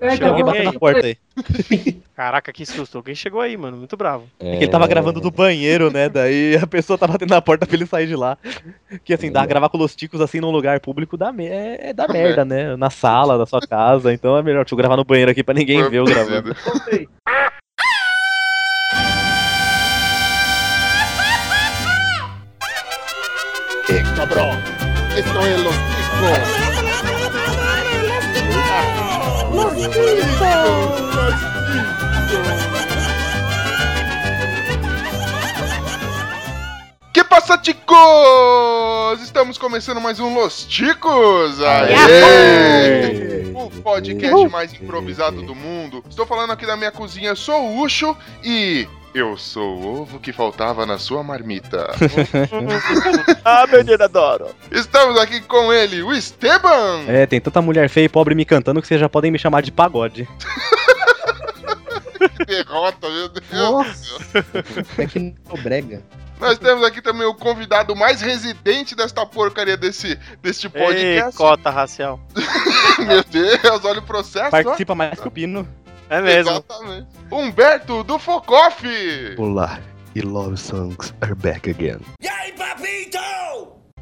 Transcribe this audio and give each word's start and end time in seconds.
É, 0.00 0.10
Chegou 0.10 0.28
alguém 0.28 0.44
batendo 0.44 0.72
na 0.72 0.78
porta 0.78 1.06
aí. 1.06 1.16
Caraca, 2.14 2.52
que 2.52 2.64
susto. 2.66 2.98
Alguém 2.98 3.14
chegou 3.14 3.40
aí, 3.40 3.56
mano. 3.56 3.76
Muito 3.76 3.96
bravo. 3.96 4.24
É 4.40 4.56
que 4.56 4.64
ele 4.64 4.70
tava 4.70 4.86
gravando 4.86 5.20
do 5.20 5.30
banheiro, 5.30 5.90
né? 5.90 6.08
Daí 6.08 6.56
a 6.56 6.66
pessoa 6.66 6.98
tá 6.98 7.06
batendo 7.06 7.30
na 7.30 7.42
porta 7.42 7.66
pra 7.66 7.76
ele 7.76 7.86
sair 7.86 8.06
de 8.06 8.16
lá. 8.16 8.38
Que 9.04 9.12
assim, 9.14 9.30
dá, 9.30 9.44
gravar 9.44 9.68
com 9.68 9.78
os 9.78 9.94
ticos 9.94 10.20
assim 10.20 10.40
num 10.40 10.50
lugar 10.50 10.80
público 10.80 11.16
dá 11.16 11.32
me- 11.32 11.46
é, 11.46 11.90
é 11.90 11.92
da 11.92 12.08
merda, 12.08 12.44
né? 12.44 12.76
Na 12.76 12.90
sala 12.90 13.36
da 13.38 13.46
sua 13.46 13.60
casa. 13.60 14.12
Então 14.12 14.36
é 14.36 14.42
melhor, 14.42 14.64
deixa 14.64 14.74
eu 14.74 14.78
gravar 14.78 14.96
no 14.96 15.04
banheiro 15.04 15.30
aqui 15.30 15.42
pra 15.42 15.54
ninguém 15.54 15.88
ver 15.88 15.98
eu 15.98 16.04
gravando. 16.04 16.54
voltei. 16.64 17.08
Cabrón, 24.16 24.56
esto 25.16 25.46
es 25.46 25.60
los 25.62 25.74
chicos. 25.74 26.55
Que 37.12 37.22
passa, 37.22 37.56
ticos? 37.56 37.96
Estamos 39.22 39.56
começando 39.56 40.00
mais 40.00 40.18
um 40.18 40.34
Los 40.34 40.64
Ticos! 40.64 41.62
Aê! 41.62 43.52
O 43.54 43.70
podcast 43.80 44.48
mais 44.48 44.74
improvisado 44.74 45.40
do 45.42 45.54
mundo. 45.54 46.02
Estou 46.10 46.26
falando 46.26 46.52
aqui 46.52 46.66
da 46.66 46.76
minha 46.76 46.90
cozinha, 46.90 47.36
sou 47.36 47.62
o 47.62 47.80
Ucho 47.82 48.16
e 48.42 48.88
eu 49.16 49.34
sou 49.34 49.78
o 49.78 50.02
ovo 50.02 50.20
que 50.20 50.30
faltava 50.30 50.84
na 50.84 50.98
sua 50.98 51.22
marmita. 51.22 51.90
ah, 53.42 53.66
menina, 53.66 54.04
adoro. 54.04 54.54
Estamos 54.70 55.18
aqui 55.18 55.40
com 55.40 55.72
ele, 55.72 56.02
o 56.02 56.12
Esteban! 56.12 57.04
É, 57.08 57.24
tem 57.24 57.40
tanta 57.40 57.62
mulher 57.62 57.88
feia 57.88 58.04
e 58.04 58.10
pobre 58.10 58.34
me 58.34 58.44
cantando 58.44 58.82
que 58.82 58.86
vocês 58.86 59.00
já 59.00 59.08
podem 59.08 59.30
me 59.30 59.38
chamar 59.38 59.62
de 59.62 59.72
pagode. 59.72 60.28
Derrota, 62.46 63.08
meu 63.08 63.28
Deus! 63.30 63.50
Nossa! 63.52 64.44
É 64.98 65.06
que 65.06 65.18
não 65.18 65.62
brega. 65.62 66.02
Nós 66.38 66.58
temos 66.58 66.84
aqui 66.84 67.00
também 67.00 67.26
o 67.26 67.34
convidado 67.34 67.96
mais 67.96 68.20
residente 68.20 68.94
desta 68.94 69.24
porcaria 69.24 69.78
desse, 69.78 70.18
deste 70.42 70.66
Ei, 70.66 70.72
podcast. 70.72 71.38
cota 71.38 71.70
racial. 71.70 72.20
Meu 73.00 73.24
Deus, 73.24 73.82
olha 73.82 74.00
o 74.00 74.02
processo. 74.02 74.48
ó. 74.48 74.50
Participa 74.50 74.94
mais 74.94 75.18
que 75.18 75.26
o 75.26 75.30
Pino. 75.30 75.66
É 76.08 76.20
mesmo. 76.20 76.52
Exatamente. 76.52 77.06
Humberto 77.30 78.04
do 78.04 78.18
Focoff. 78.18 78.86
Olá, 79.38 79.80
e 80.14 80.20
Love 80.20 80.56
Songs 80.56 81.12
are 81.20 81.34
back 81.34 81.68
again. 81.68 81.98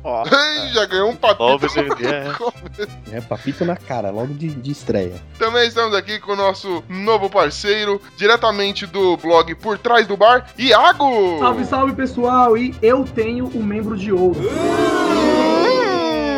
Ó. 0.07 0.23
Ei, 0.27 0.69
já 0.75 0.85
ganhou 0.85 1.09
um 1.09 1.17
papito. 1.17 1.43
Ó, 1.43 1.57
BBB, 1.57 2.07
é. 2.07 3.17
É 3.17 3.21
papito 3.23 3.65
na 3.65 3.75
cara, 3.75 4.11
logo 4.11 4.35
de, 4.35 4.49
de 4.51 4.71
estreia. 4.71 5.15
Também 5.39 5.67
estamos 5.67 5.95
aqui 5.95 6.19
com 6.21 6.33
o 6.33 6.37
nosso 6.37 6.85
novo 6.91 7.31
parceiro, 7.31 8.01
diretamente 8.19 8.87
do 8.87 9.17
blog 9.17 9.55
Por 9.55 9.79
Trás 9.79 10.07
do 10.07 10.15
Bar, 10.15 10.47
Iago. 10.59 11.39
Salve, 11.39 11.65
salve 11.65 11.93
pessoal! 11.95 12.55
E 12.57 12.75
eu 12.83 13.05
tenho 13.05 13.47
o 13.47 13.63
membro 13.63 13.97
de 13.97 14.13
ouro. 14.13 14.41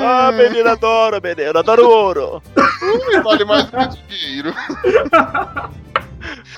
Ah, 0.08 0.30
menina, 0.30 0.72
adoro, 0.72 1.20
menina, 1.20 1.58
adoro 1.58 1.88
ouro. 1.88 2.42
Vale 3.24 3.44
mais 3.44 3.64
do 3.64 3.70
que 3.72 4.16
dinheiro. 4.16 4.54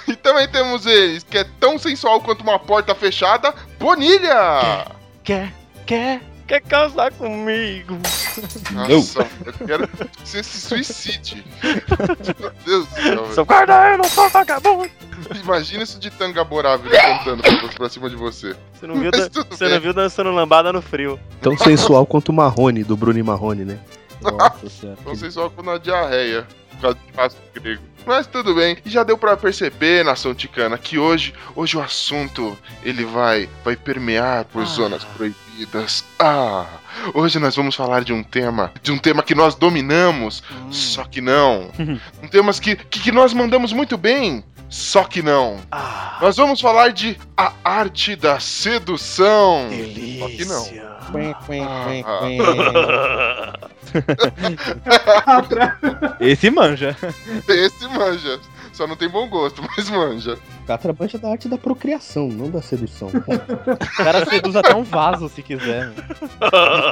E 0.06 0.16
também 0.16 0.48
temos 0.48 0.86
eles, 0.86 1.22
que 1.22 1.38
é 1.38 1.44
tão 1.58 1.78
sensual 1.78 2.20
quanto 2.20 2.42
uma 2.42 2.58
porta 2.58 2.94
fechada, 2.94 3.54
Bonilha! 3.78 4.86
Quer, 5.22 5.52
quer, 5.86 6.22
quer 6.48 6.62
casar 6.62 7.12
comigo? 7.12 7.98
Nossa, 8.72 9.26
eu 9.44 9.66
quero 9.66 9.86
que 9.86 10.08
você 10.24 10.42
se 10.42 10.60
suicide. 10.62 11.44
Meu 12.40 12.52
Deus 12.64 12.86
do 12.86 12.94
céu, 12.94 13.22
velho. 13.22 13.34
Sou 13.34 13.46
carneiro, 13.46 14.08
sou 14.08 14.28
vagabundo. 14.30 14.90
Imagina 15.44 15.82
isso 15.82 15.98
de 16.00 16.10
tanga 16.10 16.42
borávila 16.42 16.96
cantando 16.98 17.42
pra, 17.42 17.68
pra 17.68 17.88
cima 17.90 18.08
de 18.08 18.16
você. 18.16 18.56
Você 18.72 18.86
não 18.86 18.98
viu, 18.98 19.12
tudo 19.12 19.46
você 19.50 19.66
bem. 19.66 19.74
não 19.74 19.80
viu 19.80 19.92
dançando 19.92 20.30
lambada 20.30 20.72
no 20.72 20.80
frio. 20.80 21.20
Tão 21.42 21.56
sensual 21.56 22.06
quanto 22.06 22.30
o 22.30 22.32
Marrone, 22.32 22.82
do 22.82 22.96
Bruno 22.96 23.18
e 23.18 23.22
Marrone, 23.22 23.64
né? 23.64 23.78
Nossa 24.22 24.68
senhora. 24.70 24.98
Não 25.04 25.14
sei 25.14 25.30
só 25.30 25.52
na 25.62 25.76
diarreia, 25.76 26.46
por 26.70 26.80
causa 26.80 26.98
de 27.04 27.12
passo 27.12 27.36
grego. 27.54 27.82
Mas 28.06 28.26
tudo 28.26 28.54
bem. 28.54 28.76
E 28.84 28.90
já 28.90 29.02
deu 29.02 29.18
pra 29.18 29.36
perceber, 29.36 30.04
nação 30.04 30.34
ticana, 30.34 30.78
que 30.78 30.98
hoje, 30.98 31.34
hoje 31.54 31.76
o 31.76 31.82
assunto 31.82 32.56
ele 32.82 33.04
vai, 33.04 33.48
vai 33.64 33.76
permear 33.76 34.44
por 34.46 34.64
zonas 34.64 35.04
proibidas. 35.04 36.04
Ah, 36.18 36.66
hoje 37.14 37.38
nós 37.38 37.54
vamos 37.56 37.74
falar 37.74 38.02
de 38.04 38.12
um 38.12 38.22
tema, 38.22 38.72
de 38.82 38.92
um 38.92 38.98
tema 38.98 39.22
que 39.22 39.34
nós 39.34 39.54
dominamos, 39.54 40.42
só 40.70 41.04
que 41.04 41.20
não. 41.20 41.70
um 42.22 42.28
tema 42.28 42.52
que, 42.54 42.76
que, 42.76 43.00
que 43.00 43.12
nós 43.12 43.32
mandamos 43.34 43.72
muito 43.72 43.98
bem, 43.98 44.42
só 44.70 45.04
que 45.04 45.22
não. 45.22 45.58
Ah, 45.70 46.18
Nós 46.20 46.36
vamos 46.36 46.60
falar 46.60 46.92
de 46.92 47.16
a 47.36 47.52
arte 47.64 48.14
da 48.14 48.38
sedução. 48.40 49.68
delícia. 49.70 50.18
Só 50.18 50.28
que 50.28 50.44
não. 50.44 50.97
Ah. 51.08 51.42
quen. 51.46 52.04
Esse 56.20 56.50
manja. 56.50 56.96
Esse 57.48 57.88
manja. 57.88 58.40
Só 58.72 58.86
não 58.86 58.94
tem 58.94 59.08
bom 59.08 59.28
gosto, 59.28 59.60
mas 59.76 59.90
manja. 59.90 60.38
Catra 60.64 60.94
mancha 60.96 61.18
da 61.18 61.30
arte 61.30 61.48
da 61.48 61.58
procriação, 61.58 62.28
não 62.28 62.48
da 62.48 62.62
sedução. 62.62 63.08
O 63.08 63.96
cara 64.04 64.24
seduz 64.24 64.54
até 64.54 64.72
um 64.74 64.84
vaso 64.84 65.28
se 65.28 65.42
quiser. 65.42 65.90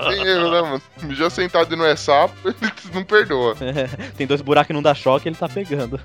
Tem 0.09 0.27
erro, 0.27 0.51
né, 0.51 0.63
mano? 0.63 0.83
Já 1.15 1.31
sentado 1.31 1.73
e 1.73 1.77
não 1.77 1.87
é 1.87 1.95
sapo, 1.95 2.35
ele 2.49 2.73
não 2.93 3.05
perdoa. 3.05 3.55
Tem 4.17 4.27
dois 4.27 4.41
buracos 4.41 4.71
e 4.71 4.73
não 4.73 4.83
dá 4.83 4.95
choque, 4.95 5.29
ele 5.29 5.37
tá 5.37 5.49
pegando. 5.49 6.01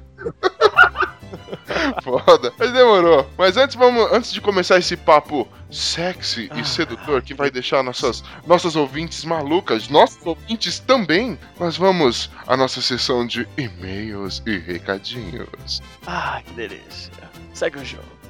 Foda. 2.04 2.54
Mas 2.58 2.72
demorou. 2.72 3.30
Mas 3.38 3.58
antes, 3.58 3.76
vamos, 3.76 4.12
antes 4.12 4.32
de 4.32 4.42
começar 4.42 4.78
esse 4.78 4.96
papo 4.96 5.48
sexy 5.70 6.50
e 6.56 6.66
sedutor 6.66 7.22
que 7.22 7.34
vai 7.34 7.50
deixar 7.50 7.84
nossas, 7.84 8.24
nossas 8.46 8.76
ouvintes 8.76 9.24
malucas, 9.24 9.88
nossos 9.88 10.26
ouvintes 10.26 10.80
também, 10.80 11.40
nós 11.60 11.78
vamos 11.78 12.30
à 12.48 12.58
nossa 12.58 12.82
sessão 12.82 13.26
de 13.26 13.48
e-mails 13.58 14.44
e 14.46 14.58
recadinhos. 14.58 15.82
Ai, 16.06 16.44
que 16.44 16.54
delícia. 16.54 17.12
Segue 17.54 17.80
o 17.80 17.86
jogo. 17.86 18.21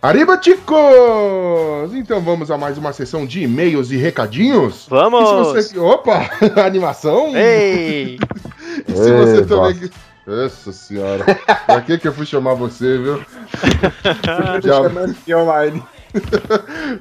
Arriba, 0.00 0.40
chicos! 0.40 1.92
Então 1.92 2.20
vamos 2.20 2.52
a 2.52 2.56
mais 2.56 2.78
uma 2.78 2.92
sessão 2.92 3.26
de 3.26 3.42
e-mails 3.42 3.90
e 3.90 3.96
recadinhos? 3.96 4.86
E 4.86 4.90
Vamos! 4.90 5.28
se 5.28 5.72
você... 5.72 5.78
Opa! 5.78 6.30
Animação? 6.64 7.36
Ei! 7.36 8.18
E 8.86 8.92
se 8.92 9.12
você 9.12 9.38
Ei, 9.38 9.44
também. 9.44 9.90
Nossa 10.24 10.72
senhora. 10.72 11.24
pra 11.66 11.80
que 11.80 11.98
que 11.98 12.06
eu 12.06 12.12
fui 12.12 12.24
chamar 12.24 12.54
você, 12.54 12.96
viu? 12.96 13.20
Já- 14.62 15.36
online. 15.36 15.82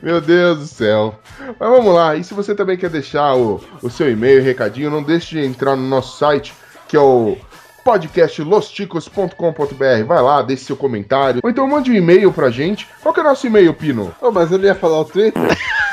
Meu 0.02 0.20
Deus 0.20 0.58
do 0.58 0.66
céu. 0.66 1.20
Mas 1.60 1.70
vamos 1.70 1.94
lá. 1.94 2.16
E 2.16 2.24
se 2.24 2.34
você 2.34 2.56
também 2.56 2.78
quer 2.78 2.90
deixar 2.90 3.36
o, 3.36 3.62
o 3.84 3.92
seu 3.92 4.10
e-mail 4.10 4.40
e 4.40 4.44
recadinho, 4.44 4.90
não 4.90 5.04
deixe 5.04 5.40
de 5.40 5.46
entrar 5.46 5.76
no 5.76 5.88
nosso 5.88 6.18
site, 6.18 6.52
que 6.88 6.98
é 6.98 7.00
o 7.00 7.38
podcastlosticos.com.br. 7.88 10.04
Vai 10.06 10.22
lá, 10.22 10.42
deixe 10.42 10.66
seu 10.66 10.76
comentário. 10.76 11.40
Ou 11.42 11.50
então 11.50 11.66
mande 11.66 11.90
um 11.90 11.94
e-mail 11.94 12.34
pra 12.34 12.50
gente. 12.50 12.86
Qual 13.02 13.14
que 13.14 13.22
é 13.22 13.24
o 13.24 13.26
nosso 13.26 13.48
e-mail, 13.48 13.74
Pino? 13.74 14.14
Ô, 14.22 14.30
mas 14.30 14.52
eu 14.52 14.58
não 14.58 14.66
ia 14.66 14.76
falar 14.76 15.00
o 15.00 15.06
Twitter? 15.06 15.42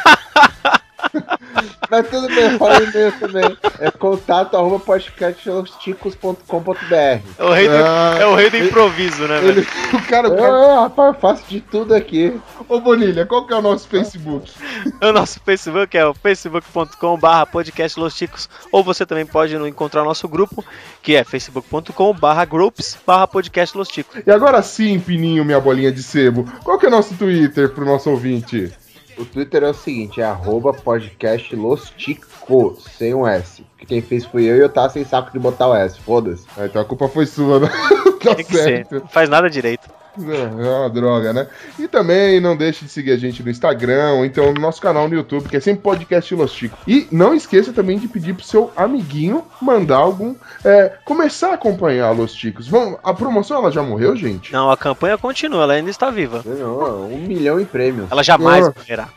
mas 1.91 2.09
tudo 2.09 2.29
bem, 2.29 2.53
eu 2.53 2.59
falo 2.59 2.81
o 2.81 2.85
e-mail 2.85 3.13
também. 3.19 3.57
É 3.79 3.91
contato 3.91 4.57
arroba 4.57 4.79
podcastlosticos.com.br 4.81 6.95
É 7.39 7.45
o 7.45 7.53
rei 7.53 7.69
do, 7.69 7.75
Ah, 7.75 8.17
é 8.21 8.27
o 8.27 8.35
rei 8.35 8.51
do 8.51 8.57
improviso, 8.59 9.27
né, 9.27 9.41
velho? 9.41 9.61
ele, 9.61 9.63
o 9.93 10.03
cara, 10.07 10.29
o 10.29 10.37
cara. 10.37 10.53
Ah, 10.53 10.81
rapaz, 10.83 11.15
eu 11.15 11.21
faço 11.21 11.45
de 11.49 11.61
tudo 11.61 11.95
aqui. 11.95 12.39
Ô 12.69 12.81
Bonilha, 12.81 13.27
qual 13.27 13.47
que 13.47 13.53
é 13.53 13.57
o 13.57 13.63
nosso 13.63 13.89
Facebook? 13.89 14.53
O 15.03 15.13
nosso 15.13 15.41
Facebook 15.41 15.97
é 15.97 16.07
o 16.07 16.15
facebook.com 16.15 17.19
barra 17.19 17.47
podcast 17.47 17.99
Los 17.99 18.15
Chicos, 18.15 18.49
ou 18.73 18.83
você 18.83 19.05
também 19.07 19.27
pode 19.27 19.55
encontrar 19.57 20.03
o 20.03 20.05
nosso 20.05 20.27
grupo, 20.29 20.65
que 21.03 21.15
é 21.15 21.25
facebook.com 21.25 22.13
barra 22.15 22.45
groups 22.45 22.97
barra 23.07 23.27
podcast 23.27 23.77
Los 23.77 23.89
Chicos. 23.89 24.23
E 24.27 24.31
agora 24.31 24.63
sim, 24.63 24.99
Pininho, 24.99 25.45
minha 25.45 25.61
bolinha 25.61 25.93
de 25.93 26.03
sebo. 26.03 26.45
Qual 26.63 26.79
que 26.79 26.87
é 26.87 26.89
o 26.89 26.93
nosso 26.93 27.15
Twitter 27.15 27.71
pro 27.71 27.85
nosso 27.85 28.11
ouvinte? 28.11 28.73
O 29.17 29.25
Twitter 29.25 29.63
é 29.63 29.71
o 29.71 29.75
seguinte, 29.75 30.21
é 30.21 30.25
arroba 30.25 30.73
podcastlostico, 30.73 32.77
sem 32.81 33.15
um 33.15 33.27
S. 33.27 33.63
Porque 33.63 33.87
quem 33.87 34.03
fez 34.03 34.25
fui 34.25 34.45
eu 34.45 34.57
e 34.57 34.61
eu 34.61 34.69
tava 34.69 34.91
sem 34.91 35.05
saco 35.05 35.33
de 35.33 35.39
botar 35.39 35.69
o 35.69 35.75
S, 35.75 35.99
foda-se. 36.01 36.47
Ah, 36.57 36.67
então 36.67 36.83
a 36.83 36.85
culpa 36.85 37.09
foi 37.09 37.27
sua, 37.27 37.61
né? 37.61 37.69
tá 38.23 38.35
Tem 38.35 38.45
que 38.45 38.53
ser. 38.53 38.63
certo. 38.63 38.95
Não 39.01 39.09
faz 39.09 39.29
nada 39.29 39.49
direito. 39.49 39.89
É 40.25 40.79
uma 40.79 40.91
droga, 40.91 41.33
né? 41.33 41.47
E 41.79 41.89
também 41.89 42.41
não 42.41 42.57
deixe 42.57 42.85
de 42.85 42.91
seguir 42.91 43.13
a 43.13 43.17
gente 43.17 43.43
no 43.43 43.51
Instagram, 43.51 44.13
ou 44.15 44.25
então 44.25 44.53
no 44.53 44.61
nosso 44.61 44.81
canal 44.81 45.09
no 45.09 45.15
YouTube, 45.15 45.49
que 45.49 45.57
é 45.57 45.61
sempre 45.61 45.83
podcast 45.83 46.35
Los 46.35 46.53
Chicos. 46.53 46.79
E 46.87 47.07
não 47.11 47.35
esqueça 47.35 47.73
também 47.73 47.99
de 47.99 48.09
pedir 48.09 48.35
pro 48.35 48.45
seu 48.45 48.73
amiguinho 48.77 49.45
mandar 49.61 49.97
algum. 49.97 50.35
é, 50.65 50.93
começar 51.05 51.51
a 51.51 51.55
acompanhar 51.55 52.11
Los 52.13 52.35
Chicos. 52.35 52.69
Vamos, 52.69 52.99
a 53.03 53.13
promoção 53.13 53.59
ela 53.59 53.71
já 53.71 53.83
morreu, 53.83 54.17
gente? 54.17 54.53
Não, 54.53 54.71
a 54.71 54.77
campanha 54.77 55.19
continua, 55.19 55.65
ela 55.65 55.75
ainda 55.75 55.91
está 55.91 56.11
viva. 56.11 56.43
Não, 56.45 57.07
um 57.07 57.19
milhão 57.19 57.61
em 57.61 57.65
prêmios. 57.65 58.11
Ela 58.11 58.23
jamais 58.23 58.73
morrerá. 58.75 59.09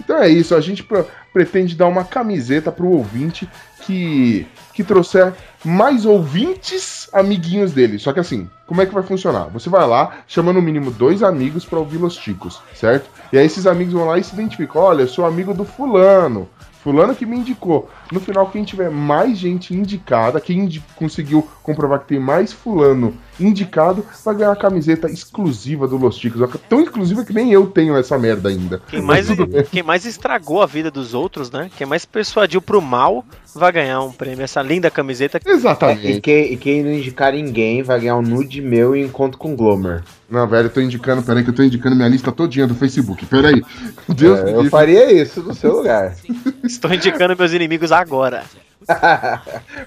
Então 0.00 0.16
é 0.18 0.28
isso, 0.28 0.54
a 0.54 0.60
gente 0.60 0.86
pretende 1.32 1.74
dar 1.74 1.88
uma 1.88 2.04
camiseta 2.04 2.70
pro 2.70 2.88
ouvinte 2.88 3.48
que, 3.82 4.46
que 4.72 4.84
trouxer 4.84 5.34
mais 5.64 6.06
ouvintes 6.06 7.03
amiguinhos 7.14 7.72
dele. 7.72 7.98
Só 7.98 8.12
que 8.12 8.20
assim, 8.20 8.50
como 8.66 8.82
é 8.82 8.86
que 8.86 8.92
vai 8.92 9.02
funcionar? 9.02 9.44
Você 9.48 9.70
vai 9.70 9.86
lá, 9.86 10.18
chama 10.26 10.52
no 10.52 10.60
mínimo 10.60 10.90
dois 10.90 11.22
amigos 11.22 11.64
pra 11.64 11.78
ouvir 11.78 11.98
Los 11.98 12.16
Ticos, 12.16 12.60
certo? 12.74 13.08
E 13.32 13.38
aí 13.38 13.46
esses 13.46 13.66
amigos 13.66 13.94
vão 13.94 14.06
lá 14.06 14.18
e 14.18 14.24
se 14.24 14.34
identificam. 14.34 14.82
Olha, 14.82 15.02
eu 15.02 15.08
sou 15.08 15.24
amigo 15.24 15.54
do 15.54 15.64
fulano. 15.64 16.48
Fulano 16.82 17.14
que 17.14 17.24
me 17.24 17.38
indicou. 17.38 17.88
No 18.12 18.20
final, 18.20 18.50
quem 18.50 18.62
tiver 18.62 18.90
mais 18.90 19.38
gente 19.38 19.74
indicada, 19.74 20.38
quem 20.38 20.68
conseguiu 20.94 21.48
comprovar 21.62 22.00
que 22.00 22.08
tem 22.08 22.20
mais 22.20 22.52
fulano 22.52 23.14
indicado, 23.38 24.04
vai 24.24 24.34
ganhar 24.34 24.52
a 24.52 24.56
camiseta 24.56 25.10
exclusiva 25.10 25.86
do 25.86 25.96
Los 25.96 26.16
Ticos. 26.16 26.48
Tão 26.68 26.80
exclusiva 26.80 27.24
que 27.24 27.32
nem 27.32 27.52
eu 27.52 27.66
tenho 27.66 27.96
essa 27.96 28.18
merda 28.18 28.48
ainda. 28.48 28.80
Quem 28.88 29.02
mais, 29.02 29.26
quem 29.70 29.82
mais 29.82 30.04
estragou 30.04 30.62
a 30.62 30.66
vida 30.66 30.90
dos 30.90 31.14
outros, 31.14 31.50
né? 31.50 31.70
Quem 31.76 31.86
mais 31.86 32.04
persuadiu 32.04 32.62
pro 32.62 32.80
mal 32.80 33.24
vai 33.54 33.72
ganhar 33.72 34.00
um 34.02 34.12
prêmio. 34.12 34.42
Essa 34.42 34.62
linda 34.62 34.90
camiseta. 34.90 35.40
É, 35.44 35.50
Exatamente. 35.50 36.12
e, 36.12 36.20
quem, 36.20 36.52
e 36.52 36.56
quem 36.56 36.82
não 36.82 36.92
indicar 36.92 37.32
ninguém 37.32 37.82
vai 37.82 38.00
ganhar 38.00 38.16
um 38.16 38.22
nude 38.22 38.60
meu 38.60 38.94
e 38.96 39.02
encontro 39.02 39.38
com 39.38 39.52
o 39.52 39.56
Glomer. 39.56 40.02
Não, 40.28 40.46
velho, 40.48 40.66
eu 40.66 40.70
tô 40.70 40.80
indicando, 40.80 41.22
peraí, 41.22 41.44
que 41.44 41.50
eu 41.50 41.54
tô 41.54 41.62
indicando 41.62 41.94
minha 41.94 42.08
lista 42.08 42.32
todinha 42.32 42.66
do 42.66 42.74
Facebook. 42.74 43.24
Peraí. 43.26 43.62
Deus 44.08 44.40
É, 44.40 44.44
me 44.44 44.52
eu 44.52 44.70
faria 44.70 45.12
isso 45.12 45.42
no 45.42 45.54
seu 45.54 45.76
lugar. 45.78 46.16
Estou 46.64 46.92
indicando 46.92 47.36
meus 47.36 47.52
inimigos 47.52 47.92
agora. 47.92 48.44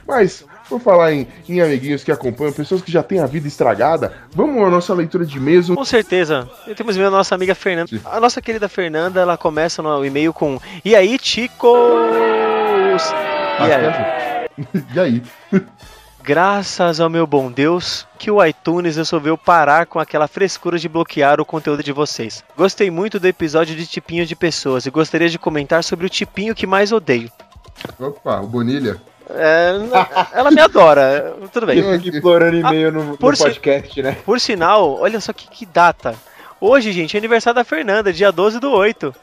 Mas, 0.08 0.46
por 0.68 0.80
falar 0.80 1.14
em, 1.14 1.28
em 1.48 1.62
amiguinhos 1.62 2.04
que 2.04 2.12
acompanham, 2.12 2.54
pessoas 2.54 2.82
que 2.82 2.92
já 2.92 3.04
têm 3.04 3.20
a 3.20 3.26
vida 3.26 3.48
estragada, 3.48 4.14
vamos 4.32 4.64
à 4.64 4.70
nossa 4.70 4.94
leitura 4.94 5.26
de 5.26 5.38
e-mails. 5.38 5.70
Com 5.70 5.86
certeza. 5.86 6.50
E 6.68 6.76
temos 6.76 6.96
e-mail 6.96 7.12
da 7.12 7.18
nossa 7.18 7.36
amiga 7.36 7.56
Fernanda. 7.56 7.90
A 8.06 8.20
nossa 8.20 8.42
querida 8.42 8.68
Fernanda, 8.68 9.22
ela 9.22 9.38
começa 9.38 9.82
no 9.82 10.06
e-mail 10.06 10.34
com 10.34 10.60
E 10.84 10.96
aí, 10.96 11.18
chicos? 11.22 11.68
E 13.60 13.72
aí? 13.72 14.28
E 14.94 15.00
aí? 15.00 15.24
Graças 16.28 17.00
ao 17.00 17.10
meu 17.10 17.26
bom 17.26 17.50
Deus, 17.50 18.06
que 18.20 18.30
o 18.30 18.44
iTunes 18.44 18.98
resolveu 18.98 19.38
parar 19.38 19.86
com 19.86 19.98
aquela 20.00 20.28
frescura 20.28 20.78
de 20.78 20.90
bloquear 20.90 21.40
o 21.40 21.46
conteúdo 21.46 21.82
de 21.82 21.94
vocês. 21.94 22.44
Gostei 22.58 22.92
muito 22.92 23.18
do 23.18 23.28
episódio 23.28 23.76
de 23.76 23.86
tipinho 23.86 24.26
de 24.26 24.36
pessoas 24.36 24.86
e 24.86 24.90
gostaria 24.90 25.30
de 25.30 25.40
comentar 25.40 25.84
sobre 25.84 26.06
o 26.06 26.10
tipinho 26.10 26.54
que 26.54 26.68
mais 26.68 26.92
odeio. 26.92 27.32
Opa, 27.98 28.42
o 28.42 28.48
Bonilha. 28.48 29.00
É, 29.30 29.72
ela 30.34 30.52
me 30.52 30.62
adora, 30.62 31.36
tudo 31.52 31.66
bem. 31.66 31.80
Explorando 32.06 32.58
e-mail 32.58 32.92
no, 32.92 33.04
no 33.04 33.18
por 33.18 33.36
si- 33.36 33.44
podcast, 33.44 34.02
né? 34.02 34.18
Por 34.26 34.40
sinal, 34.40 35.00
olha 35.00 35.20
só 35.20 35.34
que, 35.34 35.48
que 35.50 35.66
data. 35.66 36.16
Hoje, 36.60 36.92
gente, 36.92 37.16
é 37.16 37.20
aniversário 37.20 37.56
da 37.56 37.64
Fernanda, 37.64 38.12
dia 38.12 38.32
12 38.32 38.60
do 38.60 38.72
8. 38.72 39.14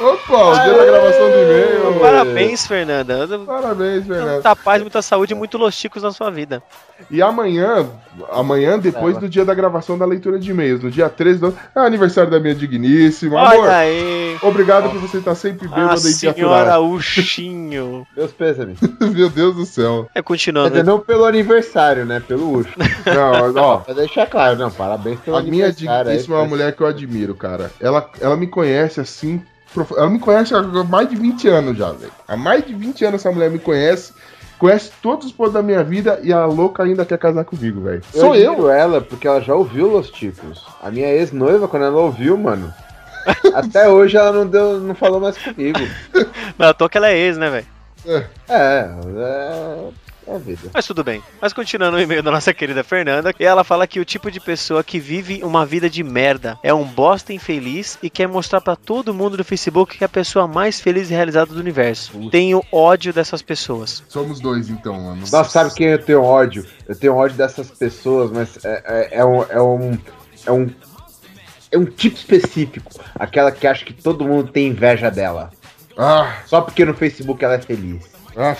Opa, 0.00 0.36
o 0.36 0.54
dia 0.64 0.72
da 0.76 0.84
gravação 0.86 1.30
do 1.30 1.36
e-mail. 1.38 2.00
Parabéns, 2.00 2.66
Fernanda. 2.66 3.38
Parabéns, 3.46 4.04
Fernando. 4.06 4.32
Muita 4.32 4.56
paz, 4.56 4.82
muita 4.82 5.00
saúde 5.02 5.32
e 5.32 5.36
muito 5.36 5.56
losticos 5.56 6.02
na 6.02 6.10
sua 6.10 6.30
vida. 6.30 6.62
E 7.10 7.22
amanhã, 7.22 7.86
amanhã, 8.32 8.78
depois 8.78 9.16
do 9.18 9.28
dia 9.28 9.44
da 9.44 9.54
gravação 9.54 9.96
da 9.96 10.04
leitura 10.04 10.38
de 10.38 10.50
e-mails, 10.50 10.82
no 10.82 10.90
dia 10.90 11.08
13 11.08 11.38
do... 11.38 11.56
É 11.76 11.80
aniversário 11.80 12.30
da 12.30 12.40
minha 12.40 12.54
digníssima. 12.54 13.40
Amor, 13.40 13.60
Olha 13.64 13.76
aí. 13.76 14.36
obrigado 14.42 14.90
por 14.90 14.98
você 15.00 15.18
estar 15.18 15.34
sempre 15.36 15.68
A 15.68 15.70
bêbado 15.70 16.00
e 16.08 16.12
senhora. 16.12 16.80
Uxinho. 16.80 18.06
Meus 18.16 18.32
pêsames. 18.32 18.78
Meu 19.00 19.30
Deus 19.30 19.54
do 19.54 19.64
céu. 19.64 20.06
É, 20.10 20.14
Quer 20.14 20.22
continuando. 20.24 20.70
dizer, 20.70 20.84
não 20.84 20.98
pelo 20.98 21.24
aniversário, 21.24 22.04
né? 22.04 22.20
Pelo 22.26 22.50
Ucho. 22.58 22.70
Não, 23.06 23.62
ó, 23.62 23.76
Pra 23.78 23.94
deixar 23.94 24.26
claro, 24.26 24.56
não, 24.56 24.70
parabéns 24.70 25.20
pelo 25.20 25.36
A 25.36 25.42
minha 25.42 25.66
aniversário. 25.66 26.04
digníssima 26.10 26.36
é 26.36 26.38
uma 26.40 26.48
mulher 26.48 26.74
que 26.74 26.80
eu 26.82 26.86
admiro, 26.86 27.34
cara. 27.34 27.70
Ela, 27.80 28.08
ela 28.20 28.36
me 28.36 28.46
conhece 28.46 28.98
assim. 29.00 29.42
Ela 29.96 30.10
me 30.10 30.18
conhece 30.18 30.54
há 30.54 30.62
mais 30.62 31.08
de 31.08 31.16
20 31.16 31.48
anos 31.48 31.76
já, 31.76 31.92
velho. 31.92 32.12
Há 32.28 32.36
mais 32.36 32.64
de 32.66 32.74
20 32.74 33.04
anos 33.04 33.20
essa 33.20 33.32
mulher 33.32 33.50
me 33.50 33.58
conhece. 33.58 34.12
Conhece 34.58 34.92
todos 35.02 35.26
os 35.26 35.32
pontos 35.32 35.52
da 35.52 35.62
minha 35.62 35.82
vida 35.82 36.20
e 36.22 36.32
a 36.32 36.46
louca 36.46 36.84
ainda 36.84 37.04
quer 37.04 37.18
casar 37.18 37.44
comigo, 37.44 37.80
velho. 37.82 38.02
Sou 38.12 38.34
eu? 38.34 38.70
ela 38.70 39.00
porque 39.00 39.26
ela 39.26 39.40
já 39.40 39.54
ouviu 39.54 39.88
Los 39.88 40.10
Ticos. 40.10 40.64
A 40.82 40.90
minha 40.90 41.08
ex-noiva, 41.08 41.66
quando 41.66 41.84
ela 41.86 42.00
ouviu, 42.00 42.36
mano. 42.38 42.72
até 43.54 43.88
hoje 43.88 44.16
ela 44.16 44.32
não, 44.32 44.46
deu, 44.46 44.80
não 44.80 44.94
falou 44.94 45.20
mais 45.20 45.36
comigo. 45.36 45.80
Não, 46.58 46.68
à 46.68 46.74
toa 46.74 46.88
que 46.88 46.98
ela 46.98 47.08
é 47.08 47.18
ex, 47.18 47.36
né, 47.36 47.50
velho? 47.50 47.66
É, 48.06 48.26
é. 48.48 48.94
É 50.26 50.38
vida. 50.38 50.70
Mas 50.72 50.86
tudo 50.86 51.04
bem. 51.04 51.22
Mas 51.40 51.52
continuando 51.52 51.96
o 51.96 52.00
e-mail 52.00 52.22
da 52.22 52.30
nossa 52.30 52.52
querida 52.54 52.82
Fernanda, 52.82 53.34
e 53.38 53.44
ela 53.44 53.64
fala 53.64 53.86
que 53.86 54.00
o 54.00 54.04
tipo 54.04 54.30
de 54.30 54.40
pessoa 54.40 54.82
que 54.82 54.98
vive 54.98 55.42
uma 55.42 55.66
vida 55.66 55.88
de 55.88 56.02
merda 56.02 56.58
é 56.62 56.72
um 56.72 56.84
bosta 56.84 57.32
infeliz 57.32 57.98
e 58.02 58.08
quer 58.08 58.28
mostrar 58.28 58.60
pra 58.60 58.76
todo 58.76 59.14
mundo 59.14 59.36
no 59.36 59.44
Facebook 59.44 59.98
que 59.98 60.04
é 60.04 60.06
a 60.06 60.08
pessoa 60.08 60.46
mais 60.46 60.80
feliz 60.80 61.10
e 61.10 61.14
realizada 61.14 61.52
do 61.52 61.60
universo. 61.60 62.30
Tenho 62.30 62.62
ódio 62.72 63.12
dessas 63.12 63.42
pessoas. 63.42 64.02
Somos 64.08 64.40
dois, 64.40 64.68
então, 64.68 64.94
mano. 64.94 65.20
Nossa, 65.20 65.50
sabe 65.50 65.74
quem 65.74 65.88
eu 65.88 66.02
tenho 66.02 66.22
ódio? 66.22 66.66
Eu 66.88 66.96
tenho 66.96 67.14
ódio 67.14 67.36
dessas 67.36 67.70
pessoas, 67.70 68.30
mas 68.30 68.64
é, 68.64 68.82
é, 68.86 69.18
é 69.18 69.24
um. 69.24 69.42
É 69.42 69.62
um. 69.62 69.98
É 70.46 70.52
um. 70.52 70.70
É 71.70 71.78
um 71.78 71.84
tipo 71.84 72.16
específico. 72.16 72.90
Aquela 73.14 73.50
que 73.50 73.66
acha 73.66 73.84
que 73.84 73.92
todo 73.92 74.24
mundo 74.24 74.50
tem 74.52 74.68
inveja 74.68 75.10
dela. 75.10 75.50
Ah, 75.96 76.38
Só 76.46 76.60
porque 76.60 76.84
no 76.84 76.94
Facebook 76.94 77.44
ela 77.44 77.54
é 77.54 77.60
feliz. 77.60 78.13
Ah, 78.36 78.56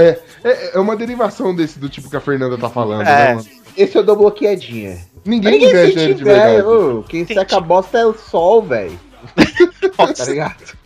é, 0.00 0.20
é, 0.44 0.76
é 0.76 0.80
uma 0.80 0.96
derivação 0.96 1.54
desse 1.54 1.78
do 1.78 1.88
tipo 1.88 2.08
que 2.10 2.16
a 2.16 2.20
Fernanda 2.20 2.56
tá 2.58 2.68
falando, 2.68 3.02
É. 3.02 3.04
né, 3.04 3.34
mano? 3.34 3.46
Esse 3.76 3.96
eu 3.96 4.02
dou 4.04 4.16
bloqueadinha. 4.16 4.98
Ninguém, 5.24 5.52
Ninguém 5.52 5.68
inveja 5.68 6.00
ele 6.00 6.14
de 6.14 6.24
verdade. 6.24 6.62
ô, 6.62 7.02
Quem 7.02 7.24
Tem 7.24 7.36
seca 7.36 7.56
a 7.56 7.60
bosta 7.60 7.98
é 7.98 8.06
o 8.06 8.14
sol, 8.14 8.62
velho. 8.62 8.98
Tá 9.96 10.24
ligado? 10.26 10.76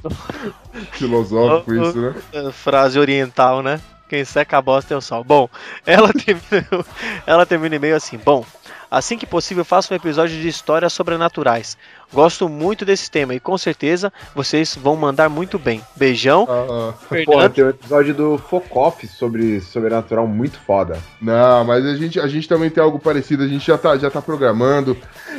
Filosófico 0.93 1.75
isso, 1.75 2.01
né? 2.01 2.15
Frase 2.53 2.99
oriental, 2.99 3.63
né? 3.63 3.81
Quem 4.09 4.25
seca 4.25 4.59
a 4.59 4.63
bosta 4.63 4.95
é 4.95 4.97
o 4.97 5.01
sol. 5.01 5.23
Bom, 5.25 5.49
ela 5.87 6.11
termina, 6.15 6.85
ela 7.27 7.47
termina 7.47 7.77
e-mail 7.77 7.97
assim. 7.97 8.19
Bom, 8.19 8.45
assim 8.91 9.17
que 9.17 9.27
possível, 9.27 9.65
faça 9.65 9.93
um 9.93 9.97
episódio 9.97 10.41
de 10.41 10.49
histórias 10.49 10.93
sobrenaturais. 10.93 11.77
Gosto 12.13 12.49
muito 12.49 12.85
desse 12.85 13.11
tema 13.11 13.35
e 13.35 13.41
com 13.41 13.57
certeza 13.57 14.13
vocês 14.35 14.75
vão 14.75 14.97
mandar 14.97 15.29
muito 15.29 15.59
bem. 15.59 15.81
Beijão, 15.95 16.47
ah. 16.49 16.93
Porra, 16.93 16.95
Fernando. 17.09 17.53
tem 17.53 17.65
um 17.65 17.69
episódio 17.71 18.15
do 18.15 18.39
Focoff 18.39 19.07
sobre 19.07 19.61
sobrenatural 19.61 20.27
muito 20.27 20.59
foda. 20.61 20.99
Não, 21.21 21.65
mas 21.65 21.85
a 21.87 21.95
gente, 21.97 22.19
a 22.19 22.27
gente 22.27 22.49
também 22.49 22.69
tem 22.71 22.83
algo 22.83 22.99
parecido, 22.99 23.45
a 23.45 23.49
gente 23.49 23.67
já 23.67 23.79
tá, 23.79 23.97
já 23.97 24.11
tá 24.11 24.21
programando. 24.21 24.97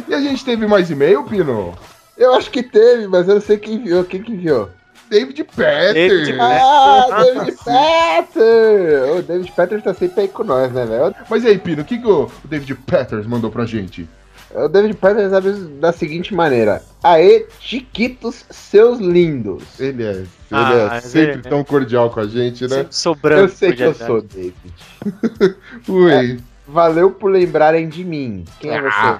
E 0.07 0.13
a 0.13 0.21
gente 0.21 0.45
teve 0.45 0.65
mais 0.65 0.89
e-mail, 0.89 1.23
Pino? 1.23 1.73
Eu 2.17 2.33
acho 2.35 2.49
que 2.51 2.63
teve, 2.63 3.07
mas 3.07 3.27
eu 3.27 3.35
não 3.35 3.41
sei 3.41 3.57
quem 3.57 3.75
enviou. 3.75 4.03
Quem 4.03 4.21
que 4.21 4.31
enviou? 4.31 4.69
David 5.09 5.43
Petter. 5.43 5.93
David 5.93 6.37
Ah, 6.39 7.05
Ah, 7.11 7.23
David 7.23 7.57
Petter! 7.65 9.17
O 9.17 9.21
David 9.21 9.51
Petter 9.51 9.81
tá 9.81 9.93
sempre 9.93 10.21
aí 10.21 10.27
com 10.29 10.43
nós, 10.43 10.71
né, 10.71 10.85
velho? 10.85 11.13
Mas 11.29 11.43
e 11.43 11.47
aí, 11.47 11.57
Pino, 11.57 11.81
o 11.81 11.85
que, 11.85 11.97
que 11.97 12.07
o 12.07 12.31
David 12.45 12.75
Petters 12.75 13.27
mandou 13.27 13.51
pra 13.51 13.65
gente? 13.65 14.07
O 14.55 14.67
David 14.67 14.95
Petter 14.95 15.29
sabe 15.29 15.51
da 15.79 15.91
seguinte 15.93 16.33
maneira: 16.33 16.81
Aê, 17.03 17.45
Chiquitos, 17.59 18.45
seus 18.49 18.99
lindos. 18.99 19.79
Ele 19.79 20.03
é, 20.03 20.11
ele 20.11 20.27
Ah, 20.51 20.95
é 20.97 21.01
sempre 21.01 21.31
ele- 21.33 21.41
tão 21.43 21.63
cordial 21.63 22.09
com 22.09 22.19
a 22.19 22.27
gente, 22.27 22.63
né? 22.63 22.77
Sempre 22.77 22.95
sobrando. 22.95 23.41
Eu 23.43 23.49
sei 23.49 23.73
que 23.73 23.83
eu 23.83 23.93
sou 23.93 24.21
David. 24.21 24.55
Ui. 25.87 26.39
Valeu 26.67 27.11
por 27.11 27.31
lembrarem 27.31 27.87
de 27.89 28.03
mim. 28.03 28.45
Quem 28.59 28.71
é 28.71 28.81
você? 28.81 29.19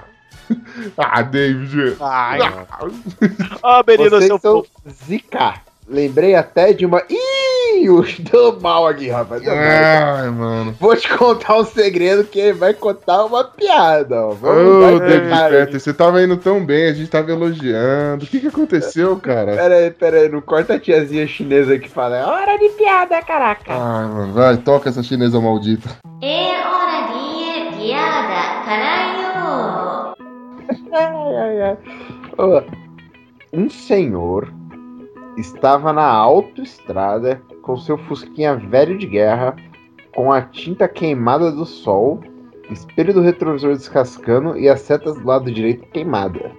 Ah, 0.98 1.22
David. 1.22 1.96
Ai, 2.00 2.38
Ah, 2.42 2.66
ó, 3.62 3.82
menino, 3.86 4.10
Vocês 4.10 4.26
seu 4.26 4.38
são 4.38 4.52
povo. 4.62 4.68
Zika. 5.06 5.54
Lembrei 5.88 6.34
até 6.34 6.72
de 6.72 6.86
uma. 6.86 7.02
Ih, 7.10 8.18
deu 8.30 8.60
mal 8.60 8.86
aqui, 8.86 9.08
rapaz. 9.08 9.42
É 9.42 9.44
deu 9.44 9.54
Ai, 9.54 10.30
mal. 10.30 10.32
mano. 10.32 10.76
Vou 10.78 10.94
te 10.96 11.08
contar 11.16 11.58
um 11.58 11.64
segredo 11.64 12.24
que 12.24 12.38
ele 12.38 12.52
vai 12.52 12.72
contar 12.72 13.24
uma 13.24 13.42
piada. 13.44 14.26
Ó. 14.26 14.30
Vamos, 14.30 14.84
Ô, 14.94 14.98
David 15.00 15.28
Petter, 15.28 15.80
você 15.80 15.92
tava 15.92 16.22
indo 16.22 16.36
tão 16.36 16.64
bem, 16.64 16.86
a 16.88 16.92
gente 16.92 17.10
tava 17.10 17.32
elogiando. 17.32 18.24
O 18.24 18.28
que 18.28 18.40
que 18.40 18.46
aconteceu, 18.46 19.16
cara? 19.16 19.56
Pera 19.56 19.74
aí, 19.74 19.90
pera 19.90 20.16
aí. 20.18 20.28
Não 20.28 20.40
corta 20.40 20.74
a 20.74 20.78
tiazinha 20.80 21.26
chinesa 21.26 21.78
que 21.78 21.88
fala. 21.88 22.16
é 22.16 22.24
Hora 22.24 22.56
de 22.58 22.68
piada, 22.70 23.20
caraca. 23.22 23.72
Ai, 23.72 24.06
mano. 24.06 24.32
Vai, 24.32 24.56
toca 24.58 24.88
essa 24.88 25.02
chinesa 25.02 25.40
maldita. 25.40 25.88
É 26.22 26.52
hora 26.64 27.08
de 27.12 27.76
piada, 27.78 28.64
caralho. 28.64 30.14
ai, 30.92 31.36
ai, 31.36 31.62
ai. 31.62 31.76
Oh, 32.38 32.62
um 33.52 33.68
senhor 33.68 34.48
estava 35.42 35.92
na 35.92 36.06
autoestrada 36.06 37.42
com 37.60 37.76
seu 37.76 37.98
fusquinha 37.98 38.56
velho 38.56 38.96
de 38.96 39.06
guerra, 39.06 39.54
com 40.14 40.32
a 40.32 40.40
tinta 40.42 40.88
queimada 40.88 41.50
do 41.50 41.66
sol 41.66 42.20
espelho 42.70 43.12
do 43.12 43.20
retrovisor 43.20 43.74
descascando 43.74 44.56
e 44.56 44.68
as 44.68 44.80
setas 44.80 45.18
do 45.18 45.26
lado 45.26 45.50
direito 45.50 45.86
queimada. 45.88 46.50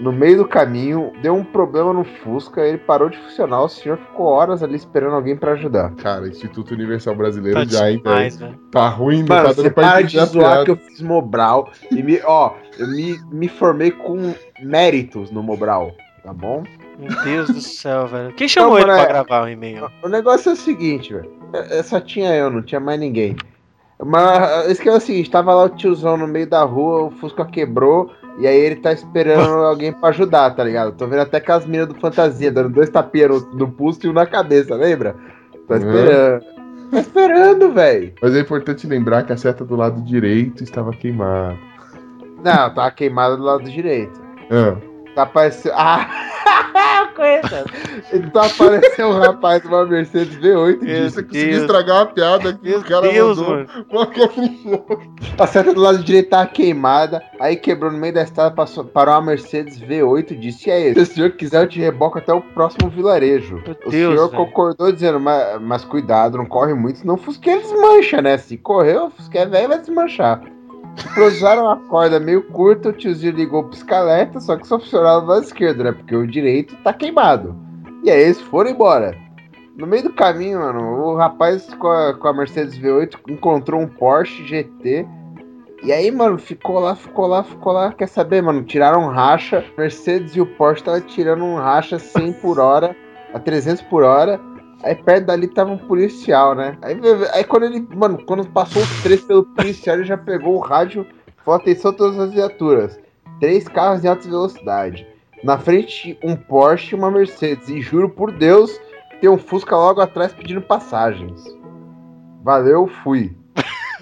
No 0.00 0.12
meio 0.12 0.38
do 0.38 0.44
caminho, 0.44 1.12
deu 1.22 1.36
um 1.36 1.44
problema 1.44 1.92
no 1.92 2.02
Fusca, 2.02 2.66
ele 2.66 2.78
parou 2.78 3.08
de 3.08 3.16
funcionar, 3.16 3.62
o 3.62 3.68
senhor 3.68 3.96
ficou 3.96 4.26
horas 4.26 4.60
ali 4.60 4.74
esperando 4.74 5.14
alguém 5.14 5.36
pra 5.36 5.52
ajudar. 5.52 5.94
Cara, 5.94 6.26
Instituto 6.26 6.74
Universal 6.74 7.14
Brasileiro 7.14 7.60
Tá 7.60 7.64
já, 7.64 7.90
demais, 7.90 8.36
velho. 8.36 8.58
Tá 8.72 8.88
ruim, 8.88 9.20
não 9.22 9.36
Mano, 9.36 9.48
tá 9.48 9.52
dando 9.52 9.70
pra 9.70 9.90
para 9.90 10.02
entender 10.02 10.26
de 10.26 10.32
zoar 10.32 10.64
que 10.64 10.72
eu 10.72 10.76
fiz 10.76 11.00
Mobral 11.00 11.70
e 11.92 12.02
me, 12.02 12.20
ó, 12.24 12.54
eu 12.76 12.88
me, 12.88 13.20
me 13.30 13.46
formei 13.46 13.92
com 13.92 14.34
méritos 14.60 15.30
no 15.30 15.44
Mobral, 15.44 15.92
tá 16.24 16.32
bom? 16.32 16.64
Meu 16.98 17.24
Deus 17.24 17.48
do 17.48 17.60
céu, 17.60 18.06
velho. 18.06 18.32
Quem 18.34 18.46
chamou 18.48 18.70
Não, 18.72 18.78
ele 18.78 18.86
pra 18.86 19.02
é- 19.02 19.06
gravar 19.06 19.42
o 19.44 19.48
e-mail? 19.48 19.90
O 20.02 20.08
negócio 20.08 20.50
é 20.50 20.52
o 20.52 20.56
seguinte, 20.56 21.12
velho. 21.12 21.30
É- 21.52 21.78
é, 21.78 21.82
Só 21.82 22.00
tinha 22.00 22.34
eu, 22.34 22.50
não 22.50 22.62
tinha 22.62 22.80
mais 22.80 22.98
ninguém. 23.00 23.36
Mas 24.04 24.68
isso 24.70 24.82
que 24.82 24.88
é 24.88 24.92
o 24.92 25.00
seguinte, 25.00 25.30
tava 25.30 25.54
lá 25.54 25.64
o 25.64 25.68
tiozão 25.68 26.16
no 26.16 26.26
meio 26.26 26.48
da 26.48 26.62
rua, 26.64 27.04
o 27.04 27.10
Fusca 27.12 27.44
quebrou, 27.44 28.10
e 28.38 28.46
aí 28.46 28.56
ele 28.58 28.76
tá 28.76 28.92
esperando 28.92 29.52
alguém 29.64 29.92
pra 29.92 30.08
ajudar, 30.10 30.50
tá 30.54 30.64
ligado? 30.64 30.92
Tô 30.96 31.06
vendo 31.06 31.20
até 31.22 31.40
com 31.40 31.52
as 31.52 31.64
minas 31.64 31.88
do 31.88 31.94
Fantasia, 31.94 32.50
dando 32.50 32.70
dois 32.70 32.90
tapinhas 32.90 33.44
no, 33.44 33.54
no 33.54 33.70
pulso 33.72 34.00
e 34.04 34.08
um 34.08 34.12
na 34.12 34.26
cabeça, 34.26 34.74
lembra? 34.74 35.14
Tá 35.68 35.76
Uhum. 35.76 35.80
esperando. 35.80 36.44
Tá 36.90 37.00
esperando, 37.00 37.72
velho. 37.72 38.12
Mas 38.20 38.36
é 38.36 38.40
importante 38.40 38.86
lembrar 38.86 39.22
que 39.24 39.32
a 39.32 39.36
seta 39.36 39.64
do 39.64 39.74
lado 39.74 40.00
direito 40.02 40.62
estava 40.62 40.90
queimada. 40.92 41.56
Não, 42.44 42.74
tá 42.74 42.90
queimado 42.90 43.36
do 43.38 43.42
lado 43.42 43.64
direito. 43.64 44.20
Ah, 44.50 44.76
aparecendo. 45.22 45.74
Ah! 45.76 46.08
Conheço. 47.14 47.54
Então 48.12 48.42
apareceu 48.42 49.08
um 49.08 49.18
rapaz 49.20 49.62
de 49.62 49.68
uma 49.68 49.86
Mercedes 49.86 50.36
V8 50.36 50.82
e 50.82 50.86
disse 50.86 51.10
você 51.10 51.22
conseguiu 51.22 51.46
Deus. 51.50 51.60
estragar 51.62 51.96
uma 51.98 52.06
piada 52.06 52.52
que 52.54 52.68
Meu 52.68 52.78
o 52.80 52.84
cara 52.84 53.08
Deus, 53.12 53.38
mandou. 53.38 53.54
mano. 53.54 53.68
Qual 53.88 54.06
que 54.08 54.20
é 54.20 54.24
o- 54.24 54.98
A 55.38 55.46
seta 55.46 55.72
do 55.72 55.80
lado 55.80 56.02
direito 56.02 56.30
tava 56.30 56.46
queimada, 56.46 57.22
aí 57.40 57.56
quebrou 57.56 57.90
no 57.92 57.98
meio 57.98 58.12
da 58.14 58.22
estrada, 58.22 58.54
passou, 58.54 58.84
parou 58.84 59.14
uma 59.14 59.22
Mercedes 59.22 59.78
V8 59.80 60.32
e 60.32 60.36
disse: 60.36 60.68
E 60.68 60.72
aí, 60.72 60.94
se 60.94 61.00
o 61.00 61.06
senhor 61.06 61.30
quiser, 61.32 61.62
eu 61.62 61.68
te 61.68 61.78
reboco 61.80 62.18
até 62.18 62.32
o 62.32 62.40
próximo 62.42 62.90
vilarejo. 62.90 63.62
Meu 63.64 63.76
o 63.86 63.90
Deus, 63.90 64.14
senhor 64.14 64.30
velho. 64.30 64.44
concordou 64.44 64.90
dizendo: 64.92 65.20
mas, 65.20 65.60
mas 65.60 65.84
cuidado, 65.84 66.36
não 66.36 66.46
corre 66.46 66.74
muito, 66.74 66.98
senão 66.98 67.14
o 67.14 67.18
Fusquinha 67.18 67.58
desmancha, 67.60 68.20
né? 68.20 68.36
Se 68.36 68.56
correr, 68.56 68.96
o 68.98 69.10
Fusquinha 69.10 69.46
velho 69.46 69.68
vai 69.68 69.78
desmanchar. 69.78 70.40
Improvisaram 70.98 71.64
uma 71.64 71.76
corda 71.76 72.20
meio 72.20 72.42
curta, 72.42 72.88
o 72.88 72.92
tiozinho 72.92 73.32
ligou 73.32 73.62
o 73.62 73.68
pisca-alerta, 73.68 74.40
só 74.40 74.56
que 74.56 74.66
só 74.66 74.78
funcionava 74.78 75.20
do 75.20 75.26
lado 75.26 75.44
esquerdo, 75.44 75.84
né? 75.84 75.92
Porque 75.92 76.14
o 76.14 76.26
direito 76.26 76.76
tá 76.82 76.92
queimado. 76.92 77.56
E 78.02 78.10
aí 78.10 78.22
eles 78.22 78.40
foram 78.40 78.70
embora. 78.70 79.16
No 79.76 79.86
meio 79.86 80.04
do 80.04 80.12
caminho, 80.12 80.60
mano, 80.60 80.80
o 80.80 81.16
rapaz 81.16 81.66
com 81.74 81.88
a, 81.88 82.14
com 82.14 82.28
a 82.28 82.32
Mercedes 82.32 82.78
V8 82.78 83.18
encontrou 83.28 83.80
um 83.80 83.88
Porsche 83.88 84.46
GT. 84.46 85.06
E 85.82 85.92
aí, 85.92 86.10
mano, 86.10 86.38
ficou 86.38 86.78
lá, 86.78 86.94
ficou 86.94 87.26
lá, 87.26 87.42
ficou 87.42 87.72
lá. 87.72 87.92
Quer 87.92 88.06
saber, 88.06 88.40
mano? 88.40 88.62
Tiraram 88.62 89.08
racha. 89.08 89.64
Mercedes 89.76 90.36
e 90.36 90.40
o 90.40 90.46
Porsche 90.46 90.84
tava 90.84 91.00
tirando 91.00 91.44
um 91.44 91.56
racha 91.56 91.98
100 91.98 92.34
por 92.34 92.60
hora, 92.60 92.96
a 93.34 93.40
300 93.40 93.82
por 93.82 94.04
hora. 94.04 94.40
Aí 94.82 94.94
perto 94.94 95.26
dali 95.26 95.48
tava 95.48 95.70
um 95.70 95.78
policial, 95.78 96.54
né? 96.54 96.76
Aí, 96.82 96.98
aí 97.32 97.44
quando 97.44 97.64
ele, 97.64 97.86
mano, 97.94 98.22
quando 98.26 98.46
passou 98.46 98.82
os 98.82 99.02
três 99.02 99.22
pelo 99.22 99.44
policial, 99.44 99.96
ele 99.96 100.04
já 100.04 100.16
pegou 100.16 100.56
o 100.56 100.60
rádio, 100.60 101.06
falou 101.44 101.60
atenção 101.60 101.92
todas 101.92 102.18
as 102.18 102.32
viaturas. 102.32 102.98
Três 103.40 103.66
carros 103.68 104.04
em 104.04 104.08
alta 104.08 104.28
velocidade. 104.28 105.06
Na 105.42 105.58
frente, 105.58 106.18
um 106.22 106.34
Porsche 106.34 106.94
e 106.94 106.98
uma 106.98 107.10
Mercedes. 107.10 107.68
E 107.68 107.80
juro 107.80 108.08
por 108.08 108.32
Deus, 108.32 108.78
tem 109.20 109.28
um 109.28 109.38
Fusca 109.38 109.76
logo 109.76 110.00
atrás 110.00 110.32
pedindo 110.32 110.62
passagens. 110.62 111.42
Valeu, 112.42 112.86
fui. 113.02 113.36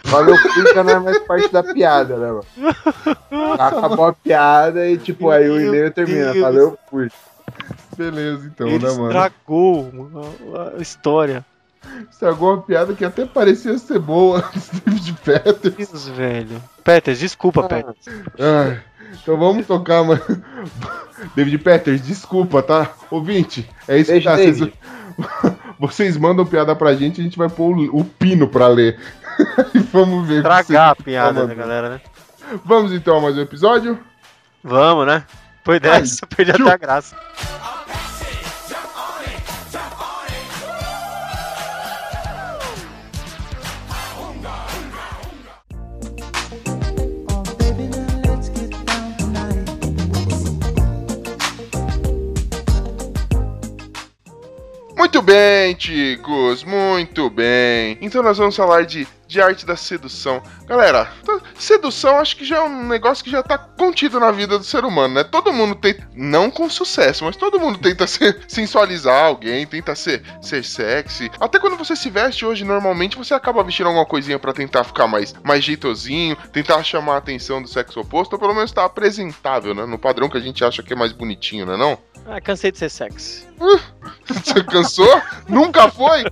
Valeu, 0.04 0.36
fui, 0.36 0.74
já 0.74 0.82
não 0.82 0.90
é 0.90 0.98
mais 0.98 1.18
parte 1.20 1.52
da 1.52 1.62
piada, 1.62 2.16
né, 2.16 2.32
mano? 2.32 2.44
Acabou 3.58 4.06
a 4.06 4.12
piada 4.12 4.86
e, 4.86 4.98
tipo, 4.98 5.30
aí 5.30 5.48
o 5.48 5.60
e-mail 5.60 5.92
termina. 5.92 6.34
Valeu, 6.40 6.76
fui. 6.90 7.08
Beleza, 8.10 8.46
então, 8.46 8.66
Ele 8.68 8.78
né, 8.84 8.90
mano? 8.92 9.06
estragou 9.06 9.92
mano, 9.92 10.34
a 10.76 10.80
história. 10.82 11.44
Estragou 12.10 12.54
uma 12.54 12.62
piada 12.62 12.94
que 12.94 13.04
até 13.04 13.26
parecia 13.26 13.76
ser 13.78 13.98
boa 13.98 14.40
do 14.72 14.80
David 14.90 15.12
Peters. 15.24 15.74
Deus, 15.90 16.08
velho. 16.08 16.62
Peters, 16.84 17.18
desculpa, 17.18 17.60
Ah. 17.64 17.68
Peters. 17.68 17.96
Ah, 18.38 18.76
então 19.20 19.36
vamos 19.36 19.66
tocar, 19.66 20.02
mano. 20.04 20.22
David 21.36 21.58
Peters, 21.58 22.00
desculpa, 22.02 22.62
tá? 22.62 22.90
Ouvinte, 23.10 23.68
é 23.88 23.98
isso 23.98 24.10
Beijo, 24.10 24.28
que 24.28 24.36
tá. 24.36 24.36
Vocês, 24.36 24.72
vocês 25.78 26.16
mandam 26.16 26.44
piada 26.46 26.74
pra 26.74 26.94
gente, 26.94 27.20
a 27.20 27.24
gente 27.24 27.36
vai 27.38 27.48
pôr 27.48 27.76
o, 27.76 28.00
o 28.00 28.04
pino 28.04 28.48
pra 28.48 28.68
ler. 28.68 28.98
e 29.74 29.78
vamos 29.78 30.26
ver. 30.26 30.36
Estragar 30.38 30.90
a 30.90 30.96
piada 30.96 31.40
Tá 31.42 31.46
da 31.46 31.54
galera, 31.54 31.88
né? 31.90 32.00
Vamos 32.64 32.92
então 32.92 33.16
a 33.16 33.20
mais 33.20 33.36
um 33.36 33.40
episódio? 33.40 33.98
Vamos, 34.62 35.06
né? 35.06 35.24
Foi 35.64 35.78
dessa, 35.80 36.26
perdi 36.26 36.50
até 36.52 36.72
a 36.72 36.76
graça. 36.76 37.16
Muito 55.12 55.26
bem, 55.26 55.74
ticos, 55.74 56.64
muito 56.64 57.28
bem. 57.28 57.98
Então 58.00 58.22
nós 58.22 58.38
vamos 58.38 58.56
falar 58.56 58.86
de, 58.86 59.06
de 59.28 59.42
arte 59.42 59.66
da 59.66 59.76
sedução. 59.76 60.42
Galera, 60.66 61.12
tá- 61.22 61.38
sedução 61.54 62.16
acho 62.18 62.34
que 62.34 62.46
já 62.46 62.56
é 62.56 62.60
um 62.62 62.88
negócio 62.88 63.22
que 63.22 63.30
já 63.30 63.42
tá 63.42 63.58
contido 63.58 64.18
na 64.18 64.30
vida 64.30 64.58
do 64.58 64.64
ser 64.64 64.86
humano, 64.86 65.12
né? 65.12 65.22
Todo 65.22 65.52
mundo 65.52 65.74
tenta, 65.74 66.08
não 66.14 66.50
com 66.50 66.66
sucesso, 66.70 67.26
mas 67.26 67.36
todo 67.36 67.60
mundo 67.60 67.78
tenta 67.78 68.06
ser, 68.08 68.40
sensualizar 68.48 69.26
alguém, 69.26 69.66
tenta 69.66 69.94
ser, 69.94 70.22
ser 70.40 70.64
sexy. 70.64 71.30
Até 71.38 71.58
quando 71.58 71.76
você 71.76 71.94
se 71.94 72.08
veste 72.08 72.46
hoje, 72.46 72.64
normalmente 72.64 73.18
você 73.18 73.34
acaba 73.34 73.62
vestindo 73.62 73.88
alguma 73.88 74.06
coisinha 74.06 74.38
pra 74.38 74.54
tentar 74.54 74.82
ficar 74.82 75.06
mais, 75.06 75.34
mais 75.44 75.62
jeitosinho, 75.62 76.36
tentar 76.54 76.82
chamar 76.84 77.16
a 77.16 77.18
atenção 77.18 77.60
do 77.60 77.68
sexo 77.68 78.00
oposto, 78.00 78.32
ou 78.32 78.38
pelo 78.38 78.54
menos 78.54 78.72
tá 78.72 78.86
apresentável, 78.86 79.74
né? 79.74 79.84
No 79.84 79.98
padrão 79.98 80.30
que 80.30 80.38
a 80.38 80.40
gente 80.40 80.64
acha 80.64 80.82
que 80.82 80.94
é 80.94 80.96
mais 80.96 81.12
bonitinho, 81.12 81.66
né 81.66 81.76
não? 81.76 81.98
Ah, 82.26 82.40
cansei 82.40 82.70
de 82.72 82.78
ser 82.78 82.88
sexy. 82.88 83.51
Você 84.26 84.64
cansou? 84.64 85.22
Nunca 85.48 85.90
foi? 85.90 86.24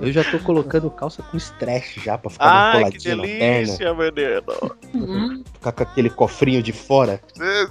Eu 0.00 0.12
já 0.12 0.22
tô 0.24 0.38
colocando 0.38 0.90
calça 0.90 1.22
com 1.22 1.36
stretch 1.36 1.98
já 1.98 2.16
pra 2.16 2.30
ficar 2.30 2.46
Ai, 2.46 2.72
que 2.72 2.78
coladinho 3.02 3.16
na 3.16 3.22
perna. 3.22 3.38
delícia, 3.38 3.94
menino. 3.94 5.44
Ficar 5.54 5.72
com 5.72 5.82
aquele 5.82 6.10
cofrinho 6.10 6.62
de 6.62 6.72
fora. 6.72 7.20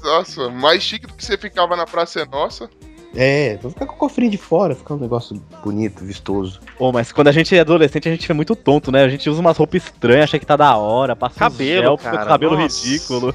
Nossa, 0.03 0.49
mais 0.49 0.83
chique 0.83 1.07
do 1.07 1.13
que 1.13 1.23
você 1.23 1.37
ficava 1.37 1.75
na 1.75 1.85
Praça 1.85 2.21
é 2.21 2.25
Nossa. 2.25 2.69
É, 3.15 3.57
vou 3.61 3.71
ficar 3.71 3.85
com 3.85 3.93
o 3.93 3.97
cofrinho 3.97 4.29
de 4.31 4.37
fora, 4.37 4.75
ficar 4.75 4.95
um 4.95 4.99
negócio 4.99 5.41
bonito, 5.63 6.03
vistoso. 6.03 6.59
Pô, 6.77 6.91
mas 6.91 7.11
quando 7.11 7.27
a 7.29 7.31
gente 7.31 7.55
é 7.55 7.59
adolescente, 7.61 8.07
a 8.09 8.11
gente 8.11 8.29
é 8.29 8.33
muito 8.33 8.55
tonto, 8.55 8.91
né? 8.91 9.03
A 9.03 9.09
gente 9.09 9.29
usa 9.29 9.39
umas 9.39 9.57
roupas 9.57 9.83
estranhas, 9.83 10.25
acha 10.25 10.39
que 10.39 10.45
tá 10.45 10.55
da 10.55 10.75
hora, 10.75 11.15
passa 11.15 11.39
Cabelo, 11.39 11.81
gel, 11.81 11.97
fica 11.97 12.09
com 12.11 12.15
cara, 12.17 12.29
cabelo 12.29 12.57
nossa. 12.57 12.85
ridículo. 12.85 13.33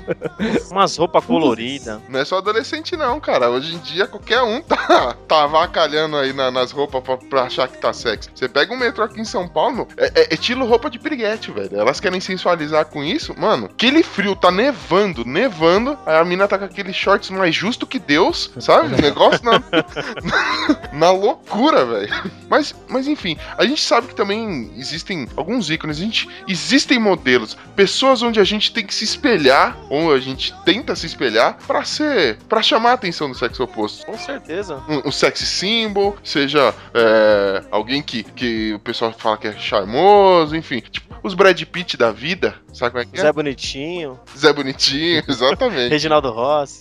Umas 0.70 0.96
roupas 0.96 1.24
coloridas. 1.24 1.98
Não 2.08 2.20
é 2.20 2.24
só 2.24 2.38
adolescente, 2.38 2.96
não, 2.96 3.18
cara. 3.20 3.50
Hoje 3.50 3.74
em 3.74 3.78
dia, 3.78 4.06
qualquer 4.06 4.42
um 4.42 4.60
tá, 4.60 5.14
tá 5.26 5.44
avacalhando 5.44 6.16
aí 6.16 6.32
na- 6.32 6.50
nas 6.50 6.70
roupas 6.72 7.02
pra, 7.02 7.16
pra 7.16 7.42
achar 7.44 7.68
que 7.68 7.78
tá 7.78 7.92
sexy. 7.92 8.28
Você 8.34 8.48
pega 8.48 8.72
um 8.72 8.78
metrô 8.78 9.04
aqui 9.04 9.20
em 9.20 9.24
São 9.24 9.48
Paulo, 9.48 9.86
é, 9.96 10.06
é- 10.14 10.26
é 10.30 10.34
estilo 10.34 10.66
roupa 10.66 10.90
de 10.90 10.98
piriguete, 10.98 11.50
velho. 11.50 11.70
Elas 11.78 12.00
querem 12.00 12.20
sensualizar 12.20 12.84
com 12.86 13.02
isso. 13.02 13.34
Mano, 13.38 13.66
aquele 13.66 14.02
frio, 14.02 14.34
tá 14.36 14.50
nevando, 14.50 15.24
nevando. 15.24 15.96
Aí 16.04 16.16
a 16.16 16.24
mina 16.24 16.46
tá 16.48 16.58
com 16.58 16.64
aquele 16.64 16.92
shorts 16.92 17.30
mais 17.30 17.54
justo 17.54 17.86
que 17.86 17.98
Deus, 17.98 18.50
sabe? 18.58 18.94
O 18.94 19.00
negócio 19.00 19.44
na, 19.44 19.62
na 20.92 21.10
loucura, 21.10 21.84
velho. 21.84 22.32
Mas, 22.48 22.74
mas 22.88 23.06
enfim, 23.06 23.36
a 23.56 23.64
gente 23.64 23.82
sabe 23.82 24.08
que 24.08 24.14
também 24.14 24.72
existem 24.76 25.28
alguns 25.36 25.70
ícones, 25.70 25.98
a 25.98 26.00
gente, 26.00 26.28
existem 26.48 26.98
modelos, 26.98 27.56
pessoas 27.74 28.22
onde 28.22 28.40
a 28.40 28.44
gente 28.44 28.72
tem 28.72 28.84
que 28.84 28.94
se 28.94 29.04
espelhar, 29.04 29.76
ou 29.88 30.12
a 30.12 30.18
gente 30.18 30.54
tenta 30.64 30.94
se 30.96 31.06
espelhar 31.06 31.58
pra 31.66 31.84
ser, 31.84 32.38
para 32.48 32.62
chamar 32.62 32.90
a 32.90 32.94
atenção 32.94 33.28
do 33.28 33.36
sexo 33.36 33.62
oposto. 33.62 34.04
Com 34.06 34.18
certeza. 34.18 34.82
Um, 34.88 35.08
um 35.08 35.12
sexy 35.12 35.46
symbol, 35.46 36.16
seja 36.22 36.74
é, 36.94 37.64
alguém 37.70 38.02
que, 38.02 38.22
que 38.22 38.74
o 38.74 38.78
pessoal 38.78 39.12
fala 39.12 39.36
que 39.36 39.48
é 39.48 39.52
charmoso, 39.52 40.56
enfim, 40.56 40.80
tipo 40.80 41.10
os 41.22 41.34
Brad 41.34 41.60
Pitt 41.64 41.96
da 41.96 42.10
vida, 42.10 42.54
sabe 42.72 42.92
como 42.92 43.02
é 43.02 43.06
que 43.06 43.18
é? 43.18 43.22
Zé 43.22 43.32
Bonitinho. 43.32 44.18
Zé 44.36 44.52
Bonitinho, 44.52 45.22
exatamente. 45.28 45.90
Reginaldo 45.90 46.30
Rossi. 46.30 46.80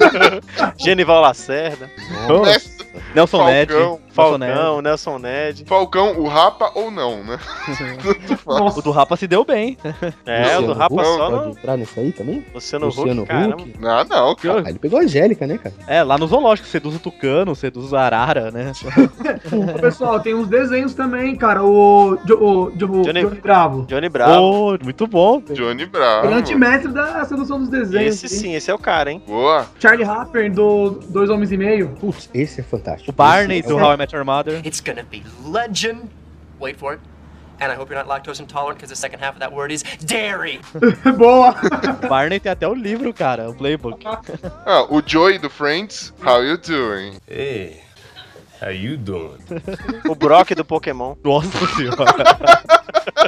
Genival 0.78 1.22
Lacerda. 1.22 1.90
Mestre, 2.44 2.75
Nelson 3.14 3.44
Ned. 3.46 3.72
Falcão, 3.72 3.98
Nelson 4.38 4.38
Ned. 4.38 4.54
Falcão, 4.54 4.82
Nelson 4.82 5.18
Ned. 5.18 5.64
Falcão, 5.66 6.18
o 6.20 6.26
Rapa 6.28 6.70
ou 6.74 6.90
não, 6.90 7.22
né? 7.24 7.38
O 8.76 8.82
do 8.82 8.90
Rapa 8.90 9.16
se 9.16 9.26
deu 9.26 9.44
bem. 9.44 9.76
É, 10.24 10.56
o 10.58 10.62
do 10.62 10.68
Luciano 10.68 10.72
Rapa 10.74 10.94
Huck 10.94 11.04
só 11.04 11.30
Pode 11.30 11.44
no 11.46 11.50
entrar 11.52 11.76
nisso 11.76 12.00
aí 12.00 12.12
também? 12.12 12.44
Luciano, 12.54 12.86
Luciano 12.86 13.22
Huck, 13.22 13.28
caramba. 13.28 13.56
Huck? 13.62 13.72
Ah, 13.84 14.04
não, 14.08 14.34
cara. 14.36 14.62
Ah, 14.66 14.70
ele 14.70 14.78
pegou 14.78 14.98
a 14.98 15.02
Angélica, 15.02 15.46
né, 15.46 15.58
cara? 15.58 15.74
É, 15.86 16.02
lá 16.02 16.16
no 16.18 16.26
zoológico, 16.26 16.68
seduz 16.68 16.96
o 16.96 16.98
tucano, 16.98 17.54
seduz 17.54 17.92
a 17.92 18.00
arara, 18.02 18.50
né? 18.50 18.72
Ô, 19.76 19.78
Pessoal, 19.80 20.20
tem 20.20 20.34
uns 20.34 20.48
desenhos 20.48 20.94
também, 20.94 21.34
cara. 21.36 21.62
O, 21.64 22.16
Jo- 22.24 22.38
o, 22.38 22.70
Jo- 22.76 22.86
o 22.86 23.02
Johnny- 23.02 23.22
Johnny 23.22 23.40
Bravo. 23.40 23.82
Johnny 23.86 24.08
Bravo. 24.08 24.32
Pô, 24.78 24.84
muito 24.84 25.06
bom. 25.06 25.40
Johnny 25.52 25.82
Ele 25.82 25.82
é 25.82 25.86
Bravo. 25.86 26.28
antimestre 26.34 26.92
da 26.92 27.24
sedução 27.24 27.58
dos 27.58 27.68
desenhos. 27.68 28.22
Esse 28.24 28.28
sim, 28.28 28.54
esse 28.54 28.70
é 28.70 28.74
o 28.74 28.78
cara, 28.78 29.10
hein? 29.10 29.22
Boa. 29.26 29.66
Charlie 29.78 30.04
Harper, 30.04 30.52
do 30.52 31.00
Dois 31.08 31.28
Homens 31.30 31.52
e 31.52 31.56
Meio. 31.56 31.88
Putz, 32.00 32.28
esse 32.32 32.60
é 32.60 32.64
fantástico. 32.64 32.85
O 33.08 33.12
Barney 33.12 33.62
do 33.62 33.78
é- 33.78 33.82
How 33.82 33.92
I 33.92 33.96
Met 33.96 34.12
Your 34.12 34.24
Mother. 34.24 34.60
It's 34.64 34.80
gonna 34.80 35.02
be 35.04 35.22
legend. 35.44 36.08
Wait 36.60 36.76
for 36.78 36.94
it. 36.94 37.00
And 37.58 37.72
I 37.72 37.74
hope 37.74 37.88
you're 37.90 37.98
not 37.98 38.06
lactose 38.06 38.38
intolerant 38.38 38.76
because 38.78 38.90
the 38.90 38.96
second 38.96 39.20
half 39.20 39.32
of 39.34 39.40
that 39.40 39.50
word 39.50 39.72
is 39.72 39.82
dairy. 40.04 40.60
Boa! 41.16 41.54
O 42.02 42.06
Barney 42.08 42.38
tem 42.38 42.52
até 42.52 42.68
o 42.68 42.74
livro, 42.74 43.14
cara, 43.14 43.48
o 43.48 43.54
playbook. 43.54 44.04
Ah, 44.66 44.84
o 44.90 45.00
Joey 45.00 45.38
do 45.38 45.48
Friends, 45.48 46.12
how 46.22 46.42
you 46.42 46.58
doing? 46.58 47.18
Hey, 47.26 47.80
how 48.60 48.68
you 48.70 48.96
doing? 48.98 49.38
O 50.06 50.14
Brock 50.14 50.54
do 50.54 50.64
Pokémon. 50.66 51.16
Nossa 51.24 51.66
senhora. 51.76 52.04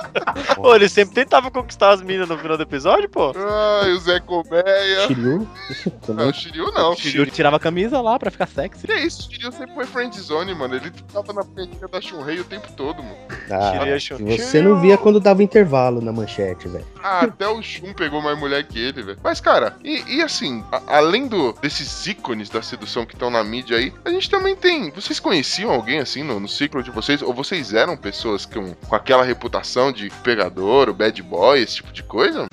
Pô, 0.54 0.74
ele 0.74 0.88
sempre 0.88 1.14
tentava 1.14 1.50
conquistar 1.50 1.90
as 1.90 2.02
minas 2.02 2.28
no 2.28 2.36
final 2.38 2.56
do 2.56 2.62
episódio, 2.62 3.08
pô. 3.08 3.32
Ai, 3.36 3.92
o 3.92 3.98
Zé 3.98 4.20
Colmeia. 4.20 5.06
Shiryu? 5.06 5.48
Não, 6.08 6.28
o 6.30 6.32
Shiryu 6.32 6.70
não. 6.72 6.92
O 6.92 6.96
Shiryu 6.96 7.26
tirava 7.26 7.56
a 7.56 7.60
camisa 7.60 8.00
lá 8.00 8.18
pra 8.18 8.30
ficar 8.30 8.46
sexy. 8.48 8.86
Que 8.86 8.94
isso, 8.94 9.28
o 9.28 9.32
Shiryu 9.32 9.52
sempre 9.52 9.74
foi 9.74 9.86
friendzone, 9.86 10.54
mano. 10.54 10.74
Ele 10.74 10.90
tava 11.12 11.32
na 11.32 11.42
frente 11.44 11.76
da 11.90 12.00
Shunrei 12.00 12.40
o 12.40 12.44
tempo 12.44 12.68
todo, 12.76 13.02
mano. 13.02 13.16
Ah, 13.50 13.72
Shiryu, 13.78 14.00
Shiryu. 14.00 14.38
você 14.38 14.62
não 14.62 14.80
via 14.80 14.96
quando 14.98 15.20
dava 15.20 15.42
intervalo 15.42 16.00
na 16.00 16.12
manchete, 16.12 16.66
velho. 16.68 16.84
Ah, 17.02 17.20
até 17.24 17.46
o 17.48 17.62
Shun 17.62 17.92
pegou 17.94 18.20
mais 18.22 18.38
mulher 18.38 18.64
que 18.64 18.78
ele, 18.78 19.02
velho. 19.02 19.18
Mas, 19.22 19.40
cara, 19.40 19.76
e, 19.84 20.16
e 20.16 20.22
assim, 20.22 20.64
a- 20.72 20.96
além 20.98 21.26
do, 21.28 21.52
desses 21.54 22.06
ícones 22.06 22.48
da 22.48 22.62
sedução 22.62 23.04
que 23.06 23.14
estão 23.14 23.30
na 23.30 23.42
mídia 23.44 23.76
aí, 23.76 23.92
a 24.04 24.10
gente 24.10 24.28
também 24.30 24.56
tem. 24.56 24.90
Vocês 24.90 25.20
conheciam 25.20 25.70
alguém 25.70 25.98
assim 25.98 26.22
no, 26.22 26.40
no 26.40 26.48
ciclo 26.48 26.82
de 26.82 26.90
vocês? 26.90 27.22
Ou 27.22 27.32
vocês 27.34 27.72
eram 27.74 27.96
pessoas 27.96 28.44
com, 28.46 28.74
com 28.74 28.94
aquela 28.96 29.22
reputação 29.22 29.87
de 29.92 30.10
pegador, 30.22 30.88
o 30.88 30.94
bad 30.94 31.22
boy, 31.22 31.60
esse 31.60 31.76
tipo 31.76 31.92
de 31.92 32.02
coisa? 32.02 32.46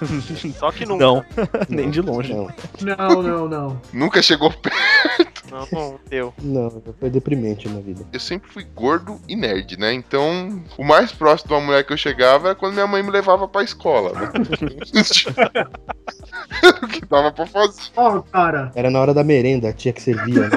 Só 0.58 0.70
que 0.70 0.86
nunca. 0.86 1.04
Não, 1.04 1.24
nem 1.68 1.90
de 1.90 2.00
longe. 2.00 2.32
Não, 2.32 2.48
Não, 2.80 3.22
não, 3.22 3.48
não. 3.48 3.80
Nunca 3.92 4.22
chegou 4.22 4.50
perto. 4.50 5.32
Não, 5.50 5.66
não 5.70 6.00
deu. 6.08 6.32
não, 6.42 6.82
foi 6.98 7.10
deprimente 7.10 7.68
na 7.68 7.80
vida. 7.80 8.06
Eu 8.10 8.20
sempre 8.20 8.50
fui 8.50 8.64
gordo 8.74 9.20
e 9.28 9.36
nerd, 9.36 9.78
né? 9.78 9.92
Então, 9.92 10.62
o 10.78 10.84
mais 10.84 11.12
próximo 11.12 11.48
de 11.48 11.54
uma 11.54 11.60
mulher 11.60 11.84
que 11.84 11.92
eu 11.92 11.96
chegava 11.96 12.48
era 12.48 12.54
quando 12.54 12.72
minha 12.72 12.86
mãe 12.86 13.02
me 13.02 13.10
levava 13.10 13.46
pra 13.46 13.62
escola, 13.62 14.12
né? 14.18 14.32
o 16.82 16.88
que 16.88 17.04
dava 17.04 17.30
pra 17.30 17.46
fazer. 17.46 17.82
Ó, 17.96 18.22
cara. 18.22 18.72
Era 18.74 18.90
na 18.90 19.00
hora 19.00 19.12
da 19.12 19.22
merenda, 19.22 19.68
a 19.68 19.72
tia 19.72 19.92
que 19.92 20.00
servia. 20.00 20.48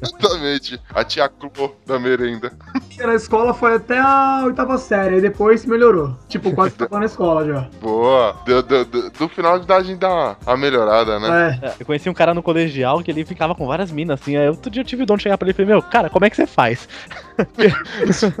Exatamente. 0.00 0.80
A 0.94 1.04
tia 1.04 1.28
Clô 1.28 1.74
da 1.86 1.98
merenda. 1.98 2.52
Na 2.98 3.14
escola 3.14 3.52
foi 3.52 3.74
até 3.74 3.98
a 3.98 4.42
oitava 4.44 4.78
série, 4.78 5.16
aí 5.16 5.20
depois 5.20 5.64
melhorou. 5.64 6.16
Tipo, 6.28 6.54
quase 6.54 6.74
tava 6.74 7.00
na 7.00 7.06
escola 7.06 7.46
já. 7.46 7.68
Boa. 7.80 8.34
Do, 8.52 8.62
do, 8.62 8.84
do, 8.84 9.10
do 9.10 9.28
final 9.28 9.58
de 9.58 9.72
a 9.72 9.82
gente 9.82 9.98
dá 9.98 10.10
uma, 10.10 10.36
uma 10.46 10.56
melhorada, 10.56 11.18
né? 11.18 11.58
É. 11.62 11.74
Eu 11.80 11.86
conheci 11.86 12.08
um 12.08 12.14
cara 12.14 12.34
no 12.34 12.42
colegial 12.42 13.02
que 13.02 13.10
ele 13.10 13.24
ficava 13.24 13.54
com 13.54 13.66
várias 13.66 13.90
minas, 13.90 14.20
assim. 14.20 14.36
Aí 14.36 14.48
outro 14.48 14.70
dia 14.70 14.82
eu 14.82 14.86
tive 14.86 15.04
o 15.04 15.06
dom 15.06 15.16
de 15.16 15.22
chegar 15.22 15.38
pra 15.38 15.46
ele 15.46 15.52
e 15.52 15.54
falei, 15.54 15.68
meu, 15.68 15.82
cara, 15.82 16.10
como 16.10 16.24
é 16.24 16.30
que 16.30 16.36
você 16.36 16.46
faz? 16.46 16.88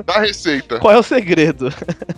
Dá 0.04 0.20
receita. 0.20 0.78
Qual 0.78 0.94
é 0.94 0.98
o 0.98 1.02
segredo? 1.02 1.72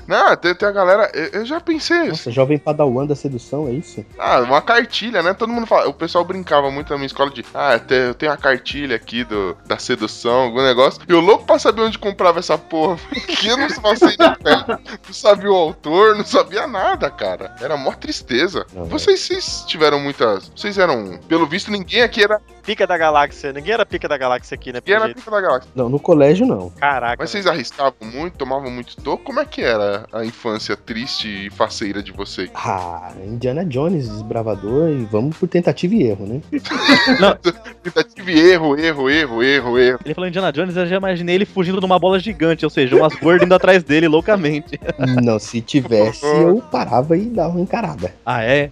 Não, 0.06 0.36
tem, 0.36 0.54
tem 0.54 0.68
a 0.68 0.72
galera. 0.72 1.10
Eu, 1.14 1.40
eu 1.40 1.46
já 1.46 1.60
pensei. 1.60 2.08
Nossa, 2.08 2.30
jovem 2.30 2.58
padawan 2.58 3.06
da 3.06 3.14
sedução, 3.14 3.68
é 3.68 3.72
isso? 3.72 4.04
Ah, 4.18 4.40
uma 4.40 4.60
cartilha, 4.60 5.22
né? 5.22 5.34
Todo 5.34 5.52
mundo 5.52 5.66
fala. 5.66 5.88
O 5.88 5.94
pessoal 5.94 6.24
brincava 6.24 6.70
muito 6.70 6.90
na 6.90 6.96
minha 6.96 7.06
escola 7.06 7.30
de. 7.30 7.44
Ah, 7.54 7.80
eu 7.88 8.14
tenho 8.14 8.32
a 8.32 8.36
cartilha 8.36 8.96
aqui 8.96 9.24
do, 9.24 9.56
da 9.66 9.78
sedução, 9.78 10.42
algum 10.44 10.62
negócio. 10.62 11.02
E 11.08 11.12
eu 11.12 11.20
louco 11.20 11.44
pra 11.44 11.58
saber 11.58 11.82
onde 11.82 11.98
comprava 11.98 12.38
essa 12.38 12.58
porra. 12.58 12.96
Porque 13.08 13.50
eu 13.50 13.56
não 13.56 13.68
passei 13.68 14.16
na 14.18 14.36
pele. 14.36 14.64
Não 14.66 15.12
sabia 15.14 15.50
o 15.50 15.54
autor, 15.54 16.16
não 16.16 16.24
sabia 16.24 16.66
nada, 16.66 17.10
cara. 17.10 17.54
Era 17.60 17.76
mó 17.76 17.92
tristeza. 17.92 18.66
Não, 18.72 18.84
vocês, 18.86 19.20
vocês 19.20 19.64
tiveram 19.66 20.00
muitas. 20.00 20.50
Vocês 20.54 20.78
eram. 20.78 21.18
Pelo 21.28 21.46
visto, 21.46 21.70
ninguém 21.70 22.02
aqui 22.02 22.22
era. 22.22 22.40
Pica 22.62 22.86
da 22.86 22.96
galáxia. 22.96 23.52
Ninguém 23.52 23.74
era 23.74 23.86
pica 23.86 24.08
da 24.08 24.16
galáxia 24.16 24.54
aqui, 24.54 24.72
né? 24.72 24.80
Ninguém 24.80 24.94
era 24.94 25.04
jeito. 25.06 25.18
pica 25.18 25.30
da 25.30 25.40
galáxia. 25.40 25.70
Não, 25.74 25.88
no 25.88 25.98
colégio 25.98 26.46
não. 26.46 26.72
Caraca. 26.78 27.16
Mas 27.18 27.30
vocês 27.30 27.46
arriscavam 27.46 27.94
muito, 28.02 28.36
tomavam 28.36 28.70
muito 28.70 28.96
toco? 28.96 29.24
Como 29.24 29.40
é 29.40 29.44
que 29.44 29.62
era 29.62 30.06
a 30.12 30.24
infância 30.24 30.76
triste 30.76 31.46
e 31.46 31.50
faceira 31.50 32.02
de 32.02 32.12
vocês? 32.12 32.50
Ah, 32.54 33.12
Indiana 33.24 33.64
Jones, 33.64 34.08
desbravador, 34.08 34.90
e 34.90 35.04
vamos 35.04 35.36
por 35.36 35.48
tentativa 35.48 35.94
e 35.94 36.02
erro, 36.02 36.26
né? 36.26 36.40
Tentativa 37.82 38.30
e 38.30 38.38
erro, 38.38 38.78
erro, 38.78 39.10
erro, 39.10 39.42
erro, 39.42 39.78
erro. 39.78 39.98
Ele 40.04 40.14
falou 40.14 40.28
Indiana 40.28 40.52
Jones, 40.52 40.76
eu 40.76 40.86
já 40.86 40.96
imaginei 40.96 41.34
ele 41.34 41.44
fugindo 41.44 41.78
de 41.78 41.86
uma 41.86 41.98
bola 41.98 42.18
gigante, 42.18 42.64
ou 42.64 42.70
seja, 42.70 42.96
umas 42.96 43.14
gordas 43.14 43.46
indo 43.46 43.54
atrás 43.54 43.82
dele 43.82 44.08
loucamente. 44.08 44.78
Não, 45.22 45.38
se 45.38 45.60
tivesse, 45.60 46.24
eu 46.24 46.62
parava 46.70 47.16
e 47.16 47.26
dava 47.26 47.50
uma 47.50 47.60
encarada. 47.60 48.14
Ah, 48.24 48.42
é? 48.42 48.70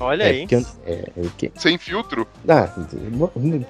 Olha 0.00 0.24
é, 0.24 0.28
aí. 0.28 0.46
eu- 0.50 0.64
é, 0.86 1.10
é? 1.16 1.50
Sem 1.54 1.78
filtro. 1.78 2.26
Ah, 2.48 2.68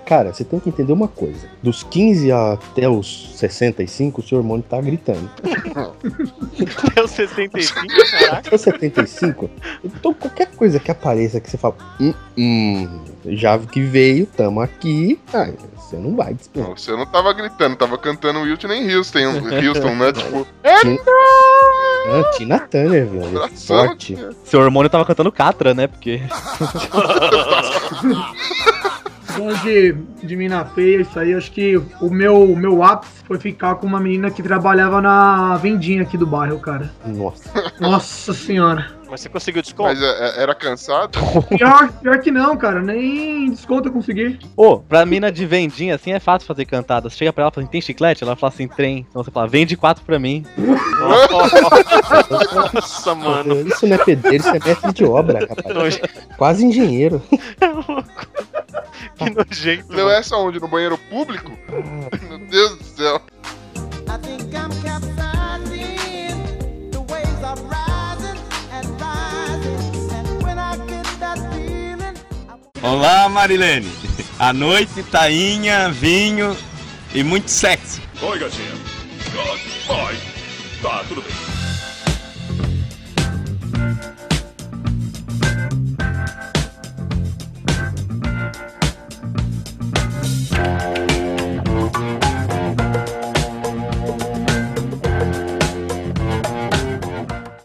cara, 0.04 0.32
você 0.32 0.44
tem 0.44 0.60
que 0.60 0.68
entender 0.68 0.92
uma 0.92 1.08
coisa. 1.08 1.48
Dos 1.62 1.82
15 1.82 2.32
até 2.32 2.88
os 2.88 3.36
65, 3.56 4.20
o 4.20 4.24
seu 4.24 4.38
hormônio 4.38 4.64
tá 4.68 4.80
gritando. 4.80 5.30
Deu 6.94 7.08
65, 7.08 7.86
caraca. 8.10 8.36
Até 8.38 8.54
os 8.54 8.60
75, 8.60 9.50
então 9.84 10.14
qualquer 10.14 10.46
coisa 10.48 10.78
que 10.78 10.90
apareça 10.90 11.40
que 11.40 11.50
você 11.50 11.56
fala, 11.56 11.76
hum, 12.00 12.12
hum, 12.36 13.00
já 13.26 13.58
que 13.58 13.82
veio, 13.82 14.26
tamo 14.26 14.60
aqui, 14.60 15.18
ah, 15.32 15.48
você 15.76 15.96
não 15.96 16.16
vai 16.16 16.34
despertar. 16.34 16.68
Não, 16.68 16.76
você 16.76 16.92
não 16.92 17.06
tava 17.06 17.32
gritando, 17.32 17.76
tava 17.76 17.96
cantando 17.98 18.40
Whitney 18.40 18.94
Houston, 18.94 19.18
Houston 19.66 19.94
né? 19.94 20.12
Tipo, 20.12 20.46
Ah, 22.08 22.30
Tina 22.36 22.58
Turner, 22.58 23.06
velho. 23.06 23.48
Forte. 23.56 24.16
Seu 24.44 24.60
hormônio 24.60 24.90
tava 24.90 25.04
cantando 25.04 25.32
Catra, 25.32 25.74
né? 25.74 25.86
Porque. 25.86 26.20
Bom 29.36 29.52
de, 29.62 29.92
de 30.22 30.36
mina 30.36 30.64
feia, 30.64 31.00
isso 31.02 31.18
aí, 31.18 31.34
acho 31.34 31.50
que 31.52 31.76
o 32.00 32.10
meu, 32.10 32.42
o 32.42 32.56
meu 32.56 32.82
ápice 32.82 33.12
foi 33.24 33.38
ficar 33.38 33.74
com 33.76 33.86
uma 33.86 34.00
menina 34.00 34.30
que 34.30 34.42
trabalhava 34.42 35.00
na 35.02 35.56
vendinha 35.56 36.02
aqui 36.02 36.16
do 36.16 36.26
bairro, 36.26 36.58
cara. 36.58 36.90
Nossa. 37.04 37.72
Nossa 37.80 38.32
senhora. 38.32 38.94
Mas 39.08 39.20
você 39.20 39.28
conseguiu 39.28 39.62
desconto? 39.62 39.90
Mas 39.90 40.02
é- 40.02 40.04
é- 40.40 40.42
era 40.42 40.52
cansado? 40.52 41.16
Pior, 41.56 41.92
pior 42.02 42.18
que 42.18 42.32
não, 42.32 42.56
cara. 42.56 42.82
Nem 42.82 43.50
desconto 43.50 43.88
eu 43.88 43.92
consegui. 43.92 44.36
Ô, 44.56 44.78
pra 44.78 45.06
mina 45.06 45.30
de 45.30 45.46
vendinha, 45.46 45.94
assim, 45.94 46.12
é 46.12 46.18
fácil 46.18 46.44
fazer 46.48 46.64
cantada. 46.64 47.08
Você 47.08 47.16
chega 47.18 47.32
pra 47.32 47.42
ela 47.44 47.50
e 47.50 47.54
fala 47.54 47.64
assim, 47.64 47.70
tem 47.70 47.80
chiclete? 47.80 48.24
Ela 48.24 48.34
fala 48.34 48.52
assim, 48.52 48.66
trem. 48.66 49.06
Então 49.08 49.22
você 49.22 49.30
fala, 49.30 49.46
vende 49.46 49.76
quatro 49.76 50.04
pra 50.04 50.18
mim. 50.18 50.44
Nossa, 52.74 53.14
mano. 53.14 53.60
Isso 53.68 53.86
não 53.86 53.94
é 53.94 53.98
pedreiro, 54.04 54.38
isso 54.44 54.48
é 54.56 54.58
mestre 54.58 54.92
de 54.92 55.04
obra, 55.04 55.38
rapaz. 55.48 56.00
Quase 56.36 56.64
engenheiro. 56.66 57.22
Que 59.16 59.30
nojento. 59.30 59.92
Leu 59.92 60.06
mano. 60.06 60.18
essa 60.18 60.36
onde? 60.36 60.60
No 60.60 60.68
banheiro 60.68 60.98
público? 60.98 61.52
Meu 62.28 62.38
Deus 62.38 62.78
do 62.78 62.84
céu. 62.84 63.20
I 64.08 64.18
think 64.22 64.54
I'm 64.54 64.70
capsizing. 64.82 66.90
The 66.90 67.00
waves 67.00 67.42
are 67.42 67.58
rising 67.62 68.38
and 68.72 68.86
rising. 69.00 70.12
And 70.14 70.42
when 70.42 70.58
I 70.58 70.76
get 70.86 71.04
that 71.20 71.38
feeling, 71.52 72.16
Olá, 72.82 73.28
Marilene. 73.28 73.90
A 74.38 74.52
noite, 74.52 75.02
tainha, 75.04 75.88
vinho 75.90 76.54
e 77.14 77.22
muito 77.22 77.50
sexo. 77.50 78.00
Oi, 78.22 78.38
gatinha. 78.38 78.72
Oi. 79.88 80.16
Tá, 80.82 81.04
tudo 81.08 81.22
bem. 81.22 81.55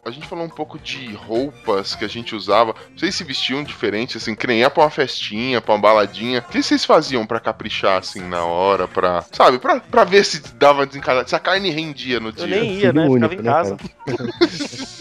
A 0.03 0.13
gente 0.13 0.27
falou 0.27 0.43
um 0.43 0.49
pouco 0.49 0.77
de 0.77 1.13
roupas 1.13 1.95
que 1.95 2.03
a 2.03 2.07
gente 2.07 2.35
usava. 2.35 2.75
Vocês 2.95 3.15
se 3.15 3.23
vestiam 3.23 3.63
diferente, 3.63 4.17
assim, 4.17 4.35
que 4.35 4.45
nem 4.45 4.59
ia 4.59 4.69
pra 4.69 4.83
uma 4.83 4.89
festinha, 4.89 5.61
pra 5.61 5.73
uma 5.73 5.79
baladinha. 5.79 6.39
O 6.39 6.51
que 6.51 6.61
vocês 6.61 6.83
faziam 6.83 7.25
pra 7.25 7.39
caprichar, 7.39 7.99
assim, 7.99 8.21
na 8.21 8.43
hora, 8.43 8.87
pra. 8.87 9.23
Sabe, 9.31 9.57
pra, 9.57 9.79
pra 9.79 10.03
ver 10.03 10.25
se 10.25 10.41
dava 10.55 10.85
desencalhado, 10.85 11.29
se 11.29 11.35
a 11.35 11.39
carne 11.39 11.69
rendia 11.69 12.19
no 12.19 12.31
dia. 12.31 12.43
Eu 12.43 12.49
nem 12.49 12.73
ia, 12.79 12.91
né? 12.91 13.03
Filho 13.07 13.29
Ficava 13.29 13.29
único, 13.29 13.33
em 13.33 13.37
né, 13.37 13.51
casa. 13.51 13.77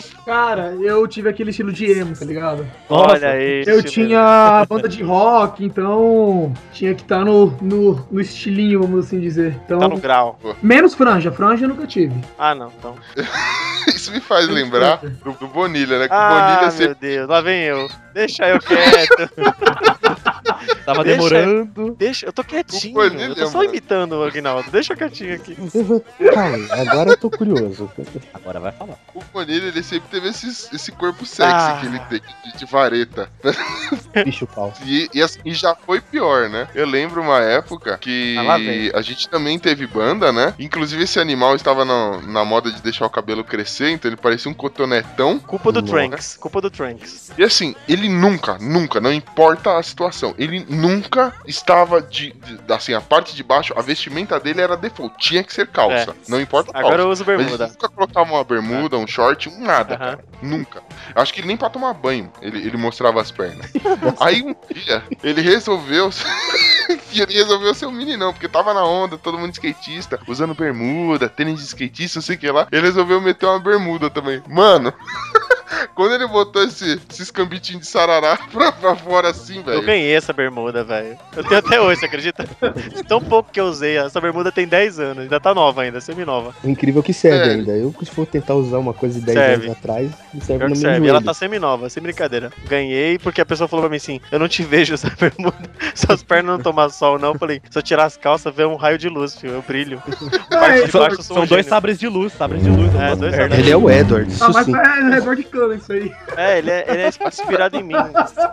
Cara, 0.25 0.75
eu 0.81 1.07
tive 1.09 1.29
aquele 1.29 1.51
estilo 1.51 1.73
de 1.73 1.87
emo, 1.91 2.15
tá 2.17 2.25
ligado? 2.25 2.67
Olha 2.89 3.31
aí. 3.31 3.65
Eu 3.67 3.83
tinha 3.83 4.65
banda 4.69 4.89
de 4.89 5.03
rock, 5.03 5.65
então 5.65 6.53
tinha 6.73 6.95
que 6.95 7.03
estar 7.03 7.25
no, 7.25 7.47
no, 7.61 8.07
no 8.11 8.21
estilinho, 8.21 8.81
vamos 8.83 9.07
assim 9.07 9.19
dizer. 9.21 9.59
Então, 9.65 9.79
Tá 9.79 9.89
no 9.89 9.99
grau. 9.99 10.39
menos 10.63 10.95
franja, 10.95 11.33
franja 11.33 11.65
eu 11.65 11.69
nunca 11.69 11.87
tive. 11.87 12.15
Ah, 12.39 12.55
não. 12.55 12.71
Então. 12.79 12.95
Isso 13.89 14.13
me 14.13 14.21
faz 14.21 14.49
lembrar 14.49 14.99
do, 14.99 15.33
do 15.33 15.47
Bonilha, 15.49 15.99
né? 15.99 16.07
Que 16.09 16.15
Ah, 16.15 16.29
Bonilha 16.31 16.61
meu 16.63 16.71
sempre. 16.71 16.97
Deus. 17.01 17.29
Lá 17.29 17.41
vem 17.41 17.63
eu. 17.65 17.89
Deixa 18.15 18.49
eu 18.49 18.59
quieto. 18.61 19.31
Tava 20.85 21.05
Deixa- 21.05 21.17
demorando. 21.29 21.95
Deixa, 21.99 22.27
eu 22.27 22.33
tô 22.33 22.43
quietinho. 22.45 23.01
Eu 23.03 23.35
tô 23.35 23.47
só 23.47 23.59
mano. 23.59 23.71
imitando 23.71 24.13
o 24.13 24.25
Agnaldo. 24.25 24.71
Deixa 24.71 24.93
eu 24.93 24.97
quietinho 24.97 25.35
aqui. 25.35 25.57
Calma, 26.35 26.67
agora 26.71 27.11
eu 27.11 27.17
tô 27.17 27.31
curioso. 27.31 27.91
Agora 28.35 28.61
vai 28.61 28.73
falar. 28.73 28.99
O 29.15 29.23
Bonilha, 29.33 29.67
ele 29.69 29.83
sempre 29.83 30.09
teve 30.11 30.29
esse, 30.29 30.49
esse 30.75 30.93
corpo 30.93 31.25
sexy 31.25 31.53
Ah. 31.53 31.79
que 31.81 31.87
ele 31.87 31.99
tem 32.01 32.21
de, 32.53 32.59
de 32.59 32.65
vareta. 32.67 33.29
Bicho 34.25 34.47
pau. 34.47 34.73
E, 34.85 35.09
e 35.15 35.23
assim, 35.23 35.41
e 35.45 35.53
já 35.55 35.75
foi 35.75 36.01
pior, 36.01 36.49
né? 36.49 36.69
Eu 36.75 36.87
lembro 36.87 37.21
uma 37.23 37.41
época 37.41 37.97
que 37.99 38.37
Ah, 38.39 38.99
a 38.99 39.03
gente 39.03 39.29
também 39.29 39.59
teve 39.59 39.87
banda, 39.87 40.33
né? 40.33 40.55
Inclusive 40.59 41.05
esse 41.05 41.19
animal 41.21 41.55
estava 41.55 41.85
na, 41.85 42.21
na 42.23 42.45
moda 42.45 42.71
de 42.71 42.83
deixar 42.83 43.07
o 43.07 43.11
cabelo 43.11 43.45
crescer, 43.45 43.91
então 43.91 44.09
ele 44.09 44.17
parecia 44.17 44.51
um 44.51 44.55
cotonetão. 44.55 45.39
Culpa 45.39 45.73
do 45.73 45.81
Nossa. 45.81 45.93
Tranks. 45.93 46.37
Culpa 46.37 46.61
do 46.61 46.71
Tranks. 46.71 47.31
E 47.39 47.43
assim, 47.45 47.75
ele 47.89 48.09
nunca, 48.09 48.59
nunca, 48.59 49.01
não 49.01 49.13
importa 49.13 49.79
a 49.79 49.83
situação, 49.83 50.10
ele 50.39 50.65
nunca 50.69 51.33
estava 51.47 52.01
de, 52.03 52.33
de- 52.33 52.73
assim, 52.73 52.95
a 52.95 53.01
parte 53.01 53.35
de 53.35 53.43
baixo, 53.43 53.73
a 53.77 53.83
vestimenta 53.83 54.39
dele 54.41 54.61
era 54.61 54.77
default, 54.77 55.15
tinha 55.19 55.43
que 55.43 55.53
ser 55.53 55.67
calça, 55.69 56.15
não 56.29 56.41
importa 56.41 56.71
a 56.75 56.81
É. 56.81 56.85
Agora 56.85 57.03
eu 57.03 57.11
uso 57.11 57.25
Mas 57.25 57.35
ele 57.35 57.45
bermuda. 57.45 57.67
nunca 57.69 57.89
colocava 57.89 58.33
uma 58.33 58.45
bermuda, 58.45 58.97
um 58.97 59.07
short, 59.07 59.49
um 59.49 59.61
nada, 59.63 59.97
cara. 59.97 60.25
Nunca. 60.43 60.83
Eu 61.15 61.23
acho 61.23 61.33
que 61.35 61.43
nem 61.47 61.57
pra 61.57 61.71
tomar 61.71 61.93
banho, 61.95 62.33
ele, 62.41 62.59
ele 62.59 62.77
mostrava 62.77 63.21
as 63.21 63.31
pernas. 63.31 63.71
Aí 64.21 64.43
um 64.43 64.55
dia, 64.75 65.03
ele 65.23 65.41
resolveu. 65.41 66.11
que 67.11 67.21
ele 67.21 67.33
resolveu 67.35 67.73
ser 67.75 67.87
um 67.87 67.93
meninão, 67.93 68.33
porque 68.33 68.49
tava 68.49 68.75
na 68.75 68.85
onda, 68.85 69.17
todo 69.17 69.39
mundo 69.39 69.53
skatista, 69.53 70.19
usando 70.27 70.55
bermuda, 70.55 71.29
tênis 71.29 71.59
de 71.61 71.65
skatista, 71.67 72.19
não 72.19 72.23
sei 72.23 72.37
o 72.37 72.39
que 72.39 72.51
lá. 72.51 72.67
Ele 72.73 72.83
resolveu 72.83 73.21
meter 73.21 73.47
uma 73.47 73.61
bermuda 73.61 74.11
também. 74.11 74.43
Mano. 74.49 74.93
Quando 75.95 76.15
ele 76.15 76.27
botou 76.27 76.63
esse, 76.65 77.01
esses 77.11 77.31
cambitinhos 77.31 77.83
de 77.83 77.89
sarará 77.89 78.37
pra, 78.53 78.73
pra 78.73 78.97
fora 78.97 79.31
assim, 79.31 79.59
Eu 79.59 79.63
velho. 79.65 79.83
ganhei 79.83 80.15
essa 80.15 80.33
bermuda, 80.33 80.83
velho. 80.85 81.17
Eu 81.37 81.45
tenho 81.45 81.59
até 81.59 81.81
hoje, 81.81 82.01
você 82.01 82.07
acredita? 82.07 82.45
De 82.95 83.03
tão 83.05 83.21
pouco 83.21 83.51
que 83.53 83.61
eu 83.61 83.65
usei. 83.67 83.97
Essa 83.99 84.21
bermuda 84.21 84.51
tem 84.51 84.67
10 84.67 84.99
anos. 85.01 85.23
Ainda 85.25 85.39
tá 85.41 85.55
nova 85.55 85.83
ainda, 85.83 86.01
semi-nova. 86.01 86.55
É 86.65 86.69
incrível 86.69 87.03
que 87.03 87.13
serve 87.13 87.49
É. 87.51 87.53
ainda. 87.55 87.73
Eu, 87.73 87.95
se 88.03 88.11
for 88.11 88.27
tentar 88.27 88.55
usar 88.55 88.79
uma 88.79 88.93
coisa 88.95 89.19
de 89.21 89.27
10 89.27 89.39
Serve. 89.39 89.65
anos 89.67 89.77
atrás, 89.79 90.11
não 90.35 90.41
serve 90.41 90.65
no 90.65 90.71
meu 90.71 90.77
serve. 90.77 90.97
joelho. 90.99 91.11
Ela 91.11 91.23
tá 91.23 91.35
semi-nova, 91.35 91.89
sem 91.89 92.03
brincadeira. 92.03 92.53
Ganhei 92.69 93.19
porque 93.19 93.41
a 93.41 93.47
pessoa 93.47 93.69
falou 93.69 93.85
pra 93.85 93.91
mim 93.91 93.97
assim: 93.97 94.21
Eu 94.33 94.39
não 94.39 94.49
te 94.49 94.63
vejo 94.63 94.95
essa 94.95 95.11
bermuda. 95.19 95.57
Suas 95.95 96.23
pernas 96.23 96.57
não 96.57 96.63
tomam 96.63 96.89
sol, 96.91 97.19
não. 97.19 97.33
Eu 97.33 97.39
falei: 97.39 97.61
Se 97.71 97.79
eu 97.79 97.83
tirar 97.83 98.05
as 98.05 98.17
calças, 98.17 98.55
vê 98.55 98.65
um 98.65 98.77
raio 98.77 98.99
de 98.99 99.09
luz, 99.09 99.37
filho. 99.37 99.55
Eu 99.55 99.63
brilho. 99.63 100.03
Parte 100.51 100.85
de 100.87 100.91
São, 100.91 101.01
baixo 101.01 101.17
eu 101.17 101.23
sou 101.23 101.37
são 101.37 101.45
um 101.45 101.47
dois 101.47 101.61
gênio. 101.61 101.69
sabres 101.71 101.99
de 101.99 102.09
luz, 102.09 102.33
sabres 102.33 102.63
de 102.63 102.71
luz. 102.71 102.95
É, 102.95 103.15
dois 103.17 103.35
sabres. 103.35 103.59
Ele 103.59 103.71
é 103.71 103.77
o 103.77 103.91
Edward, 103.91 104.31
isso 104.31 104.45
Ah, 104.45 104.51
mas 104.53 104.67
sim. 104.67 104.75
é 104.77 105.11
redor 105.15 105.37
de 105.37 105.45
cana 105.61 105.75
isso 105.75 105.93
aí. 105.93 106.13
É, 106.37 106.59
ele 106.59 106.71
é, 106.71 106.85
ele 106.89 107.03
é 107.03 107.09
inspirado 107.09 107.77
em 107.77 107.83
mim. 107.83 107.95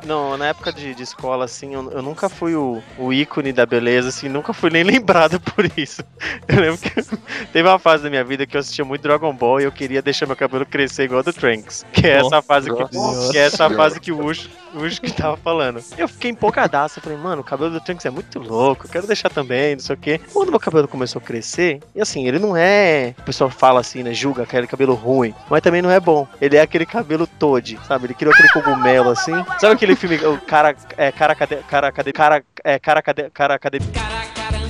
Não, 0.05 0.37
na 0.37 0.47
época 0.47 0.71
de, 0.71 0.93
de 0.93 1.03
escola, 1.03 1.45
assim, 1.45 1.73
eu, 1.73 1.91
eu 1.91 2.01
nunca 2.01 2.27
fui 2.29 2.55
o, 2.55 2.81
o 2.97 3.13
ícone 3.13 3.53
da 3.53 3.65
beleza, 3.65 4.09
assim, 4.09 4.27
nunca 4.27 4.53
fui 4.53 4.69
nem 4.69 4.83
lembrado 4.85 5.39
por 5.39 5.65
isso. 5.77 6.03
Eu 6.47 6.59
lembro 6.59 6.77
que 6.77 6.91
teve 7.53 7.67
uma 7.67 7.79
fase 7.79 8.03
da 8.03 8.09
minha 8.09 8.23
vida 8.23 8.45
que 8.45 8.55
eu 8.55 8.59
assistia 8.59 8.83
muito 8.83 9.01
Dragon 9.01 9.33
Ball 9.33 9.61
e 9.61 9.63
eu 9.63 9.71
queria 9.71 10.01
deixar 10.01 10.25
meu 10.25 10.35
cabelo 10.35 10.65
crescer 10.65 11.03
igual 11.03 11.23
do 11.23 11.33
Trunks. 11.33 11.85
Que 11.91 12.07
é 12.07 12.19
essa 12.19 12.41
fase 12.41 12.69
que, 12.73 12.95
Nossa 12.97 13.31
que, 13.31 13.37
é 13.37 13.41
essa 13.41 13.69
fase 13.69 13.99
que 13.99 14.11
o 14.11 14.25
Ush, 14.25 14.49
Ush 14.73 14.99
que 14.99 15.11
tava 15.11 15.37
falando. 15.37 15.83
Eu 15.97 16.07
fiquei 16.07 16.31
empolgadaço, 16.31 16.99
eu 16.99 17.03
falei, 17.03 17.17
mano, 17.17 17.41
o 17.41 17.45
cabelo 17.45 17.71
do 17.71 17.81
Trunks 17.81 18.05
é 18.05 18.09
muito 18.09 18.39
louco, 18.39 18.85
eu 18.85 18.89
quero 18.89 19.07
deixar 19.07 19.29
também, 19.29 19.75
não 19.75 19.81
sei 19.81 19.95
o 19.95 19.99
quê. 19.99 20.19
Quando 20.33 20.49
meu 20.49 20.59
cabelo 20.59 20.87
começou 20.87 21.21
a 21.21 21.25
crescer, 21.25 21.79
e 21.95 22.01
assim, 22.01 22.27
ele 22.27 22.39
não 22.39 22.55
é. 22.55 23.15
O 23.19 23.23
pessoal 23.23 23.49
fala 23.49 23.79
assim, 23.79 24.03
né? 24.03 24.13
Julga 24.13 24.43
aquele 24.43 24.67
cabelo 24.67 24.93
ruim, 24.93 25.33
mas 25.49 25.61
também 25.61 25.81
não 25.81 25.91
é 25.91 25.99
bom. 25.99 26.27
Ele 26.41 26.57
é 26.57 26.61
aquele 26.61 26.85
cabelo 26.85 27.27
Toad, 27.27 27.79
sabe? 27.87 28.05
Ele 28.05 28.13
criou 28.13 28.33
aquele 28.33 28.49
cogumelo 28.49 29.09
assim. 29.09 29.33
Sabe 29.59 29.73
aquele 29.73 29.95
filme, 29.95 30.17
o 30.17 30.39
cara. 30.41 30.75
É, 30.97 31.11
cara, 31.11 31.35
cadê. 31.35 31.57
Cara, 31.57 31.91
cadê. 31.91 32.13
Cara, 32.13 32.43
é, 32.63 32.79
cara, 32.79 33.01
cadê. 33.01 33.29
Cara, 33.29 33.59
cadê. 33.59 33.79
Cara, 33.79 34.66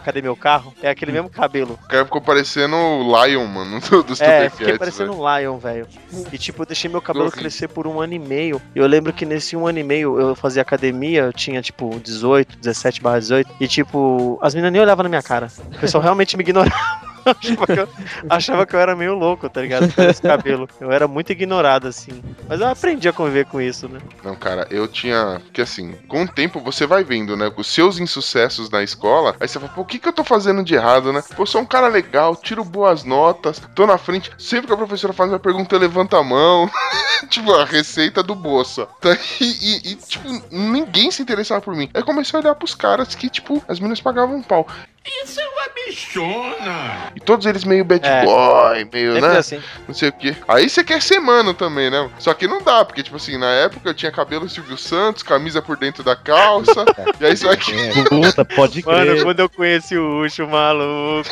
cadê 0.00 0.22
meu 0.22 0.36
carro? 0.36 0.72
É 0.82 0.90
aquele 0.90 1.12
mesmo 1.12 1.28
cabelo. 1.30 1.78
O 1.84 1.88
cara 1.88 2.04
ficou 2.04 2.20
parecendo 2.20 2.76
o 2.76 3.24
Lion, 3.26 3.46
mano, 3.46 3.80
do- 3.90 4.02
dos 4.02 4.20
É, 4.20 4.48
fiquei 4.50 4.78
parecendo 4.78 5.12
velho. 5.12 5.22
um 5.24 5.38
Lion, 5.38 5.58
velho. 5.58 5.86
E 6.32 6.38
tipo, 6.38 6.62
eu 6.62 6.66
deixei 6.66 6.90
meu 6.90 7.00
cabelo 7.02 7.30
crescer 7.30 7.68
por 7.68 7.86
um 7.86 8.00
ano 8.00 8.12
e 8.14 8.18
meio. 8.18 8.60
E 8.74 8.78
eu 8.78 8.86
lembro 8.86 9.12
que 9.12 9.24
nesse 9.26 9.56
um 9.56 9.66
ano 9.66 9.78
e 9.78 9.82
meio 9.82 10.18
eu 10.20 10.34
fazia 10.34 10.62
academia, 10.62 11.22
eu 11.22 11.32
tinha 11.32 11.60
tipo 11.62 11.98
18, 12.00 12.58
17 12.58 13.00
barra 13.02 13.18
18. 13.20 13.50
E 13.60 13.66
tipo, 13.68 14.38
as 14.42 14.54
meninas 14.54 14.72
nem 14.72 14.80
olhavam 14.82 15.02
na 15.02 15.08
minha 15.08 15.22
cara. 15.22 15.48
O 15.74 15.78
pessoal 15.78 16.02
realmente 16.02 16.36
me 16.36 16.42
ignorava. 16.42 16.72
achava, 17.24 17.66
que 17.66 17.72
eu, 17.80 17.88
achava 18.28 18.66
que 18.66 18.74
eu 18.76 18.80
era 18.80 18.96
meio 18.96 19.14
louco, 19.14 19.48
tá 19.48 19.60
ligado? 19.60 19.92
Com 19.92 20.02
esse 20.02 20.20
cabelo. 20.22 20.68
Eu 20.80 20.90
era 20.90 21.06
muito 21.08 21.30
ignorado, 21.32 21.86
assim. 21.88 22.22
Mas 22.48 22.60
eu 22.60 22.68
aprendi 22.68 23.08
a 23.08 23.12
conviver 23.12 23.46
com 23.46 23.60
isso, 23.60 23.88
né? 23.88 24.00
Não, 24.24 24.34
cara, 24.34 24.66
eu 24.70 24.86
tinha. 24.88 25.40
Porque 25.44 25.62
assim, 25.62 25.92
com 26.08 26.22
o 26.24 26.28
tempo 26.28 26.60
você 26.60 26.86
vai 26.86 27.04
vendo, 27.04 27.36
né? 27.36 27.50
Os 27.56 27.66
seus 27.66 27.98
insucessos 27.98 28.70
na 28.70 28.82
escola. 28.82 29.34
Aí 29.40 29.48
você 29.48 29.58
fala, 29.58 29.72
pô, 29.72 29.82
o 29.82 29.84
que, 29.84 29.98
que 29.98 30.08
eu 30.08 30.12
tô 30.12 30.24
fazendo 30.24 30.62
de 30.64 30.74
errado, 30.74 31.12
né? 31.12 31.22
Pô, 31.36 31.44
sou 31.46 31.60
um 31.60 31.66
cara 31.66 31.88
legal, 31.88 32.34
tiro 32.36 32.64
boas 32.64 33.04
notas, 33.04 33.60
tô 33.74 33.86
na 33.86 33.98
frente. 33.98 34.30
Sempre 34.38 34.66
que 34.66 34.72
a 34.72 34.76
professora 34.76 35.12
faz 35.12 35.30
uma 35.30 35.38
pergunta, 35.38 35.74
eu 35.74 35.80
levanto 35.80 36.16
a 36.16 36.22
mão. 36.22 36.70
tipo, 37.28 37.52
a 37.54 37.64
receita 37.64 38.22
do 38.22 38.34
Bolsa. 38.34 38.86
Tá? 39.00 39.16
E, 39.40 39.44
e- 39.44 39.92
e, 39.92 39.94
tipo, 39.96 40.28
ninguém 40.50 41.10
se 41.10 41.20
interessava 41.22 41.60
por 41.60 41.74
mim. 41.74 41.88
Aí 41.94 42.02
comecei 42.02 42.38
a 42.38 42.42
olhar 42.42 42.54
pros 42.54 42.74
caras 42.74 43.14
que, 43.14 43.28
tipo, 43.28 43.62
as 43.66 43.78
meninas 43.80 44.00
pagavam 44.00 44.36
um 44.36 44.42
pau. 44.42 44.66
Isso 45.04 45.40
é 45.40 45.48
uma 45.48 45.68
bichona! 45.74 47.12
E 47.16 47.20
todos 47.20 47.44
eles 47.46 47.64
meio 47.64 47.84
bad 47.84 48.06
É. 48.06 48.24
boy, 48.24 48.88
meio, 48.92 49.14
Sempre 49.14 49.28
né? 49.30 49.38
assim. 49.38 49.62
Não 49.86 49.94
sei 49.94 50.08
o 50.10 50.12
que. 50.12 50.36
Aí 50.46 50.68
você 50.68 50.84
quer 50.84 51.02
ser 51.02 51.18
mano 51.18 51.52
também, 51.54 51.90
né? 51.90 52.08
Só 52.18 52.32
que 52.34 52.46
não 52.46 52.62
dá, 52.62 52.84
porque, 52.84 53.02
tipo 53.02 53.16
assim, 53.16 53.36
na 53.36 53.50
época 53.50 53.88
eu 53.90 53.94
tinha 53.94 54.12
cabelo 54.12 54.48
Silvio 54.48 54.76
Santos, 54.78 55.22
camisa 55.22 55.60
por 55.60 55.76
dentro 55.76 56.02
da 56.04 56.14
calça. 56.14 56.84
e 57.20 57.26
aí 57.26 57.36
você 57.36 57.46
vai 57.46 57.56
que 57.56 57.72
É, 57.72 58.04
Puta, 58.04 58.44
pode 58.44 58.84
Mano, 58.84 59.12
crer. 59.12 59.22
quando 59.24 59.40
eu 59.40 59.48
conheci 59.48 59.96
o 59.96 60.20
Ucho, 60.24 60.46
maluco. 60.46 61.28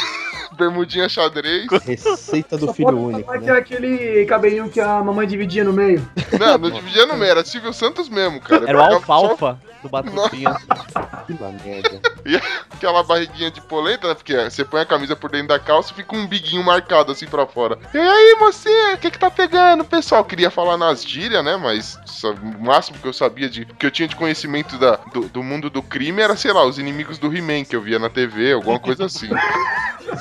Bermudinha 0.52 1.08
xadrez. 1.08 1.66
receita 1.84 2.56
do 2.56 2.66
Só 2.66 2.74
filho 2.74 2.98
único, 2.98 3.32
que 3.32 3.38
né? 3.38 3.48
era 3.48 3.58
aquele 3.58 4.24
cabelinho 4.26 4.68
que 4.68 4.80
a 4.80 5.02
mamãe 5.02 5.26
dividia 5.26 5.64
no 5.64 5.72
meio. 5.72 6.06
Não, 6.38 6.58
não 6.58 6.70
dividia 6.70 7.06
no 7.06 7.16
meio, 7.16 7.30
era 7.30 7.44
Silvio 7.44 7.72
Santos 7.72 8.08
mesmo, 8.08 8.40
cara. 8.40 8.68
Era 8.68 8.78
o 8.78 8.82
só 8.82 8.94
alfalfa 8.94 9.58
do 9.82 9.88
Batutinha. 9.88 10.56
Que 11.26 11.34
merda. 11.34 12.00
Aquela 12.70 13.02
barriguinha 13.02 13.50
de 13.50 13.60
polenta, 13.60 14.08
né? 14.08 14.14
Porque 14.14 14.34
você 14.34 14.64
põe 14.64 14.80
a 14.80 14.86
camisa 14.86 15.16
por 15.16 15.30
dentro 15.30 15.48
da 15.48 15.58
calça 15.58 15.92
e 15.92 15.96
fica 15.96 16.14
um 16.14 16.26
biguinho 16.26 16.62
marcado 16.62 17.12
assim 17.12 17.26
pra 17.26 17.46
fora. 17.46 17.78
E 17.94 17.98
aí, 17.98 18.36
mocinha, 18.38 18.94
o 18.94 18.98
que 18.98 19.10
que 19.10 19.18
tá 19.18 19.30
pegando? 19.30 19.84
Pessoal, 19.84 20.24
queria 20.24 20.50
falar 20.50 20.76
nas 20.76 21.02
gírias, 21.04 21.44
né? 21.44 21.56
Mas 21.56 21.98
o 22.24 22.64
máximo 22.64 22.98
que 22.98 23.06
eu 23.06 23.12
sabia 23.12 23.48
de. 23.48 23.64
que 23.64 23.86
eu 23.86 23.90
tinha 23.90 24.08
de 24.08 24.16
conhecimento 24.16 24.78
da, 24.78 24.96
do, 25.12 25.22
do 25.28 25.42
mundo 25.42 25.70
do 25.70 25.82
crime 25.82 26.22
era, 26.22 26.36
sei 26.36 26.52
lá, 26.52 26.64
os 26.64 26.78
inimigos 26.78 27.18
do 27.18 27.34
He-Man 27.34 27.64
que 27.64 27.76
eu 27.76 27.82
via 27.82 27.98
na 27.98 28.10
TV, 28.10 28.52
alguma 28.52 28.78
coisa 28.78 29.06
assim. 29.06 29.28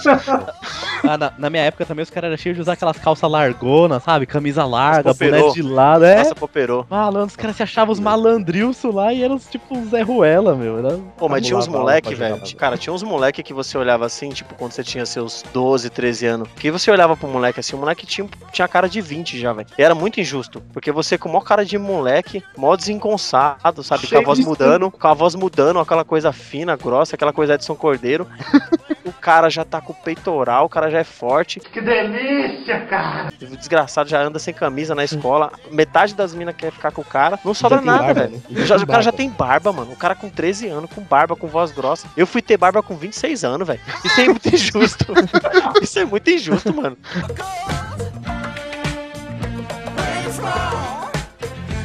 Ah, 1.03 1.17
na, 1.17 1.33
na 1.38 1.49
minha 1.49 1.63
época 1.63 1.85
também 1.85 2.03
os 2.03 2.09
caras 2.09 2.27
eram 2.27 2.38
cheios 2.38 2.55
de 2.55 2.62
usar 2.62 2.73
aquelas 2.73 2.97
calças 2.97 3.29
largonas, 3.29 4.03
sabe? 4.03 4.25
Camisa 4.25 4.65
larga, 4.65 5.13
boné 5.13 5.49
de 5.51 5.62
lado. 5.62 6.03
É, 6.05 6.17
Nossa, 6.17 6.35
poperou. 6.35 6.85
malandro, 6.89 7.27
os 7.27 7.35
caras 7.35 7.55
se 7.55 7.63
achavam 7.63 7.93
os 7.93 7.99
malandrilços 7.99 8.93
lá 8.93 9.13
e 9.13 9.23
eram 9.23 9.39
tipo 9.39 9.77
um 9.77 9.89
Zé 9.89 10.01
Ruela, 10.01 10.55
meu. 10.55 10.79
Era... 10.79 10.97
Pô, 11.17 11.29
mas 11.29 11.45
tinha 11.45 11.57
uns 11.57 11.67
moleque, 11.67 12.13
velho. 12.15 12.41
Cara, 12.55 12.77
tinha 12.77 12.93
uns 12.93 13.03
moleque 13.03 13.41
que 13.41 13.53
você 13.53 13.77
olhava 13.77 14.05
assim, 14.05 14.29
tipo, 14.29 14.53
quando 14.55 14.71
você 14.71 14.83
tinha 14.83 15.05
seus 15.05 15.43
12, 15.53 15.89
13 15.89 16.25
anos. 16.25 16.49
Que 16.55 16.71
você 16.71 16.91
olhava 16.91 17.15
pro 17.15 17.27
moleque 17.27 17.59
assim, 17.59 17.75
o 17.75 17.79
moleque 17.79 18.05
tinha, 18.05 18.27
tinha 18.51 18.67
cara 18.67 18.88
de 18.88 19.01
20 19.01 19.39
já, 19.39 19.53
velho. 19.53 19.67
E 19.77 19.81
era 19.81 19.95
muito 19.95 20.19
injusto. 20.19 20.62
Porque 20.73 20.91
você 20.91 21.17
com 21.17 21.29
maior 21.29 21.43
cara 21.43 21.65
de 21.65 21.77
moleque, 21.77 22.43
mó 22.57 22.75
desengonçado, 22.75 23.83
sabe? 23.83 24.05
Cheio 24.07 24.23
com 24.23 24.31
a 24.31 24.35
voz 24.35 24.45
mudando, 24.45 24.91
com 24.91 25.07
a 25.07 25.13
voz 25.13 25.35
mudando, 25.35 25.79
aquela 25.79 26.03
coisa 26.03 26.31
fina, 26.31 26.75
grossa, 26.75 27.15
aquela 27.15 27.33
coisa 27.33 27.53
Edson 27.53 27.75
Cordeiro. 27.75 28.27
o 29.05 29.13
cara 29.13 29.49
já 29.49 29.65
tá 29.65 29.81
com 29.89 29.93
o 29.93 30.04
peitoral, 30.04 30.65
o 30.65 30.69
cara 30.69 30.89
já 30.91 30.99
é 30.99 31.04
forte. 31.04 31.60
Que 31.60 31.82
delícia, 31.82 32.82
cara! 32.86 33.30
O 33.41 33.58
desgraçado 33.58 34.08
já 34.08 34.21
anda 34.21 34.38
sem 34.38 34.54
camisa 34.54 34.93
na 34.93 35.04
escola. 35.04 35.52
Metade 35.71 36.13
das 36.13 36.34
minas 36.36 36.56
quer 36.56 36.71
ficar 36.71 36.91
com 36.91 37.02
o 37.02 37.06
cara. 37.06 37.39
Não 37.43 37.54
sobra 37.56 37.82
nada, 37.82 38.04
barba, 38.04 38.21
velho. 38.21 38.43
né? 38.49 38.65
Já- 38.65 38.75
o 38.78 38.86
cara 38.86 39.02
já 39.02 39.12
tem 39.12 39.30
barba, 39.30 39.73
mano. 39.73 39.91
O 39.91 39.95
cara 39.95 40.13
com 40.13 40.30
13 40.30 40.67
anos, 40.67 40.91
com 40.93 41.02
barba, 41.02 41.36
com 41.36 41.47
voz 41.47 41.71
grossa. 41.71 42.08
Eu 42.15 42.28
fui 42.28 42.41
ter 42.41 42.56
barba 42.58 42.84
com 42.84 42.95
26 42.95 43.43
anos, 43.43 43.67
velho. 43.67 43.80
Isso 44.06 44.21
é 44.21 44.25
muito 44.25 44.47
injusto. 44.54 45.06
Isso 45.82 45.99
é 45.99 46.06
muito 46.06 46.30
injusto, 46.30 46.73
mano. 46.73 46.95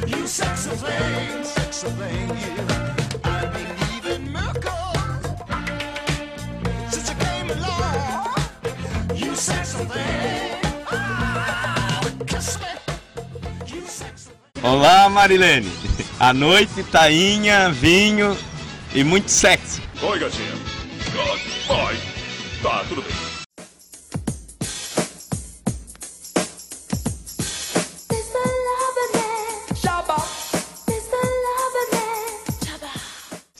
You 0.06 0.26
sexy 0.26 0.70
thing, 0.70 2.28
you. 2.58 2.63
Olá, 14.62 15.08
Marilene. 15.10 15.70
A 16.18 16.32
noite, 16.32 16.82
tainha, 16.84 17.68
vinho 17.70 18.36
e 18.94 19.04
muito 19.04 19.30
sexo. 19.30 19.82
Oi, 20.02 20.18
gatinha. 20.18 20.52
Oi. 21.68 21.98
Tá, 22.62 22.84
tudo 22.88 23.02
bem. 23.02 23.23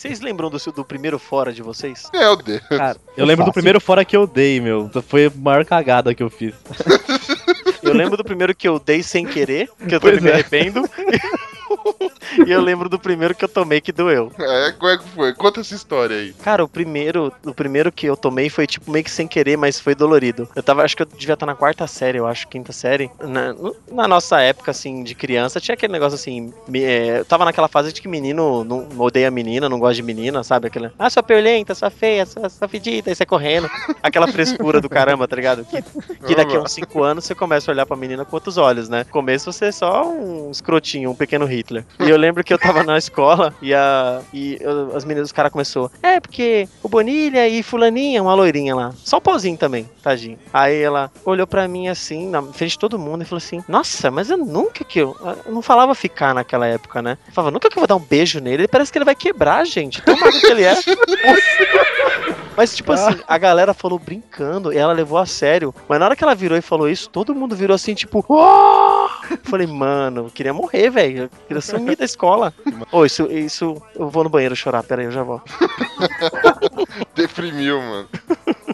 Vocês 0.05 0.21
lembram 0.21 0.51
do, 0.51 0.59
do 0.59 0.85
primeiro 0.85 1.19
fora 1.19 1.51
de 1.51 1.62
vocês? 1.62 2.11
Meu 2.12 2.37
Deus. 2.37 2.61
Cara, 2.69 2.99
eu 3.17 3.25
lembro 3.25 3.47
do 3.47 3.53
primeiro 3.55 3.81
fora 3.81 4.05
que 4.05 4.14
eu 4.14 4.27
dei, 4.27 4.61
meu. 4.61 4.90
Foi 5.09 5.27
a 5.27 5.33
maior 5.35 5.64
cagada 5.64 6.14
que 6.14 6.23
eu 6.23 6.29
fiz. 6.29 6.55
Eu 7.83 7.95
lembro 7.95 8.14
do 8.14 8.23
primeiro 8.23 8.55
que 8.55 8.69
eu 8.69 8.79
dei 8.79 9.03
sem 9.03 9.25
querer, 9.25 9.71
que 9.88 9.95
eu 9.95 10.01
Pois 10.01 10.17
também 10.17 10.21
me 10.21 10.29
é. 10.29 10.35
arrependo. 10.35 10.87
e 12.46 12.50
eu 12.50 12.61
lembro 12.61 12.88
do 12.88 12.98
primeiro 12.98 13.35
que 13.35 13.44
eu 13.44 13.48
tomei 13.48 13.81
que 13.81 13.92
doeu. 13.92 14.31
É, 14.38 14.72
como 14.72 14.90
é 14.92 14.98
que 14.98 15.09
foi? 15.09 15.35
Conta 15.35 15.61
essa 15.61 15.74
história 15.74 16.16
aí. 16.16 16.33
Cara, 16.42 16.64
o 16.64 16.68
primeiro, 16.68 17.33
o 17.44 17.55
primeiro 17.55 17.90
que 17.92 18.07
eu 18.07 18.16
tomei 18.16 18.48
foi 18.50 18.66
tipo 18.66 18.90
meio 18.90 19.05
que 19.05 19.11
sem 19.11 19.27
querer, 19.27 19.57
mas 19.57 19.79
foi 19.81 19.94
dolorido. 19.94 20.48
Eu 20.55 20.62
tava, 20.62 20.83
acho 20.83 20.96
que 20.96 21.03
eu 21.03 21.07
devia 21.07 21.35
estar 21.35 21.46
na 21.46 21.55
quarta 21.55 21.87
série, 21.87 22.18
eu 22.18 22.27
acho, 22.27 22.48
quinta 22.48 22.72
série. 22.72 23.11
Na, 23.22 23.55
na 23.90 24.09
nossa 24.09 24.40
época, 24.40 24.70
assim, 24.70 25.03
de 25.03 25.14
criança, 25.14 25.61
tinha 25.61 25.74
aquele 25.74 25.92
negócio 25.92 26.14
assim. 26.16 26.53
me- 26.68 26.83
é, 26.83 27.20
eu 27.20 27.24
tava 27.24 27.44
naquela 27.44 27.68
fase 27.68 27.92
de 27.92 28.00
que 28.00 28.09
menino 28.09 28.64
não 28.64 28.87
odeia 28.98 29.31
menina, 29.31 29.68
não 29.68 29.79
gosta 29.79 29.94
de 29.94 30.03
menina, 30.03 30.42
sabe? 30.42 30.66
Aquela, 30.68 30.92
ah, 30.98 31.11
sua 31.11 31.22
perlenta, 31.22 31.74
sua 31.74 31.90
feia, 31.90 32.27
sua, 32.27 32.48
sua 32.48 32.68
fedida, 32.68 33.11
aí 33.11 33.14
você 33.14 33.24
correndo. 33.27 33.70
Aquela 34.03 34.27
frescura 34.29 34.81
do 34.81 34.88
caramba, 34.88 35.27
tá 35.29 35.37
ligado? 35.37 35.64
Que, 35.64 35.83
que 36.27 36.35
daqui 36.35 36.57
a 36.57 36.61
uns 36.61 36.72
cinco 36.72 37.03
anos 37.03 37.24
você 37.24 37.35
começa 37.35 37.70
a 37.70 37.72
olhar 37.72 37.87
pra 37.87 37.96
menina 37.96 38.24
com 38.24 38.37
outros 38.37 38.57
olhos, 38.57 38.88
né? 38.88 39.05
No 39.05 39.11
começo 39.12 39.53
você 39.53 39.66
é 39.66 39.72
só 39.72 40.07
um 40.09 40.50
escrotinho, 40.50 41.11
um 41.11 41.14
pequeno 41.14 41.44
Hitler. 41.55 41.85
E 42.01 42.09
eu 42.11 42.17
lembro 42.17 42.43
que 42.45 42.53
eu 42.53 42.59
tava 42.59 42.83
na 42.83 42.99
escola 42.99 43.55
e, 43.62 43.73
a, 43.75 44.21
e 44.33 44.59
eu- 44.61 44.95
as 44.97 45.05
meninas, 45.05 45.29
os 45.29 45.33
caras 45.33 45.51
começou, 45.53 45.90
é 46.03 46.21
porque 46.21 46.69
o 46.83 46.88
Bonilha 46.88 47.49
e 47.49 47.62
fulaninha, 47.62 48.23
uma 48.23 48.35
loirinha 48.35 48.75
lá. 48.75 48.93
Só 49.05 49.17
o 49.17 49.21
pauzinho 49.21 49.57
também, 49.57 49.88
tadinho. 50.03 50.38
Aí 50.53 50.81
ela 50.81 51.11
olhou 51.25 51.47
pra 51.47 51.67
mim 51.69 51.88
assim, 51.88 52.29
na 52.29 52.43
frente 52.43 52.73
de 52.73 52.79
todo 52.79 52.99
mundo 52.99 53.23
e 53.23 53.25
falou 53.25 53.38
assim, 53.38 53.62
nossa, 53.69 54.11
mas 54.11 54.31
eu 54.31 54.37
nunca 54.38 54.85
que 54.85 54.99
eu... 54.99 55.17
Eu 55.47 55.53
não 55.53 55.62
falava 55.62 55.95
ficar 55.95 56.35
naquela 56.35 56.67
época, 56.67 57.01
né? 57.03 57.19
Eu 57.27 57.33
falava, 57.33 57.51
nunca 57.51 57.69
que 57.69 57.77
eu 57.77 57.81
vou 57.81 57.87
dar 57.88 57.97
um 57.97 58.01
beijo 58.01 58.40
nele, 58.40 58.62
ele 58.62 58.69
parece 58.69 58.90
que 58.93 58.99
ele 58.99 59.05
vai 59.05 59.14
quebrar, 59.14 59.64
gente. 59.67 60.01
Tão 60.03 60.17
magro 60.19 60.40
que 60.40 60.47
ele 60.47 60.64
é. 60.64 60.75
Mas, 62.57 62.75
tipo 62.77 62.93
assim, 62.93 63.19
a 63.27 63.37
galera 63.37 63.75
falou 63.75 63.99
brincando 63.99 64.73
e 64.73 64.77
ela 64.79 64.93
levou 64.93 65.19
a 65.19 65.27
sério. 65.27 65.75
Mas 65.88 65.99
na 65.99 66.07
hora 66.07 66.14
que 66.14 66.23
ela 66.23 66.37
virou 66.37 66.57
e 66.57 66.61
falou 66.62 66.88
isso, 66.88 67.11
todo 67.11 67.35
mundo 67.35 67.57
virou 67.57 67.75
assim, 67.75 67.95
tipo, 67.95 68.25
"Oh!" 68.29 69.09
Falei, 69.43 69.67
mano, 69.67 70.31
queria 70.33 70.53
morrer, 70.55 70.88
velho. 70.88 71.29
Eu 71.45 71.49
queria 71.49 71.61
sumir 71.61 71.97
da 71.97 72.05
escola. 72.05 72.55
Ô, 72.91 73.05
isso, 73.05 73.25
isso. 73.31 73.81
Eu 73.95 74.09
vou 74.09 74.25
no 74.25 74.31
banheiro 74.31 74.57
chorar, 74.57 74.83
pera 74.83 75.03
aí, 75.03 75.07
eu 75.07 75.13
já 75.13 75.23
volto. 75.23 75.53
Deprimiu, 77.15 77.81
mano. 77.81 78.09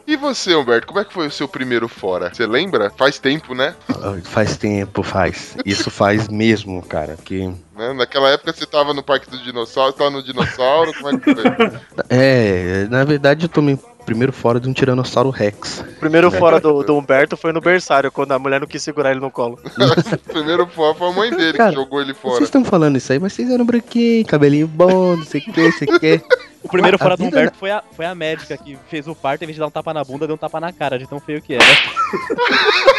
E 0.06 0.16
você, 0.16 0.54
Humberto, 0.54 0.86
como 0.86 1.00
é 1.00 1.04
que 1.04 1.12
foi 1.12 1.26
o 1.26 1.30
seu 1.30 1.48
primeiro 1.48 1.88
fora? 1.88 2.32
Você 2.32 2.46
lembra? 2.46 2.90
Faz 2.96 3.18
tempo, 3.18 3.54
né? 3.54 3.74
Ah, 3.88 4.18
Faz 4.24 4.56
tempo, 4.56 5.02
faz. 5.02 5.56
Isso 5.64 5.90
faz 5.90 6.28
mesmo, 6.28 6.82
cara. 6.82 7.16
Que 7.16 7.46
Né? 7.76 7.92
Naquela 7.92 8.28
época 8.30 8.52
você 8.52 8.66
tava 8.66 8.94
no 8.94 9.02
Parque 9.02 9.30
do 9.30 9.38
Dinossauro, 9.42 9.92
tava 9.92 10.10
no 10.10 10.22
Dinossauro, 10.22 10.92
como 10.94 11.08
é 11.08 11.18
que 11.18 11.34
foi? 11.34 11.80
é, 12.08 12.86
na 12.88 13.04
verdade 13.04 13.44
eu 13.46 13.48
tomei 13.48 13.78
primeiro 14.10 14.32
fora 14.32 14.58
de 14.58 14.68
um 14.68 14.72
Tiranossauro 14.72 15.30
Rex. 15.30 15.78
O 15.78 16.00
primeiro 16.00 16.32
fora 16.32 16.58
do, 16.58 16.82
do 16.82 16.96
Humberto 16.96 17.36
foi 17.36 17.52
no 17.52 17.60
berçário, 17.60 18.10
quando 18.10 18.32
a 18.32 18.40
mulher 18.40 18.58
não 18.58 18.66
quis 18.66 18.82
segurar 18.82 19.12
ele 19.12 19.20
no 19.20 19.30
colo. 19.30 19.56
Primeiro 20.26 20.66
fora 20.66 20.94
foi 20.96 21.08
a 21.08 21.12
mãe 21.12 21.30
dele 21.30 21.56
Cara, 21.56 21.70
que 21.70 21.76
jogou 21.76 22.00
ele 22.00 22.12
Vocês 22.12 22.20
fora. 22.32 22.42
estão 22.42 22.64
falando 22.64 22.96
isso 22.96 23.12
aí, 23.12 23.20
mas 23.20 23.32
vocês 23.32 23.48
eram 23.48 23.64
branquinhos, 23.64 24.26
cabelinho 24.26 24.66
bom, 24.66 25.14
não 25.14 25.24
sei 25.24 25.40
o 25.40 25.44
que, 25.44 25.62
não 25.62 25.72
sei 25.72 25.88
o 25.88 26.00
que. 26.00 26.20
O 26.62 26.68
primeiro 26.68 26.98
fora 26.98 27.16
do 27.16 27.24
vida- 27.24 27.36
Humberto 27.38 27.56
foi 27.58 27.70
a, 27.70 27.82
foi 27.96 28.04
a 28.06 28.14
médica 28.14 28.56
que 28.56 28.76
fez 28.88 29.06
o 29.08 29.14
parto, 29.14 29.42
em 29.42 29.46
vez 29.46 29.54
de 29.56 29.60
dar 29.60 29.66
um 29.66 29.70
tapa 29.70 29.94
na 29.94 30.04
bunda, 30.04 30.26
deu 30.26 30.34
um 30.34 30.38
tapa 30.38 30.60
na 30.60 30.72
cara, 30.72 30.98
de 30.98 31.06
tão 31.08 31.18
feio 31.18 31.40
que 31.40 31.54
era. 31.54 31.64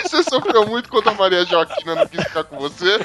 Você 0.04 0.24
sofreu 0.24 0.65
muito 0.67 0.89
quando 0.89 1.08
a 1.08 1.13
Maria 1.13 1.45
Joaquina 1.45 1.95
não 1.95 2.06
quis 2.08 2.21
ficar 2.24 2.43
com 2.43 2.58
você? 2.58 3.00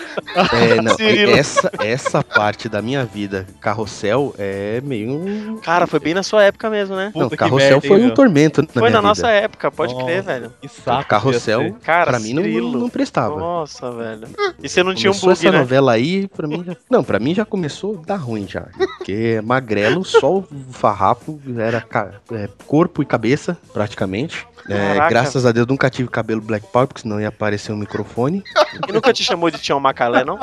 É, 0.53 0.83
não, 0.83 0.97
Cirilo. 0.97 1.37
essa, 1.37 1.71
essa 1.79 2.23
parte 2.25 2.69
da 2.69 2.83
minha 2.83 3.05
vida, 3.05 3.47
carrossel, 3.61 4.35
é 4.39 4.81
meio. 4.83 5.61
Cara, 5.63 5.87
foi 5.87 6.01
bem 6.01 6.15
na 6.15 6.25
sua 6.25 6.43
época 6.43 6.69
mesmo, 6.69 6.97
né? 6.97 7.13
Não, 7.15 7.25
Puta 7.29 7.37
carrossel 7.37 7.71
merda, 7.81 7.87
hein, 7.87 7.93
foi 7.93 8.05
um 8.05 8.11
tormento 8.13 8.61
na 8.63 8.69
Foi 8.69 8.83
na 8.83 8.99
vida. 8.99 9.03
nossa 9.03 9.29
época, 9.29 9.71
pode 9.71 9.95
Nossa. 9.95 10.05
crer, 10.07 10.23
velho. 10.23 10.53
Que 10.61 10.69
saco. 10.69 11.09
Carrossel. 11.09 11.77
Cara, 11.83 12.11
pra 12.11 12.19
mim 12.19 12.33
não, 12.35 12.43
não 12.73 12.89
prestava. 12.89 13.37
Nossa, 13.39 13.91
velho. 13.93 14.29
E 14.61 14.69
você 14.69 14.83
não 14.83 14.93
tinha 14.95 15.11
um 15.13 15.15
Começou 15.15 15.29
bug, 15.31 15.39
essa 15.47 15.53
né? 15.53 15.59
novela 15.59 15.93
aí, 15.93 16.27
pra 16.29 16.49
mim 16.49 16.65
já... 16.65 16.77
Não, 16.91 17.05
pra 17.05 17.21
mim 17.21 17.35
já 17.35 17.45
começou 17.45 18.01
a 18.03 18.07
dar 18.07 18.17
ruim 18.17 18.49
já. 18.49 18.67
Porque 18.99 19.41
magrelo, 19.45 20.03
só 20.05 20.39
o 20.39 20.46
farrapo, 20.71 21.41
era 21.59 21.85
é, 22.33 22.49
corpo 22.67 23.03
e 23.03 23.07
cabeça, 23.07 23.57
praticamente. 23.73 24.47
É, 24.69 25.09
graças 25.09 25.47
a 25.47 25.53
Deus 25.53 25.67
nunca 25.67 25.89
tive 25.89 26.09
cabelo 26.09 26.41
black 26.41 26.67
power, 26.73 26.89
porque 26.89 27.03
senão 27.03 27.21
ia 27.21 27.29
aparecer 27.29 27.73
um 27.73 27.77
microfone. 27.77 28.43
E 28.89 28.93
nunca 28.93 29.13
te 29.13 29.23
chamou 29.23 29.51
de 29.51 29.59
Tião 29.59 29.79
Macalé, 29.79 30.25
não? 30.25 30.39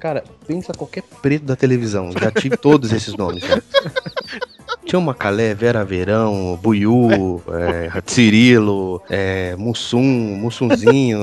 Cara, 0.00 0.24
pensa 0.46 0.72
qualquer 0.72 1.02
preto 1.20 1.44
da 1.44 1.56
televisão. 1.56 2.10
Já 2.12 2.30
tive 2.30 2.56
todos 2.56 2.92
esses 2.92 3.14
nomes, 3.14 3.44
cara. 3.44 3.62
Tinha 4.84 4.98
o 4.98 5.02
Macalé, 5.02 5.54
Vera 5.54 5.84
Verão, 5.84 6.58
Buiú, 6.62 7.42
é, 7.52 7.90
Cirilo, 8.06 9.00
é, 9.08 9.54
Mussum, 9.56 10.02
Mussunzinho. 10.02 11.18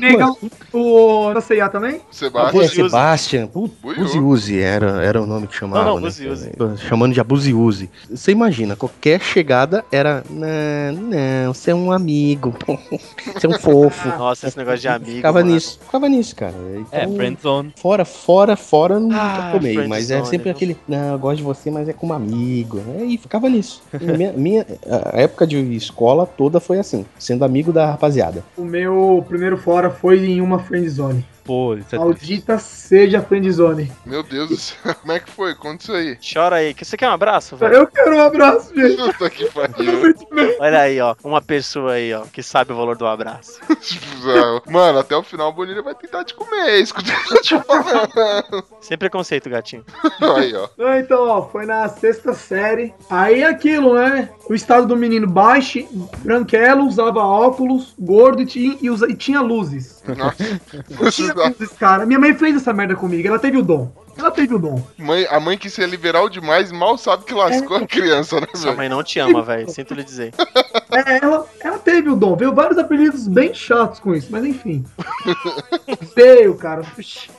Negão, 0.00 0.36
o 0.72 1.40
CIA 1.40 1.68
também? 1.68 1.96
Ah, 1.96 2.00
Sebastião. 2.10 2.62
é, 2.62 2.68
Sebastian, 2.68 3.46
Putz, 3.46 3.74
Buiú. 3.82 3.96
Buziuzi 4.02 4.60
era, 4.60 5.02
era 5.04 5.20
o 5.22 5.26
nome 5.26 5.46
que 5.46 5.54
chamava, 5.54 5.84
Não, 5.84 5.94
não, 5.94 6.00
né? 6.00 6.06
Buziuzi. 6.08 6.52
Chamando 6.88 7.12
de 7.12 7.20
Abuziuzi. 7.20 7.90
Você 8.10 8.32
imagina, 8.32 8.76
qualquer 8.76 9.20
chegada 9.20 9.84
era, 9.92 10.24
não, 10.30 11.02
não, 11.02 11.52
você 11.54 11.70
é 11.70 11.74
um 11.74 11.92
amigo, 11.92 12.54
você 13.34 13.46
é 13.46 13.50
um 13.50 13.58
fofo. 13.58 14.08
Nossa, 14.08 14.48
esse 14.48 14.56
negócio 14.56 14.80
de 14.80 14.88
amigo. 14.88 15.16
Ficava 15.16 15.40
mano. 15.40 15.52
nisso, 15.54 15.78
ficava 15.84 16.08
nisso, 16.08 16.34
cara. 16.36 16.54
É, 16.90 17.02
Então, 17.02 17.16
friendzone. 17.16 17.72
Fora, 17.76 18.04
fora, 18.04 18.56
fora, 18.56 18.98
nunca 18.98 19.16
Ah, 19.20 19.50
tomei, 19.52 19.86
mas 19.86 20.10
é 20.10 20.24
sempre 20.24 20.50
aquele, 20.50 20.76
não, 20.88 21.12
eu 21.12 21.18
gosto 21.18 21.36
de 21.38 21.42
você, 21.42 21.70
mas 21.70 21.88
é 21.88 21.92
como 21.92 22.12
amigo, 22.12 22.78
né? 22.78 23.01
E 23.02 23.18
ficava 23.18 23.48
nisso. 23.48 23.82
Minha, 24.00 24.32
minha- 24.32 24.66
a 25.12 25.20
época 25.20 25.46
de 25.46 25.56
escola 25.74 26.26
toda 26.26 26.60
foi 26.60 26.78
assim, 26.78 27.04
sendo 27.18 27.44
amigo 27.44 27.72
da 27.72 27.86
rapaziada. 27.90 28.44
O 28.56 28.64
meu 28.64 29.24
primeiro 29.28 29.56
fora 29.56 29.90
foi 29.90 30.24
em 30.24 30.40
uma 30.40 30.58
friendzone. 30.58 31.24
Pô, 31.44 31.74
isso 31.74 31.94
é. 31.94 31.98
Maldita 31.98 32.58
seja 32.58 33.18
a 33.18 33.22
friendzone. 33.22 33.90
Meu 34.06 34.22
Deus 34.22 34.48
do 34.48 34.56
céu, 34.56 34.94
como 35.00 35.12
é 35.12 35.18
que 35.20 35.30
foi? 35.30 35.54
Conta 35.54 35.82
isso 35.82 35.92
aí. 35.92 36.16
Chora 36.32 36.56
aí. 36.56 36.72
que 36.74 36.84
Você 36.84 36.96
quer 36.96 37.08
um 37.08 37.12
abraço, 37.12 37.56
velho? 37.56 37.74
Eu 37.74 37.86
quero 37.86 38.16
um 38.16 38.20
abraço, 38.20 38.74
gente. 38.74 38.96
Puta 38.96 39.28
que 39.30 39.46
pariu. 39.50 40.14
Olha 40.60 40.80
aí, 40.80 41.00
ó. 41.00 41.14
Uma 41.24 41.40
pessoa 41.42 41.92
aí, 41.94 42.12
ó, 42.14 42.22
que 42.32 42.42
sabe 42.42 42.72
o 42.72 42.76
valor 42.76 42.96
do 42.96 43.06
abraço. 43.06 43.58
Mano, 44.70 44.98
até 45.00 45.16
o 45.16 45.22
final 45.22 45.48
o 45.50 45.52
Bonilha 45.52 45.82
vai 45.82 45.94
tentar 45.94 46.24
te 46.24 46.34
comer, 46.34 46.80
escuta 46.80 47.10
o 47.10 47.14
que 47.14 47.32
eu 47.32 47.36
tô 47.36 47.42
te 47.42 47.60
falando. 47.64 48.64
Sem 48.80 48.96
preconceito, 48.96 49.50
gatinho. 49.50 49.84
Aí, 50.36 50.52
ó. 50.54 50.68
Então, 50.96 51.28
ó, 51.28 51.42
foi 51.48 51.66
na 51.66 51.88
sexta 51.88 52.32
série. 52.34 52.94
Aí 53.10 53.42
é 53.42 53.46
aquilo, 53.48 53.94
né? 53.94 54.28
O 54.48 54.54
estado 54.54 54.86
do 54.86 54.96
menino 54.96 55.26
baixo, 55.26 55.80
branquelo, 56.18 56.84
usava 56.86 57.20
óculos, 57.20 57.94
gordo 57.98 58.42
e 58.42 58.46
tinha, 58.46 58.76
e 58.80 58.90
usa- 58.90 59.10
e 59.10 59.14
tinha 59.14 59.40
luzes. 59.40 60.02
Nossa. 60.16 61.31
Luzes, 61.34 61.70
cara. 61.78 62.06
Minha 62.06 62.18
mãe 62.18 62.34
fez 62.34 62.56
essa 62.56 62.72
merda 62.72 62.94
comigo, 62.94 63.26
ela 63.26 63.38
teve 63.38 63.56
o 63.58 63.62
dom. 63.62 63.90
Ela 64.16 64.30
teve 64.30 64.54
o 64.54 64.58
dom. 64.58 64.82
Mãe, 64.98 65.26
a 65.30 65.40
mãe 65.40 65.56
que 65.56 65.70
se 65.70 65.82
é 65.82 65.86
liberal 65.86 66.28
demais 66.28 66.70
mal 66.70 66.98
sabe 66.98 67.24
que 67.24 67.32
lascou 67.32 67.78
a 67.78 67.86
criança, 67.86 68.40
né, 68.40 68.46
Sua 68.54 68.66
velho? 68.66 68.76
mãe 68.76 68.88
não 68.88 69.02
te 69.02 69.18
ama, 69.18 69.42
velho. 69.42 69.70
Sinto 69.70 69.94
lhe 69.94 70.04
dizer. 70.04 70.34
É, 70.90 71.24
ela, 71.24 71.46
ela 71.60 71.71
teve 71.84 72.08
o 72.08 72.16
dom. 72.16 72.36
Veio 72.36 72.54
vários 72.54 72.78
apelidos 72.78 73.28
bem 73.28 73.52
chatos 73.54 73.98
com 73.98 74.14
isso, 74.14 74.28
mas 74.30 74.44
enfim. 74.44 74.84
Veio, 76.16 76.54
cara. 76.54 76.82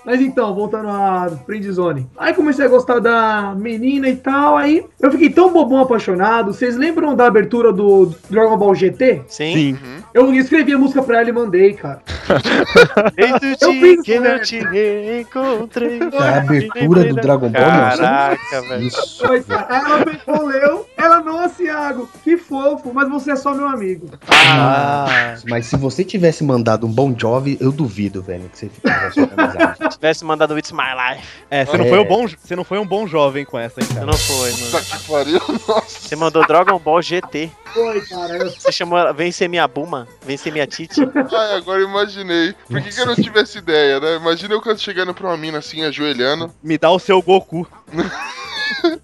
Mas 0.06 0.22
então, 0.22 0.54
voltando 0.54 0.90
à 0.90 1.30
friendzone. 1.46 2.08
Aí 2.18 2.34
comecei 2.34 2.66
a 2.66 2.70
gostar 2.70 3.00
da 3.00 3.56
menina 3.58 4.08
e 4.10 4.16
tal. 4.16 4.58
Aí 4.58 4.86
eu 5.02 5.12
fiquei 5.12 5.30
tão 5.30 5.52
bobão 5.52 5.80
apaixonado. 5.80 6.54
Vocês 6.54 6.76
lembram 6.76 7.16
da 7.16 7.26
abertura 7.28 7.72
do 7.72 8.14
Dragon 8.30 8.58
Ball 8.58 8.76
GT? 8.76 9.24
Sim. 9.28 9.78
Eu 10.14 10.34
escrevi 10.34 10.74
a 10.74 10.78
música 10.78 11.02
pra 11.02 11.22
ela 11.22 11.30
e 11.30 11.34
mandei, 11.34 11.74
cara. 11.74 12.02
Desde 13.16 13.64
Eu 13.64 13.74
fiz 13.74 14.02
que 14.02 14.12
eu 14.14 14.22
né? 14.22 14.40
te 14.40 14.60
reencontrei. 14.60 16.00
A 16.20 16.38
abertura 16.38 17.04
do 17.06 17.16
Dragon 17.16 17.50
Ball. 17.50 17.62
Caraca, 17.62 18.62
velho. 18.70 18.84
Isso. 18.88 19.26
Aí 19.26 19.44
ela 19.50 20.06
pegou, 20.06 20.46
leu, 20.46 20.86
ela 21.04 21.20
não 21.22 21.34
Nossa, 21.44 21.62
Iago, 21.64 22.08
que 22.24 22.38
fofo, 22.38 22.94
mas 22.94 23.10
você 23.10 23.32
é 23.32 23.36
só 23.36 23.54
meu 23.54 23.68
amigo. 23.68 24.08
Ah, 24.28 25.36
Mas 25.50 25.66
se 25.66 25.76
você 25.76 26.04
tivesse 26.06 26.44
mandado 26.44 26.86
um 26.88 26.90
Bon 26.92 27.14
Jovi, 27.18 27.58
eu 27.60 27.72
duvido, 27.72 28.22
velho, 28.22 28.48
que 28.50 28.58
você 28.60 28.70
ficasse. 28.70 29.20
Se 29.84 29.90
tivesse 29.98 30.24
mandado 30.24 30.58
It's 30.58 30.72
My 30.72 30.94
Life. 30.96 31.28
é, 31.50 31.66
você 31.66 31.78
não, 31.78 31.86
É. 31.86 31.90
foi 31.90 32.00
um 32.00 32.06
bom, 32.06 32.28
você 32.28 32.56
não 32.56 32.64
foi 32.64 32.78
um 32.80 32.86
bom 32.86 33.06
jovem 33.08 33.44
com 33.44 33.58
essa, 33.60 33.82
hein, 33.82 33.88
Você 33.88 33.94
cara. 33.96 34.06
não 34.06 34.14
foi, 34.14 34.52
Puta 34.52 34.72
mano. 34.72 34.86
que 34.86 35.12
pariu, 35.12 35.42
nossa. 35.68 36.00
Você 36.08 36.16
mandou 36.16 36.46
Dragon 36.48 36.80
Ball 36.80 37.02
GT. 37.02 37.50
Foi, 37.74 38.02
cara. 38.02 38.38
eu- 38.38 38.52
Você 38.52 38.72
chamou 38.72 38.98
ela 38.98 39.12
Vem 39.12 39.32
ser 39.32 39.48
minha 39.50 39.68
Buma, 39.68 40.08
vem 40.26 40.38
ser 40.38 40.52
minha 40.52 40.68
Titi. 40.68 41.02
Ai, 41.02 41.56
agora 41.58 41.80
eu 41.82 41.90
imaginei. 41.90 42.54
Por 42.70 42.82
que, 42.82 42.90
que 42.92 43.02
eu 43.02 43.06
não 43.08 43.16
tive 43.16 43.40
essa 43.40 43.58
ideia, 43.58 44.00
né? 44.00 44.16
Imagina 44.16 44.54
eu 44.54 44.62
quando 44.62 44.80
chegando 44.80 45.14
pra 45.14 45.28
uma 45.28 45.38
mina 45.38 45.58
assim, 45.58 45.84
ajoelhando. 45.84 46.52
Me 46.64 46.78
dá 46.78 46.90
o 46.92 47.00
seu 47.00 47.22
Goku. 47.22 47.68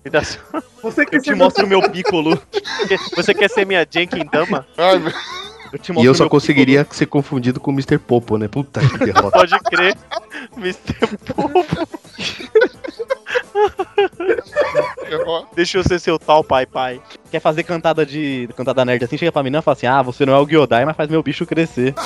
Me 0.03 0.12
dá 0.12 0.23
só- 0.23 0.38
Você 0.84 1.01
Eu 1.01 1.05
quer 1.05 1.19
te 1.19 1.25
ser 1.29 1.36
mostro 1.36 1.65
o 1.65 1.67
meu 1.69 1.82
Piccolo. 1.91 2.41
Você 3.15 3.34
quer 3.34 3.49
ser 3.49 3.65
minha 3.65 3.86
Jenkin 3.89 4.25
Dama? 4.32 4.65
Ai, 4.77 4.99
meu... 4.99 5.12
Eu 5.71 5.77
te 5.77 5.91
E 5.91 6.05
eu 6.05 6.15
só 6.15 6.23
meu 6.23 6.29
conseguiria 6.32 6.86
ser 6.89 7.05
confundido 7.05 7.60
com 7.60 7.69
o 7.69 7.73
Mr. 7.73 7.99
Popo, 7.99 8.38
né? 8.38 8.47
Puta 8.47 8.79
que 8.79 8.97
derrota. 9.05 9.38
Pode 9.38 9.60
crer. 9.65 9.95
Mr. 10.58 10.95
Popo. 11.36 11.88
Deixa 15.55 15.77
eu 15.77 15.84
ser 15.84 15.99
seu 15.99 16.17
tal 16.17 16.43
pai 16.43 16.65
pai. 16.65 16.99
Quer 17.29 17.39
fazer 17.39 17.62
cantada 17.63 18.03
de 18.05 18.49
cantada 18.55 18.84
nerd 18.84 19.03
assim, 19.03 19.17
chega 19.17 19.32
pra 19.32 19.43
menina 19.43 19.60
e 19.60 19.62
fala 19.62 19.77
assim: 19.77 19.86
"Ah, 19.86 20.01
você 20.01 20.25
não 20.25 20.34
é 20.34 20.39
o 20.39 20.45
Gyodai, 20.47 20.86
mas 20.86 20.95
faz 20.97 21.08
meu 21.10 21.21
bicho 21.21 21.45
crescer". 21.45 21.93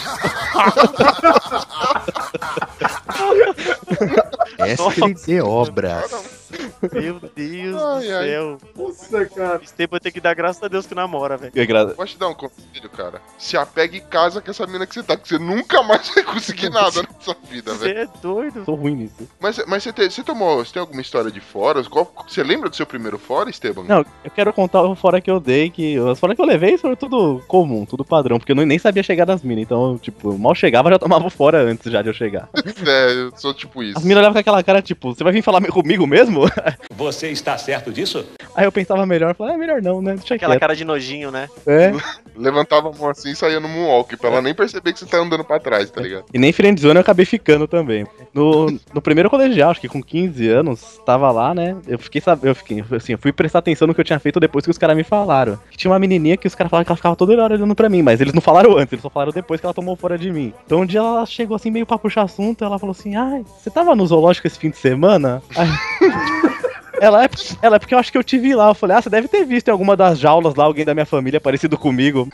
SPT 4.60 5.41
Obras. 5.41 6.43
Meu 6.91 7.19
Deus 7.36 7.82
Ai, 7.82 8.06
do 8.08 8.15
ai. 8.15 8.25
céu. 8.27 8.58
Nossa, 8.77 9.25
cara. 9.25 9.60
Esse 9.63 9.73
tempo 9.73 9.95
eu 9.95 9.99
tenho 9.99 10.13
que 10.13 10.21
dar 10.21 10.36
graças 10.36 10.62
a 10.62 10.67
Deus 10.67 10.86
que 10.86 10.93
namora, 10.93 11.36
velho. 11.36 11.51
Vou 11.95 12.06
te 12.06 12.17
dar 12.17 12.27
um 12.27 12.36
conselho, 12.36 12.89
cara. 12.95 13.21
Se 13.39 13.58
apega 13.58 13.97
e 13.97 14.01
casa 14.01 14.39
com 14.41 14.51
essa 14.51 14.67
mina 14.67 14.86
que 14.86 14.93
você 14.93 15.01
tá, 15.01 15.17
que 15.17 15.27
você 15.27 15.39
nunca 15.39 15.82
mais 15.82 16.10
vai 16.13 16.23
conseguir 16.23 16.69
nada 16.69 17.01
nessa 17.01 17.36
vida, 17.49 17.73
Você 17.73 17.93
velho. 17.93 17.99
é 18.01 18.21
doido. 18.21 18.65
Sou 18.65 18.75
ruim 18.75 18.95
nisso. 18.95 19.27
Mas, 19.39 19.60
mas 19.67 19.82
você, 19.82 19.91
te- 19.93 20.10
você 20.12 20.23
tomou. 20.23 20.63
Você 20.63 20.73
tem 20.73 20.79
alguma 20.82 21.01
história 21.01 21.32
de 21.32 21.39
foras? 21.39 21.88
Qual- 21.88 22.13
você 22.27 22.43
lembra 22.43 22.69
do 22.69 22.75
seu 22.75 22.86
primeiro 22.86 23.17
fora, 23.17 23.49
Esteban? 23.49 23.84
Não, 23.86 24.06
eu 24.23 24.32
quero 24.32 24.53
contar 24.53 24.84
o 24.84 24.95
fora 24.95 25.19
que 25.19 25.32
eu 25.32 25.39
dei, 25.39 25.69
que 25.71 25.97
as 25.97 26.19
fora 26.19 26.36
que 26.36 26.41
eu 26.41 26.45
levei 26.45 26.77
foram 26.77 26.95
tudo 26.95 27.41
comum, 27.47 27.86
tudo 27.86 28.06
padrão, 28.06 28.38
porque 28.38 28.51
eu 28.51 28.56
nem- 28.56 28.77
sabia 28.77 29.01
chegar 29.03 29.25
das 29.25 29.41
minas, 29.41 29.63
então, 29.63 29.97
tipo, 29.97 30.38
mal 30.38 30.53
chegava, 30.53 30.89
já 30.91 30.99
tomava 30.99 31.25
o 31.25 31.29
fora 31.29 31.63
antes 31.63 31.91
já 31.91 32.01
de 32.01 32.10
eu 32.10 32.13
chegar. 32.13 32.49
É, 32.86 33.13
eu 33.13 33.32
sou 33.38 33.53
tipo 33.53 33.83
isso. 33.84 33.98
As 33.98 34.04
minas 34.04 34.19
olhavam 34.19 34.34
com 34.34 34.39
aquela 34.39 34.63
cara, 34.63 34.82
tipo, 34.82 35.13
você 35.13 35.24
vai 35.24 35.34
vir 35.34 35.41
falar 35.41 35.62
comigo 35.67 36.06
mesmo? 36.08 36.41
Você 36.96 37.30
está 37.30 37.58
certo 37.58 37.91
disso? 37.91 38.26
Aí 38.56 38.66
eu 38.66 38.72
pensava 38.72 39.06
melhor, 39.06 39.34
falei, 39.36 39.56
é 39.56 39.58
melhor 39.58 39.82
não, 39.82 40.02
né? 40.02 40.16
Deixa 40.16 40.36
Aquela 40.36 40.54
quieto. 40.54 40.60
cara 40.62 40.76
de 40.76 40.86
nojinho, 40.86 41.32
né? 41.32 41.50
É. 41.66 41.92
Levantava 42.36 42.89
a 42.89 42.92
mão 42.92 43.10
assim 43.10 43.32
e 43.32 43.36
saía 43.36 43.60
no 43.60 43.68
moonwalk, 43.68 44.16
pra 44.18 44.30
ela 44.30 44.42
nem 44.42 44.54
perceber 44.54 44.92
que 44.94 45.00
você 45.00 45.06
tá 45.06 45.18
andando 45.18 45.44
pra 45.44 45.60
trás, 45.60 45.89
tá 45.89 46.02
ligado? 46.02 46.26
E 46.34 46.39
nem 46.39 46.52
friendzone 46.52 46.96
eu 46.96 47.02
acabei 47.02 47.26
ficando 47.26 47.68
também. 47.68 48.06
No, 48.34 48.68
no 48.94 49.02
primeiro 49.02 49.30
colegial, 49.30 49.72
acho 49.72 49.82
que 49.82 49.88
com 49.88 50.02
15 50.02 50.48
anos, 50.50 51.00
tava 51.06 51.32
lá, 51.32 51.54
né? 51.54 51.76
Eu 51.88 52.00
fiquei 52.00 52.20
sabendo, 52.22 52.48
eu 52.48 52.56
fiquei, 52.56 52.84
assim, 52.96 53.13
eu 53.13 53.18
fui 53.20 53.32
prestar 53.32 53.60
atenção 53.60 53.88
no 53.88 53.94
que 53.94 54.02
eu 54.02 54.06
tinha 54.06 54.20
feito 54.20 54.39
depois 54.39 54.66
que 54.66 54.72
os 54.72 54.78
caras 54.78 54.96
me 54.96 55.04
falaram. 55.04 55.60
Tinha 55.76 55.92
uma 55.92 56.00
menininha 56.00 56.38
que 56.38 56.48
os 56.48 56.56
caras 56.56 56.70
falaram 56.72 56.86
que 56.86 56.92
ela 56.92 56.98
ficava 56.98 57.16
toda 57.16 57.34
hora 57.42 57.54
olhando 57.54 57.76
pra 57.76 57.89
mim, 57.89 58.02
mas 58.02 58.20
eles 58.22 58.34
não 58.34 58.42
falaram 58.42 58.78
antes, 58.78 58.94
eles 58.94 59.04
só 59.04 59.10
falaram 59.10 59.32
depois 59.32 59.60
que 59.60 59.66
ela 59.66 59.74
tomou 59.74 59.96
fora 59.96 60.18
de 60.18 60.32
mim. 60.32 60.54
Então 60.66 60.82
um 60.82 60.86
dia 60.86 61.00
ela 61.00 61.26
chegou 61.26 61.56
assim, 61.56 61.70
meio 61.72 61.86
pra 61.86 61.98
puxar 62.00 62.24
assunto, 62.24 62.63
ela 62.63 62.80
falou 62.80 62.92
assim, 62.98 63.16
ai, 63.16 63.44
você 63.60 63.70
tava 63.70 63.96
no 63.96 64.06
zoológico 64.06 64.48
esse 64.48 64.58
fim 64.58 64.70
de 64.70 64.78
semana? 64.78 65.42
Aí- 65.56 65.68
Ela 67.01 67.25
é, 67.25 67.29
ela 67.62 67.75
é 67.75 67.79
porque 67.79 67.93
eu 67.93 67.99
acho 67.99 68.12
que 68.12 68.17
eu 68.17 68.23
te 68.23 68.38
vi 68.38 68.53
lá. 68.56 68.69
Eu 68.69 68.75
falei, 68.75 68.95
ah, 68.97 69.01
você 69.01 69.10
deve 69.10 69.27
ter 69.27 69.45
visto 69.45 69.67
em 69.67 69.71
alguma 69.71 69.95
das 69.97 70.19
jaulas 70.19 70.56
lá 70.56 70.63
alguém 70.65 70.86
da 70.86 70.93
minha 70.93 71.06
família 71.06 71.39
parecido 71.41 71.77
comigo. 71.77 72.27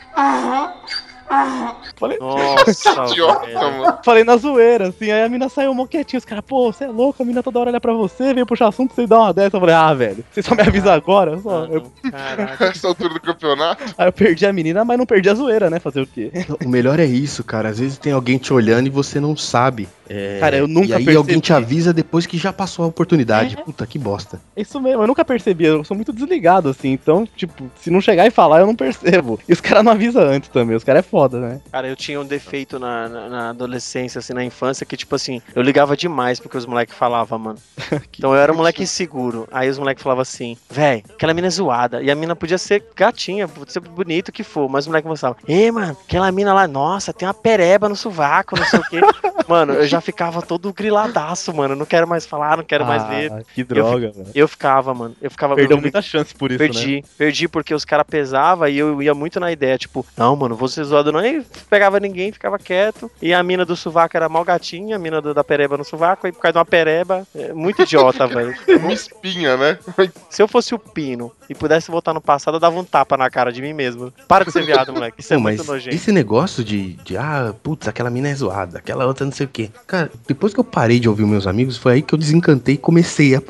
Falei, 1.96 2.18
Nossa, 2.18 3.04
Idiota, 3.12 3.46
mano. 3.70 3.98
Falei 4.04 4.24
na 4.24 4.36
zoeira, 4.36 4.88
assim, 4.88 5.10
aí 5.12 5.22
a 5.22 5.28
mina 5.28 5.48
saiu 5.48 5.72
mó 5.74 5.86
quietinha, 5.86 6.18
os 6.18 6.24
caras, 6.24 6.42
pô, 6.46 6.72
você 6.72 6.84
é 6.84 6.88
louco, 6.88 7.22
a 7.22 7.26
mina 7.26 7.42
toda 7.42 7.58
hora 7.60 7.70
olha 7.70 7.80
pra 7.80 7.92
você, 7.92 8.34
veio 8.34 8.46
puxar 8.46 8.66
assunto, 8.68 8.94
você 8.94 9.06
dá 9.06 9.18
uma 9.18 9.32
dessa. 9.32 9.56
Eu 9.56 9.60
falei, 9.60 9.74
ah, 9.74 9.94
velho, 9.94 10.24
você 10.30 10.42
só 10.42 10.54
me 10.56 10.62
avisa 10.62 10.92
agora? 10.92 11.38
Só. 11.38 11.66
Eu- 11.66 11.92
Caraca. 12.10 12.64
Essa 12.70 12.88
altura 12.88 13.14
do 13.14 13.20
campeonato. 13.20 13.84
aí 13.96 14.08
eu 14.08 14.12
perdi 14.12 14.44
a 14.46 14.52
menina, 14.52 14.84
mas 14.84 14.98
não 14.98 15.06
perdi 15.06 15.28
a 15.30 15.34
zoeira, 15.34 15.70
né? 15.70 15.78
Fazer 15.78 16.00
o 16.00 16.06
quê? 16.06 16.32
O 16.64 16.68
melhor 16.68 16.98
é 16.98 17.04
isso, 17.04 17.44
cara. 17.44 17.68
Às 17.68 17.78
vezes 17.78 17.96
tem 17.98 18.12
alguém 18.12 18.38
te 18.38 18.52
olhando 18.52 18.86
e 18.88 18.90
você 18.90 19.20
não 19.20 19.36
sabe. 19.36 19.88
É, 20.12 20.40
Cara, 20.40 20.56
eu 20.56 20.66
nunca 20.66 20.88
E 20.88 20.92
aí 20.92 21.04
percebi. 21.04 21.16
alguém 21.16 21.38
te 21.38 21.52
avisa 21.52 21.92
depois 21.92 22.26
que 22.26 22.36
já 22.36 22.52
passou 22.52 22.84
a 22.84 22.88
oportunidade. 22.88 23.56
É. 23.56 23.62
Puta, 23.62 23.86
que 23.86 23.96
bosta. 23.96 24.40
Isso 24.56 24.80
mesmo, 24.80 25.04
eu 25.04 25.06
nunca 25.06 25.24
percebi, 25.24 25.66
eu 25.66 25.84
sou 25.84 25.94
muito 25.94 26.12
desligado, 26.12 26.68
assim, 26.68 26.88
então, 26.88 27.28
tipo, 27.36 27.70
se 27.80 27.90
não 27.90 28.00
chegar 28.00 28.26
e 28.26 28.30
falar, 28.30 28.58
eu 28.58 28.66
não 28.66 28.74
percebo. 28.74 29.38
E 29.48 29.52
os 29.52 29.60
caras 29.60 29.84
não 29.84 29.92
avisam 29.92 30.22
antes 30.24 30.48
também, 30.48 30.74
os 30.74 30.82
caras 30.82 31.00
é 31.00 31.08
foda, 31.08 31.38
né? 31.38 31.60
Cara, 31.70 31.86
eu 31.86 31.94
tinha 31.94 32.20
um 32.20 32.24
defeito 32.24 32.78
na, 32.80 33.08
na, 33.08 33.28
na 33.28 33.50
adolescência, 33.50 34.18
assim, 34.18 34.32
na 34.32 34.44
infância, 34.44 34.84
que, 34.84 34.96
tipo 34.96 35.14
assim, 35.14 35.40
eu 35.54 35.62
ligava 35.62 35.96
demais 35.96 36.40
porque 36.40 36.56
os 36.56 36.66
moleques 36.66 36.96
falavam, 36.96 37.38
mano. 37.38 37.58
Então 38.18 38.34
eu 38.34 38.40
era 38.40 38.52
um 38.52 38.56
moleque 38.56 38.82
inseguro. 38.82 39.48
Aí 39.50 39.68
os 39.70 39.78
moleques 39.78 40.02
falavam 40.02 40.20
assim, 40.22 40.54
véi, 40.68 41.02
aquela 41.08 41.32
mina 41.32 41.46
é 41.46 41.50
zoada. 41.50 42.02
E 42.02 42.10
a 42.10 42.14
mina 42.14 42.36
podia 42.36 42.58
ser 42.58 42.84
gatinha, 42.94 43.48
podia 43.48 43.72
ser 43.72 43.80
bonito 43.80 44.28
o 44.28 44.32
que 44.32 44.42
for, 44.42 44.68
mas 44.68 44.84
os 44.84 44.88
moleques 44.88 45.08
mostravam, 45.08 45.38
ei, 45.48 45.70
mano, 45.70 45.96
aquela 46.06 46.30
mina 46.32 46.52
lá, 46.52 46.66
nossa, 46.68 47.12
tem 47.12 47.26
uma 47.26 47.32
pereba 47.32 47.88
no 47.88 47.96
sovaco, 47.96 48.56
não 48.58 48.66
sei 48.66 48.78
o 48.78 48.82
quê. 48.82 49.00
mano, 49.48 49.72
eu 49.74 49.86
já 49.86 49.99
ficava 50.00 50.42
todo 50.42 50.72
griladaço, 50.72 51.52
mano. 51.54 51.74
Não 51.76 51.86
quero 51.86 52.06
mais 52.08 52.26
falar, 52.26 52.56
não 52.56 52.64
quero 52.64 52.84
mais 52.84 53.06
ver. 53.06 53.32
Ah, 53.32 53.42
Que 53.54 53.64
droga, 53.64 54.10
velho. 54.10 54.26
Eu 54.34 54.48
ficava, 54.48 54.92
mano. 54.94 55.14
Eu 55.20 55.30
ficava. 55.30 55.54
Perdeu 55.54 55.76
eu- 55.76 55.80
muita 55.80 56.02
chance 56.02 56.34
por 56.34 56.50
isso, 56.50 56.62
né? 56.62 56.68
Perdi, 56.68 57.04
perdi 57.18 57.48
porque 57.48 57.74
os 57.74 57.84
caras 57.84 58.06
pesavam 58.08 58.68
e 58.68 58.78
eu 58.78 59.02
ia 59.02 59.14
muito 59.14 59.38
na 59.40 59.50
ideia, 59.52 59.76
tipo, 59.78 60.04
não, 60.16 60.34
mano, 60.36 60.54
vou 60.54 60.68
ser 60.68 60.84
zoado 60.84 61.12
não. 61.12 61.24
E 61.24 61.44
pegava 61.68 61.98
ninguém, 62.00 62.32
ficava 62.32 62.58
quieto. 62.58 63.10
E 63.20 63.32
a 63.34 63.42
mina 63.42 63.64
do 63.64 63.76
sovaco 63.76 64.16
era 64.16 64.28
mal 64.28 64.44
gatinha, 64.44 64.96
a 64.96 64.98
mina 64.98 65.20
do- 65.20 65.34
da 65.34 65.44
pereba 65.44 65.76
no 65.76 65.84
sovaco, 65.84 66.26
aí 66.26 66.32
por 66.32 66.40
causa 66.40 66.52
de 66.52 66.58
uma 66.58 66.64
pereba, 66.64 67.26
é 67.34 67.52
muito 67.52 67.82
idiota, 67.82 68.26
velho. 68.28 68.54
Uma 68.78 68.92
espinha, 68.92 69.56
né? 69.56 69.78
Se 70.30 70.42
eu 70.42 70.48
fosse 70.48 70.74
o 70.74 70.78
Pino 70.78 71.32
e 71.48 71.54
pudesse 71.54 71.90
voltar 71.90 72.12
no 72.14 72.20
passado, 72.20 72.54
eu 72.56 72.60
dava 72.60 72.78
um 72.78 72.84
tapa 72.84 73.16
na 73.16 73.28
cara 73.30 73.52
de 73.52 73.60
mim 73.62 73.72
mesmo. 73.72 74.12
Para 74.28 74.44
de 74.44 74.52
ser 74.52 74.64
viado, 74.64 74.92
moleque. 74.92 75.20
Isso 75.20 75.32
é 75.34 75.36
Pô, 75.36 75.42
mas 75.42 75.56
muito 75.56 75.70
nojento. 75.70 75.94
esse 75.96 76.12
negócio 76.12 76.62
de, 76.64 76.94
de, 77.04 77.16
ah, 77.16 77.54
putz, 77.62 77.88
aquela 77.88 78.10
mina 78.10 78.28
é 78.28 78.34
zoada, 78.34 78.78
aquela 78.78 79.06
outra 79.06 79.24
não 79.24 79.32
sei 79.32 79.46
o 79.46 79.48
quê. 79.48 79.70
Cara, 79.90 80.08
depois 80.24 80.54
que 80.54 80.60
eu 80.60 80.64
parei 80.64 81.00
de 81.00 81.08
ouvir 81.08 81.26
meus 81.26 81.48
amigos, 81.48 81.76
foi 81.76 81.94
aí 81.94 82.02
que 82.02 82.14
eu 82.14 82.18
desencantei 82.18 82.76
e 82.76 82.78
comecei 82.78 83.34
a, 83.34 83.42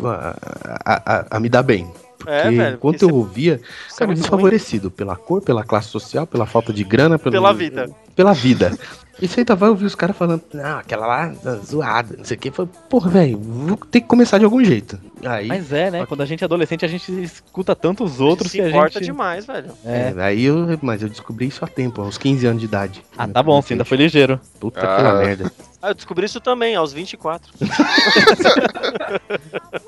a, 0.85 1.19
a- 1.19 1.27
a 1.33 1.39
me 1.41 1.51
dar 1.51 1.63
bem. 1.63 1.87
Porque 2.17 2.31
É, 2.31 2.51
velho, 2.51 2.75
enquanto 2.77 2.99
porque 3.01 3.05
eu 3.13 3.15
ouvia, 3.15 3.61
é 3.95 3.99
cara, 3.99 4.15
desfavorecido 4.15 4.91
pela 4.91 5.17
cor, 5.17 5.43
pela 5.43 5.63
classe 5.65 5.89
social, 5.89 6.27
pela 6.27 6.47
falta 6.47 6.73
de 6.73 6.83
grana, 6.83 7.19
pelo, 7.19 7.33
Pela 7.33 7.53
vida. 7.53 7.91
Pela 8.17 8.33
vida. 8.33 8.79
E 9.21 9.29
você 9.29 9.41
ainda 9.41 9.55
vai 9.55 9.69
ouvir 9.69 9.85
os 9.85 9.95
caras 9.95 10.17
falando, 10.17 10.41
não, 10.55 10.79
aquela 10.79 11.07
lá, 11.07 11.29
tá 11.29 11.57
zoada, 11.57 12.17
não 12.17 12.25
sei 12.25 12.39
o 12.39 12.41
quê. 12.41 12.51
Falei, 12.51 12.71
Porra, 12.89 13.11
velho, 13.11 13.39
vou 13.39 13.77
ter 13.77 14.01
que 14.01 14.07
começar 14.07 14.39
de 14.39 14.45
algum 14.47 14.65
jeito. 14.65 14.99
Aí, 15.23 15.47
Mas 15.47 15.71
é, 15.75 15.91
né? 15.91 16.07
Quando 16.07 16.23
a 16.23 16.27
gente 16.27 16.43
é 16.43 16.47
adolescente, 16.47 16.87
a 16.87 16.89
gente 16.89 17.13
escuta 17.23 17.77
tantos 17.77 18.19
outros 18.19 18.51
Se 18.51 18.57
que 18.57 18.65
a 18.65 18.69
importa 18.71 18.95
gente... 18.99 19.05
demais, 19.05 19.45
velho. 19.45 19.73
É. 19.85 20.15
é, 20.17 20.23
aí 20.23 20.43
eu, 20.45 20.79
mas 20.81 21.03
eu 21.03 21.09
descobri 21.11 21.47
isso 21.49 21.63
há 21.63 21.69
tempo, 21.69 22.01
aos 22.01 22.17
15 22.17 22.47
anos 22.47 22.61
de 22.61 22.67
idade. 22.67 23.03
Ah, 23.19 23.29
tá 23.29 23.43
bom, 23.43 23.61
você 23.61 23.75
ainda 23.75 23.85
foi 23.85 23.99
ligeiro. 23.99 24.41
Puta 24.59 24.81
Ah. 24.83 24.97
que 25.21 25.27
merda. 25.27 25.53
Ah, 25.83 25.91
eu 25.91 25.95
descobri 25.95 26.27
isso 26.27 26.41
também, 26.41 26.77
aos 26.77 26.93
24. 26.93 27.53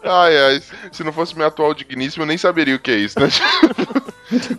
Ai, 0.04 0.36
ai. 0.36 0.62
Se 0.90 1.04
não 1.04 1.12
fosse 1.12 1.36
meu 1.36 1.46
atual 1.46 1.72
digníssimo, 1.74 2.22
eu 2.22 2.26
nem 2.26 2.36
saberia 2.36 2.74
o 2.76 2.78
que 2.78 2.90
é 2.90 2.96
isso, 2.96 3.18
né? 3.18 3.28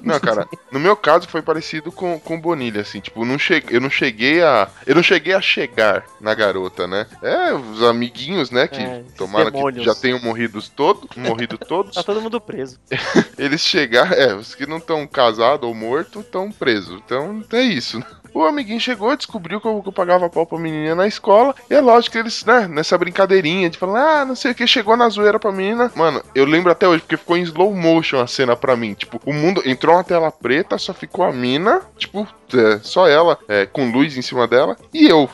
Não, 0.03 0.19
cara, 0.19 0.47
no 0.71 0.79
meu 0.79 0.95
caso 0.95 1.27
foi 1.27 1.41
parecido 1.41 1.91
com, 1.91 2.19
com 2.19 2.39
Bonilha, 2.39 2.81
assim, 2.81 2.99
tipo, 2.99 3.25
não 3.25 3.39
che... 3.39 3.63
eu 3.69 3.81
não 3.81 3.89
cheguei 3.89 4.43
a. 4.43 4.69
Eu 4.85 4.93
não 4.95 5.01
cheguei 5.01 5.33
a 5.33 5.41
chegar 5.41 6.05
na 6.21 6.35
garota, 6.35 6.85
né? 6.85 7.07
É, 7.21 7.53
os 7.53 7.81
amiguinhos, 7.81 8.51
né, 8.51 8.67
que 8.67 8.79
É, 8.79 9.03
tomaram 9.17 9.51
que 9.51 9.83
já 9.83 9.95
tenham 9.95 10.19
morrido 10.19 10.61
todos, 10.61 11.09
morrido 11.15 11.57
todos, 11.57 11.95
Tá 11.95 12.03
todo 12.03 12.21
mundo 12.21 12.39
preso. 12.39 12.79
eles 13.37 13.61
chegaram, 13.61 14.13
é, 14.13 14.35
os 14.35 14.53
que 14.53 14.67
não 14.67 14.77
estão 14.77 15.07
casados 15.07 15.67
ou 15.67 15.73
mortos 15.73 16.23
estão 16.23 16.51
presos. 16.51 17.01
Então 17.03 17.43
é 17.51 17.61
isso, 17.61 17.99
né? 17.99 18.05
O 18.33 18.43
amiguinho 18.43 18.79
chegou, 18.79 19.15
descobriu 19.15 19.61
que 19.61 19.67
eu, 19.67 19.81
que 19.81 19.89
eu 19.89 19.93
pagava 19.93 20.29
pau 20.29 20.45
pra 20.45 20.57
menina 20.57 20.95
na 20.95 21.07
escola. 21.07 21.55
E 21.69 21.73
é 21.73 21.81
lógico 21.81 22.13
que 22.13 22.17
eles, 22.17 22.43
né, 22.45 22.67
nessa 22.67 22.97
brincadeirinha 22.97 23.69
de 23.69 23.77
falar, 23.77 24.21
ah, 24.21 24.25
não 24.25 24.35
sei 24.35 24.51
o 24.51 24.55
que, 24.55 24.65
chegou 24.65 24.97
na 24.97 25.09
zoeira 25.09 25.39
pra 25.39 25.51
menina. 25.51 25.91
Mano, 25.95 26.21
eu 26.33 26.45
lembro 26.45 26.71
até 26.71 26.87
hoje, 26.87 27.01
porque 27.01 27.17
ficou 27.17 27.37
em 27.37 27.43
slow 27.43 27.73
motion 27.73 28.19
a 28.19 28.27
cena 28.27 28.55
pra 28.55 28.75
mim. 28.75 28.93
Tipo, 28.93 29.21
o 29.25 29.33
mundo 29.33 29.61
entrou 29.65 29.95
uma 29.95 30.03
tela 30.03 30.31
preta, 30.31 30.77
só 30.77 30.93
ficou 30.93 31.25
a 31.25 31.31
mina, 31.31 31.81
tipo, 31.97 32.27
é, 32.53 32.79
só 32.81 33.07
ela, 33.07 33.37
é, 33.47 33.65
com 33.65 33.91
luz 33.91 34.17
em 34.17 34.21
cima 34.21 34.47
dela, 34.47 34.77
e 34.93 35.07
eu. 35.07 35.29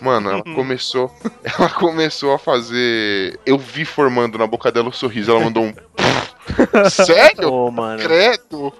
Mano, 0.00 0.30
ela 0.30 0.42
começou. 0.44 1.10
Ela 1.42 1.68
começou 1.68 2.32
a 2.32 2.38
fazer. 2.38 3.36
Eu 3.44 3.58
vi 3.58 3.84
formando 3.84 4.38
na 4.38 4.46
boca 4.46 4.70
dela 4.70 4.90
o 4.90 4.92
sorriso. 4.92 5.32
Ela 5.32 5.40
mandou 5.40 5.64
um. 5.64 5.74
Sério? 6.90 7.52
Ô, 7.52 7.70
mano. 7.70 8.02
Credo! 8.02 8.72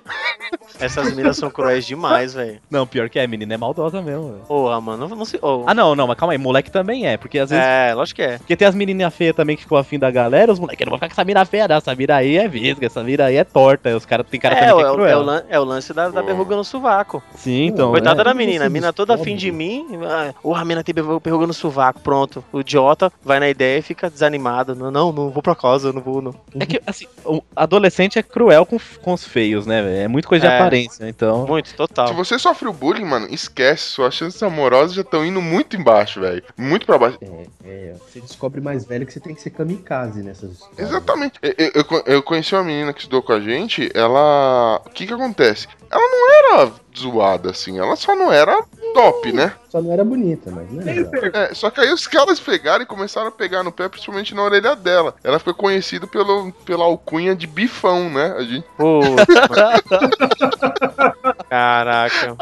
Essas 0.81 1.11
meninas 1.11 1.37
são 1.37 1.51
cruéis 1.51 1.87
demais, 1.87 2.35
velho. 2.35 2.61
Não, 2.71 2.87
pior 2.87 3.09
que 3.09 3.19
é, 3.19 3.25
a 3.25 3.29
menina 3.29 3.55
é 3.55 3.57
maldosa 3.57 4.03
mesmo. 4.03 4.33
velho. 4.33 4.45
Porra, 4.47 4.81
mano, 4.81 5.09
não, 5.09 5.17
não 5.17 5.25
sei. 5.25 5.39
oh. 5.43 5.65
Ah, 5.67 5.75
não, 5.75 5.95
não, 5.95 6.07
mas 6.07 6.17
calma 6.17 6.33
aí, 6.33 6.39
moleque 6.39 6.71
também 6.71 7.07
é, 7.07 7.17
porque 7.17 7.39
às 7.39 7.51
vezes. 7.51 7.65
É, 7.65 7.95
lógico 7.95 8.17
que 8.17 8.23
é. 8.23 8.39
Porque 8.39 8.57
tem 8.57 8.67
as 8.67 8.75
menininhas 8.75 9.15
feias 9.15 9.35
também 9.37 9.57
que 9.57 9.63
ficam 9.63 9.79
afim 9.79 9.99
da 9.99 10.11
galera, 10.11 10.53
os 10.53 10.59
moleques 10.59 10.85
não 10.85 10.91
vão 10.91 10.99
ficar 10.99 11.09
com 11.09 11.13
essa 11.13 11.25
mira 11.25 11.45
feia, 11.45 11.69
não. 11.69 11.77
Essa 11.77 11.95
mira 11.95 12.17
aí 12.17 12.37
é 12.37 12.49
visga, 12.49 12.87
essa 12.87 13.03
mira 13.03 13.27
aí 13.27 13.37
é 13.37 13.45
torta. 13.45 13.97
Os 13.97 14.05
caras 14.05 14.27
tem 14.29 14.41
cara 14.41 14.55
É, 14.57 14.59
também 14.69 14.75
o- 14.75 14.79
que 14.79 14.83
é, 14.85 14.87
é 14.87 14.91
o- 14.91 14.95
cruel. 14.95 15.21
é 15.21 15.25
lan- 15.25 15.43
é 15.49 15.61
o 15.61 15.65
lance 15.65 15.93
da, 15.93 16.09
da 16.09 16.23
verruga 16.23 16.57
no 16.57 16.65
sovaco. 16.65 17.23
Sim, 17.37 17.67
então. 17.67 17.91
Coitada 17.91 18.21
é. 18.21 18.25
da 18.25 18.35
menina, 18.35 18.67
a 18.67 18.69
menina 18.69 18.93
toda 18.93 19.15
afim 19.15 19.37
de 19.37 19.51
mim. 19.53 19.87
Ah, 20.05 20.35
oh, 20.43 20.55
a 20.55 20.65
menina 20.65 20.83
tem 20.83 20.95
verruga 20.95 21.47
no 21.47 21.55
sovaco, 21.55 22.01
pronto. 22.01 22.45
O 22.53 22.61
idiota 22.61 23.13
vai 23.23 23.39
na 23.39 23.49
ideia 23.49 23.79
e 23.79 23.83
fica 23.83 24.11
desanimado. 24.11 24.75
Não, 24.75 24.91
não, 24.91 25.13
não 25.13 25.31
vou 25.31 25.43
pra 25.43 25.55
casa, 25.55 25.89
eu 25.89 25.93
não 25.93 26.03
vou, 26.03 26.21
não. 26.21 26.35
É 26.59 26.67
que, 26.67 26.81
assim, 26.87 27.07
o 27.25 27.43
adolescente 27.83 28.19
é 28.19 28.23
cruel 28.23 28.65
com, 28.65 28.79
com 29.03 29.13
os 29.13 29.25
feios, 29.25 29.67
né? 29.67 30.05
É 30.05 30.09
muito 30.09 30.29
coisa 30.29 30.47
de 30.47 30.53
É. 30.53 30.57
aparência, 30.59 31.09
então. 31.09 31.47
Muito, 31.47 31.75
total. 31.75 32.09
Se 32.09 32.15
você 32.15 32.39
sofreu 32.39 32.73
bullying, 32.73 33.05
mano, 33.05 33.27
esquece. 33.31 33.83
Suas 33.85 34.15
chances 34.15 34.43
amorosas 34.43 34.95
já 34.95 35.03
estão 35.03 35.25
indo 35.25 35.41
muito 35.43 35.77
embaixo, 35.77 36.21
velho. 36.21 36.43
Muito 36.57 36.87
pra 36.87 36.97
baixo. 36.99 37.19
É, 37.21 37.47
é, 37.65 37.95
você 37.95 38.21
descobre 38.21 38.61
mais 38.61 38.85
velho 38.85 39.05
que 39.07 39.13
você 39.13 39.21
tem 39.21 39.35
que 39.35 39.41
ser 39.43 39.51
kamikaze 39.51 40.23
nessas 40.23 40.53
histórias. 40.53 40.79
Exatamente. 40.79 41.39
Eu, 41.43 41.55
eu- 41.75 42.03
eu 42.07 42.23
conheci 42.23 42.55
uma 42.55 42.65
menina 42.65 42.93
que 42.93 43.01
estudou 43.01 43.23
com 43.23 43.33
a 43.33 43.41
gente, 43.41 43.91
ela. 43.95 44.81
O 44.87 44.91
que 44.91 45.07
que 45.07 45.13
acontece? 45.13 45.67
Ela 45.93 46.11
não 46.11 46.31
era 46.31 46.73
zoada, 46.99 47.51
assim, 47.51 47.79
ela 47.79 47.95
só 47.97 48.17
não 48.17 48.33
era 48.33 48.65
top, 48.95 49.33
né? 49.33 49.53
Só 49.69 49.81
não 49.81 49.93
era 49.93 50.05
bonita, 50.05 50.51
mas 50.51 50.71
não 50.71 50.83
era. 50.83 51.49
É, 51.51 51.55
só 51.55 51.71
que 51.71 51.81
aí 51.81 51.93
os 51.93 52.07
caras 52.07 52.41
pegaram 52.41 52.83
e 52.83 52.87
começaram 52.87 53.29
a 53.29 53.33
pegar 53.33 53.63
no 53.63 53.73
pé, 53.73 53.89
principalmente 53.89 54.35
na 54.35 54.43
orelha 54.43 54.77
dela. 54.77 55.15
Ela 55.25 55.39
ficou 55.39 55.55
conhecida 55.55 56.07
pelo, 56.07 56.53
pela 56.65 56.85
alcunha 56.85 57.35
de 57.35 57.47
bifão, 57.47 58.11
né? 58.11 58.35
A 58.37 58.43
gente. 58.43 58.67
Caraca. 61.49 62.37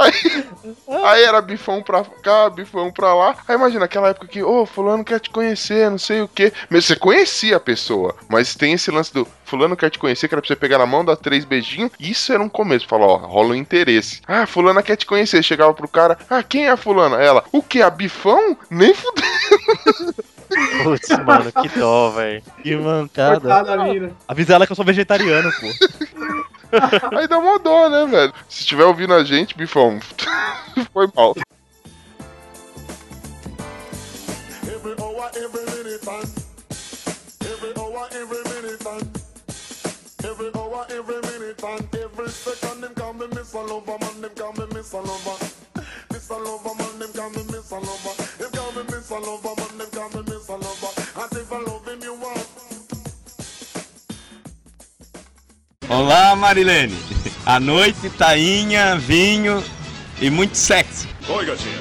Aí 1.04 1.22
era 1.22 1.40
bifão 1.40 1.82
pra 1.82 2.04
cá, 2.22 2.50
bifão 2.50 2.90
pra 2.90 3.14
lá. 3.14 3.36
Aí 3.46 3.54
imagina 3.54 3.84
aquela 3.84 4.08
época 4.08 4.26
que, 4.26 4.42
ô, 4.42 4.66
fulano 4.66 5.04
quer 5.04 5.20
te 5.20 5.30
conhecer, 5.30 5.90
não 5.90 5.98
sei 5.98 6.22
o 6.22 6.28
quê. 6.28 6.52
Mas 6.68 6.84
você 6.84 6.96
conhecia 6.96 7.56
a 7.56 7.60
pessoa, 7.60 8.14
mas 8.28 8.54
tem 8.54 8.74
esse 8.74 8.90
lance 8.90 9.12
do 9.12 9.26
fulano 9.50 9.76
quer 9.76 9.90
te 9.90 9.98
conhecer, 9.98 10.28
que 10.28 10.34
era 10.34 10.40
pra 10.40 10.46
você 10.46 10.54
pegar 10.54 10.78
na 10.78 10.86
mão, 10.86 11.04
dar 11.04 11.16
três 11.16 11.44
beijinhos. 11.44 11.90
Isso 11.98 12.32
era 12.32 12.40
um 12.40 12.48
começo, 12.48 12.86
falar, 12.86 13.06
ó, 13.06 13.16
rola 13.16 13.48
um 13.48 13.54
interesse. 13.54 14.20
Ah, 14.26 14.46
fulana 14.46 14.80
quer 14.80 14.94
te 14.94 15.04
conhecer. 15.04 15.42
Chegava 15.42 15.74
pro 15.74 15.88
cara, 15.88 16.16
ah, 16.30 16.42
quem 16.42 16.66
é 16.66 16.70
a 16.70 16.76
fulana? 16.76 17.16
Ela, 17.16 17.42
o 17.50 17.60
que? 17.60 17.82
A 17.82 17.90
bifão? 17.90 18.56
Nem 18.70 18.94
fudeu. 18.94 19.24
Putz, 20.84 21.08
mano, 21.24 21.52
que 21.52 21.68
dó, 21.78 22.10
velho. 22.10 22.42
Que 22.62 22.76
mancada. 22.76 23.40
Coitada. 23.40 24.16
Avisa 24.26 24.54
ela 24.54 24.66
que 24.66 24.72
eu 24.72 24.76
sou 24.76 24.84
vegetariano, 24.84 25.50
pô. 25.60 25.66
Aí 27.16 27.26
dá 27.26 27.38
uma 27.38 27.58
dó, 27.58 27.88
né, 27.88 28.06
velho? 28.06 28.32
Se 28.48 28.60
estiver 28.60 28.84
ouvindo 28.84 29.14
a 29.14 29.24
gente, 29.24 29.56
bifão, 29.56 29.98
foi 30.92 31.08
mal. 31.14 31.34
Hour, 40.80 40.86
every 40.90 41.20
minute, 41.20 41.62
and 41.62 41.94
every 41.94 42.28
second, 42.28 42.80
them 42.80 42.94
call 42.94 43.12
me 43.12 43.26
Miss 43.28 43.54
a 43.54 43.58
Lover, 43.58 43.96
man, 44.00 44.20
them 44.20 44.30
call 44.36 44.52
me 44.52 44.64
Miss 44.74 44.92
a 44.92 44.96
Lover. 44.96 45.36
Miss 46.10 46.30
a 46.30 46.36
Lover, 46.36 46.74
man, 46.78 46.98
them 46.98 47.12
call 47.12 47.30
me 47.30 47.42
Miss 47.50 47.70
a 47.70 47.74
Lover. 47.74 48.14
Them 48.38 48.50
call 48.52 48.72
me 48.72 48.82
Miss 48.84 49.10
a 49.10 49.14
Lover, 49.14 49.54
man, 49.56 49.78
them 49.78 49.90
call 49.90 50.08
me 50.10 50.22
Miss 50.28 50.48
a 50.48 50.52
Lover. 50.52 50.92
And 51.20 51.32
if 51.32 51.52
I 51.52 51.60
love 51.60 51.88
him, 51.88 52.02
you 52.02 52.14
want. 52.14 52.48
Olá, 55.88 56.36
Marilene. 56.36 56.94
À 57.46 57.58
noite, 57.58 58.10
tainha, 58.10 58.96
vinho 58.96 59.64
e 60.20 60.30
muito 60.30 60.56
sexo. 60.56 61.08
Oi, 61.28 61.46
gatinha. 61.46 61.79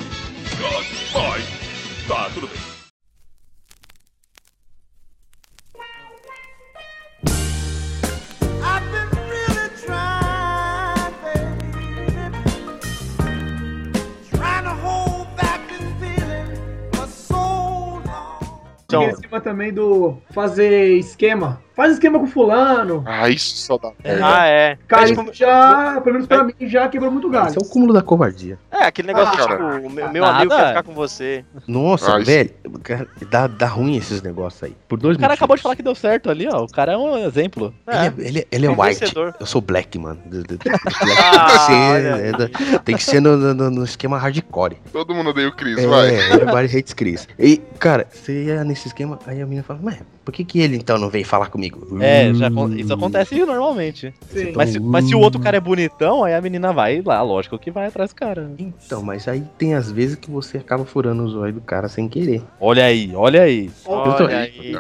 Fazer 20.40 20.98
esquema. 20.98 21.62
Faz 21.80 21.94
esquema 21.94 22.20
com 22.20 22.28
fulano. 22.28 23.06
Ah, 23.08 23.30
isso 23.30 23.56
só 23.56 23.78
dá. 23.78 23.94
Ah, 24.22 24.46
é. 24.46 24.78
Cara, 24.86 25.08
É 25.08 25.12
isso 25.14 25.26
já, 25.32 26.02
pelo 26.02 26.16
menos 26.16 26.28
pra 26.28 26.44
mim, 26.44 26.54
já 26.64 26.90
quebrou 26.90 27.10
muito 27.10 27.30
galho. 27.30 27.48
Esse 27.48 27.58
é 27.58 27.62
o 27.62 27.70
cúmulo 27.70 27.94
da 27.94 28.02
covardia. 28.02 28.60
É, 28.70 28.84
aquele 28.84 29.08
negócio 29.08 29.30
Ah, 29.42 29.48
tipo, 29.48 29.64
o 29.88 29.90
meu, 29.90 30.10
meu 30.12 30.26
amigo 30.26 30.54
quer 30.54 30.68
ficar 30.68 30.84
com 30.84 30.94
você. 30.94 31.46
Nossa, 31.66 32.16
Ah, 32.16 32.18
isso- 32.20 32.26
velho, 32.26 32.50
cara, 32.84 33.08
dá, 33.32 33.48
dá 33.48 33.66
ruim 33.68 33.96
esses 33.96 34.22
negócios 34.22 34.62
aí. 34.62 34.76
Por 34.90 35.00
dois 35.00 35.16
O 35.16 35.20
cara 35.22 35.30
motivos. 35.32 35.40
acabou 35.40 35.56
de 35.56 35.64
falar 35.64 35.76
que 35.78 35.82
deu 35.82 35.96
certo 35.96 36.30
ali, 36.30 36.50
ó. 36.52 36.66
O 36.66 36.68
cara 36.68 36.92
é 36.92 36.98
um 36.98 37.18
exemplo. 37.26 37.74
Ele 37.88 37.98
é, 37.98 38.28
ele, 38.28 38.40
é- 38.40 38.48
ele 38.52 38.66
é 38.66 38.70
um 38.70 38.74
white. 38.74 39.00
vencedor. 39.00 39.34
Eu 39.40 39.46
sou 39.46 39.62
black, 39.62 39.98
mano. 39.98 40.20
Do- 40.26 40.44
do- 40.44 40.58
do- 40.58 40.64
black 40.66 40.82
Ah, 40.84 41.46
tem 41.46 41.56
que 41.56 41.60
ser, 41.62 41.72
olha 41.72 42.08
é, 42.10 42.32
da- 42.34 42.80
tem 42.80 42.96
que 42.98 43.04
ser 43.06 43.22
no, 43.22 43.38
no- 43.54 43.70
no 43.72 43.86
esquema 43.86 44.18
hardcore. 44.18 44.76
Todo 44.92 45.14
mundo 45.16 45.30
odeia 45.30 45.48
o 45.48 45.56
Chris, 45.56 45.78
É, 45.78 45.88
vai. 45.88 46.10
everybody 46.34 46.78
hates 46.78 46.94
Chris. 46.94 47.26
E, 47.40 47.56
cara, 47.80 48.06
você 48.12 48.44
ia 48.48 48.66
nesse 48.66 48.90
esquema, 48.90 49.18
aí 49.26 49.42
a 49.42 49.46
menina 49.46 49.64
fala, 49.64 49.80
mas 49.82 49.98
por 50.26 50.34
que, 50.34 50.44
que 50.44 50.60
ele 50.60 50.76
então 50.76 50.98
não 50.98 51.10
veio 51.10 51.26
falar 51.26 51.48
comigo? 51.48 51.69
É, 52.02 52.34
já, 52.34 52.50
Hum. 52.50 52.74
isso 52.76 52.94
acontece 52.94 53.46
normalmente. 53.46 54.14
Sim. 54.32 54.52
Mas, 54.56 54.70
se- 54.72 54.80
mas 54.80 55.06
se 55.06 55.16
o 55.16 55.20
outro 55.20 55.40
cara 55.40 55.58
é 55.58 55.60
bonitão, 55.60 56.24
aí 56.24 56.34
a 56.34 56.42
menina 56.42 56.72
vai 56.74 57.02
lá, 57.06 57.22
lógico 57.22 57.58
que 57.58 57.72
vai 57.72 57.88
atrás 57.88 58.12
do 58.12 58.16
cara. 58.16 58.50
Então, 58.58 59.02
mas 59.02 59.28
aí 59.28 59.44
tem 59.58 59.74
às 59.76 59.92
vezes 59.92 60.16
que 60.16 60.30
você 60.30 60.58
acaba 60.58 60.86
furando 60.86 61.24
o 61.24 61.30
zóio 61.30 61.54
do 61.54 61.62
cara 61.62 61.88
sem 61.88 62.08
querer. 62.08 62.42
Olha 62.60 62.86
aí, 62.86 63.12
olha 63.16 63.42
aí. 63.44 63.70
Eu 63.86 63.92
tô- 64.16 64.24
Olha 64.26 64.40
aí. 64.40 64.76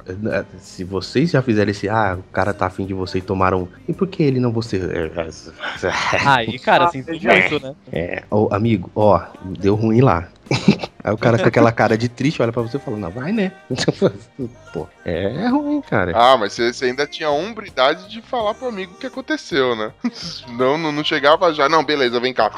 Se 0.59 0.83
vocês 0.83 1.31
já 1.31 1.41
fizeram 1.41 1.71
esse, 1.71 1.87
ah, 1.89 2.17
o 2.19 2.23
cara 2.31 2.53
tá 2.53 2.65
afim 2.67 2.85
de 2.85 2.93
você 2.93 3.19
e 3.19 3.21
tomaram. 3.21 3.67
E 3.87 3.93
por 3.93 4.07
que 4.07 4.21
ele 4.23 4.39
não 4.39 4.51
você. 4.51 4.79
Aí, 6.25 6.57
cara, 6.59 6.85
assim, 6.85 7.03
tem 7.03 7.19
muito, 7.19 7.63
né? 7.65 7.75
É, 7.91 8.23
ô, 8.29 8.47
amigo, 8.51 8.89
ó, 8.95 9.21
deu 9.59 9.75
ruim 9.75 10.01
lá. 10.01 10.27
Aí 11.01 11.13
o 11.13 11.17
cara 11.17 11.37
com 11.37 11.47
aquela 11.47 11.71
cara 11.71 11.97
de 11.97 12.09
triste 12.09 12.41
olha 12.41 12.51
pra 12.51 12.61
você 12.61 12.77
e 12.77 12.79
fala, 12.79 12.97
não, 12.97 13.09
vai 13.09 13.31
né. 13.31 13.53
Pô, 14.73 14.87
é 15.05 15.47
ruim, 15.47 15.81
cara. 15.81 16.11
Ah, 16.13 16.37
mas 16.37 16.53
você, 16.53 16.85
ainda 16.85 17.07
tinha 17.07 17.29
a 17.29 17.31
hombridade 17.31 18.09
de 18.09 18.21
falar 18.21 18.53
pro 18.53 18.67
amigo 18.67 18.93
o 18.93 18.97
que 18.97 19.07
aconteceu, 19.07 19.75
né? 19.75 19.91
Não, 20.57 20.77
não, 20.77 20.91
não 20.91 21.03
chegava 21.03 21.53
já. 21.53 21.69
Não, 21.69 21.83
beleza, 21.83 22.19
vem 22.19 22.33
cá. 22.33 22.51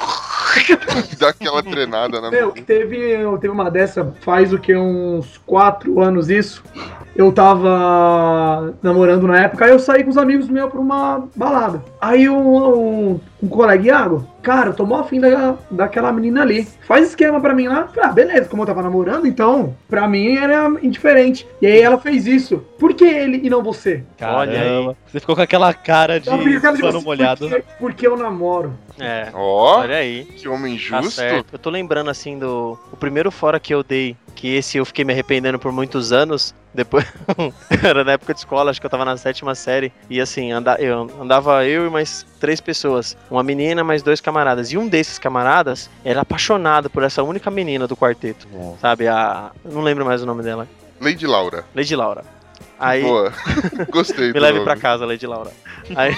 Dá 1.19 1.29
aquela 1.29 1.61
treinada, 1.61 2.19
né? 2.19 2.29
Meu, 2.31 2.51
teve, 2.51 2.95
teve 3.39 3.49
uma 3.49 3.69
dessa, 3.69 4.13
faz 4.21 4.51
o 4.51 4.57
que, 4.57 4.75
uns 4.75 5.37
quatro 5.45 6.01
anos 6.01 6.29
isso. 6.29 6.63
Eu 7.15 7.31
tava 7.31 8.73
namorando 8.81 9.27
na 9.27 9.41
época, 9.41 9.65
aí 9.65 9.71
eu 9.71 9.79
saí 9.79 10.03
com 10.03 10.09
os 10.09 10.17
amigos 10.17 10.47
meus 10.47 10.71
pra 10.71 10.79
uma 10.79 11.27
balada. 11.35 11.83
Aí 11.99 12.29
um, 12.29 12.57
um, 12.57 13.19
um 13.43 13.47
colega, 13.49 13.85
Iago, 13.85 14.27
cara, 14.41 14.71
tomou 14.71 14.97
afim 14.97 15.19
da, 15.19 15.55
daquela 15.69 16.11
menina 16.11 16.41
ali. 16.41 16.67
Faz 16.87 17.09
esquema 17.09 17.41
pra 17.41 17.53
mim 17.53 17.67
lá. 17.67 17.87
Falei, 17.87 18.09
ah, 18.09 18.13
beleza, 18.13 18.30
como 18.47 18.61
eu 18.63 18.67
tava 18.67 18.81
namorando, 18.81 19.27
então, 19.27 19.75
pra 19.89 20.07
mim 20.07 20.37
era 20.37 20.67
indiferente. 20.81 21.45
E 21.61 21.67
aí 21.67 21.81
ela 21.81 21.97
fez 21.97 22.25
isso. 22.25 22.63
Por 22.79 22.93
que 22.93 23.03
ele 23.05 23.41
e 23.43 23.49
não 23.49 23.61
você? 23.63 24.03
Olha 24.21 24.53
Caramba. 24.59 24.97
Você 25.07 25.19
ficou 25.19 25.35
com 25.35 25.41
aquela 25.41 25.73
cara 25.73 26.19
de 26.19 26.29
pano 26.29 27.01
molhado. 27.01 27.49
Porque, 27.49 27.63
porque 27.79 28.07
eu 28.07 28.15
namoro. 28.17 28.73
É. 28.99 29.29
Ó, 29.33 29.79
Olha 29.79 29.97
aí. 29.97 30.25
que 30.25 30.47
homem 30.47 30.75
Tá 30.75 31.01
justo. 31.01 31.11
certo. 31.15 31.47
Eu 31.53 31.59
tô 31.59 31.69
lembrando 31.69 32.09
assim 32.09 32.37
do. 32.37 32.77
O 32.91 32.97
primeiro 32.97 33.31
fora 33.31 33.59
que 33.59 33.73
eu 33.73 33.83
dei, 33.83 34.15
que 34.35 34.55
esse 34.55 34.77
eu 34.77 34.85
fiquei 34.85 35.03
me 35.03 35.11
arrependendo 35.13 35.57
por 35.59 35.71
muitos 35.71 36.11
anos. 36.11 36.53
Depois. 36.73 37.05
era 37.83 38.03
na 38.03 38.13
época 38.13 38.33
de 38.33 38.39
escola, 38.39 38.71
acho 38.71 38.79
que 38.79 38.85
eu 38.85 38.89
tava 38.89 39.05
na 39.05 39.17
sétima 39.17 39.53
série. 39.55 39.91
E 40.09 40.21
assim, 40.21 40.51
anda, 40.51 40.75
eu, 40.79 41.09
andava 41.19 41.65
eu 41.65 41.87
e 41.87 41.89
mais 41.89 42.25
três 42.39 42.61
pessoas. 42.61 43.17
Uma 43.29 43.43
menina, 43.43 43.83
mais 43.83 44.01
dois 44.01 44.21
camaradas. 44.21 44.71
E 44.71 44.77
um 44.77 44.87
desses 44.87 45.19
camaradas 45.19 45.89
era 46.03 46.21
apaixonado 46.21 46.89
por 46.89 47.03
essa 47.03 47.23
única 47.23 47.51
menina 47.51 47.87
do 47.87 47.97
quarteto. 47.97 48.47
Sabe? 48.79 49.07
A. 49.07 49.51
Não 49.65 49.81
lembro 49.81 50.05
mais 50.05 50.21
o 50.21 50.25
nome 50.25 50.43
dela. 50.43 50.67
Lady 50.99 51.25
Laura. 51.25 51.65
Lady 51.75 51.95
Laura. 51.95 52.23
Aí. 52.81 53.03
Boa. 53.03 53.31
Gostei. 53.91 54.33
Me 54.33 54.39
leve 54.39 54.59
nome. 54.59 54.65
pra 54.65 54.75
casa, 54.75 55.05
Lady 55.05 55.25
Laura. 55.27 55.51
Aí. 55.95 56.15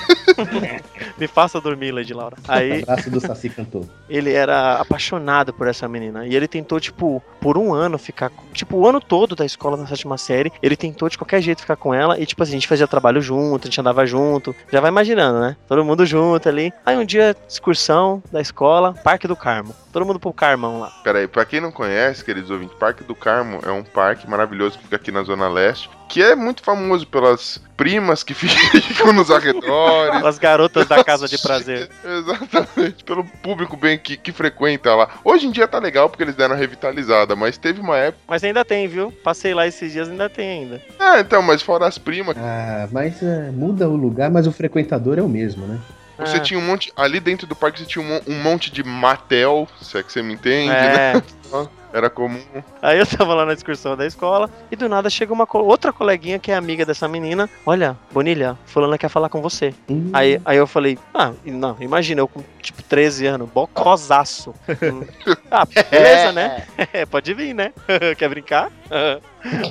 me 1.17 1.27
faça 1.27 1.59
dormir, 1.59 1.91
Lady 1.91 2.13
Laura. 2.13 2.37
Aí. 2.47 2.81
Abraço 2.83 3.09
do 3.09 3.19
Saci 3.19 3.49
cantou. 3.49 3.87
ele 4.09 4.31
era 4.31 4.75
apaixonado 4.75 5.53
por 5.53 5.67
essa 5.67 5.87
menina. 5.87 6.25
E 6.25 6.35
ele 6.35 6.47
tentou, 6.47 6.79
tipo, 6.79 7.21
por 7.41 7.57
um 7.57 7.73
ano 7.73 7.97
ficar. 7.97 8.29
com- 8.29 8.43
Tipo, 8.53 8.77
o 8.77 8.87
ano 8.87 9.01
todo 9.01 9.35
da 9.35 9.45
escola 9.45 9.75
na 9.75 9.87
sétima 9.87 10.17
série. 10.17 10.51
Ele 10.61 10.75
tentou 10.75 11.09
de 11.09 11.17
qualquer 11.17 11.41
jeito 11.41 11.61
ficar 11.61 11.75
com 11.75 11.93
ela. 11.93 12.19
E, 12.19 12.25
tipo 12.25 12.41
assim, 12.43 12.51
a 12.51 12.55
gente 12.55 12.67
fazia 12.67 12.87
trabalho 12.87 13.21
junto, 13.21 13.63
a 13.63 13.69
gente 13.69 13.79
andava 13.81 14.05
junto. 14.05 14.55
Já 14.71 14.79
vai 14.79 14.89
imaginando, 14.89 15.39
né? 15.39 15.57
Todo 15.67 15.83
mundo 15.83 16.05
junto 16.05 16.47
ali. 16.47 16.71
Aí 16.85 16.95
um 16.97 17.05
dia, 17.05 17.35
excursão 17.47 18.21
da 18.31 18.39
escola, 18.39 18.93
Parque 19.03 19.27
do 19.27 19.35
Carmo. 19.35 19.73
Todo 19.91 20.05
mundo 20.05 20.19
pro 20.19 20.31
Carmão 20.33 20.79
lá. 20.79 20.91
Pera 21.03 21.19
aí, 21.19 21.27
pra 21.27 21.45
quem 21.45 21.59
não 21.61 21.71
conhece, 21.71 22.23
queridos 22.23 22.49
ouvintes, 22.49 22.75
Parque 22.77 23.03
do 23.03 23.13
Carmo 23.15 23.59
é 23.63 23.71
um 23.71 23.83
parque 23.83 24.27
maravilhoso 24.29 24.77
que 24.77 24.83
fica 24.85 24.95
aqui 24.95 25.11
na 25.11 25.21
Zona 25.23 25.47
Leste, 25.47 25.89
que 26.13 26.21
é 26.21 26.35
muito 26.35 26.61
famoso 26.61 27.07
pelas 27.07 27.59
primas 27.75 28.21
que 28.21 28.35
ficam 28.37 29.11
nos 29.11 29.31
arredores. 29.31 30.23
As 30.23 30.37
garotas 30.37 30.87
da 30.87 31.03
casa 31.03 31.27
de 31.27 31.39
prazer. 31.39 31.89
Exatamente, 32.05 33.03
pelo 33.03 33.23
público 33.23 33.75
bem 33.75 33.97
que, 33.97 34.15
que 34.15 34.31
frequenta 34.31 34.93
lá. 34.93 35.09
Hoje 35.23 35.47
em 35.47 35.51
dia 35.51 35.67
tá 35.67 35.79
legal 35.79 36.07
porque 36.07 36.21
eles 36.21 36.35
deram 36.35 36.53
a 36.53 36.57
revitalizada, 36.57 37.35
mas 37.35 37.57
teve 37.57 37.81
uma 37.81 37.97
época. 37.97 38.23
Mas 38.27 38.43
ainda 38.43 38.63
tem, 38.63 38.87
viu? 38.87 39.11
Passei 39.23 39.55
lá 39.55 39.65
esses 39.65 39.91
dias, 39.91 40.07
ainda 40.07 40.29
tem 40.29 40.47
ainda. 40.61 40.79
Ah, 40.99 41.19
então, 41.19 41.41
mas 41.41 41.63
fora 41.63 41.87
as 41.87 41.97
primas, 41.97 42.37
Ah, 42.37 42.87
mas 42.91 43.23
é, 43.23 43.49
muda 43.49 43.89
o 43.89 43.95
lugar, 43.95 44.29
mas 44.29 44.45
o 44.45 44.51
frequentador 44.51 45.17
é 45.17 45.21
o 45.23 45.27
mesmo, 45.27 45.65
né? 45.65 45.79
você 46.15 46.37
Ah. 46.37 46.41
tinha 46.41 46.59
um 46.59 46.63
monte. 46.63 46.93
Ali 46.95 47.19
dentro 47.19 47.47
do 47.47 47.55
parque 47.55 47.79
você 47.79 47.85
tinha 47.87 48.05
um, 48.05 48.21
um 48.31 48.43
monte 48.43 48.71
de 48.71 48.83
Matel, 48.83 49.67
se 49.81 49.97
é 49.97 50.03
que 50.03 50.13
você 50.13 50.21
me 50.21 50.35
entende, 50.35 50.71
É. 50.71 51.13
né? 51.15 51.23
Era 51.93 52.09
comum. 52.09 52.41
Aí 52.81 52.97
eu 52.97 53.05
tava 53.05 53.35
lá 53.35 53.45
na 53.45 53.53
excursão 53.53 53.95
da 53.95 54.03
escola 54.05 54.49
e 54.71 54.75
do 54.75 54.89
nada 54.89 55.11
chega 55.11 55.31
uma 55.31 55.45
co- 55.45 55.59
outra 55.59 55.93
coleguinha 55.93 56.39
que 56.39 56.51
é 56.51 56.55
amiga 56.55 56.83
dessa 56.85 57.07
menina. 57.07 57.47
Olha, 57.63 57.95
Bonilha, 58.11 58.57
fulana 58.65 58.97
quer 58.97 59.09
falar 59.09 59.29
com 59.29 59.41
você. 59.43 59.75
Hum, 59.87 60.09
Aí, 60.11 60.41
aí 60.43 60.57
eu 60.57 60.65
falei, 60.65 60.97
ah, 61.13 61.31
não, 61.45 61.77
imagina, 61.79 62.21
eu 62.21 62.27
com 62.27 62.43
tipo 62.61 62.81
13 62.81 63.27
anos, 63.27 63.47
bocosaço. 63.49 64.55
Ah, 65.55 65.67
beleza, 65.91 66.31
né? 66.31 66.65
Pode 67.11 67.31
vir, 67.35 67.53
né? 67.53 67.71
quer 68.17 68.27
brincar? 68.27 68.71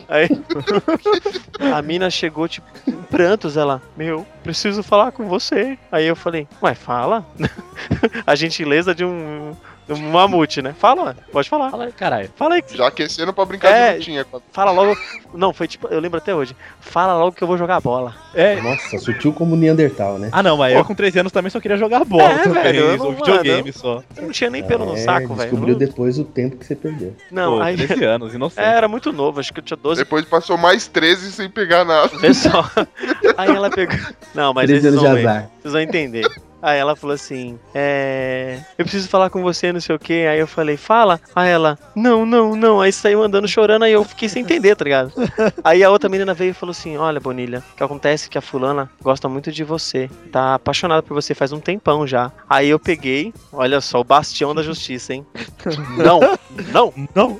aí 0.07 0.29
a 1.73 1.83
mina 1.83 2.09
chegou, 2.09 2.47
tipo, 2.47 2.67
em 2.87 3.03
prantos, 3.03 3.57
ela, 3.57 3.83
meu, 3.97 4.25
preciso 4.45 4.81
falar 4.85 5.11
com 5.11 5.27
você. 5.27 5.77
Aí 5.91 6.07
eu 6.07 6.15
falei, 6.15 6.47
ué, 6.63 6.73
fala. 6.75 7.27
A 8.25 8.35
gentileza 8.37 8.95
de 8.95 9.05
um, 9.05 9.57
um 9.89 10.11
mamute, 10.11 10.63
né? 10.63 10.75
Fala, 10.79 11.17
pode 11.33 11.49
falar. 11.49 11.71
Fala 11.71 11.85
aí, 11.87 11.93
caralho. 11.93 12.31
Fala 12.37 12.55
aí. 12.55 12.65
Já 12.75 12.87
aquecendo 12.89 13.33
pra 13.33 13.45
brincar 13.45 13.69
É. 13.71 13.93
de 13.93 13.99
lutinha. 13.99 14.27
Fala 14.53 14.71
logo. 14.71 14.97
Não, 15.35 15.53
foi 15.53 15.67
tipo, 15.67 15.89
eu 15.89 15.99
lembro 16.01 16.19
até 16.19 16.35
hoje. 16.35 16.55
Fala 16.81 17.15
logo 17.19 17.33
que 17.33 17.43
eu 17.43 17.49
vou 17.49 17.59
jogar 17.59 17.81
bola. 17.81 18.15
É. 18.35 18.61
Nossa, 18.61 18.99
sutil 18.99 19.33
como 19.33 19.57
Neandertal, 19.57 20.19
né? 20.19 20.29
Ah, 20.33 20.43
não, 20.43 20.57
mas 20.57 20.75
eu 20.75 20.85
com 20.85 20.95
13 20.95 21.19
anos 21.21 21.33
também 21.33 21.51
só 21.51 21.61
queria 21.61 21.77
jogar 21.77 22.05
bola. 22.05 22.23
É, 22.25 22.39
também, 22.39 22.63
velho, 22.63 22.79
eu 22.81 22.97
não- 22.97 23.09
um 23.11 23.15
videogame 23.15 23.61
mano, 23.63 23.73
só. 23.73 24.03
Eu 24.17 24.23
não 24.25 24.31
tinha 24.31 24.51
nem 24.51 24.63
pelo 24.63 24.85
no 24.87 24.95
É, 24.95 24.99
saco, 24.99 25.35
velho. 25.35 25.51
Descobriu 25.51 25.73
Não- 25.75 25.79
depois 25.87 26.19
o 26.19 26.25
tempo 26.25 26.57
que 26.57 26.65
você 26.67 26.75
perdeu. 26.77 27.15
Não, 27.31 27.57
Pô, 27.57 27.63
aí. 27.63 27.77
13 27.77 28.05
anos, 28.05 28.35
inocente. 28.35 28.65
É, 28.67 28.73
era 28.77 28.89
muito 28.89 29.13
novo, 29.13 29.41
acho 29.41 29.53
que 29.53 29.61
eu 29.61 29.65
tinha 29.65 29.77
12. 29.77 30.01
Depois 30.03 30.25
passou 30.25 30.57
mais 30.57 30.87
13 30.87 31.33
sem 31.33 31.49
pegar 31.51 31.85
nada. 31.85 32.09
Pessoal. 32.21 32.65
Aí 33.37 33.49
ela 33.51 33.71
pegou. 33.71 33.97
Não, 34.35 34.53
mas 34.55 34.67
13 34.67 34.83
vocês 34.91 34.95
anos 35.05 35.21
de 35.23 35.27
azar. 35.29 35.51
Vocês 35.61 35.73
vão 35.73 35.83
entender. 35.83 36.27
Aí 36.63 36.79
ela 36.79 36.95
falou 36.95 37.15
assim: 37.15 37.59
É. 37.75 38.61
Eu 38.79 38.85
preciso 38.85 39.09
falar 39.09 39.29
com 39.31 39.43
você, 39.43 39.73
não 39.73 39.81
sei 39.81 39.97
o 39.97 39.99
que. 39.99 40.27
Aí 40.27 40.39
eu 40.39 40.47
falei: 40.47 40.77
Fala. 40.77 41.21
Aí 41.35 41.51
ela: 41.51 41.77
Não, 41.95 42.25
não, 42.25 42.55
não. 42.55 42.81
Aí 42.81 42.93
saiu 42.93 43.21
andando 43.23 43.49
chorando. 43.49 43.83
Aí 43.83 43.93
eu 43.93 44.05
fiquei 44.05 44.29
sem 44.29 44.43
entender, 44.43 44.77
tá 44.77 44.85
ligado? 44.85 45.13
Aí 45.65 45.83
a 45.83 45.91
outra 45.91 46.09
menina 46.09 46.33
veio 46.33 46.51
e 46.51 46.55
falou 46.55 46.71
assim: 46.71 46.97
Olha, 46.97 47.19
Bonilha, 47.19 47.65
o 47.73 47.77
que 47.77 47.83
acontece 47.83 48.29
é 48.29 48.31
que 48.31 48.39
a 48.39 48.43
fulana 48.43 48.89
gosta 49.03 49.29
muito 49.29 49.51
de 49.51 49.65
você. 49.65 50.09
Tá 50.31 50.55
apaixonada 50.55 51.03
por 51.03 51.15
você 51.15 51.35
faz 51.35 51.53
um 51.53 51.59
tempão 51.59 52.07
já. 52.07 52.31
Aí 52.49 52.69
eu 52.69 52.79
peguei, 52.79 53.35
olha 53.53 53.81
só, 53.81 54.01
o 54.01 54.05
bastião 54.05 54.55
da 54.55 54.63
justiça, 54.63 55.15
hein? 55.15 55.27
Não, 55.97 56.21
não, 56.73 56.93
não. 57.15 57.39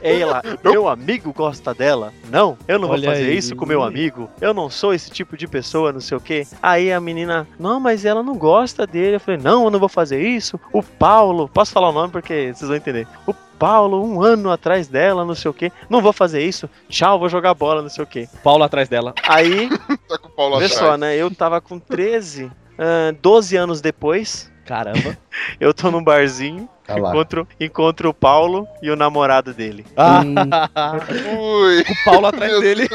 Ela, 0.00 0.42
meu 0.62 0.88
amigo 0.88 1.32
gosta 1.32 1.74
dela? 1.74 2.12
Não, 2.30 2.56
eu 2.68 2.78
não 2.78 2.88
Olha 2.88 3.06
vou 3.06 3.10
fazer 3.14 3.30
aí. 3.30 3.36
isso 3.36 3.56
com 3.56 3.66
meu 3.66 3.82
amigo. 3.82 4.30
Eu 4.40 4.54
não 4.54 4.70
sou 4.70 4.94
esse 4.94 5.10
tipo 5.10 5.36
de 5.36 5.48
pessoa, 5.48 5.92
não 5.92 6.00
sei 6.00 6.16
o 6.16 6.20
quê. 6.20 6.46
Aí 6.62 6.92
a 6.92 7.00
menina, 7.00 7.48
não, 7.58 7.80
mas 7.80 8.04
ela 8.04 8.22
não 8.22 8.36
gosta 8.36 8.63
dele. 8.86 9.16
Eu 9.16 9.20
falei, 9.20 9.40
não, 9.40 9.64
eu 9.64 9.70
não 9.70 9.78
vou 9.78 9.88
fazer 9.88 10.20
isso. 10.26 10.58
O 10.72 10.82
Paulo, 10.82 11.48
posso 11.48 11.72
falar 11.72 11.90
o 11.90 11.92
nome 11.92 12.10
porque 12.12 12.52
vocês 12.54 12.68
vão 12.68 12.76
entender. 12.76 13.06
O 13.26 13.34
Paulo, 13.58 14.04
um 14.04 14.22
ano 14.22 14.50
atrás 14.50 14.88
dela, 14.88 15.24
não 15.24 15.34
sei 15.34 15.50
o 15.50 15.54
quê. 15.54 15.70
Não 15.88 16.00
vou 16.02 16.12
fazer 16.12 16.42
isso. 16.42 16.68
Tchau, 16.88 17.18
vou 17.18 17.28
jogar 17.28 17.54
bola, 17.54 17.82
não 17.82 17.88
sei 17.88 18.02
o 18.02 18.06
quê. 18.06 18.28
Paulo 18.42 18.64
atrás 18.64 18.88
dela. 18.88 19.14
Aí, 19.28 19.68
Tá 20.08 20.18
com 20.18 20.28
o 20.28 20.30
Paulo 20.30 20.58
vê 20.58 20.64
atrás. 20.64 20.80
só, 20.80 20.96
né? 20.96 21.16
Eu 21.16 21.30
tava 21.34 21.60
com 21.60 21.78
13, 21.78 22.50
ah, 22.78 23.14
12 23.20 23.56
anos 23.56 23.80
depois. 23.80 24.50
Caramba. 24.66 25.16
Eu 25.60 25.74
tô 25.74 25.90
num 25.90 26.02
barzinho, 26.02 26.68
Tá 26.86 26.98
encontro, 26.98 27.46
encontro 27.60 28.08
o 28.08 28.14
Paulo 28.14 28.66
e 28.82 28.90
o 28.90 28.96
namorado 28.96 29.52
dele. 29.54 29.84
Ah, 29.96 30.22
Ui. 30.22 31.80
o 31.80 32.04
Paulo 32.04 32.26
atrás 32.26 32.50
Meu 32.50 32.60
dele. 32.60 32.88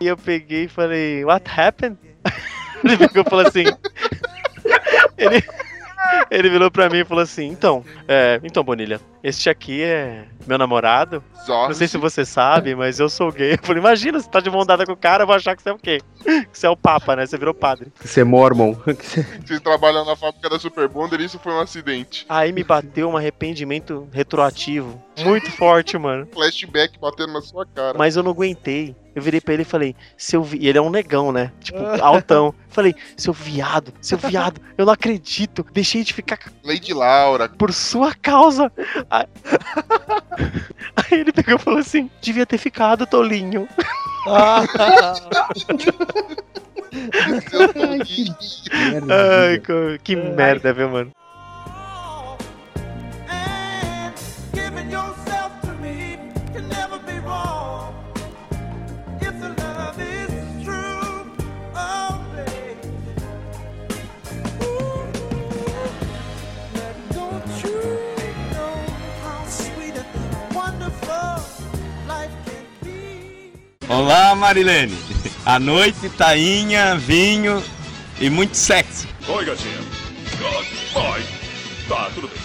E 0.00 0.06
eu 0.06 0.16
peguei 0.16 0.64
e 0.64 0.68
falei, 0.68 1.24
what 1.24 1.48
happened? 1.48 1.96
Ele 2.84 2.96
pegou 2.96 3.22
e 3.26 3.30
falou 3.30 3.46
assim. 3.46 3.64
Ele, 5.16 5.42
ele 6.30 6.50
virou 6.50 6.70
pra 6.70 6.88
mim 6.88 6.98
e 6.98 7.04
falou 7.04 7.22
assim: 7.22 7.46
então, 7.46 7.84
é, 8.06 8.40
então, 8.42 8.62
Bonilha, 8.62 9.00
este 9.22 9.48
aqui 9.48 9.82
é 9.82 10.24
meu 10.46 10.58
namorado. 10.58 11.22
Zó. 11.46 11.68
Não 11.68 11.74
sei 11.74 11.88
se 11.88 11.98
você 11.98 12.24
sabe, 12.24 12.74
mas 12.74 12.98
eu 12.98 13.08
sou 13.08 13.30
gay. 13.32 13.54
Eu 13.54 13.58
falei, 13.62 13.80
imagina, 13.80 14.20
você 14.20 14.28
tá 14.28 14.40
de 14.40 14.50
mão 14.50 14.64
dada 14.64 14.86
com 14.86 14.92
o 14.92 14.96
cara, 14.96 15.22
eu 15.22 15.26
vou 15.26 15.36
achar 15.36 15.56
que 15.56 15.62
você 15.62 15.70
é 15.70 15.72
o 15.72 15.78
quê? 15.78 16.00
Que 16.22 16.48
você 16.58 16.66
é 16.66 16.70
o 16.70 16.76
Papa, 16.76 17.16
né? 17.16 17.26
Você 17.26 17.36
virou 17.36 17.54
padre. 17.54 17.92
Você 18.00 18.20
é 18.20 18.24
mormon. 18.24 18.74
Vocês 19.44 19.60
trabalham 19.60 20.04
na 20.04 20.16
fábrica 20.16 20.48
da 20.48 20.58
Super 20.58 20.88
Bonder 20.88 21.20
e 21.20 21.24
isso 21.24 21.38
foi 21.38 21.52
um 21.52 21.60
acidente. 21.60 22.24
Aí 22.28 22.52
me 22.52 22.64
bateu 22.64 23.10
um 23.10 23.16
arrependimento 23.16 24.08
retroativo. 24.12 25.02
Muito 25.22 25.50
forte, 25.52 25.96
mano. 25.98 26.26
Flashback 26.32 26.98
batendo 26.98 27.32
na 27.34 27.40
sua 27.40 27.64
cara. 27.66 27.96
Mas 27.96 28.16
eu 28.16 28.22
não 28.22 28.30
aguentei. 28.32 28.94
Eu 29.14 29.22
virei 29.22 29.40
pra 29.40 29.54
ele 29.54 29.62
e 29.62 29.66
falei, 29.66 29.94
seu 30.16 30.42
vi... 30.42 30.58
E 30.58 30.68
ele 30.68 30.76
é 30.76 30.82
um 30.82 30.90
negão, 30.90 31.30
né? 31.30 31.52
Tipo, 31.60 31.78
altão. 32.02 32.52
Falei, 32.68 32.92
seu 33.16 33.32
viado, 33.32 33.94
seu 34.00 34.18
viado, 34.18 34.60
eu 34.76 34.84
não 34.84 34.92
acredito. 34.92 35.64
Deixei 35.72 36.02
de 36.02 36.12
ficar 36.12 36.40
Lady 36.64 36.92
Laura. 36.92 37.48
por 37.48 37.72
sua 37.72 38.12
causa. 38.12 38.72
Aí, 39.08 39.24
Aí 40.96 41.20
ele 41.20 41.32
pegou 41.32 41.54
e 41.54 41.58
falou 41.60 41.78
assim: 41.78 42.10
devia 42.20 42.44
ter 42.44 42.58
ficado, 42.58 43.06
Tolinho. 43.06 43.68
Tolinho. 47.50 48.36
Ai, 49.10 49.58
co- 49.60 50.02
que 50.02 50.16
merda, 50.16 50.72
viu, 50.72 50.88
mano? 50.90 51.10
Olá, 73.88 74.34
Marilene. 74.34 74.96
À 75.44 75.58
noite, 75.58 76.08
tainha, 76.16 76.96
vinho 76.96 77.62
e 78.18 78.30
muito 78.30 78.56
sexo. 78.56 79.06
Oi, 79.28 79.44
gatinha. 79.44 79.78
Vai. 80.92 81.22
Tá, 81.86 82.10
tudo 82.14 82.28
bem. 82.28 82.38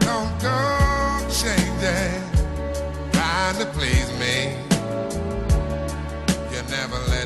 Don't 0.00 0.32
go 0.40 1.30
changing, 1.30 2.22
trying 3.12 3.58
to 3.58 3.66
please 3.74 4.10
me. 4.18 4.56
You 6.50 6.62
never 6.70 6.98
let. 7.10 7.19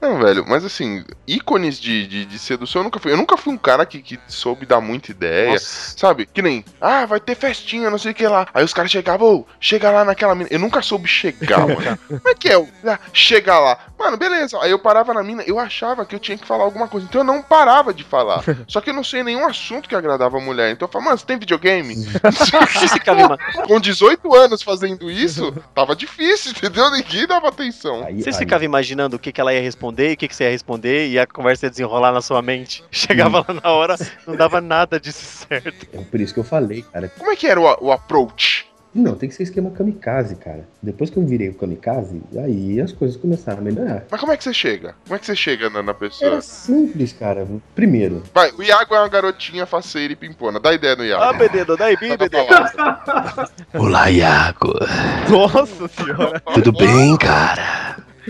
Não, 0.00 0.18
velho, 0.18 0.44
mas 0.46 0.64
assim, 0.64 1.04
ícones 1.26 1.80
de, 1.80 2.06
de, 2.06 2.24
de 2.24 2.38
sedução 2.38 2.80
eu 2.80 2.84
nunca 2.84 3.00
fui. 3.00 3.12
Eu 3.12 3.16
nunca 3.16 3.36
fui 3.36 3.52
um 3.52 3.58
cara 3.58 3.84
que, 3.84 4.00
que 4.00 4.18
soube 4.28 4.64
dar 4.64 4.80
muita 4.80 5.10
ideia. 5.10 5.52
Nossa. 5.52 5.98
Sabe? 5.98 6.26
Que 6.26 6.40
nem, 6.40 6.64
ah, 6.80 7.04
vai 7.04 7.18
ter 7.18 7.34
festinha, 7.34 7.90
não 7.90 7.98
sei 7.98 8.12
o 8.12 8.14
que 8.14 8.26
lá. 8.26 8.46
Aí 8.54 8.64
os 8.64 8.72
caras 8.72 8.90
chegavam, 8.90 9.28
ô, 9.28 9.46
chega 9.60 9.90
lá 9.90 10.04
naquela 10.04 10.34
mina. 10.34 10.48
Eu 10.52 10.60
nunca 10.60 10.80
soube 10.82 11.08
chegar, 11.08 11.66
mano. 11.66 11.98
Como 12.06 12.28
é 12.28 12.34
que 12.34 12.48
é? 12.48 12.54
ah, 12.86 12.98
Chega 13.12 13.58
lá. 13.58 13.78
Mano, 13.98 14.16
beleza. 14.16 14.58
Aí 14.62 14.70
eu 14.70 14.78
parava 14.78 15.12
na 15.12 15.24
mina, 15.24 15.42
eu 15.42 15.58
achava 15.58 16.06
que 16.06 16.14
eu 16.14 16.20
tinha 16.20 16.38
que 16.38 16.46
falar 16.46 16.62
alguma 16.62 16.86
coisa. 16.86 17.06
Então 17.08 17.22
eu 17.22 17.24
não 17.24 17.42
parava 17.42 17.92
de 17.92 18.04
falar. 18.04 18.44
Só 18.68 18.80
que 18.80 18.90
eu 18.90 18.94
não 18.94 19.02
sei 19.02 19.24
nenhum 19.24 19.46
assunto 19.46 19.88
que 19.88 19.96
agradava 19.96 20.38
a 20.38 20.40
mulher. 20.40 20.70
Então 20.70 20.86
eu 20.86 20.92
falava, 20.92 21.10
mano, 21.10 21.18
você 21.18 21.26
tem 21.26 21.38
videogame? 21.38 21.96
Você 22.28 22.88
ficava 22.88 23.36
Com 23.66 23.80
18 23.80 24.34
anos 24.34 24.62
fazendo 24.62 25.10
isso, 25.10 25.52
tava 25.74 25.96
difícil, 25.96 26.52
entendeu? 26.56 26.90
Ninguém 26.90 27.26
dava 27.26 27.48
atenção. 27.48 28.02
Vocês 28.04 28.36
aí, 28.36 28.38
ficavam 28.38 28.64
imaginando 28.64 29.16
o 29.16 29.18
que, 29.18 29.32
que 29.32 29.40
ela 29.40 29.52
ia 29.52 29.60
responder 29.60 29.87
e 30.10 30.14
o 30.14 30.16
que, 30.16 30.28
que 30.28 30.34
você 30.34 30.44
ia 30.44 30.50
responder 30.50 31.08
e 31.08 31.18
a 31.18 31.26
conversa 31.26 31.66
ia 31.66 31.70
desenrolar 31.70 32.12
na 32.12 32.20
sua 32.20 32.42
mente. 32.42 32.84
Chegava 32.90 33.44
lá 33.46 33.60
na 33.62 33.70
hora, 33.70 33.96
não 34.26 34.36
dava 34.36 34.60
nada 34.60 34.98
disso 35.00 35.46
certo. 35.48 35.86
É 35.92 36.02
por 36.02 36.20
isso 36.20 36.34
que 36.34 36.40
eu 36.40 36.44
falei, 36.44 36.82
cara. 36.82 37.08
Como 37.08 37.30
é 37.30 37.36
que 37.36 37.46
era 37.46 37.60
o, 37.60 37.86
o 37.86 37.92
approach? 37.92 38.68
Não, 38.94 39.14
tem 39.14 39.28
que 39.28 39.34
ser 39.34 39.42
esquema 39.42 39.70
kamikaze, 39.70 40.34
cara. 40.36 40.66
Depois 40.82 41.10
que 41.10 41.18
eu 41.18 41.24
virei 41.24 41.50
o 41.50 41.54
kamikaze, 41.54 42.22
aí 42.36 42.80
as 42.80 42.90
coisas 42.90 43.16
começaram 43.16 43.58
a 43.58 43.62
melhorar. 43.62 44.04
Mas 44.10 44.18
como 44.18 44.32
é 44.32 44.36
que 44.36 44.42
você 44.42 44.52
chega? 44.52 44.94
Como 45.04 45.14
é 45.14 45.18
que 45.18 45.26
você 45.26 45.36
chega 45.36 45.68
na, 45.68 45.82
na 45.82 45.94
pessoa? 45.94 46.32
Era 46.32 46.40
simples, 46.40 47.12
cara. 47.12 47.46
Primeiro, 47.74 48.22
Vai, 48.34 48.50
o 48.52 48.62
Iago 48.62 48.94
é 48.94 48.98
uma 48.98 49.08
garotinha 49.08 49.66
faceira 49.66 50.12
e 50.12 50.16
pimpona. 50.16 50.58
Dá 50.58 50.72
ideia 50.72 50.96
no 50.96 51.04
Iago. 51.04 51.22
Ah, 51.22 51.32
Bededo, 51.32 51.76
Dá 51.76 51.86
pra 51.96 52.16
Bededo. 52.16 52.36
Olá, 53.74 54.10
Iago. 54.10 54.74
Nossa 55.28 55.88
senhora. 55.88 56.40
Tudo 56.54 56.72
bem, 56.72 57.16
cara? 57.18 57.77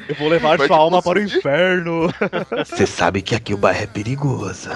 Eu 0.09 0.15
vou 0.17 0.29
levar 0.29 0.57
Vai 0.59 0.67
sua 0.69 0.77
te 0.77 0.81
alma 0.81 1.03
para 1.03 1.19
o 1.19 1.23
conseguir? 1.23 1.39
inferno. 1.39 2.13
Você 2.67 2.87
sabe 2.87 3.23
que 3.23 3.35
aqui 3.35 3.55
o 3.55 3.57
bairro 3.57 3.83
é 3.83 3.87
perigoso. 3.87 4.69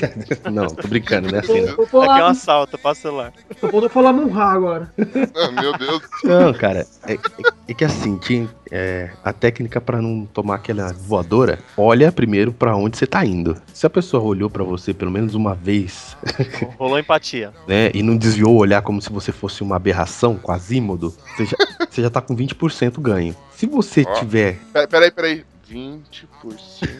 não, 0.50 0.66
tô 0.68 0.88
brincando, 0.88 1.30
né? 1.30 1.40
Assim, 1.40 1.62
não. 1.62 1.72
Aqui 2.02 2.20
é 2.20 2.24
um 2.24 2.26
assalto, 2.26 2.78
passa 2.78 3.02
celular. 3.02 3.32
só 3.60 3.68
faltou 3.68 3.88
falar 3.90 4.12
Munha 4.12 4.42
agora. 4.42 4.92
Ah, 5.36 5.50
meu 5.60 5.76
Deus. 5.76 6.02
Não, 6.24 6.52
cara, 6.54 6.86
é, 7.06 7.14
é- 7.14 7.18
é 7.68 7.74
que 7.74 7.84
assim, 7.84 8.16
tinha, 8.18 8.48
é, 8.70 9.10
a 9.24 9.32
técnica 9.32 9.80
pra 9.80 10.00
não 10.02 10.26
tomar 10.26 10.56
aquela 10.56 10.92
voadora, 10.92 11.58
olha 11.76 12.10
primeiro 12.12 12.52
pra 12.52 12.76
onde 12.76 12.96
você 12.96 13.06
tá 13.06 13.24
indo. 13.24 13.56
Se 13.72 13.86
a 13.86 13.90
pessoa 13.90 14.22
olhou 14.22 14.50
pra 14.50 14.64
você 14.64 14.92
pelo 14.92 15.10
menos 15.10 15.34
uma 15.34 15.54
vez, 15.54 16.16
Rolou 16.78 16.98
empatia. 16.98 17.52
né, 17.66 17.90
e 17.94 18.02
não 18.02 18.16
desviou 18.16 18.52
o 18.54 18.58
olhar 18.58 18.82
como 18.82 19.00
se 19.00 19.10
você 19.12 19.32
fosse 19.32 19.62
uma 19.62 19.76
aberração, 19.76 20.36
quasímodo, 20.36 21.14
você 21.36 21.46
já, 21.46 21.56
você 21.88 22.02
já 22.02 22.10
tá 22.10 22.20
com 22.20 22.34
20% 22.36 23.00
ganho. 23.00 23.34
Se 23.60 23.66
você 23.66 24.04
Ó. 24.08 24.14
tiver 24.14 24.58
Pera- 24.72 24.88
Peraí, 24.88 25.10
peraí. 25.10 25.44
20%. 25.70 26.00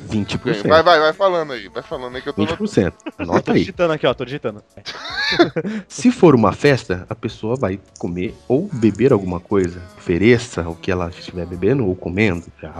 20%, 0.08 0.68
Vai, 0.68 0.82
vai, 0.82 1.00
vai 1.00 1.12
falando 1.14 1.54
aí. 1.54 1.68
Vai 1.68 1.82
falando 1.82 2.14
aí 2.14 2.22
que 2.22 2.28
eu 2.28 2.32
tô. 2.34 2.46
20%, 2.46 2.92
tô 3.16 3.22
anota 3.22 3.52
aí. 3.52 3.60
digitando 3.60 3.92
aqui, 3.94 4.06
ó, 4.06 4.12
tô 4.14 4.24
digitando. 4.26 4.62
Se 5.88 6.12
for 6.12 6.34
uma 6.36 6.52
festa, 6.52 7.04
a 7.08 7.14
pessoa 7.14 7.56
vai 7.56 7.80
comer 7.98 8.32
ou 8.46 8.68
beber 8.72 9.10
alguma 9.12 9.40
coisa. 9.40 9.82
Ofereça 9.96 10.68
o 10.68 10.76
que 10.76 10.90
ela 10.90 11.08
estiver 11.08 11.46
bebendo 11.46 11.84
ou 11.86 11.96
comendo. 11.96 12.44
Já 12.62 12.70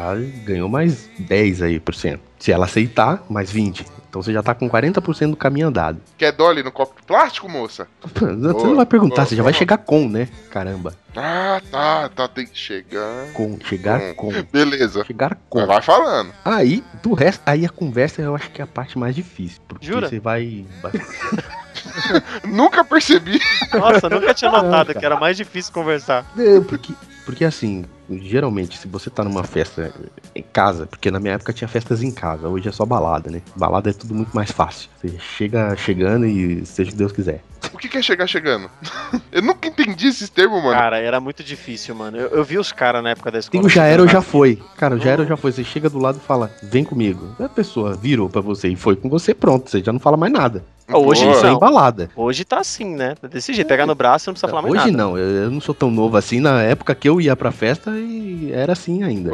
ganhou 0.45 0.69
mais 0.69 1.09
10 1.19 1.63
aí 1.63 1.81
por 1.81 1.95
cento. 1.95 2.23
Se 2.41 2.51
ela 2.51 2.65
aceitar, 2.65 3.23
mais 3.31 3.51
20. 3.53 3.87
Então 4.09 4.21
você 4.21 4.33
já 4.33 4.43
tá 4.43 4.53
com 4.55 4.69
40% 4.69 5.31
do 5.31 5.37
caminho 5.37 5.69
andado. 5.69 6.01
Quer 6.19 6.33
Dolly 6.33 6.65
no 6.65 6.73
copo 6.73 6.99
de 7.01 7.07
plástico, 7.07 7.49
moça? 7.49 7.87
Você 8.13 8.25
não 8.27 8.53
Boa, 8.55 8.75
vai 8.77 8.87
perguntar, 8.87 9.15
boa, 9.17 9.27
você 9.27 9.37
já 9.37 9.43
vai 9.45 9.53
boa. 9.53 9.59
chegar 9.59 9.79
com, 9.79 10.09
né? 10.09 10.27
Caramba. 10.51 10.95
Ah, 11.15 11.61
tá, 11.71 12.09
tá. 12.09 12.27
Tem 12.27 12.45
que 12.45 12.59
chegar. 12.59 13.27
Com, 13.35 13.57
chegar 13.65 14.01
Hum. 14.01 14.15
com. 14.15 14.33
Beleza. 14.51 15.05
Chegar 15.05 15.39
com. 15.49 15.65
Vai 15.65 15.81
falando. 15.81 16.33
Aí, 16.45 16.83
do 17.05 17.13
resto, 17.15 17.41
aí 17.47 17.65
a 17.65 17.69
conversa 17.69 18.21
eu 18.21 18.35
acho 18.35 18.51
que 18.51 18.61
é 18.61 18.65
a 18.65 18.67
parte 18.67 18.99
mais 18.99 19.15
difícil. 19.15 19.61
Porque 19.69 19.87
Jura? 19.87 20.09
você 20.09 20.19
vai. 20.19 20.67
vai- 20.83 20.93
Nunca 22.45 22.85
percebi. 22.85 23.39
Nossa, 23.73 24.09
nunca 24.09 24.35
tinha 24.35 24.51
notado 24.51 24.95
que 24.95 25.05
era 25.05 25.19
mais 25.19 25.37
difícil 25.37 25.73
conversar. 25.73 26.27
É, 26.37 26.59
porque, 26.61 26.93
porque 27.25 27.45
assim, 27.45 27.85
geralmente, 28.19 28.79
se 28.79 28.89
você 28.89 29.11
tá 29.11 29.23
numa 29.23 29.45
festa 29.45 29.93
em 30.35 30.43
casa, 30.43 30.87
porque 30.87 31.11
na 31.11 31.21
minha 31.21 31.35
época 31.35 31.53
tinha 31.53 31.69
festas 31.69 32.03
em 32.03 32.11
casa, 32.11 32.49
hoje 32.49 32.69
é 32.69 32.73
só 32.73 32.85
balada, 32.85 33.31
né? 33.31 33.43
Balada 33.55 33.91
é 33.91 33.93
tudo 33.93 34.15
muito 34.15 34.35
mais 34.35 34.51
fácil. 34.51 34.91
Você 34.97 35.19
chega 35.19 35.77
chegando 35.77 36.27
e 36.27 36.65
seja 36.67 36.91
o 36.91 36.93
que 36.93 36.99
Deus 36.99 37.13
quiser. 37.13 37.43
O 37.73 37.79
que 37.79 37.89
que 37.89 37.99
é 37.99 38.03
chegar 38.03 38.27
chegando? 38.27 38.71
Eu 39.33 39.43
nunca 39.43 39.69
entendi 39.69 40.09
esses 40.09 40.29
termos, 40.29 40.63
mano. 40.63 40.77
Cara, 40.77 40.99
era 40.99 41.21
muito 41.21 41.43
difícil, 41.43 41.95
mano. 41.95 42.17
Eu, 42.17 42.29
eu 42.29 42.45
vi 42.45 42.59
os 42.59 42.73
caras 42.73 43.03
na 43.03 43.11
época 43.11 43.31
da 43.31 43.39
escola. 43.39 43.63
Tem 43.63 43.67
o 43.67 43.71
já 43.71 43.85
era 43.85 44.03
ou 44.03 44.09
já 44.09 44.21
foi. 44.21 44.61
Cara, 44.77 44.97
o 44.97 44.99
já 44.99 45.11
era 45.11 45.23
ou 45.23 45.29
já 45.29 45.37
foi. 45.37 45.53
Você 45.53 45.63
chega 45.65 45.89
do 45.89 45.99
lado 45.99 46.19
e 46.23 46.27
fala, 46.27 46.51
vem 46.63 46.85
comigo. 46.85 47.35
A 47.39 47.49
pessoa 47.49 47.95
virou 47.97 48.29
pra 48.29 48.41
você 48.41 48.69
e 48.69 48.77
foi 48.77 48.97
com 48.97 49.09
você, 49.09 49.33
pronto. 49.35 49.71
Você 49.71 49.81
já 49.83 49.93
não 49.93 50.01
fala 50.01 50.17
mais 50.17 50.33
nada. 50.33 50.65
na- 50.89 50.99
Hoje 50.99 51.25
é 51.25 51.43
não. 51.43 51.55
embalada. 51.55 52.11
Hoje 52.17 52.45
tá 52.45 52.59
assim, 52.59 52.97
né? 52.97 53.15
Desse 53.31 53.53
jeito, 53.55 53.69
pegar 53.69 53.87
no 53.87 53.95
braço 53.95 54.29
não 54.29 54.35
precisa 54.35 54.51
falar 54.51 54.63
mais 54.63 54.75
Hoje 54.75 54.91
nada. 54.91 54.97
não, 55.05 55.17
eu, 55.17 55.49
não 55.51 55.61
sou 55.61 55.73
tão 55.75 55.89
novo 55.91 56.17
assim. 56.17 56.41
Na 56.41 56.63
época 56.63 56.95
que 56.97 57.09
eu 57.09 57.21
ia 57.21 57.37
pra 57.37 57.53
festa, 57.53 57.93
e 57.93 58.51
era 58.53 58.73
assim 58.73 59.05
ainda. 59.05 59.31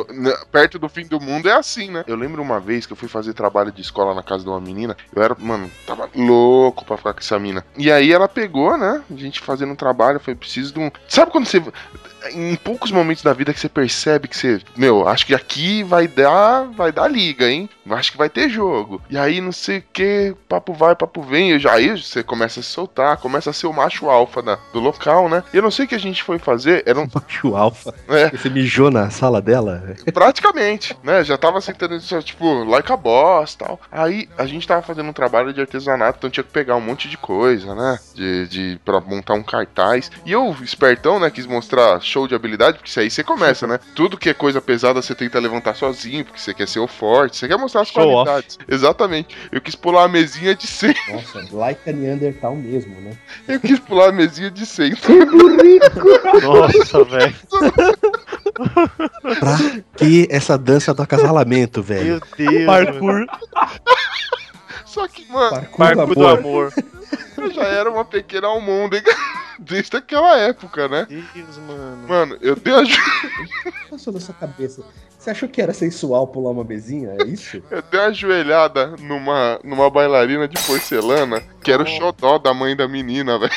Perto 0.52 0.78
do 0.78 0.88
fim 0.88 1.06
do 1.06 1.18
mundo 1.18 1.48
é 1.48 1.52
assim, 1.52 1.90
né? 1.90 2.04
Eu 2.06 2.14
lembro 2.16 2.42
uma 2.42 2.60
vez 2.60 2.84
que 2.84 2.92
eu 2.92 2.96
fui 2.96 3.08
fazer 3.08 3.32
trabalho 3.32 3.72
de 3.72 3.80
escola 3.80 4.14
na 4.14 4.22
casa 4.22 4.42
de 4.44 4.50
uma 4.50 4.60
menina. 4.60 4.94
Eu 5.14 5.22
era, 5.22 5.34
mano, 5.38 5.70
tava 5.86 6.10
louco 6.14 6.84
pra 6.84 6.98
ficar 6.98 7.14
com 7.14 7.20
essa 7.20 7.38
mina. 7.38 7.64
E 7.78 7.90
aí 7.90 8.12
ela 8.16 8.28
pegou, 8.28 8.76
né? 8.76 9.02
A 9.10 9.16
gente 9.16 9.40
fazendo 9.40 9.72
um 9.72 9.76
trabalho. 9.76 10.20
Foi 10.20 10.34
preciso 10.34 10.72
de 10.72 10.80
um. 10.80 10.90
Sabe 11.08 11.30
quando 11.30 11.46
você. 11.46 11.62
Em 12.32 12.54
poucos 12.56 12.90
momentos 12.90 13.22
da 13.22 13.32
vida 13.32 13.52
que 13.52 13.60
você 13.60 13.68
percebe 13.68 14.28
que 14.28 14.36
você. 14.36 14.60
Meu, 14.76 15.08
acho 15.08 15.26
que 15.26 15.34
aqui 15.34 15.82
vai 15.82 16.06
dar. 16.08 16.64
Vai 16.76 16.92
dar 16.92 17.08
liga, 17.08 17.48
hein? 17.50 17.68
Acho 17.90 18.12
que 18.12 18.18
vai 18.18 18.28
ter 18.28 18.48
jogo. 18.48 19.00
E 19.08 19.16
aí 19.16 19.40
não 19.40 19.52
sei 19.52 19.78
o 19.78 19.84
que. 19.92 20.34
Papo 20.48 20.72
vai, 20.72 20.94
papo 20.96 21.22
vem. 21.22 21.50
Eu 21.52 21.58
já, 21.58 21.72
aí 21.72 21.90
você 21.96 22.22
começa 22.22 22.60
a 22.60 22.62
se 22.62 22.68
soltar. 22.70 23.16
Começa 23.18 23.50
a 23.50 23.52
ser 23.52 23.66
o 23.66 23.72
macho 23.72 24.08
alfa 24.10 24.42
da- 24.42 24.58
do 24.72 24.80
local, 24.80 25.28
né? 25.28 25.42
E 25.52 25.56
eu 25.56 25.62
não 25.62 25.70
sei 25.70 25.84
o 25.84 25.88
que 25.88 25.94
a 25.94 25.98
gente 26.00 26.22
foi 26.22 26.38
fazer. 26.38 26.82
Era 26.86 27.00
um. 27.00 27.06
Macho 27.14 27.56
alfa. 27.56 27.94
É, 28.08 28.28
Você 28.30 28.48
mijou 28.50 28.90
na 28.90 29.10
sala 29.10 29.40
dela? 29.40 29.94
Praticamente, 30.12 30.96
né? 31.02 31.22
Já 31.24 31.38
tava 31.38 31.60
sentando 31.60 31.98
tipo, 32.22 32.64
like 32.64 32.90
a 32.92 32.96
boss 32.96 33.52
e 33.54 33.58
tal. 33.58 33.80
Aí 33.90 34.28
a 34.36 34.44
gente 34.46 34.66
tava 34.66 34.82
fazendo 34.82 35.08
um 35.08 35.12
trabalho 35.12 35.52
de 35.52 35.60
artesanato, 35.60 36.18
então 36.18 36.30
tinha 36.30 36.42
que 36.44 36.50
pegar 36.50 36.74
um 36.76 36.80
monte 36.80 37.08
de 37.08 37.16
coisa, 37.16 37.74
né? 37.74 37.98
De, 38.14 38.48
de, 38.48 38.80
pra 38.84 39.00
montar 39.00 39.34
um 39.34 39.42
cartaz. 39.42 40.10
E 40.24 40.32
eu, 40.32 40.54
espertão, 40.62 41.20
né? 41.20 41.30
Quis 41.30 41.46
mostrar 41.46 42.00
show 42.16 42.26
de 42.26 42.34
habilidade, 42.34 42.78
porque 42.78 42.88
isso 42.88 42.98
aí 42.98 43.10
você 43.10 43.22
começa, 43.22 43.66
né? 43.66 43.78
Tudo 43.94 44.16
que 44.16 44.30
é 44.30 44.34
coisa 44.34 44.58
pesada 44.58 45.02
você 45.02 45.14
tenta 45.14 45.38
levantar 45.38 45.74
sozinho, 45.74 46.24
porque 46.24 46.40
você 46.40 46.54
quer 46.54 46.66
ser 46.66 46.78
o 46.78 46.86
forte, 46.88 47.36
você 47.36 47.46
quer 47.46 47.58
mostrar 47.58 47.82
as 47.82 47.88
Show 47.88 48.08
off. 48.08 48.24
qualidades. 48.30 48.58
Exatamente. 48.66 49.36
Eu 49.52 49.60
quis 49.60 49.74
pular 49.74 50.04
a 50.04 50.08
mesinha 50.08 50.54
de 50.54 50.66
100. 50.66 50.94
Nossa, 51.12 51.46
like 51.54 51.90
a 51.90 51.92
Neandertal 51.92 52.56
mesmo, 52.56 52.98
né? 53.02 53.10
Eu 53.46 53.60
quis 53.60 53.78
pular 53.78 54.08
a 54.08 54.12
mesinha 54.12 54.50
de 54.50 54.64
100. 54.64 54.92
Nossa, 56.42 57.04
velho. 57.04 57.36
Pra 59.38 59.58
que 59.98 60.26
essa 60.30 60.56
dança 60.56 60.94
do 60.94 61.02
acasalamento, 61.02 61.82
velho? 61.82 62.06
Meu 62.38 62.50
Deus. 62.50 62.64
Parkour. 62.64 63.26
Só 64.86 65.06
que, 65.06 65.30
mano, 65.30 65.50
Parkour 65.50 65.78
Barco 65.78 66.14
do 66.14 66.26
amor. 66.26 66.72
eu 67.36 67.50
já 67.50 67.64
era 67.64 67.90
uma 67.90 68.06
pequena 68.06 68.46
almôndega 68.46 69.14
desde 69.58 69.96
aquela 69.96 70.36
época, 70.38 70.88
né? 70.88 71.06
Deus, 71.08 71.58
mano. 71.58 72.08
Mano, 72.08 72.38
eu 72.40 72.56
dei 72.56 72.74
a 72.74 72.82
Passou 73.90 74.12
na 74.12 74.20
sua 74.20 74.34
cabeça. 74.34 74.82
Você 75.18 75.30
achou 75.30 75.48
que 75.48 75.60
era 75.60 75.74
sensual 75.74 76.28
pular 76.28 76.50
uma 76.50 76.62
mesinha? 76.62 77.16
É 77.18 77.24
isso? 77.26 77.60
Eu 77.68 77.82
dei 77.82 77.98
uma 77.98 78.06
ajoelhada 78.06 78.94
numa, 79.00 79.58
numa 79.64 79.90
bailarina 79.90 80.46
de 80.46 80.56
porcelana, 80.64 81.42
que 81.62 81.72
era 81.72 81.82
o 81.82 81.86
xodó 81.86 82.38
da 82.38 82.54
mãe 82.54 82.76
da 82.76 82.86
menina, 82.86 83.36
velho. 83.38 83.52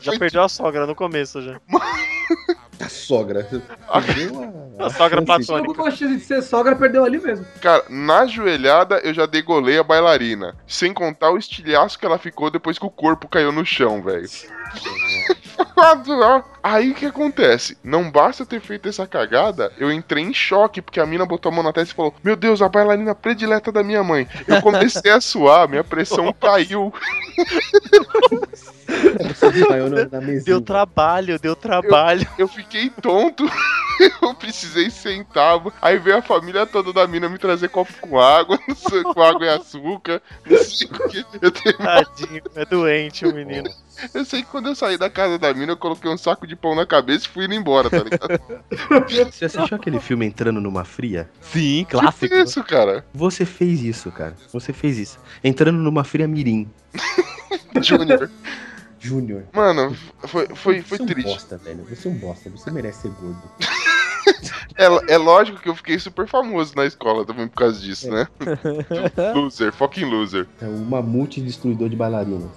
Já 0.00 0.18
perdeu 0.18 0.42
a 0.42 0.48
sogra 0.48 0.86
no 0.86 0.94
começo 0.94 1.40
já. 1.40 1.60
A 2.80 2.88
sogra. 2.88 3.44
Perdeu 3.44 4.74
A 4.78 4.90
sogra 4.90 5.22
platônica. 5.22 5.70
Alguma 5.70 5.90
chance 5.90 6.16
de 6.16 6.24
ser 6.24 6.42
sogra, 6.42 6.76
perdeu 6.76 7.04
ali 7.04 7.20
mesmo. 7.20 7.44
Cara, 7.60 7.84
na 7.88 8.26
joelhada 8.26 8.98
eu 9.04 9.12
já 9.12 9.26
degolei 9.26 9.78
a 9.78 9.82
bailarina. 9.82 10.56
Sem 10.66 10.92
contar 10.92 11.30
o 11.30 11.38
estilhaço 11.38 11.98
que 11.98 12.06
ela 12.06 12.18
ficou 12.18 12.50
depois 12.50 12.78
que 12.78 12.86
o 12.86 12.90
corpo 12.90 13.28
caiu 13.28 13.52
no 13.52 13.64
chão, 13.64 14.02
velho. 14.02 14.28
Aí 16.62 16.90
o 16.90 16.94
que 16.94 17.06
acontece? 17.06 17.78
Não 17.82 18.10
basta 18.10 18.42
eu 18.42 18.46
ter 18.46 18.60
feito 18.60 18.88
essa 18.88 19.06
cagada, 19.06 19.72
eu 19.78 19.92
entrei 19.92 20.22
em 20.24 20.34
choque, 20.34 20.82
porque 20.82 21.00
a 21.00 21.06
mina 21.06 21.24
botou 21.24 21.50
a 21.50 21.54
mão 21.54 21.62
na 21.64 21.72
testa 21.72 21.92
e 21.92 21.96
falou: 21.96 22.14
Meu 22.22 22.36
Deus, 22.36 22.60
a 22.60 22.68
bailarina 22.68 23.14
predileta 23.14 23.70
da 23.72 23.82
minha 23.82 24.02
mãe. 24.02 24.28
Eu 24.46 24.60
comecei 24.60 25.10
a 25.10 25.20
suar, 25.20 25.68
minha 25.68 25.84
pressão 25.84 26.32
caiu. 26.32 26.92
Na 30.10 30.20
mesinha. 30.20 30.44
Deu 30.44 30.60
trabalho, 30.60 31.38
deu 31.38 31.56
trabalho. 31.56 32.26
Eu 32.36 32.48
fiquei 32.48 32.90
tonto. 32.90 33.48
Eu 34.22 34.32
precisei 34.32 34.90
centavo. 34.90 35.72
Aí 35.82 35.98
veio 35.98 36.18
a 36.18 36.22
família 36.22 36.64
toda 36.64 36.92
da 36.92 37.04
mina 37.08 37.28
me 37.28 37.36
trazer 37.36 37.68
copo 37.68 37.92
com 38.00 38.16
água, 38.20 38.56
sei, 38.76 39.02
com 39.02 39.20
água 39.20 39.44
e 39.44 39.48
açúcar. 39.48 40.22
Não 40.46 40.56
sei 40.58 40.86
o 40.86 41.08
que. 41.08 41.26
Eu, 41.42 41.50
tenho- 41.50 41.76
Tadinho, 41.78 42.42
é 42.54 42.64
doente 42.64 43.26
o 43.26 43.34
menino. 43.34 43.68
Eu 44.14 44.24
sei 44.24 44.42
que 44.42 44.48
quando 44.48 44.68
eu 44.68 44.74
saí 44.74 44.96
da 44.98 45.08
casa 45.10 45.38
da 45.38 45.52
mina, 45.52 45.72
eu 45.72 45.76
coloquei 45.76 46.10
um 46.10 46.16
saco 46.18 46.46
de 46.46 46.54
pão 46.56 46.74
na 46.74 46.86
cabeça 46.86 47.26
e 47.26 47.28
fui 47.28 47.44
indo 47.44 47.54
embora, 47.54 47.88
tá 47.90 47.98
ligado? 47.98 48.40
Você 49.32 49.44
assistiu 49.46 49.76
aquele 49.76 50.00
filme 50.00 50.26
Entrando 50.26 50.60
numa 50.60 50.84
Fria? 50.84 51.28
Sim, 51.40 51.84
Que 51.84 51.92
clássico. 51.92 52.34
isso, 52.34 52.62
cara? 52.64 53.04
Você 53.14 53.44
fez 53.44 53.82
isso, 53.82 54.10
cara. 54.10 54.34
Você 54.52 54.72
fez 54.72 54.98
isso. 54.98 55.18
Entrando 55.42 55.78
numa 55.78 56.04
fria 56.04 56.28
mirim. 56.28 56.68
Júnior. 57.82 58.30
Júnior. 59.00 59.44
Mano, 59.52 59.96
foi, 60.24 60.48
foi, 60.54 60.82
foi 60.82 60.98
Você 60.98 61.02
é 61.02 61.04
um 61.04 61.06
triste. 61.06 61.28
bosta, 61.28 61.56
velho. 61.58 61.84
Você 61.88 62.08
é 62.08 62.10
um 62.10 62.14
bosta. 62.14 62.50
Você 62.50 62.70
merece 62.70 63.02
ser 63.02 63.10
gordo. 63.10 63.42
É, 64.76 65.14
é 65.14 65.16
lógico 65.16 65.58
que 65.58 65.68
eu 65.68 65.74
fiquei 65.74 65.98
super 65.98 66.28
famoso 66.28 66.74
na 66.76 66.84
escola 66.84 67.24
também 67.24 67.48
por 67.48 67.56
causa 67.56 67.80
disso, 67.80 68.08
né? 68.10 68.28
Loser, 69.34 69.72
fucking 69.72 70.04
loser. 70.04 70.46
É 70.60 70.66
um 70.66 70.84
mamute 70.84 71.40
destruidor 71.40 71.88
de 71.88 71.96
bailarinas. 71.96 72.50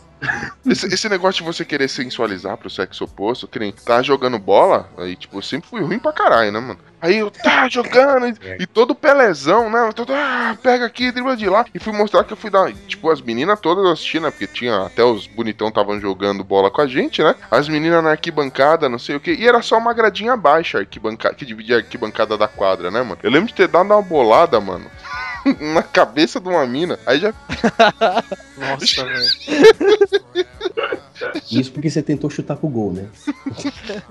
Esse, 0.65 0.85
esse 0.87 1.09
negócio 1.09 1.43
de 1.43 1.51
você 1.51 1.65
querer 1.65 1.87
sensualizar 1.87 2.57
pro 2.57 2.69
sexo 2.69 3.03
oposto, 3.03 3.47
que 3.47 3.59
nem 3.59 3.71
tá 3.71 4.01
jogando 4.01 4.37
bola, 4.37 4.89
aí, 4.97 5.15
tipo, 5.15 5.37
eu 5.37 5.41
sempre 5.41 5.69
fui 5.69 5.81
ruim 5.81 5.99
pra 5.99 6.13
caralho, 6.13 6.51
né, 6.51 6.59
mano? 6.59 6.79
Aí 7.01 7.17
eu 7.17 7.31
tá 7.31 7.67
jogando 7.67 8.27
e, 8.27 8.35
e 8.59 8.67
todo 8.67 8.93
pelezão, 8.93 9.71
né? 9.71 9.89
Todo, 9.95 10.13
ah, 10.13 10.55
pega 10.61 10.85
aqui, 10.85 11.11
dribla 11.11 11.35
de 11.35 11.49
lá. 11.49 11.65
E 11.73 11.79
fui 11.79 11.91
mostrar 11.91 12.23
que 12.23 12.31
eu 12.31 12.37
fui 12.37 12.51
dar. 12.51 12.71
Tipo, 12.87 13.09
as 13.09 13.19
meninas 13.19 13.59
todas 13.59 13.83
assistindo, 13.85 14.23
né? 14.23 14.31
Porque 14.31 14.45
tinha 14.45 14.85
até 14.85 15.03
os 15.03 15.25
bonitão 15.25 15.69
estavam 15.69 15.99
jogando 15.99 16.43
bola 16.43 16.69
com 16.69 16.81
a 16.81 16.85
gente, 16.85 17.23
né? 17.23 17.33
As 17.49 17.67
meninas 17.67 18.03
na 18.03 18.11
arquibancada, 18.11 18.87
não 18.87 18.99
sei 18.99 19.15
o 19.15 19.19
que. 19.19 19.33
E 19.33 19.47
era 19.47 19.63
só 19.63 19.79
uma 19.79 19.93
gradinha 19.93 20.37
baixa 20.37 20.77
arquibancada, 20.77 21.33
que 21.33 21.43
dividia 21.43 21.77
a 21.77 21.79
arquibancada 21.79 22.37
da 22.37 22.47
quadra, 22.47 22.91
né, 22.91 23.01
mano? 23.01 23.17
Eu 23.23 23.31
lembro 23.31 23.47
de 23.47 23.55
ter 23.55 23.67
dado 23.67 23.87
uma 23.87 24.01
bolada, 24.01 24.59
mano. 24.61 24.85
na 25.73 25.83
cabeça 25.83 26.39
de 26.39 26.47
uma 26.47 26.65
mina. 26.65 26.99
Aí 27.05 27.19
já 27.19 27.33
Nossa, 28.57 29.05
velho. 29.05 29.25
Isso 31.51 31.71
porque 31.71 31.89
você 31.89 32.01
tentou 32.01 32.29
chutar 32.29 32.55
pro 32.55 32.67
gol, 32.67 32.93
né? 32.93 33.07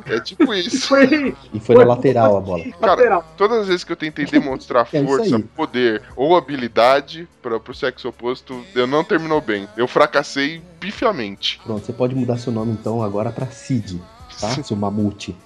É 0.07 0.21
tipo 0.21 0.53
isso. 0.55 0.89
Foi. 0.89 1.35
E 1.53 1.61
foi 1.61 1.77
na 1.77 1.85
lateral 1.85 2.37
a 2.37 2.41
bola. 2.41 2.65
Cara, 2.81 3.21
todas 3.37 3.61
as 3.61 3.67
vezes 3.69 3.85
que 3.85 3.93
eu 3.93 3.97
tentei 3.97 4.27
demonstrar 4.31 4.87
É 4.93 5.03
força, 5.05 5.39
poder 5.57 6.03
ou 6.15 6.37
habilidade 6.37 7.29
para 7.43 7.59
pro 7.59 7.75
sexo 7.75 8.09
oposto, 8.09 8.65
eu 8.75 8.87
não 8.87 9.03
terminou 9.03 9.41
bem. 9.41 9.69
Eu 9.77 9.89
fracassei 9.89 10.63
pifiamente. 10.79 11.61
Pronto, 11.65 11.85
você 11.85 11.93
pode 11.93 12.15
mudar 12.15 12.39
seu 12.39 12.53
nome 12.53 12.73
então 12.73 13.03
agora 13.03 13.31
pra 13.31 13.47
Cid, 13.47 14.01
tá? 14.41 14.63
Seu 14.63 14.77
mamute. 14.77 15.37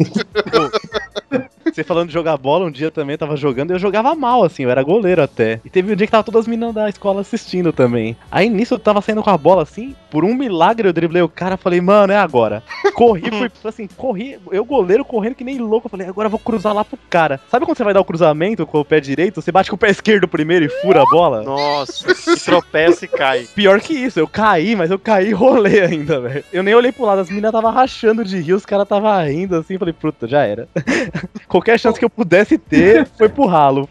Você 1.75 1.83
falando 1.83 2.07
de 2.07 2.15
jogar 2.15 2.37
bola, 2.37 2.67
um 2.67 2.71
dia 2.71 2.89
também 2.89 3.15
eu 3.15 3.19
tava 3.19 3.37
jogando 3.37 3.73
e 3.73 3.75
eu 3.75 3.81
jogava 3.81 4.15
mal, 4.15 4.45
assim, 4.45 4.63
eu 4.63 4.71
era 4.71 4.81
goleiro 4.81 5.21
até. 5.21 5.61
E 5.65 5.69
teve 5.69 5.93
um 5.93 5.97
dia 5.97 6.07
que 6.07 6.11
tava 6.13 6.23
todas 6.23 6.43
as 6.43 6.47
meninas 6.47 6.73
da 6.73 6.89
escola 6.89 7.21
assistindo 7.21 7.73
também. 7.73 8.17
Aí 8.31 8.49
nisso 8.49 8.75
eu 8.75 8.79
tava 8.79 9.01
saindo 9.01 9.25
com 9.25 9.31
a 9.31 9.37
bola 9.37 9.65
assim, 9.65 9.93
por 10.09 10.25
um 10.25 10.37
milagre 10.37 10.87
eu 10.87 10.93
driblei 10.93 11.21
o 11.21 11.29
cara, 11.29 11.57
falei, 11.57 11.81
mano, 11.81 12.13
é 12.13 12.17
agora. 12.17 12.63
Corri, 12.95 13.29
fui 13.29 13.51
assim, 13.69 13.89
corri, 13.97 14.39
eu 14.53 14.65
goleiro 14.65 15.05
correndo 15.05 15.35
que 15.35 15.43
nem 15.43 15.59
louco, 15.59 15.89
eu 15.89 15.91
falei, 15.91 16.07
agora 16.07 16.27
eu 16.27 16.31
vou 16.31 16.39
cruzar 16.39 16.73
lá 16.73 16.85
pro 16.85 16.97
cara. 17.11 17.41
Sabe 17.51 17.67
quando 17.67 17.77
você 17.77 17.83
vai 17.83 17.93
dar 17.93 18.03
o 18.03 18.05
cruzamento 18.05 18.65
com 18.65 18.79
o 18.79 18.85
pé 18.85 19.01
direito, 19.01 19.43
você 19.43 19.51
bate 19.51 19.69
com 19.69 19.75
o 19.75 19.79
pé 19.79 19.91
esquerdo 19.91 20.29
primeiro 20.29 20.67
e 20.67 20.69
fura 20.69 21.03
a 21.03 21.07
bola? 21.07 21.43
Nossa, 21.43 22.07
tropeça 22.45 23.05
e 23.05 23.09
cai. 23.09 23.49
Pior 23.53 23.81
que 23.81 23.95
isso, 23.95 24.21
eu 24.21 24.29
caí, 24.29 24.77
mas 24.77 24.93
eu 24.93 24.99
caí 25.01 25.31
e 25.31 25.33
rolei 25.33 25.81
ainda, 25.81 26.21
velho. 26.21 26.45
Eu 26.53 26.63
nem 26.63 26.73
olhei 26.73 26.93
pro 26.93 27.05
lado, 27.05 27.21
as 27.21 27.29
meninas 27.29 27.51
tava 27.51 27.73
rachando 27.73 28.25
de 28.25 28.39
rir, 28.39 28.53
os 28.53 28.65
caras 28.65 28.87
tava 28.87 29.21
rindo 29.25 29.57
assim, 29.57 29.77
falei, 29.77 29.93
puta, 29.93 30.29
já 30.29 30.45
era. 30.45 30.69
Qualquer 31.65 31.81
chance 31.81 31.99
que 31.99 32.05
eu 32.05 32.11
pudesse 32.11 32.59
ter 32.59 33.07
foi 33.17 33.27
pro 33.27 33.47
ralo. 33.47 33.89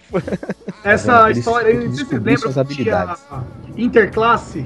Essa 0.84 1.26
Eles- 1.26 1.40
história 1.40 1.74
lembram 1.74 2.38
suas 2.38 2.68
que 2.68 2.76
tinha 2.76 3.00
habilidades. 3.00 3.24
interclasse? 3.76 4.64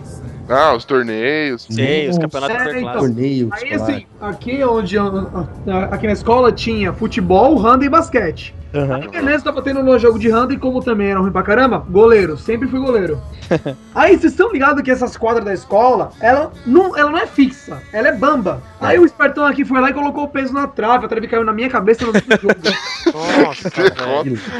Ah, 0.49 0.73
os 0.75 0.85
torneios. 0.85 1.67
Sim, 1.69 2.07
os 2.09 2.17
campeonatos 2.17 2.55
É, 2.73 2.79
então. 2.79 2.93
Torneio 2.99 3.49
Aí 3.51 3.69
escolar. 3.71 3.89
assim, 3.91 4.05
aqui 4.21 4.63
onde 4.63 4.97
aqui 5.91 6.07
na 6.07 6.13
escola 6.13 6.51
tinha 6.51 6.93
futebol, 6.93 7.55
handball 7.57 7.83
e 7.83 7.89
basquete. 7.89 8.55
Aham. 8.73 8.99
Beleza, 9.09 9.45
tava 9.45 9.61
tendo 9.61 9.81
no 9.81 9.97
jogo 9.97 10.19
de 10.19 10.29
handball 10.29 10.51
e 10.51 10.57
como 10.57 10.83
também 10.83 11.09
era 11.09 11.19
ruim 11.19 11.31
pra 11.31 11.41
caramba, 11.41 11.79
goleiro, 11.89 12.37
sempre 12.37 12.67
fui 12.67 12.79
goleiro. 12.79 13.19
Aí 13.95 14.17
vocês 14.17 14.33
estão 14.33 14.51
ligados 14.51 14.83
que 14.83 14.91
essas 14.91 15.15
quadras 15.15 15.45
da 15.45 15.53
escola, 15.53 16.11
ela 16.19 16.51
não, 16.65 16.95
ela 16.97 17.09
não 17.09 17.17
é 17.17 17.25
fixa, 17.25 17.81
ela 17.93 18.09
é 18.09 18.11
bamba. 18.11 18.61
Aí 18.79 18.99
o 18.99 19.05
espertão 19.05 19.45
aqui 19.45 19.63
foi 19.63 19.79
lá 19.79 19.89
e 19.89 19.93
colocou 19.93 20.25
o 20.25 20.27
peso 20.27 20.53
na 20.53 20.67
trave, 20.67 21.05
a 21.05 21.07
trave 21.07 21.27
caiu 21.27 21.45
na 21.45 21.53
minha 21.53 21.69
cabeça 21.69 22.05
no 22.05 22.11
jogo. 22.13 22.59
Nossa, 23.43 23.69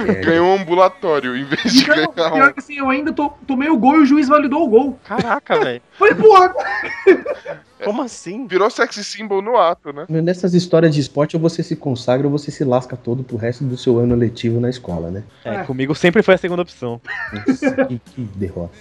é. 0.07 0.13
Ganhou 0.23 0.47
um 0.47 0.61
ambulatório 0.61 1.35
em 1.35 1.43
vez 1.43 1.61
de 1.63 1.81
Então, 1.83 1.95
ganhar 2.15 2.31
pior 2.31 2.49
um. 2.49 2.53
que 2.53 2.59
assim, 2.59 2.77
eu 2.77 2.89
ainda 2.89 3.11
to, 3.11 3.31
tomei 3.45 3.69
o 3.69 3.77
gol 3.77 3.97
e 3.97 3.99
o 4.03 4.05
juiz 4.05 4.27
validou 4.29 4.63
o 4.63 4.67
gol. 4.69 4.99
Caraca, 5.03 5.59
velho. 5.59 5.76
Falei, 5.97 6.15
porra, 6.15 6.53
Como 7.84 8.01
assim? 8.01 8.47
Virou 8.47 8.69
sexy 8.69 9.03
symbol 9.03 9.41
no 9.41 9.55
ato, 9.55 9.93
né? 9.93 10.05
Nessas 10.09 10.53
histórias 10.53 10.93
de 10.95 11.01
esporte, 11.01 11.36
ou 11.36 11.41
você 11.41 11.61
se 11.61 11.75
consagra 11.75 12.25
ou 12.28 12.32
você 12.32 12.49
se 12.49 12.63
lasca 12.63 12.97
todo 12.97 13.23
pro 13.23 13.38
resto 13.38 13.63
do 13.63 13.78
seu 13.78 13.99
ano 13.99 14.15
letivo 14.15 14.59
na 14.59 14.69
escola, 14.69 15.11
né? 15.11 15.23
É, 15.45 15.63
comigo 15.63 15.93
sempre 15.93 16.23
foi 16.23 16.34
a 16.34 16.38
segunda 16.38 16.63
opção. 16.63 16.99
Nossa, 17.32 17.86
que, 17.86 17.99
que 17.99 18.21
derrota. 18.36 18.73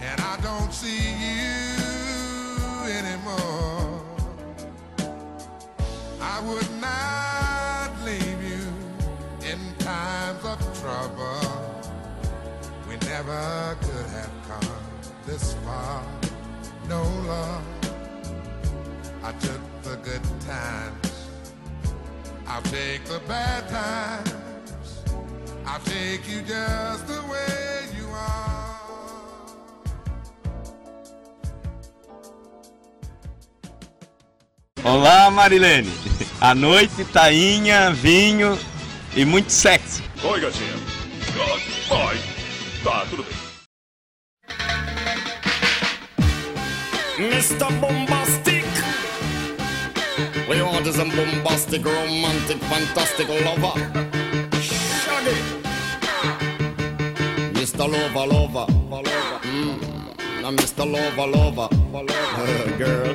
and 0.00 0.20
I 0.20 0.36
don't 0.42 0.72
see 0.72 0.88
you 0.88 1.68
anymore. 2.98 4.00
I 6.20 6.40
would 6.46 6.70
not 6.80 7.90
leave 8.04 8.42
you 8.42 8.64
in 9.50 9.58
times 9.78 10.44
of 10.44 10.58
trouble. 10.80 11.40
We 12.88 12.96
never 13.06 13.76
could 13.80 14.06
have 14.10 14.17
Love. 17.28 17.62
I 19.22 19.32
took 19.32 19.60
the 19.82 19.96
good 20.02 20.22
times. 20.46 21.28
I'll 22.46 22.62
take 22.62 23.04
the 23.04 23.20
bad 23.28 23.68
times. 23.68 25.04
I'll 25.66 25.80
take 25.80 26.26
you 26.26 26.40
just 26.40 27.06
the 27.06 27.20
way 27.30 27.88
you 27.98 28.06
are. 28.08 28.48
Olá, 34.82 35.30
Marilene. 35.30 35.92
À 36.40 36.54
noite, 36.54 37.04
tainha, 37.12 37.90
vinho 37.90 38.58
e 39.14 39.26
muito 39.26 39.52
sexo. 39.52 40.02
Oi, 40.24 40.40
gatinha. 40.40 40.72
Vai. 41.90 42.16
Tá, 42.82 43.04
tudo 43.10 43.22
bem. 43.22 43.47
Mr. 47.18 47.68
Bombastic. 47.80 48.64
We 50.48 50.54
is 50.88 50.98
a 51.00 51.04
bombastic, 51.04 51.84
romantic, 51.84 52.58
fantastic 52.58 53.28
lover. 53.28 53.74
Shaggy. 54.60 55.34
Mr. 57.58 57.90
Lover, 57.90 58.26
lover, 58.32 58.72
lover. 58.88 59.40
Mm. 59.42 60.42
Now, 60.42 60.50
Mr. 60.52 60.84
Lover, 60.88 61.26
lover, 61.26 61.68
girl. 62.78 63.14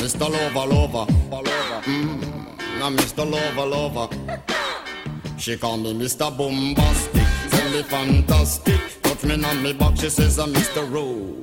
Mr. 0.00 0.30
Lover, 0.30 0.74
lover, 0.74 1.12
lover. 1.30 1.82
Mm. 1.84 2.78
Now, 2.78 2.88
Mr. 2.88 3.30
Lover, 3.30 3.66
lover. 3.66 4.08
She 5.36 5.58
call 5.58 5.76
me 5.76 5.92
Mr. 5.92 6.34
Bombastic, 6.34 7.26
tell 7.50 7.70
me 7.70 7.82
fantastic. 7.82 8.80
Touch 9.02 9.24
me 9.24 9.44
on 9.44 9.62
me 9.62 9.74
back, 9.74 9.98
she 9.98 10.08
says 10.08 10.38
I'm 10.38 10.54
Mr. 10.54 10.90
Ro- 10.90 11.42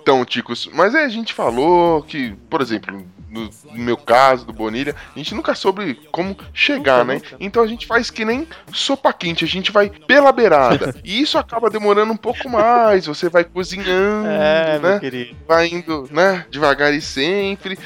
Então, 0.00 0.24
Ticos, 0.24 0.68
mas 0.72 0.94
aí 0.94 1.04
a 1.04 1.08
gente 1.08 1.34
falou 1.34 2.02
que, 2.02 2.34
por 2.48 2.62
exemplo, 2.62 3.06
no, 3.30 3.50
no 3.64 3.78
meu 3.78 3.96
caso, 3.96 4.46
do 4.46 4.52
Bonilha, 4.52 4.94
a 5.14 5.18
gente 5.18 5.34
nunca 5.34 5.54
soube 5.54 5.94
como 6.10 6.36
chegar, 6.52 7.04
né? 7.04 7.20
Então 7.38 7.62
a 7.62 7.66
gente 7.66 7.86
faz 7.86 8.10
que 8.10 8.24
nem 8.24 8.46
sopa 8.72 9.12
quente, 9.12 9.44
a 9.44 9.48
gente 9.48 9.70
vai 9.70 9.90
pela 9.90 10.32
beirada. 10.32 10.94
e 11.04 11.20
isso 11.20 11.38
acaba 11.38 11.70
demorando 11.70 12.12
um 12.12 12.16
pouco 12.16 12.48
mais, 12.48 13.06
você 13.06 13.28
vai 13.28 13.44
cozinhando, 13.44 14.28
É, 14.28 14.78
né? 14.78 15.00
Vai 15.46 15.68
indo, 15.68 16.08
né? 16.10 16.46
Devagar 16.50 16.92
e 16.92 17.00
sempre. 17.00 17.78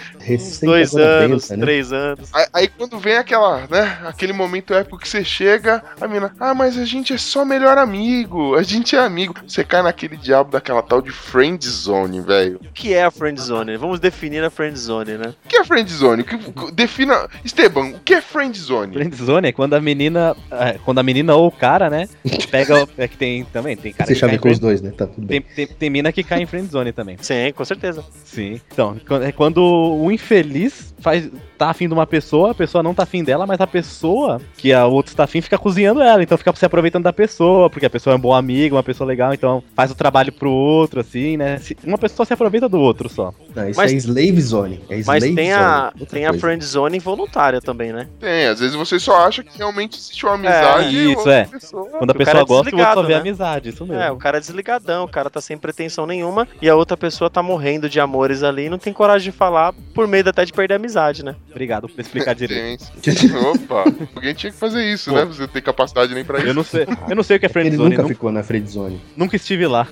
Dois 0.63 0.95
anos, 0.95 1.43
pensa, 1.43 1.57
né? 1.57 1.65
três 1.65 1.93
anos. 1.93 2.31
Aí, 2.33 2.47
aí 2.53 2.69
quando 2.69 2.99
vem 2.99 3.17
aquela, 3.17 3.67
né? 3.69 3.99
Aquele 4.05 4.33
momento 4.33 4.75
épico 4.75 4.99
que 4.99 5.09
você 5.09 5.25
chega, 5.25 5.83
a 6.01 6.09
mina, 6.09 6.35
ah, 6.39 6.55
mas 6.55 6.79
a 6.79 6.85
gente 6.85 7.13
é 7.13 7.19
só 7.19 7.45
melhor 7.45 7.79
amigo, 7.79 8.55
a 8.55 8.63
gente 8.63 8.97
é 8.97 8.99
amigo. 9.01 9.35
Você 9.47 9.65
cai 9.65 9.83
naquele 9.83 10.17
diabo 10.17 10.51
daquela 10.51 10.83
tal 10.83 11.03
de 11.03 11.11
friend 11.11 11.67
zone, 11.67 12.21
velho. 12.21 12.61
O 12.63 12.73
que 12.73 12.95
é 12.95 13.05
a 13.05 13.11
friend 13.11 13.41
zone? 13.41 13.77
Vamos 13.77 13.99
definir 13.99 14.45
a 14.45 14.51
friend 14.51 14.79
zone, 14.79 15.19
né? 15.19 15.32
O 15.45 15.49
que 15.49 15.57
é 15.57 15.65
friend 15.65 15.91
zone? 15.93 16.23
O 16.23 16.25
que- 16.25 16.73
defina. 16.73 17.29
Esteban, 17.45 17.89
o 17.91 18.01
que 18.01 18.15
é 18.15 18.21
friend 18.21 18.59
zone? 18.59 18.95
Friendzone 18.95 19.49
é 19.49 19.53
quando 19.53 19.75
a 19.75 19.81
menina. 19.81 20.35
é, 20.51 20.79
quando 20.85 20.99
a 20.99 21.03
menina 21.03 21.35
ou 21.35 21.49
o 21.49 21.51
cara, 21.53 21.89
né? 21.91 22.09
Pega. 22.51 22.85
o- 22.85 22.89
É 22.99 23.09
que 23.09 23.17
tem 23.17 23.45
também, 23.45 23.77
tem 23.77 23.93
cara 23.93 24.07
Você 24.07 24.15
que 24.15 24.21
cai 24.21 24.29
em 24.29 24.33
chavecou 24.33 24.51
os 24.53 24.59
dois, 24.59 24.81
né? 24.81 24.93
Tá 24.97 25.07
tudo 25.07 25.27
bem. 25.27 25.41
tem, 25.41 25.67
tem, 25.67 25.77
tem 25.77 25.91
mina 25.91 26.13
que 26.13 26.23
cai 26.23 26.43
em 26.43 26.47
friendzone 26.47 26.93
também. 26.93 27.17
Sim, 27.21 27.53
com 27.55 27.65
certeza. 27.65 28.05
Sim. 28.25 28.61
Então, 28.73 28.97
é 29.23 29.33
quando 29.33 29.59
o 29.63 30.11
infeliz 30.11 30.95
faz, 31.01 31.29
tá 31.63 31.71
afim 31.71 31.87
de 31.87 31.95
uma 31.95 32.07
pessoa, 32.07 32.51
a 32.51 32.55
pessoa 32.55 32.83
não 32.83 32.93
tá 32.93 33.05
afim 33.05 33.23
dela, 33.23 33.47
mas 33.47 33.61
a 33.61 33.67
pessoa 33.67 34.41
que 34.57 34.73
a 34.73 34.85
outra 34.87 35.13
está 35.13 35.25
afim 35.25 35.41
fica 35.41 35.57
cozinhando 35.57 36.03
ela. 36.03 36.23
Então 36.23 36.37
fica 36.37 36.53
se 36.57 36.65
aproveitando 36.65 37.05
da 37.05 37.13
pessoa, 37.13 37.71
porque 37.71 37.87
a 37.87 37.91
pessoa 37.91 38.15
é 38.15 38.17
um 38.17 38.21
bom 38.21 38.35
amigo, 38.35 38.75
uma 38.75 38.83
pessoa 38.83 39.07
legal, 39.07 39.33
então 39.33 39.63
faz 39.75 39.91
o 39.91 39.95
trabalho 39.95 40.33
pro 40.33 40.51
outro, 40.51 41.01
assim, 41.01 41.37
né? 41.37 41.61
Uma 41.85 41.99
pessoa 41.99 42.27
se 42.27 42.33
aproveita 42.33 42.69
do 42.69 42.81
outro 42.81 43.09
só. 43.09 43.33
Não, 43.55 43.69
isso 43.69 43.79
Mas- 43.79 43.93
é 43.93 43.97
slave 43.97 44.41
zone. 44.41 44.81
É 44.89 44.97
Mas 44.97 45.23
slave 45.23 45.35
tem 45.35 45.51
zone. 45.51 45.63
a, 45.63 45.93
tem 46.11 46.27
a 46.27 46.35
friend 46.35 46.65
zone 46.65 46.97
involuntária 46.97 47.61
também, 47.61 47.93
né? 47.93 48.09
Tem, 48.19 48.47
às 48.47 48.59
vezes 48.59 48.75
você 48.75 48.99
só 48.99 49.25
acha 49.27 49.45
que 49.45 49.57
realmente 49.57 49.99
existe 49.99 50.27
uma 50.27 50.35
amizade 50.35 50.97
e 50.97 51.13
isso, 51.13 51.31
é. 51.31 51.45
pessoa. 51.45 51.87
Quando 51.91 52.11
a 52.11 52.15
pessoa 52.15 52.41
é 52.41 52.45
gosta, 52.45 52.75
o 52.75 52.79
outro 52.79 52.95
só 52.95 53.03
vê 53.03 53.15
né? 53.15 53.21
amizade, 53.21 53.69
isso 53.69 53.87
mesmo. 53.87 54.03
É, 54.03 54.11
o 54.11 54.17
cara 54.17 54.39
é 54.39 54.41
desligadão, 54.41 55.05
o 55.05 55.09
cara 55.09 55.31
tá 55.31 55.41
sem 55.41 55.57
pretensão 55.57 56.07
nenhuma 56.07 56.49
e 56.61 56.69
a 56.69 56.75
outra 56.75 56.97
pessoa 56.97 57.31
tá 57.31 57.43
morrendo 57.43 57.89
de 57.89 58.01
amores 58.01 58.43
ali 58.43 58.65
e 58.65 58.71
não 58.71 58.79
tem 58.79 58.93
coragem 58.93 59.31
de 59.31 59.37
falar 59.37 59.73
por 59.95 60.09
medo 60.09 60.31
até 60.31 60.45
de 60.45 60.53
perder 60.53 60.75
a 60.75 60.77
amizade, 60.77 61.25
né? 61.25 61.37
Obrigado 61.53 61.89
por 61.89 62.01
explicar 62.01 62.35
direito. 62.35 62.85
Opa, 63.55 63.85
alguém 64.17 64.35
tinha 64.35 64.51
que 64.51 64.59
fazer 64.59 64.85
isso, 64.93 65.11
Pô. 65.11 65.17
né? 65.17 65.25
Você 65.27 65.47
tem 65.47 65.63
capacidade 65.63 66.13
nem 66.15 66.25
pra 66.25 66.39
isso. 66.39 66.49
Eu 66.49 66.55
não 66.55 66.65
sei, 66.65 66.87
eu 67.09 67.15
não 67.17 67.23
sei 67.23 67.37
o 67.37 67.41
que 67.41 67.47
é 67.47 67.49
Ele 67.49 67.53
friendzone, 67.53 67.91
nunca 67.91 68.03
nu- 68.03 68.09
ficou 68.09 68.33
na 68.33 68.43
friend 68.43 68.69
zone. 68.71 69.01
nunca 69.17 69.37
estive 69.37 69.67
lá. 69.67 69.87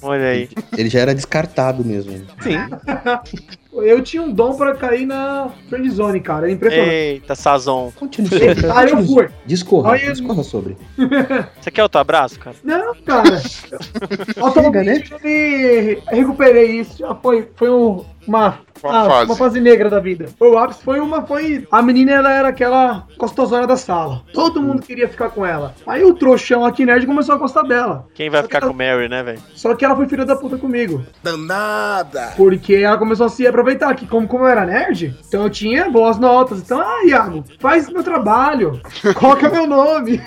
Olha 0.00 0.28
aí. 0.28 0.48
Ele 0.78 0.88
já 0.88 1.00
era 1.00 1.14
descartado 1.14 1.84
mesmo. 1.84 2.12
Sim. 2.40 2.56
Eu 3.76 4.02
tinha 4.02 4.22
um 4.22 4.30
dom 4.32 4.54
pra 4.56 4.74
cair 4.74 5.06
na 5.06 5.50
friend 5.68 5.90
zone, 5.90 6.20
cara. 6.20 6.48
É 6.48 6.52
impressionante. 6.52 6.90
Eita, 6.90 7.34
Sazon. 7.34 7.90
Continue. 7.96 8.30
Aí 8.74 8.90
eu 8.90 9.04
fui. 9.04 9.28
Discorra, 9.46 9.94
Aí- 9.94 10.12
discorra 10.12 10.42
sobre. 10.42 10.76
Você 11.60 11.70
quer 11.70 11.82
outro 11.82 12.00
abraço, 12.00 12.38
cara? 12.38 12.56
Não, 12.62 12.94
cara. 13.04 13.42
Atualmente 14.42 15.12
eu 15.12 15.20
me 15.20 15.98
recuperei 16.06 16.80
isso. 16.80 16.98
Já 16.98 17.14
foi, 17.14 17.48
foi 17.56 17.70
um- 17.70 18.04
uma, 18.26 18.58
Uma 18.82 19.02
ah, 19.02 19.04
fase. 19.10 19.24
uma 19.26 19.36
fase 19.36 19.60
negra 19.60 19.90
da 19.90 20.00
vida. 20.00 20.26
Foi 20.38 20.48
o 20.48 20.56
ápice, 20.56 20.82
foi 20.82 20.98
uma. 20.98 21.26
Foi. 21.26 21.66
A 21.70 21.82
menina 21.82 22.12
ela 22.12 22.32
era 22.32 22.48
aquela 22.48 23.06
gostosona 23.18 23.66
da 23.66 23.76
sala. 23.76 24.22
Todo 24.32 24.62
mundo 24.62 24.80
queria 24.80 25.06
ficar 25.06 25.28
com 25.28 25.44
ela. 25.44 25.74
Aí 25.86 26.02
o 26.04 26.14
trouxão 26.14 26.64
aqui 26.64 26.86
nerd 26.86 27.04
começou 27.06 27.34
a 27.34 27.38
gostar 27.38 27.64
dela. 27.64 28.06
Quem 28.14 28.30
vai 28.30 28.42
ficar 28.42 28.62
com 28.62 28.70
o 28.70 28.74
Mary, 28.74 29.10
né, 29.10 29.22
velho? 29.22 29.42
Só 29.54 29.74
que 29.74 29.84
ela 29.84 29.94
foi 29.94 30.08
filha 30.08 30.24
da 30.24 30.36
puta 30.36 30.56
comigo. 30.56 31.04
Danada! 31.22 32.32
Porque 32.34 32.74
ela 32.76 32.96
começou 32.96 33.26
a 33.26 33.28
se 33.28 33.44
aproveitar 33.64 33.94
que, 33.94 34.06
como, 34.06 34.28
como 34.28 34.44
eu 34.44 34.48
era 34.48 34.66
nerd, 34.66 35.16
então 35.26 35.44
eu 35.44 35.50
tinha 35.50 35.88
boas 35.88 36.18
notas. 36.18 36.60
Então, 36.60 36.78
ah, 36.80 37.02
Iago, 37.06 37.42
faz 37.58 37.88
meu 37.88 38.02
trabalho, 38.02 38.80
coloca 39.16 39.48
meu 39.48 39.66
nome. 39.66 40.20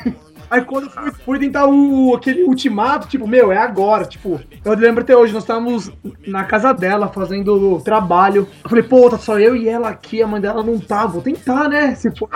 Aí 0.50 0.62
quando 0.62 0.86
eu 0.86 0.90
fui, 0.90 1.12
fui 1.26 1.40
tentar 1.40 1.68
o, 1.68 2.16
aquele 2.16 2.44
ultimato, 2.44 3.08
tipo, 3.08 3.28
meu, 3.28 3.52
é 3.52 3.58
agora. 3.58 4.06
Tipo, 4.06 4.40
eu 4.64 4.74
lembro 4.74 5.04
até 5.04 5.16
hoje, 5.16 5.34
nós 5.34 5.44
estávamos 5.44 5.92
na 6.26 6.46
casa 6.46 6.74
dela 6.74 7.10
fazendo 7.10 7.74
o 7.74 7.82
trabalho. 7.82 8.48
Eu 8.64 8.70
falei, 8.70 8.84
pô, 8.84 9.10
tá 9.10 9.18
só 9.18 9.38
eu 9.38 9.56
e 9.56 9.68
ela 9.68 9.90
aqui, 9.90 10.22
a 10.22 10.28
mãe 10.28 10.40
dela 10.40 10.64
não 10.64 10.80
tá, 10.80 11.06
vou 11.06 11.22
tentar, 11.22 11.68
né? 11.68 11.96
Se 11.96 12.10
for, 12.16 12.30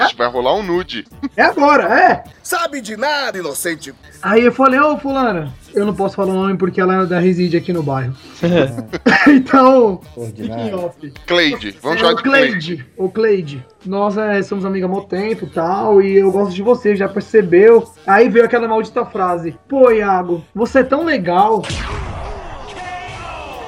Ixi, 0.00 0.16
Vai 0.16 0.30
rolar 0.30 0.54
um 0.54 0.62
nude. 0.62 1.04
é 1.36 1.42
agora, 1.42 1.82
é. 2.00 2.24
Sabe 2.44 2.80
de 2.80 2.96
nada, 2.96 3.36
inocente! 3.38 3.92
Aí 4.22 4.44
eu 4.44 4.52
falei, 4.52 4.78
ô 4.78 4.96
fulana, 4.96 5.52
eu 5.74 5.84
não 5.86 5.94
posso 5.94 6.16
falar 6.16 6.32
o 6.32 6.36
nome 6.36 6.56
porque 6.56 6.80
ela 6.80 7.00
ainda 7.00 7.18
reside 7.18 7.56
aqui 7.56 7.72
no 7.72 7.82
bairro. 7.82 8.14
então, 9.28 10.00
fiquem 10.36 10.74
off. 10.74 11.12
Cleide, 11.26 11.76
vamos 11.82 11.98
É, 11.98 12.00
chamar 12.00 12.12
o 12.12 12.16
de 12.16 12.22
Cleide. 12.22 12.86
O 12.96 13.08
Cleide. 13.08 13.64
Nós 13.86 14.16
é, 14.16 14.42
somos 14.42 14.64
amigas 14.64 14.88
há 14.88 14.92
muito 14.92 15.08
tempo 15.08 15.44
e 15.44 15.48
tal, 15.48 16.02
e 16.02 16.16
eu 16.18 16.30
gosto 16.30 16.54
de 16.54 16.62
você, 16.62 16.96
já 16.96 17.08
percebeu? 17.08 17.88
Aí 18.06 18.28
veio 18.28 18.44
aquela 18.44 18.66
maldita 18.68 19.04
frase: 19.04 19.56
Pô, 19.68 19.90
Iago, 19.90 20.44
você 20.54 20.80
é 20.80 20.84
tão 20.84 21.04
legal. 21.04 21.62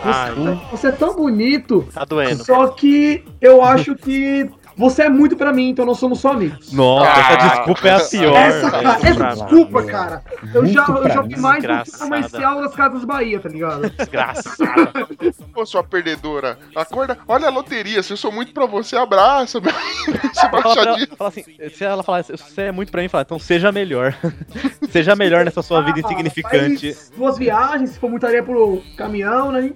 Você, 0.03 0.59
você 0.71 0.87
é 0.89 0.93
tão 0.93 1.15
bonito. 1.15 1.87
tá 1.93 2.05
doendo. 2.07 2.43
Só 2.45 2.69
que 2.69 3.23
eu 3.41 3.63
acho 3.63 3.95
que 3.95 4.49
você 4.81 5.03
é 5.03 5.09
muito 5.11 5.37
pra 5.37 5.53
mim, 5.53 5.69
então 5.69 5.85
nós 5.85 5.99
somos 5.99 6.19
só 6.21 6.33
amigos. 6.33 6.73
Nossa, 6.73 7.11
essa 7.21 7.37
desculpa 7.57 7.89
é 7.89 7.95
a 7.95 8.01
pior. 8.01 8.37
Essa, 8.37 8.71
cara, 8.71 8.99
essa 9.03 9.25
desculpa, 9.35 9.83
cara. 9.85 10.23
Eu 10.55 10.67
já, 10.67 10.85
eu 10.89 11.09
já 11.09 11.23
vi 11.23 11.39
mais 11.39 11.63
do 11.63 11.69
que 11.69 11.75
Desgraçada. 11.83 12.05
comercial 12.11 12.61
das 12.63 12.75
Casas 12.75 13.05
Bahia, 13.05 13.39
tá 13.39 13.49
ligado? 13.51 13.91
Desgraçado. 13.91 15.09
Ô, 15.55 15.67
sua 15.67 15.85
perdedora, 15.85 16.59
acorda, 16.75 17.19
olha 17.29 17.47
a 17.49 17.51
loteria, 17.51 18.03
se 18.03 18.13
eu 18.13 18.17
sou 18.17 18.33
muito 18.33 18.53
pra 18.55 18.65
você, 18.67 18.97
abraça, 18.97 19.61
vai 19.61 19.73
Fala, 19.73 20.51
pra 20.51 20.83
ela, 20.83 21.07
fala 21.17 21.29
assim, 21.29 21.45
se 21.75 21.85
ela 21.85 22.03
falar, 22.03 22.25
você 22.25 22.63
é 22.63 22.73
muito 22.73 22.91
pra 22.91 23.03
mim, 23.03 23.09
fala, 23.09 23.23
então 23.23 23.39
seja 23.39 23.71
melhor. 23.71 24.15
seja 24.91 25.15
melhor 25.15 25.45
nessa 25.45 25.61
sua 25.63 25.83
vida 25.83 25.99
Ah, 25.99 26.01
insignificante. 26.01 26.97
duas 27.17 27.37
viagens, 27.37 27.91
se 27.91 27.99
for 27.99 28.09
muita 28.09 28.27
areia 28.29 28.43
pro 28.43 28.83
caminhão, 28.97 29.53
né? 29.53 29.73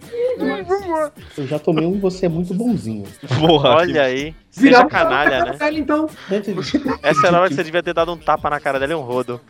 Eu 1.36 1.46
já 1.46 1.58
tomei 1.58 1.84
um 1.86 1.98
você 2.00 2.26
é 2.26 2.28
muito 2.28 2.54
bonzinho. 2.54 3.04
Porra, 3.38 3.70
Olha 3.76 4.02
aí. 4.02 4.34
Virar 4.56 4.78
Seja 4.78 4.88
canalha, 4.88 5.44
né? 5.46 5.52
pele, 5.54 5.80
então. 5.80 6.08
Essa 7.02 7.26
era 7.26 7.38
a 7.38 7.40
hora 7.40 7.48
que 7.48 7.56
você 7.56 7.64
devia 7.64 7.82
ter 7.82 7.92
dado 7.92 8.12
um 8.12 8.16
tapa 8.16 8.48
na 8.48 8.60
cara 8.60 8.78
dela 8.78 8.92
e 8.92 8.94
um 8.94 9.00
rodo. 9.00 9.40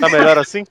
Tá 0.00 0.08
melhor 0.08 0.38
assim? 0.38 0.64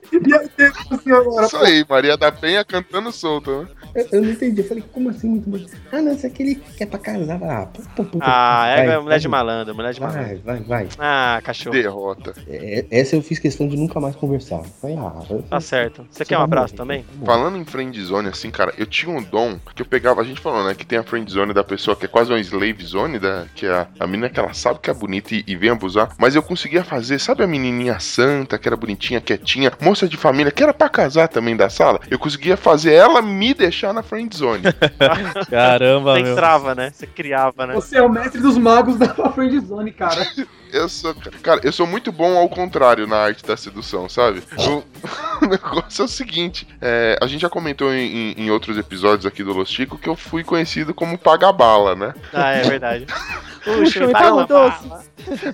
Agora. 1.06 1.46
Isso 1.46 1.56
aí, 1.58 1.84
Maria 1.88 2.16
da 2.16 2.32
Penha 2.32 2.64
cantando 2.64 3.12
solta, 3.12 3.62
né? 3.62 3.68
Eu, 3.94 4.06
eu 4.12 4.22
não 4.22 4.30
entendi. 4.30 4.60
Eu 4.60 4.66
falei, 4.68 4.82
como 4.92 5.08
assim 5.10 5.28
muito 5.28 5.48
bonito? 5.48 5.72
Ah, 5.92 6.00
não, 6.02 6.12
isso 6.12 6.26
é 6.26 6.28
aquele 6.28 6.56
que 6.56 6.82
é 6.82 6.86
pra 6.86 6.98
casar. 6.98 7.40
Ah, 7.42 7.66
pô, 7.66 7.82
pô, 7.96 8.04
pô, 8.04 8.18
Ah, 8.20 8.66
é 8.68 8.86
vai, 8.86 8.98
mulher 9.00 9.18
de 9.18 9.28
vai. 9.28 9.38
malandro, 9.38 9.74
mulher 9.74 9.92
de 9.94 10.00
malandro. 10.00 10.22
Vai, 10.44 10.58
vai, 10.58 10.60
vai. 10.60 10.88
Ah, 10.98 11.40
cachorro. 11.44 11.74
Derrota. 11.76 12.32
É, 12.48 12.84
essa 12.90 13.14
eu 13.16 13.22
fiz 13.22 13.38
questão 13.38 13.68
de 13.68 13.76
nunca 13.76 14.00
mais 14.00 14.16
conversar. 14.16 14.62
Falei, 14.80 14.96
ah, 14.98 15.22
eu- 15.30 15.42
Tá 15.42 15.60
certo. 15.60 16.06
Você 16.10 16.24
quer 16.24 16.38
um 16.38 16.42
abraço 16.42 16.74
também? 16.74 17.04
Falando 17.24 17.56
em 17.56 17.64
friendzone, 17.64 18.28
assim, 18.28 18.50
cara, 18.50 18.72
eu 18.78 18.86
tinha 18.86 19.14
um 19.14 19.22
dom 19.22 19.58
que 19.74 19.82
eu 19.82 19.86
pegava, 19.86 20.20
a 20.20 20.24
gente 20.24 20.40
falou, 20.40 20.64
né, 20.64 20.74
que 20.74 20.84
tem 20.86 20.98
a 20.98 21.02
friendzone 21.02 21.52
da 21.52 21.62
pessoa 21.62 21.94
que 21.96 22.04
é 22.06 22.08
quase 22.08 22.32
uma 22.32 22.40
slave 22.40 22.84
zone, 22.84 23.18
da, 23.18 23.44
que 23.54 23.66
é 23.66 23.70
a, 23.70 23.86
a 24.00 24.06
menina 24.06 24.28
que 24.28 24.38
ela 24.40 24.52
sabe 24.52 24.80
que 24.80 24.90
é 24.90 24.94
bonita 24.94 25.34
e, 25.34 25.44
e 25.46 25.54
vem 25.56 25.70
abusar, 25.70 26.10
mas 26.18 26.34
eu 26.34 26.42
conseguia 26.42 26.82
fazer, 26.82 27.18
sabe 27.20 27.42
a 27.42 27.46
menininha 27.46 27.98
santa, 28.00 28.58
que 28.58 28.66
era 28.68 28.76
bonitinha, 28.76 29.20
quietinha, 29.20 29.72
moça 29.80 30.08
de 30.08 30.16
família, 30.16 30.50
que 30.50 30.62
era 30.62 30.72
pra 30.74 30.88
casar 30.88 31.28
também 31.28 31.56
da 31.56 31.68
sala? 31.68 32.00
Eu 32.10 32.18
conseguia 32.18 32.56
fazer 32.56 32.92
ela 32.94 33.20
me 33.22 33.52
deixar 33.54 33.83
na 33.92 34.02
friendzone. 34.02 34.62
Caramba, 35.50 36.14
Você 36.14 36.22
meu. 36.22 36.32
entrava, 36.32 36.74
né? 36.74 36.90
Você 36.92 37.06
criava, 37.06 37.66
né? 37.66 37.74
Você 37.74 37.98
é 37.98 38.02
o 38.02 38.08
mestre 38.08 38.40
dos 38.40 38.56
magos 38.58 38.96
da 38.96 39.08
Friend 39.32 39.60
Zone, 39.60 39.92
cara. 39.92 40.26
Eu 40.74 40.88
sou, 40.88 41.14
cara, 41.42 41.60
eu 41.62 41.72
sou 41.72 41.86
muito 41.86 42.10
bom 42.10 42.36
ao 42.36 42.48
contrário 42.48 43.06
na 43.06 43.16
arte 43.16 43.44
da 43.44 43.56
sedução, 43.56 44.08
sabe? 44.08 44.42
Eu- 44.58 44.84
o 45.42 45.46
negócio 45.46 46.02
é 46.02 46.04
o 46.04 46.08
seguinte: 46.08 46.66
é, 46.80 47.16
a 47.20 47.26
gente 47.26 47.42
já 47.42 47.48
comentou 47.48 47.92
em, 47.94 48.32
em- 48.32 48.34
em 48.44 48.50
outros 48.50 48.76
episódios 48.76 49.24
aqui 49.26 49.44
do 49.44 49.52
Los 49.52 49.68
Chico 49.70 49.96
que 49.98 50.08
eu 50.08 50.16
fui 50.16 50.42
conhecido 50.42 50.92
como 50.92 51.16
paga-bala, 51.16 51.94
né? 51.94 52.14
Ah, 52.32 52.50
é 52.50 52.62
verdade. 52.62 53.06
Puxa, 53.64 54.06
me 54.06 54.12
doce. 54.46 54.90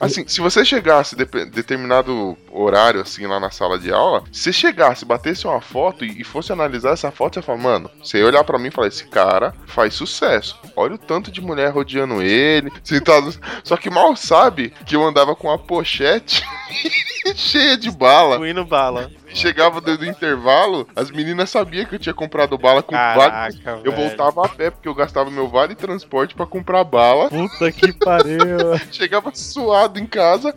Assim, 0.00 0.26
se 0.26 0.40
você 0.40 0.64
chegasse 0.64 1.14
depe- 1.14 1.44
determinado 1.44 2.36
horário, 2.50 3.00
assim, 3.00 3.24
lá 3.24 3.38
na 3.38 3.52
sala 3.52 3.78
de 3.78 3.92
aula, 3.92 4.24
se 4.32 4.42
você 4.42 4.52
chegasse, 4.52 5.04
batesse 5.04 5.46
uma 5.46 5.60
foto 5.60 6.04
e, 6.04 6.20
e 6.20 6.24
fosse 6.24 6.52
analisar 6.52 6.90
essa 6.90 7.12
foto, 7.12 7.34
você 7.34 7.42
fala, 7.42 7.58
mano, 7.58 7.88
você 8.02 8.18
ia 8.18 8.26
olhar 8.26 8.42
pra 8.42 8.58
mim 8.58 8.66
e 8.66 8.70
falar, 8.72 8.88
esse 8.88 9.04
cara 9.06 9.54
faz 9.66 9.94
sucesso. 9.94 10.58
Olha 10.74 10.96
o 10.96 10.98
tanto 10.98 11.30
de 11.30 11.40
mulher 11.40 11.70
rodeando 11.70 12.20
ele, 12.20 12.72
sentado. 12.82 13.32
Só 13.62 13.76
que 13.76 13.88
mal 13.88 14.16
sabe 14.16 14.72
que 14.84 14.96
eu 14.96 15.04
andava 15.10 15.36
com 15.36 15.50
a 15.50 15.58
pochete 15.58 16.42
cheia 17.36 17.76
de 17.76 17.90
bala. 17.90 18.38
Fui 18.38 18.52
bala. 18.64 19.10
Chegava 19.32 19.80
dentro 19.80 20.04
do 20.04 20.06
intervalo, 20.06 20.86
as 20.94 21.10
meninas 21.10 21.50
sabiam 21.50 21.84
que 21.84 21.94
eu 21.94 21.98
tinha 21.98 22.14
comprado 22.14 22.56
bala 22.58 22.82
com 22.82 22.94
vale. 22.94 23.18
Caraca, 23.56 23.80
Eu 23.84 23.92
velho. 23.92 24.08
voltava 24.08 24.44
a 24.44 24.48
pé 24.48 24.70
porque 24.70 24.88
eu 24.88 24.94
gastava 24.94 25.30
meu 25.30 25.48
vale 25.48 25.74
transporte 25.74 26.34
pra 26.34 26.46
comprar 26.46 26.84
bala. 26.84 27.28
Puta 27.28 27.70
que 27.72 27.92
pariu. 27.92 28.38
Chegava 28.90 29.30
suado 29.34 29.98
em 29.98 30.06
casa, 30.06 30.54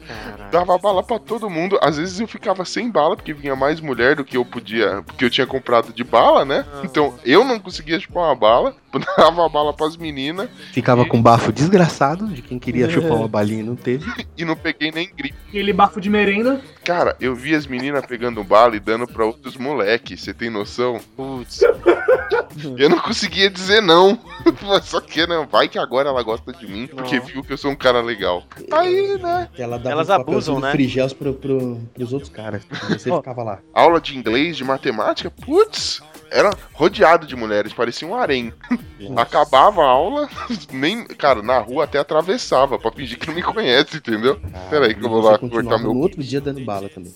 dava 0.51 0.77
bala 0.77 1.03
pra 1.03 1.19
todo 1.19 1.49
mundo. 1.49 1.77
Às 1.81 1.97
vezes 1.97 2.19
eu 2.19 2.27
ficava 2.27 2.65
sem 2.65 2.89
bala 2.89 3.15
porque 3.15 3.33
vinha 3.33 3.55
mais 3.55 3.79
mulher 3.79 4.15
do 4.15 4.25
que 4.25 4.37
eu 4.37 4.45
podia, 4.45 5.01
porque 5.05 5.25
eu 5.25 5.29
tinha 5.29 5.47
comprado 5.47 5.93
de 5.93 6.03
bala, 6.03 6.45
né? 6.45 6.65
Então 6.83 7.15
eu 7.23 7.43
não 7.43 7.59
conseguia 7.59 7.99
chupar 7.99 8.23
uma 8.25 8.35
bala, 8.35 8.75
dava 9.17 9.45
a 9.45 9.49
bala 9.49 9.73
pras 9.73 9.97
meninas 9.97 10.49
Ficava 10.71 11.05
com 11.05 11.21
bafo 11.21 11.51
desgraçado 11.51 12.27
de 12.27 12.41
quem 12.41 12.59
queria 12.59 12.89
chupar 12.89 13.13
uma 13.13 13.27
balinha 13.27 13.61
e 13.61 13.63
não 13.63 13.75
teve. 13.75 14.11
e 14.37 14.45
não 14.45 14.55
peguei 14.55 14.91
nem 14.91 15.09
gripe. 15.15 15.35
Aquele 15.47 15.73
bafo 15.73 15.99
de 16.01 16.09
merenda. 16.09 16.61
Cara, 16.83 17.15
eu 17.19 17.35
vi 17.35 17.55
as 17.55 17.65
meninas 17.65 18.05
pegando 18.05 18.43
bala 18.43 18.62
e 18.75 18.79
dando 18.79 19.07
pra 19.07 19.25
outros 19.25 19.57
moleques, 19.57 20.21
você 20.21 20.33
tem 20.33 20.49
noção? 20.49 20.99
Putz. 21.15 21.61
Eu 22.77 22.89
não 22.89 22.99
conseguia 22.99 23.49
dizer 23.49 23.81
não. 23.81 24.19
Só 24.83 24.99
que 25.01 25.25
não, 25.25 25.45
vai 25.47 25.67
que 25.67 25.77
agora 25.77 26.09
ela 26.09 26.21
gosta 26.23 26.51
de 26.53 26.67
mim, 26.67 26.87
porque 26.87 27.17
Não. 27.19 27.25
viu 27.25 27.43
que 27.43 27.53
eu 27.53 27.57
sou 27.57 27.71
um 27.71 27.75
cara 27.75 28.01
legal. 28.01 28.43
Aí, 28.71 29.17
né? 29.19 29.49
Ela 29.57 29.81
Elas 29.83 30.09
um 30.09 30.13
abusam, 30.13 30.59
né? 30.59 30.71
frigels 30.71 31.13
pro, 31.13 31.33
pro, 31.33 31.79
pros 31.93 32.13
outros 32.13 32.31
caras. 32.31 32.63
Você 32.89 33.09
ficava 33.15 33.43
lá. 33.43 33.59
Aula 33.73 33.99
de 33.99 34.17
inglês, 34.17 34.57
de 34.57 34.63
matemática, 34.63 35.31
putz, 35.31 36.01
era 36.33 36.49
rodeado 36.73 37.27
de 37.27 37.35
mulheres, 37.35 37.71
parecia 37.71 38.07
um 38.07 38.15
harém. 38.15 38.51
Acabava 39.15 39.81
a 39.81 39.87
aula, 39.87 40.27
nem, 40.73 41.05
cara, 41.05 41.41
na 41.41 41.59
rua 41.59 41.83
até 41.83 41.99
atravessava 41.99 42.79
pra 42.79 42.91
fingir 42.91 43.19
que 43.19 43.27
não 43.27 43.35
me 43.35 43.43
conhece, 43.43 43.97
entendeu? 43.97 44.39
Peraí 44.69 44.95
que 44.95 45.05
eu 45.05 45.09
vou 45.09 45.21
Você 45.21 45.31
lá 45.31 45.37
cortar 45.37 45.77
meu. 45.77 45.93
No 45.93 45.99
outro 45.99 46.23
dia 46.23 46.41
dando 46.41 46.59
bala 46.65 46.89
também. 46.89 47.13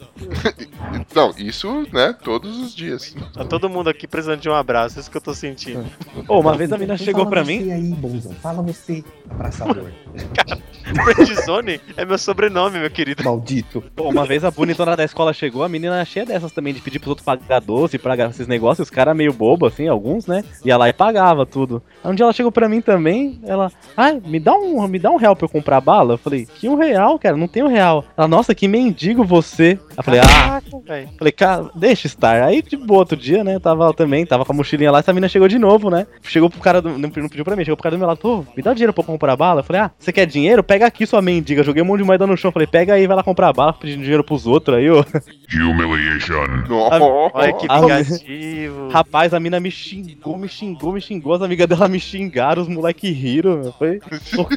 Não, 1.16 1.34
isso, 1.38 1.88
né, 1.92 2.16
todos 2.24 2.58
os 2.58 2.76
dias. 2.76 3.16
Tá 3.34 3.44
todo 3.44 3.70
mundo 3.70 3.90
aqui 3.90 4.08
precisando 4.08 4.40
de 4.40 4.50
um 4.50 4.54
abraço, 4.54 4.98
é 4.98 5.02
isso 5.02 5.10
que 5.10 5.18
eu 5.18 5.22
tô 5.22 5.34
sentindo. 5.34 5.86
Ô, 6.28 6.40
uma 6.40 6.56
vez 6.56 6.72
a 6.72 6.78
mina 6.78 6.94
Então 6.94 7.06
chegou 7.06 7.24
fala 7.24 7.30
pra 7.32 7.44
você 7.44 7.60
mim. 7.60 7.72
aí, 7.72 7.90
bonzão. 7.94 8.32
Fala 8.34 8.62
você, 8.62 9.04
abraçador. 9.30 9.92
Friendzone 11.04 11.82
é 11.96 12.06
meu 12.06 12.18
sobrenome, 12.18 12.80
meu 12.80 12.90
querido. 12.90 13.24
Maldito. 13.24 13.84
Pô, 13.96 14.10
uma 14.10 14.26
vez 14.26 14.44
a 14.44 14.52
bonitona 14.52 14.96
da 14.96 15.04
escola 15.04 15.34
chegou, 15.34 15.64
a 15.64 15.70
menina 15.70 16.04
cheia 16.06 16.26
dessas 16.26 16.52
também, 16.52 16.74
de 16.74 16.82
pedir 16.82 17.00
pros 17.00 17.10
outros 17.10 17.26
pagar 17.26 17.60
doce, 17.60 17.98
pagar 17.98 18.30
esses 18.30 18.48
negócios, 18.48 18.88
os 18.88 18.92
caras 18.94 19.16
meio 19.16 19.34
bobo, 19.34 19.66
assim, 19.66 19.88
alguns, 19.88 20.28
né? 20.28 20.44
Ia 20.64 20.78
lá 20.78 20.90
e 20.90 20.94
pagava 20.94 21.46
tudo. 21.46 21.82
Aí 22.04 22.12
um 22.12 22.16
dia 22.16 22.24
ela 22.24 22.34
chegou 22.34 22.52
pra 22.52 22.70
mim 22.70 22.82
também, 22.82 23.40
ela, 23.46 23.72
ai, 23.96 24.22
me 24.26 24.40
dá 24.40 24.54
um, 24.54 24.88
me 24.88 25.00
dá 25.00 25.12
um 25.12 25.18
real 25.18 25.36
pra 25.36 25.46
eu 25.46 25.50
comprar 25.50 25.82
bala? 25.82 26.14
Eu 26.14 26.18
falei, 26.18 26.46
que 26.46 26.70
um 26.70 26.76
real, 26.76 27.20
cara? 27.20 27.36
Não 27.36 27.48
tem 27.48 27.64
um 27.64 27.68
real. 27.68 28.06
Ela, 28.16 28.28
nossa, 28.28 28.56
que 28.56 28.68
mendigo 28.68 29.24
você. 29.24 29.80
Eu 29.96 30.04
falei, 30.04 30.22
ah, 30.22 30.26
Caraca, 30.26 30.80
velho. 30.86 31.10
Falei, 31.18 31.32
cara, 31.32 31.70
deixa 31.76 32.08
estar. 32.08 32.44
Aí, 32.44 32.62
de 32.62 32.78
boa, 32.78 33.00
outro 33.00 33.18
dia, 33.18 33.44
né? 33.44 33.60
Tava 33.60 33.88
lá 33.88 33.94
também, 33.94 34.26
tava 34.26 34.46
com 34.46 34.52
a 34.52 34.56
mochilinha 34.56 34.92
lá, 34.92 35.00
essa 35.00 35.14
mina 35.14 35.28
chegou 35.28 35.48
de 35.48 35.60
novo, 35.60 35.90
né? 35.90 36.08
Chegou 36.24 36.50
pro 36.50 36.60
cara 36.60 36.82
do. 36.82 36.90
Não 36.90 37.10
não 37.16 37.30
pediu 37.30 37.46
pra 37.46 37.56
mim, 37.56 37.64
chegou 37.64 37.76
pro 37.76 37.84
cara 37.84 37.96
do 37.96 38.00
meu 38.00 38.08
lado, 38.08 38.20
pô, 38.20 38.46
me 38.56 38.64
dá 38.64 38.74
dinheiro 38.74 38.94
pra 38.94 39.02
eu 39.02 39.06
comprar 39.06 39.36
bala. 39.36 39.62
Eu 39.62 39.64
falei, 39.64 39.82
ah, 39.82 39.92
você 39.98 40.12
quer 40.12 40.26
dinheiro? 40.26 40.64
Pega 40.64 40.77
pega 40.78 40.86
aqui 40.86 41.08
sua 41.08 41.22
mendiga. 41.22 41.64
Joguei 41.64 41.82
um 41.82 41.86
monte 41.86 42.00
de 42.00 42.06
moeda 42.06 42.28
no 42.28 42.38
chão. 42.38 42.52
Falei, 42.52 42.68
pega 42.68 42.94
aí, 42.94 43.08
vai 43.08 43.16
lá 43.16 43.24
comprar 43.24 43.52
bala, 43.52 43.74
pedindo 43.74 44.02
dinheiro 44.02 44.24
pros 44.24 44.46
outros 44.46 44.78
aí, 44.78 44.90
ó. 44.90 45.04
Humiliation. 45.54 46.66
Olha 47.34 47.54
que 47.54 47.68
vingativo. 47.68 48.90
Rapaz, 48.90 49.34
a 49.34 49.40
mina 49.40 49.60
me 49.60 49.72
xingou, 49.72 50.38
me 50.38 50.48
xingou, 50.50 50.92
me 50.92 51.00
xingou. 51.00 51.34
As 51.34 51.42
amigas 51.42 51.68
dela 51.68 51.88
me 51.88 52.00
xingaram, 52.00 52.62
os 52.62 52.68
moleque 52.68 53.10
riram. 53.12 53.74
Foi. 53.78 54.02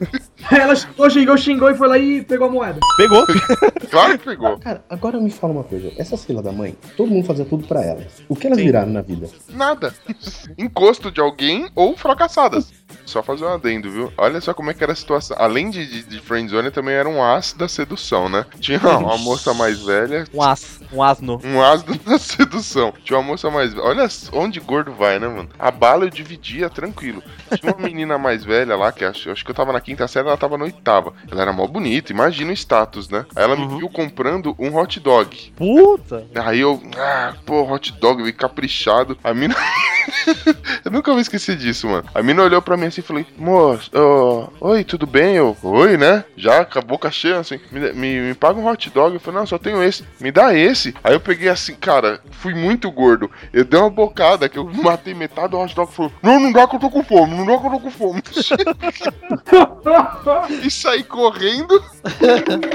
Ela 0.51 0.75
xingou, 0.75 1.11
xingou, 1.11 1.39
xingou 1.39 1.71
e 1.71 1.75
foi 1.77 1.89
lá 1.89 1.99
e 1.99 2.23
pegou 2.23 2.49
a 2.49 2.51
moeda. 2.51 2.81
Pegou. 2.97 3.25
Claro 3.91 4.17
que 4.19 4.25
pegou. 4.25 4.57
Cara, 4.59 4.85
agora 4.89 5.21
me 5.21 5.31
fala 5.31 5.53
uma 5.53 5.65
coisa. 5.65 5.93
Essas 5.99 6.25
filhas 6.25 6.45
da 6.45 6.53
mãe, 6.53 6.77
todo 6.97 7.11
mundo 7.11 7.27
fazia 7.27 7.45
tudo 7.45 7.67
pra 7.67 7.83
elas. 7.83 8.23
O 8.29 8.37
que 8.37 8.47
elas 8.47 8.59
viraram 8.59 8.93
na 8.93 9.03
vida? 9.03 9.29
Nada. 9.49 9.93
Encosto 10.57 11.11
de 11.11 11.21
alguém 11.21 11.69
ou 11.75 11.97
fracassadas. 11.97 12.73
Só 13.05 13.21
fazer 13.21 13.45
um 13.45 13.49
adendo, 13.49 13.91
viu? 13.91 14.13
Olha 14.17 14.41
só 14.41 14.55
como 14.55 14.71
é 14.71 14.75
que 14.75 14.85
era 14.85 14.93
a 14.93 14.97
situação. 14.97 15.37
Além 15.41 15.71
de, 15.71 15.85
de, 15.85 16.03
de 16.05 16.21
friendzone, 16.21 16.71
também 16.71 16.95
era 16.95 17.09
um 17.09 17.21
as 17.21 17.53
da 17.53 17.67
sedução, 17.67 18.29
né? 18.29 18.47
Tinha 18.61 18.79
uma 18.79 19.19
moça 19.19 19.53
mais 19.53 19.83
velha. 19.83 20.25
Um 20.33 20.43
as, 20.43 20.80
um 20.93 21.03
asno. 21.03 21.41
Um 21.45 21.63
as 21.63 21.83
da 21.83 22.19
sedução. 22.19 22.93
Tinha 23.05 23.19
uma 23.19 23.27
moça 23.27 23.51
mais 23.51 23.73
velha. 23.73 23.87
Olha 23.87 24.09
onde 24.33 24.61
gordo 24.61 24.93
vai, 24.93 25.19
né, 25.19 25.29
mano? 25.29 25.49
A 25.59 25.71
bala 25.71 26.05
eu 26.05 26.11
dividia 26.11 26.69
tranquilo. 26.69 27.23
Tinha 27.59 27.73
uma 27.73 27.87
menina 27.87 28.19
mais 28.19 28.45
velha 28.45 28.77
lá, 28.77 28.93
que 28.93 29.05
acho, 29.05 29.31
acho 29.31 29.45
que 29.45 29.51
eu 29.51 29.55
tava 29.55 29.73
na 29.73 29.81
quinta 29.81 30.07
série, 30.09 30.27
ela 30.27 30.37
tava 30.37 30.59
na 30.59 30.65
oitava. 30.65 31.13
Ela 31.31 31.43
era 31.43 31.53
mó 31.53 31.67
bonita, 31.67 32.13
imagina 32.13 32.51
o 32.51 32.55
status, 32.55 33.09
né? 33.09 33.25
Aí 33.35 33.43
ela 33.43 33.57
me 33.57 33.67
viu 33.77 33.89
comprando 33.89 34.55
um 34.59 34.77
hot 34.77 34.99
dog. 35.01 35.53
Puta! 35.57 36.27
Aí 36.35 36.61
eu, 36.61 36.81
ah, 36.97 37.35
pô, 37.45 37.63
hot 37.63 37.93
dog, 37.93 38.23
eu 38.23 38.35
caprichado. 38.35 39.17
A 39.23 39.35
mina. 39.35 39.55
eu 40.85 40.91
nunca 40.91 41.13
vou 41.13 41.21
esquecer 41.21 41.57
disso, 41.57 41.87
mano. 41.87 42.05
A 42.15 42.23
mina 42.23 42.43
olhou 42.43 42.63
pra 42.63 42.77
mim 42.77 42.87
assim 42.87 43.01
e 43.01 43.05
falei, 43.05 43.27
moço, 43.37 43.91
ô, 43.95 44.49
oi, 44.61 44.85
tudo 44.85 45.07
bem? 45.07 45.37
Eu, 45.37 45.57
oi, 45.63 45.97
né? 45.97 46.25
Já 46.37 46.65
com 46.65 46.79
a 46.79 46.83
boca 46.83 47.11
cheia, 47.11 47.39
assim, 47.39 47.61
me, 47.71 47.93
me, 47.93 48.21
me 48.21 48.35
paga 48.35 48.59
um 48.59 48.67
hot 48.67 48.91
dog. 48.91 49.15
Eu 49.15 49.21
falei, 49.21 49.41
não, 49.41 49.47
só 49.47 49.59
tenho 49.59 49.83
esse. 49.83 50.05
Me 50.19 50.31
dá 50.31 50.55
esse. 50.55 50.80
Aí 51.03 51.13
eu 51.13 51.21
peguei 51.21 51.49
assim, 51.49 51.75
cara, 51.75 52.21
fui 52.31 52.55
muito 52.55 52.91
gordo. 52.91 53.31
Eu 53.53 53.65
dei 53.65 53.79
uma 53.79 53.91
bocada 53.91 54.49
que 54.49 54.59
eu 54.59 54.65
matei 54.65 55.15
metade 55.15 55.51
do 55.51 55.59
hot 55.59 55.75
dog 55.75 55.91
e 55.91 55.95
falei, 55.95 56.13
não, 56.23 56.41
não 56.41 56.53
dá 56.53 56.67
que 56.67 56.77
eu 56.77 56.81
tô 56.81 56.91
com 56.91 57.05
fome, 57.05 57.37
não 57.37 57.47
dá 57.47 57.59
que 57.59 57.67
eu 57.67 57.71
tô 57.71 57.81
com 57.81 57.91
fome. 57.91 58.23
e 60.63 60.71
saí 60.71 61.05
correndo. 61.05 61.83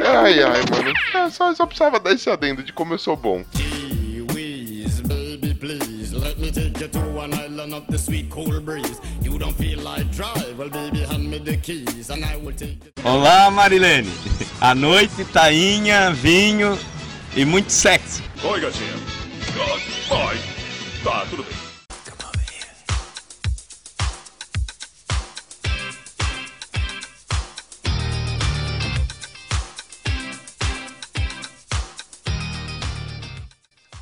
ai, 0.06 0.44
ai, 0.44 0.62
mano. 0.72 0.94
É, 1.14 1.30
só, 1.30 1.54
só 1.54 1.66
precisava 1.66 2.00
dar 2.00 2.12
esse 2.12 2.30
adendo 2.30 2.64
de 2.64 2.72
como 2.72 2.94
eu 2.94 3.00
sou 3.00 3.16
bom. 3.16 3.44
Whiz, 4.34 5.02
baby, 5.02 5.54
please 5.54 6.16
let 6.16 6.38
me 6.38 6.52
take 6.52 6.82
you 6.82 6.88
to 6.90 7.00
an 7.22 7.34
island 7.34 7.74
of 7.74 7.86
the 7.88 7.98
sweet 7.98 8.30
cool 8.30 8.60
breeze. 8.62 9.00
You 9.22 9.38
don't 9.38 9.56
feel 9.58 9.82
like 9.82 10.06
drive, 10.12 10.58
well, 10.58 10.70
baby, 10.70 11.06
hand 11.06 11.30
me 11.30 11.40
the 11.40 11.58
keys 11.58 12.10
and 12.10 12.24
I 12.24 12.38
will 12.38 12.56
take 12.56 12.86
you. 12.86 12.92
Olá, 13.04 13.50
Marilene. 13.50 14.10
À 14.62 14.74
noite, 14.74 15.26
tainha, 15.26 16.12
vinho 16.12 16.78
e 17.36 17.46
muito 17.46 17.72
sexo. 17.72 18.24
Oi, 18.44 18.60
gatinha. 18.62 18.94
Pai. 20.08 20.40
Tá, 21.04 21.26
tudo 21.30 21.44
bem. 21.44 21.65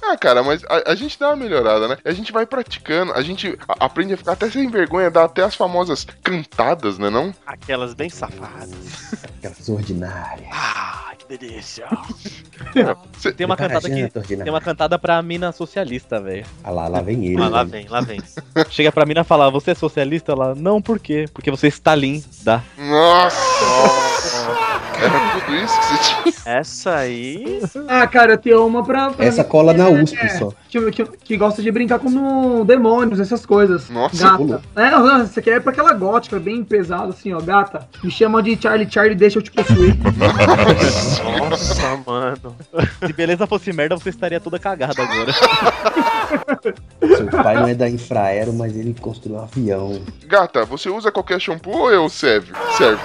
Ah, 0.05 0.17
cara, 0.17 0.43
mas 0.43 0.61
a, 0.65 0.91
a 0.91 0.95
gente 0.95 1.17
dá 1.17 1.29
uma 1.29 1.35
melhorada, 1.37 1.87
né? 1.87 1.97
A 2.03 2.11
gente 2.11 2.31
vai 2.31 2.45
praticando, 2.45 3.13
a 3.13 3.21
gente 3.21 3.57
a- 3.67 3.85
aprende 3.85 4.13
a 4.13 4.17
ficar 4.17 4.33
até 4.33 4.49
sem 4.49 4.69
vergonha, 4.69 5.09
dá 5.09 5.23
até 5.23 5.43
as 5.43 5.55
famosas 5.55 6.05
cantadas, 6.21 6.97
né 6.97 7.09
não? 7.09 7.33
Aquelas 7.45 7.93
bem 7.93 8.09
safadas. 8.09 9.13
Aquelas 9.39 9.69
ordinárias. 9.69 10.47
Ah, 10.51 11.11
que 11.17 11.37
delícia. 11.37 11.87
Tem 13.35 13.45
uma 13.45 13.55
cantada 13.57 13.89
que. 13.89 14.03
Ordinária. 14.17 14.43
Tem 14.43 14.53
uma 14.53 14.61
cantada 14.61 14.97
pra 14.99 15.21
mina 15.21 15.51
socialista, 15.51 16.19
velho. 16.19 16.45
Ah 16.63 16.69
lá, 16.71 16.87
lá 16.87 17.01
vem 17.01 17.25
ele. 17.25 17.41
Ah, 17.41 17.47
lá 17.49 17.63
né? 17.63 17.69
vem, 17.71 17.87
lá 17.87 18.01
vem. 18.01 18.21
Chega 18.69 18.91
pra 18.91 19.05
mina 19.05 19.21
e 19.21 19.25
fala, 19.25 19.49
você 19.49 19.71
é 19.71 19.75
socialista? 19.75 20.31
Ela, 20.33 20.53
não, 20.55 20.81
por 20.81 20.99
quê? 20.99 21.25
Porque 21.33 21.49
você 21.51 21.67
é 21.67 21.69
Stalin, 21.69 22.23
dá. 22.43 22.61
Nossa! 22.77 24.12
Era 25.01 25.39
tudo 25.39 25.55
isso 25.55 25.79
que 25.79 25.85
você 25.85 26.31
tinha. 26.31 26.33
Essa 26.45 26.95
aí. 26.95 27.61
Ah, 27.87 28.05
cara, 28.07 28.33
eu 28.33 28.37
tenho 28.37 28.65
uma 28.65 28.83
pra. 28.83 29.09
pra 29.11 29.25
Essa 29.25 29.43
cola 29.43 29.73
na 29.73 29.89
é- 29.89 30.03
USP 30.03 30.17
é, 30.17 30.29
só. 30.29 30.51
Que, 30.69 30.91
que, 30.91 31.05
que 31.05 31.37
gosta 31.37 31.61
de 31.61 31.71
brincar 31.71 31.99
com 31.99 32.65
demônios, 32.65 33.19
essas 33.19 33.45
coisas. 33.45 33.89
Nossa, 33.89 34.31
pulou. 34.37 34.59
gata. 34.59 34.63
É, 34.75 34.91
não, 34.91 35.23
isso 35.23 35.39
aqui 35.39 35.49
é 35.49 35.59
pra 35.59 35.71
aquela 35.71 35.93
gótica, 35.93 36.39
bem 36.39 36.63
pesada, 36.63 37.09
assim, 37.09 37.33
ó. 37.33 37.39
Gata, 37.39 37.87
me 38.03 38.11
chama 38.11 38.41
de 38.41 38.59
Charlie 38.61 38.89
Charlie, 38.89 39.15
deixa 39.15 39.39
eu 39.39 39.43
te 39.43 39.51
possuir. 39.51 39.95
Nossa, 41.49 41.97
mano. 42.05 42.55
Se 43.05 43.13
beleza 43.13 43.47
fosse 43.47 43.71
merda, 43.71 43.95
você 43.95 44.09
estaria 44.09 44.39
toda 44.39 44.59
cagada 44.59 45.01
agora. 45.01 45.33
Seu 47.15 47.27
pai 47.27 47.55
não 47.55 47.67
é 47.67 47.75
da 47.75 47.89
Infraero, 47.89 48.53
mas 48.53 48.75
ele 48.75 48.95
construiu 48.99 49.37
um 49.37 49.43
avião. 49.43 50.01
Gata, 50.25 50.65
você 50.65 50.89
usa 50.89 51.11
qualquer 51.11 51.39
shampoo 51.39 51.77
ou 51.77 51.91
eu 51.91 52.09
serve? 52.09 52.53
Serve. 52.77 53.01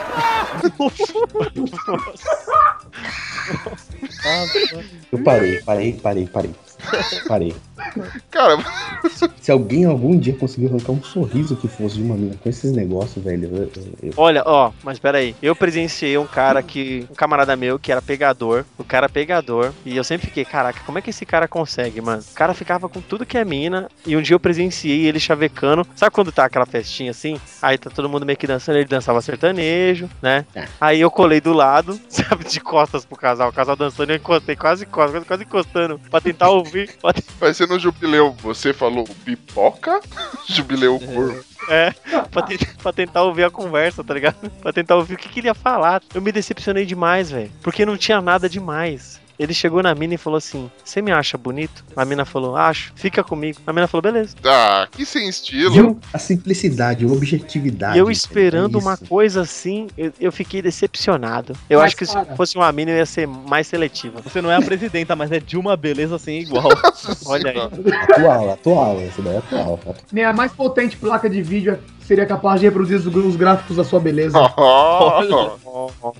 Eu 5.12 5.22
parei, 5.22 5.62
parei, 5.62 5.93
parei, 5.95 6.26
parei. 6.26 6.55
Parei. 7.26 7.55
Cara, 8.31 8.57
Se 9.41 9.51
alguém 9.53 9.85
algum 9.85 10.18
dia 10.18 10.35
conseguir 10.35 10.66
arrancar 10.66 10.93
um 10.93 11.03
sorriso 11.03 11.57
que 11.57 11.68
fosse 11.68 11.97
de 11.97 12.03
uma 12.03 12.14
mina 12.16 12.35
com 12.43 12.49
esses 12.49 12.72
negócios, 12.72 13.22
velho, 13.24 13.49
eu, 13.57 13.70
eu- 14.03 14.12
Olha, 14.16 14.43
ó, 14.47 14.72
mas 14.83 14.99
peraí. 14.99 15.35
Eu 15.43 15.55
presenciei 15.57 16.16
um 16.18 16.26
cara 16.26 16.62
que. 16.62 17.07
Um 17.11 17.14
camarada 17.14 17.57
meu 17.57 17.79
que 17.79 17.91
era 17.93 18.03
pegador. 18.03 18.64
O 18.76 18.85
cara 18.85 19.09
pegador. 19.09 19.72
E 19.85 19.97
eu 19.97 20.05
sempre 20.05 20.26
fiquei, 20.26 20.45
caraca, 20.45 20.81
como 20.85 20.99
é 20.99 21.03
que 21.03 21.11
esse 21.11 21.24
cara 21.24 21.47
consegue, 21.49 22.01
mano? 22.01 22.22
O 22.31 22.35
cara 22.35 22.55
ficava 22.55 22.89
com 22.89 23.01
tudo 23.01 23.24
que 23.26 23.39
é 23.39 23.45
mina. 23.45 23.89
E 24.07 24.16
um 24.16 24.22
dia 24.22 24.35
eu 24.35 24.41
presenciei 24.41 25.07
ele 25.07 25.20
chavecando. 25.20 25.87
Sabe 25.95 26.12
quando 26.12 26.33
tá 26.33 26.45
aquela 26.45 26.66
festinha 26.66 27.11
assim? 27.11 27.41
Aí 27.62 27.79
tá 27.79 27.91
todo 27.91 28.09
mundo 28.09 28.26
meio 28.26 28.37
que 28.39 28.47
dançando. 28.47 28.79
Ele 28.79 28.85
dançava 28.89 29.20
sertanejo, 29.20 30.09
né? 30.22 30.45
Aí 30.81 31.01
eu 31.01 31.11
colei 31.11 31.41
do 31.41 31.53
lado, 31.53 31.99
sabe, 32.09 32.45
de 32.45 32.61
costas 32.61 33.05
pro 33.05 33.16
casal. 33.16 33.49
O 33.51 33.53
casal 33.53 33.76
dançando 33.76 34.11
e 34.11 34.14
eu 34.14 34.16
encostei 34.16 34.57
quase 34.57 34.85
quase, 34.87 35.20
quase 35.24 35.43
encostando. 35.45 36.01
Pra 36.11 36.20
tentar 36.20 36.51
ouvir. 36.51 36.91
Pra 37.01 37.12
vai 37.41 37.55
ser 37.55 37.68
no 37.69 37.79
jubileu. 37.79 38.33
Você 38.43 38.73
falou 38.73 39.05
pipoca? 39.25 40.01
Jubileu 40.49 40.99
corvo. 40.99 41.45
É, 41.69 41.91
pra, 42.31 42.43
te- 42.43 42.59
pra 42.83 42.93
tentar 42.93 43.23
ouvir 43.23 43.45
a 43.45 43.51
conversa, 43.51 44.03
tá 44.03 44.14
ligado? 44.14 44.51
Pra 44.62 44.73
tentar 44.73 44.97
ouvir 44.97 45.14
o 45.14 45.16
que, 45.19 45.29
que 45.29 45.41
ele 45.41 45.49
ia 45.49 45.55
falar. 45.55 46.03
Eu 46.14 46.23
me 46.23 46.33
decepcionei 46.33 46.87
demais, 46.87 47.31
velho. 47.31 47.53
Porque 47.62 47.85
não 47.85 47.97
tinha 47.97 48.21
nada 48.23 48.49
demais. 48.49 49.21
Ele 49.39 49.55
chegou 49.55 49.82
na 49.82 49.95
mina 49.95 50.14
e 50.14 50.18
falou 50.18 50.36
assim: 50.36 50.70
Você 50.84 51.01
me 51.01 51.12
acha 51.12 51.39
bonito? 51.39 51.84
A 51.97 52.05
mina 52.05 52.24
falou: 52.24 52.57
Acho, 52.57 52.93
fica 52.97 53.22
comigo. 53.22 53.61
A 53.66 53.72
mina 53.72 53.86
falou: 53.86 54.03
Beleza. 54.03 54.34
Ah, 54.45 54.89
que 54.91 55.07
sem 55.07 55.28
estilo. 55.28 55.72
Viu? 55.72 56.01
A 56.12 56.18
simplicidade, 56.18 57.05
a 57.05 57.09
objetividade. 57.09 57.97
E 57.97 58.01
eu 58.01 58.11
esperando 58.11 58.78
é 58.78 58.80
uma 58.80 58.97
coisa 58.97 59.43
assim, 59.43 59.86
eu, 59.97 60.12
eu 60.20 60.32
fiquei 60.32 60.61
decepcionado. 60.61 61.53
Eu 61.70 61.78
Mas, 61.78 61.86
acho 61.89 61.97
que 61.97 62.07
se 62.07 62.12
cara- 62.14 62.34
fosse 62.36 62.57
uma 62.57 62.70
mina, 62.72 62.91
eu 62.91 62.97
ia 62.97 63.07
ser 63.07 63.26
mais 63.28 63.66
seletiva. 63.66 64.20
Você 64.22 64.43
não 64.43 64.51
é 64.51 64.57
a 64.57 64.62
presidenta, 64.62 65.14
mas 65.14 65.30
é 65.30 65.39
de 65.39 65.57
uma 65.57 65.76
beleza 65.76 66.18
sem 66.18 66.41
igual. 66.41 66.68
Olha 67.26 67.51
aí. 67.53 67.59
Atual, 68.11 68.51
atual, 68.53 69.01
essa 69.01 69.22
daí 69.22 69.34
é 69.34 69.39
atual. 69.39 69.78
Nem 70.12 70.24
a 70.24 70.32
mais 70.32 70.51
potente 70.53 70.97
placa 70.97 71.30
de 71.30 71.43
vídeo 71.43 71.78
seria 72.09 72.25
capaz 72.27 72.59
de 72.61 72.67
reproduzir 72.67 72.97
os, 72.99 73.07
os 73.07 73.37
gráficos 73.37 73.77
da 73.77 73.85
sua 73.85 74.01
beleza. 74.01 74.37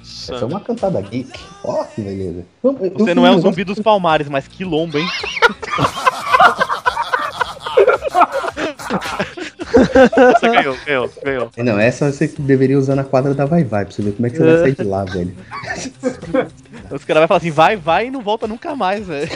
Essa 0.05 0.35
é 0.35 0.45
uma 0.45 0.61
cantada 0.61 1.01
geek. 1.01 1.33
Ó, 1.65 1.83
que 1.85 2.03
beleza. 2.03 2.45
Eu- 2.63 2.73
eu- 2.79 2.87
eu 2.87 2.93
Você 2.93 3.07
fiz 3.07 3.15
não 3.17 3.27
é 3.27 3.31
um 3.31 3.41
zumbi 3.41 3.65
dos 3.65 3.81
palmares, 3.81 4.29
mas 4.29 4.47
que 4.47 4.65
lombo, 4.65 4.99
hein? 4.99 5.07
Você 10.39 10.49
ganhou, 10.49 10.77
ganhou, 10.87 11.11
ganhou. 11.25 11.51
Não, 11.59 11.79
essa 11.79 12.11
você 12.13 12.27
deveria 12.39 12.79
usar 12.79 12.95
na 12.95 13.05
quadra 13.05 13.35
da 13.35 13.45
Vai 13.45 13.65
Vai, 13.65 13.85
pra 13.85 13.95
você 13.95 14.03
ver 14.03 14.13
como 14.13 14.27
é 14.27 14.31
que 14.31 14.37
você 14.37 14.45
vai 14.45 14.59
sair 14.59 14.75
de 14.77 14.83
lá, 14.85 15.05
velho. 15.05 15.35
Os 16.91 17.05
caras 17.05 17.21
vão 17.21 17.29
falar 17.29 17.39
assim, 17.39 17.51
vai, 17.51 17.77
vai 17.77 18.07
e 18.07 18.11
não 18.11 18.23
volta 18.23 18.47
nunca 18.47 18.75
mais, 18.75 19.07
velho. 19.07 19.29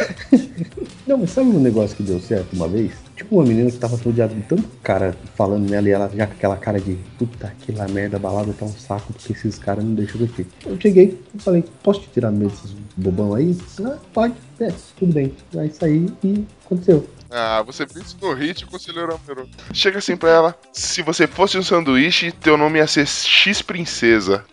Não, 1.07 1.19
mas 1.19 1.31
sabe 1.31 1.49
um 1.51 1.61
negócio 1.61 1.95
que 1.97 2.03
deu 2.03 2.19
certo 2.21 2.55
uma 2.55 2.67
vez? 2.67 2.93
Tipo 3.23 3.37
uma 3.37 3.45
menina 3.45 3.71
que 3.71 3.79
tava 3.79 3.97
rodeada 3.97 4.35
de 4.35 4.43
tanto 4.43 4.65
cara 4.83 5.15
falando 5.37 5.71
nela 5.71 5.89
e 5.89 5.93
ela 5.93 6.11
já 6.13 6.27
com 6.27 6.33
aquela 6.33 6.57
cara 6.57 6.81
de 6.81 6.99
puta 7.17 7.55
que 7.61 7.71
lá 7.71 7.87
merda, 7.87 8.19
balada 8.19 8.53
tá 8.53 8.65
um 8.65 8.73
saco 8.73 9.13
porque 9.13 9.33
esses 9.33 9.59
caras 9.59 9.85
não 9.85 9.95
deixam 9.95 10.21
eu 10.21 10.27
aqui. 10.27 10.45
Eu 10.67 10.81
cheguei 10.81 11.21
e 11.33 11.39
falei, 11.39 11.65
posso 11.85 12.01
te 12.01 12.09
tirar 12.09 12.33
no 12.33 12.39
meio 12.39 12.51
desses 12.51 12.75
bobão 12.97 13.33
aí? 13.33 13.57
Ah, 13.85 13.97
pode, 14.13 14.35
é, 14.59 14.73
tudo 14.99 15.13
bem. 15.13 15.33
Aí 15.57 15.71
saí 15.71 16.13
e 16.25 16.45
aconteceu. 16.67 17.07
Ah, 17.35 17.63
você 17.63 17.87
pensa 17.87 18.15
no 18.21 18.35
hit, 18.35 18.67
conselheiro 18.67 19.15
Amaro. 19.15 19.49
Chega 19.73 19.99
assim 19.99 20.17
pra 20.17 20.31
ela. 20.31 20.55
Se 20.71 21.01
você 21.01 21.27
fosse 21.27 21.57
um 21.57 21.63
sanduíche, 21.63 22.31
teu 22.31 22.59
nome 22.59 22.79
ia 22.79 22.87
ser 22.87 23.07
X 23.07 23.63
Princesa. 23.63 24.45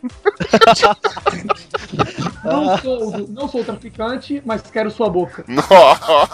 Não, 2.43 2.77
sou, 2.77 3.27
não 3.27 3.49
sou 3.49 3.65
traficante, 3.65 4.41
mas 4.45 4.61
quero 4.61 4.89
sua 4.89 5.09
boca. 5.09 5.43
Nossa. 5.47 6.29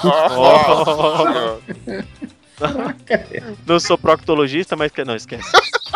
Não 3.65 3.79
sou 3.79 3.97
proctologista, 3.97 4.75
mas 4.75 4.91
que 4.91 5.03
não 5.03 5.15
esquece. 5.15 5.49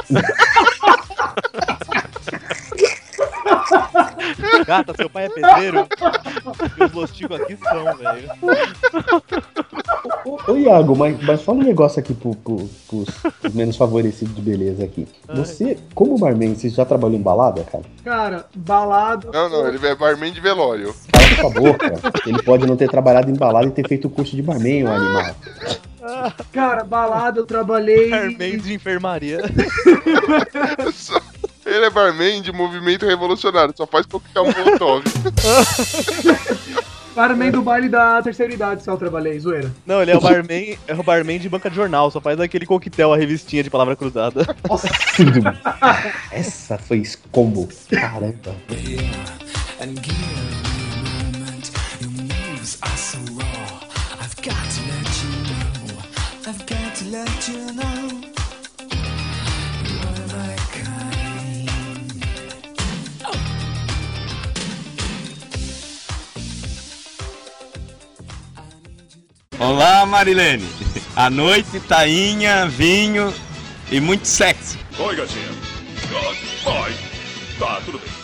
Gata, 4.65 4.93
seu 4.95 5.09
pai 5.09 5.25
é 5.25 5.29
pedreiro? 5.29 5.87
Os 6.85 6.91
losticos 6.91 7.41
aqui 7.41 7.57
são, 7.57 7.95
velho. 7.95 8.29
Ô, 10.47 10.55
Iago, 10.55 10.95
mas, 10.95 11.21
mas 11.23 11.41
fala 11.41 11.59
um 11.59 11.63
negócio 11.63 11.99
aqui 11.99 12.13
pro, 12.13 12.35
pro, 12.35 12.69
pros, 12.87 13.09
pros 13.41 13.53
menos 13.53 13.75
favorecidos 13.75 14.35
de 14.35 14.41
beleza 14.41 14.83
aqui. 14.83 15.07
Você, 15.33 15.77
como 15.93 16.17
barman, 16.17 16.55
você 16.55 16.69
já 16.69 16.85
trabalhou 16.85 17.17
em 17.17 17.21
balada, 17.21 17.63
cara? 17.63 17.83
Cara, 18.03 18.45
balada. 18.55 19.29
Não, 19.31 19.49
não, 19.49 19.67
ele 19.67 19.85
é 19.85 19.95
barman 19.95 20.31
de 20.31 20.41
velório. 20.41 20.93
Cala 21.11 21.35
sua 21.35 21.49
boca. 21.49 21.93
Ele 22.25 22.41
pode 22.43 22.65
não 22.65 22.75
ter 22.75 22.89
trabalhado 22.89 23.29
em 23.29 23.35
balada 23.35 23.67
e 23.67 23.71
ter 23.71 23.87
feito 23.87 24.07
o 24.07 24.11
curso 24.11 24.35
de 24.35 24.41
barman, 24.41 24.85
o 24.85 24.91
animal. 24.91 25.35
Cara, 26.51 26.83
balada 26.83 27.39
eu 27.39 27.45
trabalhei. 27.45 28.09
Barman 28.09 28.57
de 28.57 28.73
enfermaria. 28.73 29.41
Ele 31.69 31.85
é 31.85 31.89
barman 31.89 32.41
de 32.41 32.51
movimento 32.51 33.05
revolucionário, 33.05 33.73
só 33.75 33.85
faz 33.85 34.05
coquetel 34.05 34.45
molotov. 34.45 35.03
Barman 37.15 37.51
do 37.51 37.61
baile 37.61 37.89
da 37.89 38.21
terceira 38.21 38.53
idade, 38.53 38.83
só 38.83 38.91
eu 38.91 38.97
trabalhei, 38.97 39.37
zoeira. 39.39 39.69
Não, 39.85 40.01
ele 40.01 40.11
é 40.11 40.17
o 40.17 40.21
barman, 40.21 40.77
é 40.87 40.93
o 40.93 41.03
barman 41.03 41.37
de 41.37 41.49
banca 41.49 41.69
de 41.69 41.75
jornal, 41.75 42.09
só 42.09 42.21
faz 42.21 42.39
aquele 42.39 42.65
coquetel, 42.65 43.11
a 43.11 43.17
revistinha 43.17 43.61
de 43.61 43.69
palavra 43.69 43.95
cruzada. 43.95 44.45
Essa 46.31 46.77
foi 46.77 47.03
combo. 47.29 47.67
Caramba. 47.89 48.55
I've 56.49 56.65
got 56.65 56.95
to 56.95 57.05
let 57.09 57.47
you 57.47 57.73
know. 57.73 58.38
Olá, 69.59 70.05
Marilene. 70.05 70.65
À 71.13 71.29
noite, 71.29 71.81
tainha, 71.81 72.65
vinho 72.65 73.33
e 73.91 73.99
muito 73.99 74.25
sexo. 74.25 74.77
Oi, 74.97 75.15
gatinha. 75.17 75.49
Vai. 76.63 76.93
Tá, 77.59 77.81
tudo 77.83 77.99
bem. 77.99 78.18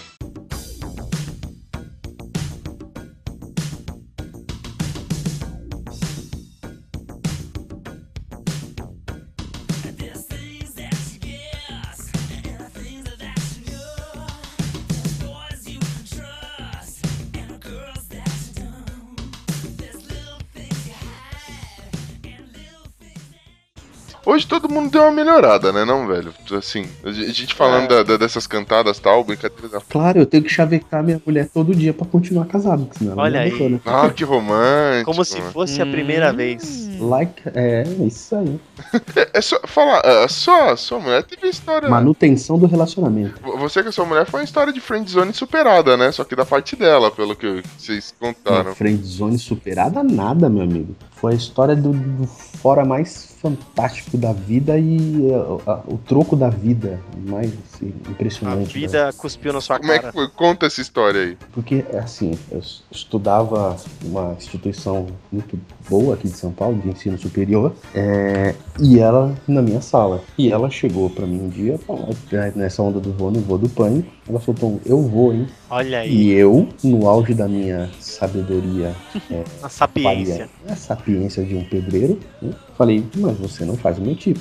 Hoje 24.36 24.46
todo 24.48 24.68
mundo 24.68 24.90
deu 24.92 25.02
uma 25.04 25.12
melhorada, 25.12 25.72
né, 25.72 25.86
não, 25.86 26.06
velho? 26.08 26.34
Assim, 26.58 26.86
a 27.06 27.12
gente 27.12 27.54
falando 27.56 27.88
da- 27.88 28.04
da- 28.04 28.18
dessas 28.18 28.46
cantadas 28.46 29.00
tal, 29.00 29.24
brincadeira 29.24 29.70
da. 29.70 29.80
Claro, 29.80 30.20
eu 30.20 30.26
tenho 30.26 30.44
que 30.44 30.50
chavecar 30.50 31.02
minha 31.02 31.22
mulher 31.26 31.48
todo 31.54 31.74
dia 31.74 31.94
pra 31.94 32.06
continuar 32.06 32.46
casado, 32.46 32.86
senão 32.98 33.14
ela 33.14 33.24
Olha 33.24 33.40
aí. 33.40 33.48
adotou, 33.48 33.70
né? 33.70 33.80
Ah, 33.86 34.10
que 34.10 34.26
romântico. 34.26 35.06
Como 35.12 35.24
se 35.24 35.42
fosse 35.42 35.82
a 35.82 35.86
primeira 35.86 36.34
vez. 36.34 36.86
Like, 37.00 37.42
é, 37.54 37.84
isso 38.06 38.36
aí. 38.36 38.60
É, 39.16 39.30
é 39.38 39.42
só 39.42 39.58
falar, 39.66 40.02
a 40.06 40.28
sua, 40.28 40.76
sua 40.76 41.00
mulher 41.00 41.24
teve 41.24 41.48
história. 41.48 41.88
Manutenção 41.88 42.60
do 42.60 42.66
relacionamento. 42.66 43.40
Você 43.60 43.82
com 43.82 43.88
a 43.88 43.92
sua 43.94 44.06
mulher 44.06 44.26
foi 44.26 44.42
uma 44.42 44.44
história 44.44 44.74
de 44.74 44.82
friendzone 44.82 45.34
superada, 45.34 45.96
né? 45.96 46.12
Só 46.12 46.26
que 46.26 46.36
da 46.36 46.46
parte 46.46 46.76
dela, 46.76 47.10
pelo 47.10 47.36
que 47.36 47.64
vocês 47.78 48.14
contaram. 48.20 48.72
Uma 48.72 48.76
friendzone 48.76 49.40
superada 49.40 50.04
nada, 50.04 50.50
meu 50.50 50.64
amigo. 50.64 50.94
A 51.28 51.34
história 51.34 51.76
do, 51.76 51.92
do 51.92 52.28
fora 52.28 52.86
mais 52.86 53.34
fantástico 53.42 54.18
da 54.18 54.34
vida 54.34 54.78
e 54.78 54.98
uh, 55.32 55.56
uh, 55.56 55.94
o 55.94 55.98
troco 55.98 56.36
da 56.36 56.50
vida 56.50 57.00
mais 57.28 57.52
assim, 57.76 57.94
A 58.06 58.12
impressionante. 58.12 58.68
né? 58.74 58.88
vida 58.88 59.14
cuspiu 59.18 59.54
na 59.54 59.62
sua 59.62 59.78
Como 59.80 59.92
é 59.92 59.96
cara. 60.00 60.08
que 60.08 60.14
foi? 60.18 60.28
Conta 60.30 60.66
essa 60.66 60.82
história 60.82 61.22
aí. 61.22 61.38
Porque, 61.54 61.84
assim, 61.94 62.32
eu 62.52 62.62
estudava 62.92 63.76
uma 64.04 64.34
instituição 64.34 65.08
muito 65.32 65.60
boa 65.90 66.16
aqui 66.16 66.28
de 66.28 66.38
São 66.38 66.52
Paulo, 66.52 66.78
de 66.82 66.90
ensino 66.90 67.18
superior, 67.18 67.74
é, 67.94 68.56
e 68.80 69.00
ela 69.00 69.36
na 69.48 69.62
minha 69.62 69.82
sala. 69.82 70.24
E 70.38 70.52
ela 70.52 70.70
chegou 70.70 71.10
pra 71.10 71.26
mim 71.28 71.40
um 71.42 71.50
dia, 71.50 71.78
falou, 71.80 72.10
"Ah, 72.34 72.52
nessa 72.56 72.82
onda 72.82 73.00
do 73.00 73.12
voo, 73.14 73.30
no 73.32 73.40
voo 73.42 73.58
do 73.58 73.70
pânico, 73.70 74.10
ela 74.28 74.40
falou, 74.40 74.60
"Tom, 74.60 74.80
eu 74.86 75.02
vou, 75.02 75.34
hein? 75.34 75.48
Olha 75.70 76.00
aí. 76.00 76.12
E 76.12 76.32
eu, 76.32 76.68
no 76.84 77.08
auge 77.08 77.34
da 77.34 77.48
minha 77.48 77.90
sabedoria, 78.00 78.96
é, 79.32 79.44
A 79.62 79.70
sapiência. 79.70 80.36
falha- 80.64 80.74
a 80.74 80.76
sapiência 80.76 81.44
de 81.44 81.56
um 81.56 81.64
pedreiro, 81.64 82.20
né, 82.42 82.52
falei, 82.78 83.06
mas 83.18 83.38
você 83.38 83.64
não 83.66 83.76
faz 83.78 83.98
o 83.98 84.02
meu 84.02 84.16
tipo. 84.16 84.40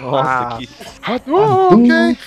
Nossa, 0.00 0.30
Ah. 0.30 0.58
que. 0.58 0.68
ok. 1.30 2.18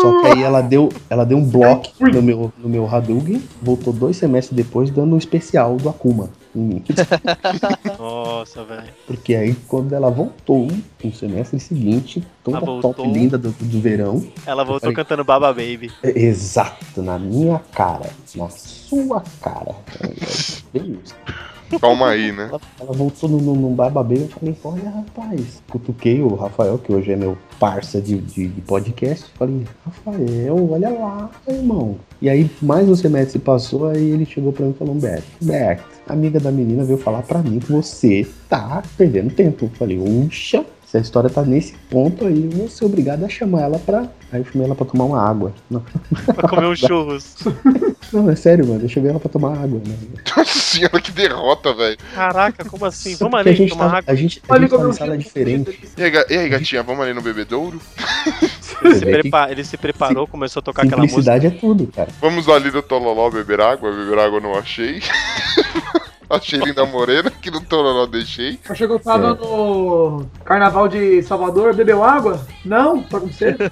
Só 0.00 0.20
que 0.20 0.26
aí 0.28 0.42
ela 0.44 0.60
deu, 0.60 0.88
ela 1.10 1.24
deu 1.26 1.36
um 1.36 1.44
bloco 1.44 1.90
no 1.98 2.22
meu, 2.22 2.52
no 2.58 2.68
meu 2.68 2.86
Hadouken, 2.88 3.42
voltou 3.60 3.92
dois 3.92 4.16
semestres 4.16 4.56
depois 4.56 4.88
dando 4.90 5.14
um 5.14 5.18
especial 5.18 5.76
do 5.76 5.88
Akuma 5.88 6.30
em 6.54 6.60
mim. 6.60 6.84
Nossa, 7.98 8.62
velho. 8.64 8.84
Porque 9.06 9.34
aí 9.34 9.54
quando 9.66 9.92
ela 9.94 10.10
voltou 10.10 10.68
no 11.02 11.12
semestre 11.12 11.58
seguinte, 11.58 12.22
toda 12.44 12.60
voltou. 12.60 12.94
top 12.94 13.08
linda 13.10 13.36
do, 13.36 13.50
do 13.50 13.80
verão, 13.80 14.24
Ela 14.46 14.62
voltou 14.62 14.80
falei- 14.92 14.94
cantando 14.96 15.24
Baba 15.24 15.48
Baby. 15.52 15.90
é, 16.02 16.16
exato, 16.16 17.02
na 17.02 17.18
minha 17.18 17.60
cara, 17.74 18.10
na 18.36 18.48
sua 18.48 19.22
cara. 19.42 19.74
Bem 20.72 20.98
isso. 21.04 21.14
Calma 21.80 22.10
aí, 22.10 22.32
né? 22.32 22.48
Ela, 22.48 22.60
ela 22.80 22.92
voltou 22.92 23.28
no, 23.28 23.38
no, 23.38 23.70
barbabeiro 23.70 24.24
e 24.24 24.28
falei, 24.28 24.56
olha 24.64 24.90
rapaz, 24.90 25.62
cutuquei 25.70 26.22
o 26.22 26.34
Rafael, 26.34 26.78
que 26.78 26.92
hoje 26.92 27.12
é 27.12 27.16
meu 27.16 27.36
parça 27.58 28.00
de, 28.00 28.18
de, 28.18 28.48
de 28.48 28.60
podcast, 28.62 29.30
falei, 29.36 29.64
Rafael, 29.84 30.70
olha 30.70 30.88
lá, 30.88 31.30
irmão. 31.46 31.96
E 32.20 32.28
aí 32.28 32.50
mais 32.62 32.88
um 32.88 32.94
semestre 32.94 33.32
se 33.32 33.38
passou, 33.38 33.88
aí 33.88 34.10
ele 34.10 34.24
chegou 34.24 34.52
pra 34.52 34.64
mim 34.64 34.72
e 34.72 34.78
falou, 34.78 34.94
Beto, 34.94 35.24
a 36.08 36.12
amiga 36.12 36.40
da 36.40 36.50
menina 36.50 36.84
veio 36.84 36.98
falar 36.98 37.22
pra 37.22 37.42
mim 37.42 37.58
que 37.58 37.70
você 37.70 38.26
tá 38.48 38.82
perdendo 38.96 39.34
tempo. 39.34 39.66
Eu 39.66 39.70
falei, 39.70 39.98
uxa, 39.98 40.64
se 40.90 40.96
a 40.96 41.00
história 41.00 41.28
tá 41.28 41.42
nesse 41.42 41.74
ponto 41.90 42.26
aí, 42.26 42.44
eu 42.44 42.50
vou 42.50 42.68
ser 42.68 42.86
obrigado 42.86 43.22
a 43.24 43.28
chamar 43.28 43.62
ela 43.62 43.78
pra. 43.78 44.08
Aí 44.32 44.40
eu 44.40 44.44
chamei 44.44 44.66
ela 44.66 44.74
pra 44.74 44.86
tomar 44.86 45.04
uma 45.04 45.22
água. 45.22 45.52
Não, 45.70 45.82
Pra 46.34 46.48
comer 46.48 46.66
um 46.66 46.74
churros. 46.76 47.36
não 48.12 48.28
é 48.30 48.34
sério, 48.36 48.66
mano, 48.66 48.82
eu 48.84 48.88
chamei 48.88 49.10
ela 49.10 49.20
pra 49.20 49.28
tomar 49.28 49.52
água, 49.52 49.80
né? 49.86 49.94
Nossa 50.36 50.58
senhora, 50.58 51.00
que 51.00 51.12
derrota, 51.12 51.74
velho. 51.74 51.98
Caraca, 52.14 52.64
como 52.64 52.86
assim? 52.86 53.14
Só 53.14 53.24
Vamos 53.26 53.38
a 53.38 53.40
ali 53.40 53.54
gente 53.56 53.70
tomar 53.70 53.90
tá, 53.90 53.96
água. 53.98 54.12
a 54.12 54.14
gente, 54.14 54.42
a 54.48 54.52
Olha 54.52 54.62
gente 54.62 54.70
tá 54.70 54.82
eu 54.82 54.92
sala 54.94 55.18
diferente. 55.18 55.78
E 55.96 56.02
aí, 56.02 56.12
e 56.30 56.36
aí, 56.38 56.48
gatinha, 56.48 56.82
vamos 56.82 57.04
ali 57.04 57.12
no 57.12 57.20
bebedouro? 57.22 57.78
Ele 58.82 58.94
se, 58.94 59.00
prepa- 59.04 59.50
ele 59.50 59.64
se 59.64 59.76
preparou, 59.76 60.26
começou 60.26 60.60
a 60.60 60.62
tocar 60.62 60.84
aquela 60.86 61.02
música. 61.02 61.20
Simplicidade 61.22 61.46
é 61.54 61.58
tudo, 61.58 61.86
cara. 61.88 62.08
Vamos 62.20 62.48
ali 62.48 62.70
no 62.70 62.80
Tololó 62.82 63.30
beber 63.30 63.60
água? 63.60 63.90
Beber 63.90 64.18
água 64.20 64.38
eu 64.38 64.42
não 64.42 64.54
achei. 64.54 65.02
achei 66.36 66.58
linda 66.58 66.84
morena, 66.84 67.30
que 67.30 67.50
no 67.50 67.60
Tololó 67.60 68.06
deixei. 68.06 68.58
Achou 68.68 68.86
que 68.86 68.94
eu 68.94 69.00
tava 69.00 69.34
no 69.34 70.26
carnaval 70.44 70.88
de 70.88 71.22
Salvador, 71.22 71.74
bebeu 71.74 72.04
água? 72.04 72.40
Não? 72.64 73.02
Tá 73.02 73.20
com 73.20 73.30
sede? 73.32 73.58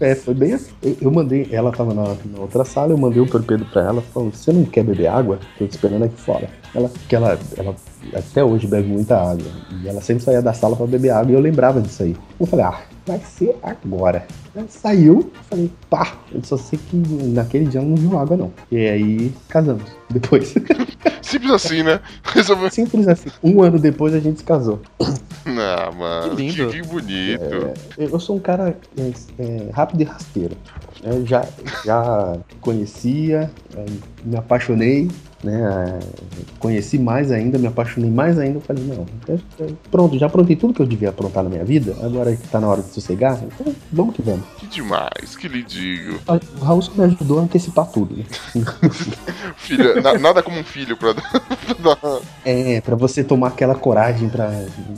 É, 0.00 0.14
foi 0.14 0.34
bem 0.34 0.54
assim. 0.54 0.72
Eu, 0.82 0.96
eu 1.02 1.10
mandei, 1.10 1.48
ela 1.50 1.72
tava 1.72 1.92
na, 1.92 2.16
na 2.24 2.40
outra 2.40 2.64
sala, 2.64 2.92
eu 2.92 2.98
mandei 2.98 3.20
o 3.20 3.26
torpedo 3.26 3.64
pra 3.66 3.82
ela, 3.82 4.02
falou, 4.02 4.30
você 4.30 4.52
não 4.52 4.64
quer 4.64 4.84
beber 4.84 5.06
água? 5.06 5.38
Tô 5.58 5.66
te 5.66 5.72
esperando 5.72 6.04
aqui 6.04 6.20
fora. 6.20 6.48
Ela, 6.74 6.90
que 7.08 7.16
ela, 7.16 7.38
ela 7.56 7.74
até 8.14 8.44
hoje 8.44 8.66
bebe 8.66 8.88
muita 8.88 9.16
água. 9.16 9.46
E 9.82 9.88
ela 9.88 10.00
sempre 10.00 10.24
saía 10.24 10.42
da 10.42 10.52
sala 10.52 10.76
pra 10.76 10.86
beber 10.86 11.10
água 11.10 11.32
e 11.32 11.34
eu 11.34 11.40
lembrava 11.40 11.80
disso 11.80 12.02
aí. 12.02 12.16
Eu 12.38 12.46
falei, 12.46 12.64
ah, 12.64 12.80
vai 13.06 13.20
ser 13.20 13.56
agora. 13.62 14.26
Ela 14.54 14.66
saiu, 14.68 15.30
falei, 15.48 15.70
pá, 15.88 16.14
eu 16.32 16.42
só 16.42 16.56
sei 16.56 16.78
que 16.78 16.96
naquele 16.96 17.66
dia 17.66 17.80
ela 17.80 17.88
não 17.88 17.96
viu 17.96 18.18
água, 18.18 18.36
não. 18.36 18.52
E 18.70 18.76
aí 18.76 19.32
casamos. 19.48 19.84
Depois. 20.10 20.54
Simples 21.20 21.50
assim, 21.50 21.82
né? 21.82 22.00
Resolveu. 22.22 22.70
Simples 22.70 23.08
assim. 23.08 23.30
Um 23.42 23.62
ano 23.62 23.78
depois 23.78 24.14
a 24.14 24.20
gente 24.20 24.38
se 24.38 24.44
casou. 24.44 24.80
Ah, 25.00 25.90
mano, 25.96 26.36
Que 26.36 26.42
lindo. 26.42 26.68
Que, 26.68 26.82
que 26.82 26.88
bonito. 26.88 27.74
Eu 27.98 28.16
eu 28.16 28.20
sou 28.20 28.36
um 28.36 28.40
cara 28.40 28.76
é, 28.98 29.12
é, 29.38 29.70
rápido 29.72 30.00
e 30.00 30.04
rasteiro. 30.04 30.56
Eu 31.02 31.24
já, 31.26 31.44
já 31.84 32.36
conhecia, 32.60 33.50
é, 33.76 33.84
me 34.24 34.36
apaixonei, 34.36 35.08
né? 35.44 36.00
é, 36.02 36.26
Conheci 36.58 36.98
mais 36.98 37.30
ainda, 37.30 37.58
me 37.58 37.66
apaixonei 37.66 38.10
mais 38.10 38.38
ainda. 38.38 38.58
Eu 38.58 38.60
falei, 38.62 38.82
não, 38.84 39.06
eu- 39.28 39.40
eu- 39.58 39.76
pronto, 39.90 40.18
já 40.18 40.26
aprontei 40.26 40.56
tudo 40.56 40.72
que 40.74 40.80
eu 40.80 40.86
devia 40.86 41.10
aprontar 41.10 41.44
na 41.44 41.50
minha 41.50 41.64
vida, 41.64 41.94
agora 42.02 42.34
que 42.34 42.46
tá 42.48 42.58
na 42.60 42.66
hora 42.68 42.82
de 42.82 42.88
sossegar, 42.90 43.38
então 43.42 43.74
vamos 43.92 44.14
que 44.14 44.22
vamos. 44.22 44.44
Que 44.58 44.66
demais, 44.66 45.36
que 45.36 45.46
lindinho. 45.48 46.18
O 46.60 46.64
Raul 46.64 46.82
me 46.96 47.04
ajudou 47.04 47.38
a 47.38 47.42
antecipar 47.42 47.86
tudo, 47.86 48.16
né? 48.16 48.24
Filho, 49.56 50.00
na- 50.02 50.18
nada 50.18 50.42
como 50.42 50.58
um 50.58 50.64
filho 50.64 50.96
pra 50.96 51.12
dar. 51.12 51.30
pra 51.30 51.94
dar- 51.94 52.20
É, 52.44 52.80
pra 52.80 52.96
você 52.96 53.22
tomar 53.24 53.48
aquela 53.48 53.74
coragem 53.74 54.28
pra, 54.28 54.50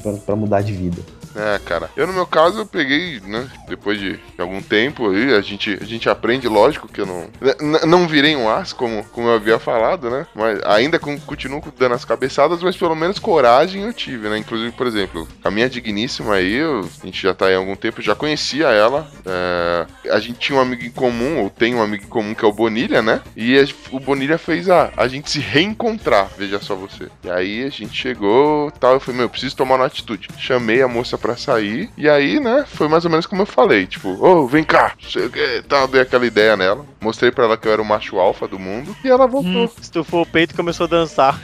pra, 0.03 0.13
pra 0.15 0.37
mudar 0.37 0.63
de 0.63 0.73
vida. 0.73 1.01
É, 1.39 1.59
cara. 1.61 1.89
Eu, 1.97 2.07
no 2.07 2.13
meu 2.13 2.27
caso, 2.27 2.59
eu 2.59 2.67
peguei, 2.67 3.21
né? 3.21 3.49
Depois 3.69 3.99
de 4.01 4.19
algum 4.39 4.61
tempo 4.61 5.11
aí, 5.11 5.35
a 5.35 5.41
gente, 5.41 5.79
a 5.81 5.85
gente 5.85 6.09
aprende, 6.09 6.49
lógico, 6.49 6.89
que 6.89 7.01
eu 7.01 7.07
não. 7.07 7.29
n- 7.61 7.87
não 7.87 8.09
virei 8.09 8.35
um 8.35 8.49
as, 8.51 8.73
como, 8.73 9.05
como 9.13 9.29
eu 9.29 9.35
havia 9.35 9.59
falado, 9.59 10.11
né? 10.11 10.27
Mas 10.35 10.59
ainda 10.65 10.99
com- 10.99 11.19
continuo 11.21 11.63
dando 11.79 11.95
as 11.95 12.05
cabeçadas, 12.05 12.63
mas 12.63 12.77
pelo 12.77 12.97
menos 12.97 13.19
coragem 13.19 13.83
eu 13.83 13.93
tive, 13.93 14.29
né? 14.29 14.39
Inclusive, 14.39 14.73
por 14.73 14.87
exemplo, 14.87 15.29
a 15.45 15.51
minha 15.51 15.69
digníssima 15.69 16.35
aí, 16.35 16.55
eu- 16.55 16.89
a 17.03 17.07
gente 17.07 17.23
já 17.23 17.33
tá 17.33 17.47
aí 17.47 17.55
há 17.55 17.59
algum 17.59 17.77
tempo, 17.77 18.03
já 18.03 18.15
conhecia 18.15 18.69
ela. 18.69 19.09
é, 19.27 19.87
a 20.11 20.19
gente 20.19 20.39
tinha 20.39 20.59
um 20.59 20.63
amigo 20.63 20.83
em 20.83 20.91
comum, 20.91 21.43
ou 21.43 21.51
tem 21.51 21.75
um 21.75 21.83
amigo 21.83 22.05
em 22.05 22.09
comum 22.09 22.35
que 22.35 22.45
é 22.45 22.49
o 22.49 22.53
Bonilha, 22.53 23.03
né? 23.03 23.21
E 23.37 23.59
a- 23.59 23.67
o 23.93 24.01
Bonilha 24.01 24.39
fez 24.39 24.69
a, 24.71 24.91
a 24.97 25.07
gente 25.07 25.31
se 25.31 25.39
reencontrar, 25.39 26.29
veja 26.37 26.59
só 26.61 26.75
você. 26.75 27.09
E 27.23 27.31
aí 27.31 27.65
a 27.65 27.69
gente 27.69 27.95
chegou 27.95 28.71
tal, 28.73 28.95
eu 28.95 29.01
falei, 29.01 29.19
meu, 29.19 29.25
eu 29.27 29.31
preciso 29.31 29.55
tomar 29.57 29.77
uma 29.77 29.87
atitude. 29.87 30.29
Chamei 30.39 30.81
a 30.83 30.89
moça 30.89 31.17
pra 31.19 31.28
sair, 31.37 31.91
e 31.97 32.09
aí, 32.09 32.41
né, 32.41 32.65
foi 32.67 32.89
mais 32.89 33.05
ou 33.05 33.11
menos 33.11 33.27
como 33.27 33.43
eu 33.43 33.47
falei, 33.47 33.87
tipo, 33.87 34.09
ô, 34.25 34.47
vem 34.47 34.65
cá, 34.65 34.93
não 35.03 35.11
sei 35.11 35.27
o 35.27 35.31
que, 35.31 35.63
tal, 35.69 35.87
dei 35.89 36.01
aquela 36.01 36.27
ideia 36.27 36.57
nela. 36.57 36.85
Mostrei 37.01 37.31
pra 37.31 37.45
ela 37.45 37.57
que 37.57 37.69
eu 37.69 37.73
era 37.73 37.83
o 37.83 37.85
macho 37.85 38.19
alfa 38.19 38.49
do 38.49 38.59
mundo, 38.59 38.97
e 39.05 39.09
ela 39.09 39.27
voltou. 39.27 39.73
Estufou 39.81 40.23
o 40.23 40.27
peito 40.27 40.53
e 40.53 40.57
começou 40.57 40.85
a 40.85 40.89
dançar. 40.89 41.41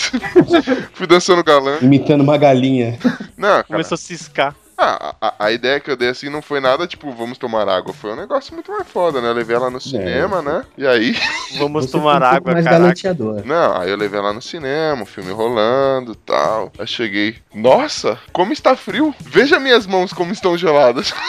Fui 0.94 1.06
dançando 1.06 1.42
galã. 1.42 1.78
Imitando 1.80 2.22
uma 2.22 2.36
galinha. 2.36 2.98
Não, 3.36 3.48
cara, 3.48 3.64
Começou 3.64 3.94
a 3.94 3.98
ciscar. 3.98 4.54
Ah, 4.82 5.14
a, 5.20 5.44
a 5.44 5.52
ideia 5.52 5.78
que 5.78 5.90
eu 5.90 5.96
dei 5.96 6.08
assim 6.08 6.30
não 6.30 6.40
foi 6.40 6.58
nada 6.58 6.86
tipo, 6.86 7.12
vamos 7.12 7.36
tomar 7.36 7.68
água. 7.68 7.92
Foi 7.92 8.12
um 8.12 8.16
negócio 8.16 8.54
muito 8.54 8.72
mais 8.72 8.88
foda, 8.88 9.20
né? 9.20 9.28
Eu 9.28 9.34
levei 9.34 9.54
ela 9.54 9.68
no 9.68 9.78
cinema, 9.78 10.40
né? 10.40 10.64
E 10.78 10.86
aí. 10.86 11.14
Vamos 11.58 11.84
Você 11.84 11.92
tomar 11.92 12.22
um 12.22 12.24
água, 12.24 12.54
mais 12.54 12.64
caraca. 12.64 13.14
Não, 13.44 13.76
aí 13.76 13.90
eu 13.90 13.96
levei 13.96 14.18
ela 14.18 14.32
no 14.32 14.40
cinema, 14.40 15.02
o 15.02 15.06
filme 15.06 15.32
rolando 15.32 16.14
tal. 16.14 16.72
Aí 16.78 16.86
cheguei. 16.86 17.36
Nossa, 17.54 18.18
como 18.32 18.54
está 18.54 18.74
frio! 18.74 19.14
Veja 19.20 19.60
minhas 19.60 19.86
mãos 19.86 20.14
como 20.14 20.32
estão 20.32 20.56
geladas. 20.56 21.12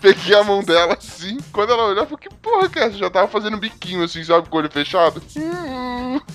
Peguei 0.00 0.36
a 0.36 0.44
mão 0.44 0.62
dela 0.62 0.96
assim. 0.96 1.38
Quando 1.52 1.72
ela 1.72 1.86
olhou, 1.86 2.04
eu 2.04 2.06
falei, 2.06 2.28
que 2.28 2.34
porra 2.36 2.68
que 2.68 2.78
é 2.78 2.84
essa? 2.84 2.96
Já 2.96 3.10
tava 3.10 3.26
fazendo 3.26 3.56
biquinho 3.56 4.04
assim, 4.04 4.22
sabe, 4.22 4.48
com 4.48 4.56
o 4.56 4.60
olho 4.60 4.70
fechado. 4.70 5.20
Hum. 5.36 5.77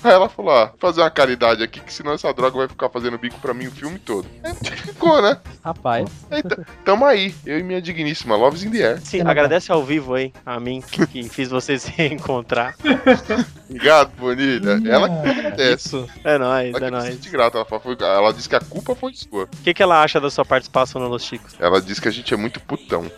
Aí 0.02 0.12
ela 0.12 0.28
falou: 0.28 0.52
ah, 0.52 0.72
fazer 0.78 1.00
uma 1.00 1.10
caridade 1.10 1.62
aqui, 1.62 1.80
que 1.80 1.92
senão 1.92 2.12
essa 2.12 2.32
droga 2.32 2.56
vai 2.58 2.68
ficar 2.68 2.88
fazendo 2.90 3.18
bico 3.18 3.38
pra 3.40 3.54
mim 3.54 3.66
o 3.66 3.70
filme 3.70 3.98
todo. 3.98 4.26
Aí 4.42 4.54
ficou, 4.76 5.20
né? 5.22 5.38
Rapaz. 5.64 6.08
Aí, 6.30 6.42
tamo 6.84 7.04
aí, 7.04 7.34
eu 7.46 7.58
e 7.58 7.62
minha 7.62 7.80
digníssima, 7.80 8.36
Loves 8.36 8.62
in 8.62 8.70
the 8.70 8.84
Air. 8.84 9.00
Sim, 9.00 9.22
agradece 9.22 9.72
ao 9.72 9.82
vivo 9.84 10.14
aí, 10.14 10.32
a 10.44 10.58
mim, 10.60 10.80
que, 10.82 11.06
que 11.06 11.28
fiz 11.28 11.48
vocês 11.50 11.82
se 11.82 11.90
reencontrar. 11.96 12.74
Obrigado, 13.68 14.10
Bonilha. 14.18 14.80
Ela 14.88 15.08
que 15.08 15.28
agradece. 15.30 16.06
É 16.22 16.38
nóis, 16.38 16.74
Ela 16.74 16.86
é 16.86 16.90
nóis. 16.90 17.04
se 17.04 17.12
sente 17.12 17.30
grata. 17.30 17.58
Ela, 17.58 17.80
foi- 17.80 17.96
ela 18.00 18.32
disse 18.32 18.48
que 18.48 18.56
a 18.56 18.60
culpa 18.60 18.94
foi 18.94 19.12
sua. 19.14 19.44
O 19.44 19.48
que, 19.62 19.72
que 19.74 19.82
ela 19.82 20.02
acha 20.02 20.20
da 20.20 20.30
sua 20.30 20.44
participação 20.44 21.00
no 21.00 21.08
Los 21.08 21.22
Chicos? 21.24 21.54
Ela 21.58 21.80
disse 21.80 22.00
que 22.00 22.08
a 22.08 22.10
gente 22.12 22.32
é 22.32 22.36
muito 22.36 22.60
putão. 22.60 23.10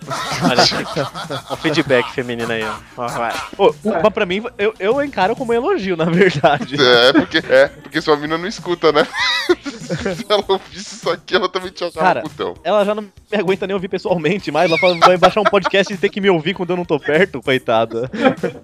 Olha 0.43 0.63
aqui. 0.63 1.53
o 1.53 1.57
feedback 1.57 2.11
feminino 2.13 2.51
aí, 2.53 2.63
ó. 2.65 2.75
ó. 2.97 3.09
vai. 3.09 3.35
Ô, 3.59 3.75
mas 4.03 4.13
pra 4.13 4.25
mim, 4.27 4.45
eu, 4.59 4.73
eu 4.79 5.03
encaro 5.03 5.35
como 5.37 5.53
um 5.53 5.55
elogio, 5.55 5.97
na 5.97 6.05
verdade. 6.05 6.56
É, 6.79 7.13
porque, 7.13 7.39
é, 7.39 7.69
porque 7.69 8.01
sua 8.01 8.17
mina 8.17 8.37
não 8.39 8.47
escuta, 8.47 8.93
né? 8.93 9.07
Se 9.87 10.25
ela 10.29 10.45
ouvisse 10.49 10.97
isso 10.97 11.11
aqui, 11.11 11.37
ela 11.37 11.49
também 11.49 11.71
te 11.71 11.85
achava 11.85 12.05
Cara, 12.05 12.23
putão. 12.23 12.55
ela 12.65 12.85
já 12.85 12.95
não 12.95 13.03
me 13.03 13.39
aguenta 13.39 13.67
nem 13.67 13.75
ouvir 13.75 13.89
pessoalmente 13.89 14.51
mais. 14.51 14.69
Ela 14.69 14.79
fala, 14.79 14.97
vai 14.99 15.17
baixar 15.17 15.41
um 15.41 15.45
podcast 15.45 15.93
e 15.93 15.97
ter 15.97 16.09
que 16.09 16.21
me 16.21 16.29
ouvir 16.29 16.55
quando 16.55 16.71
eu 16.71 16.77
não 16.77 16.85
tô 16.85 16.99
perto, 16.99 17.41
coitada. 17.41 18.11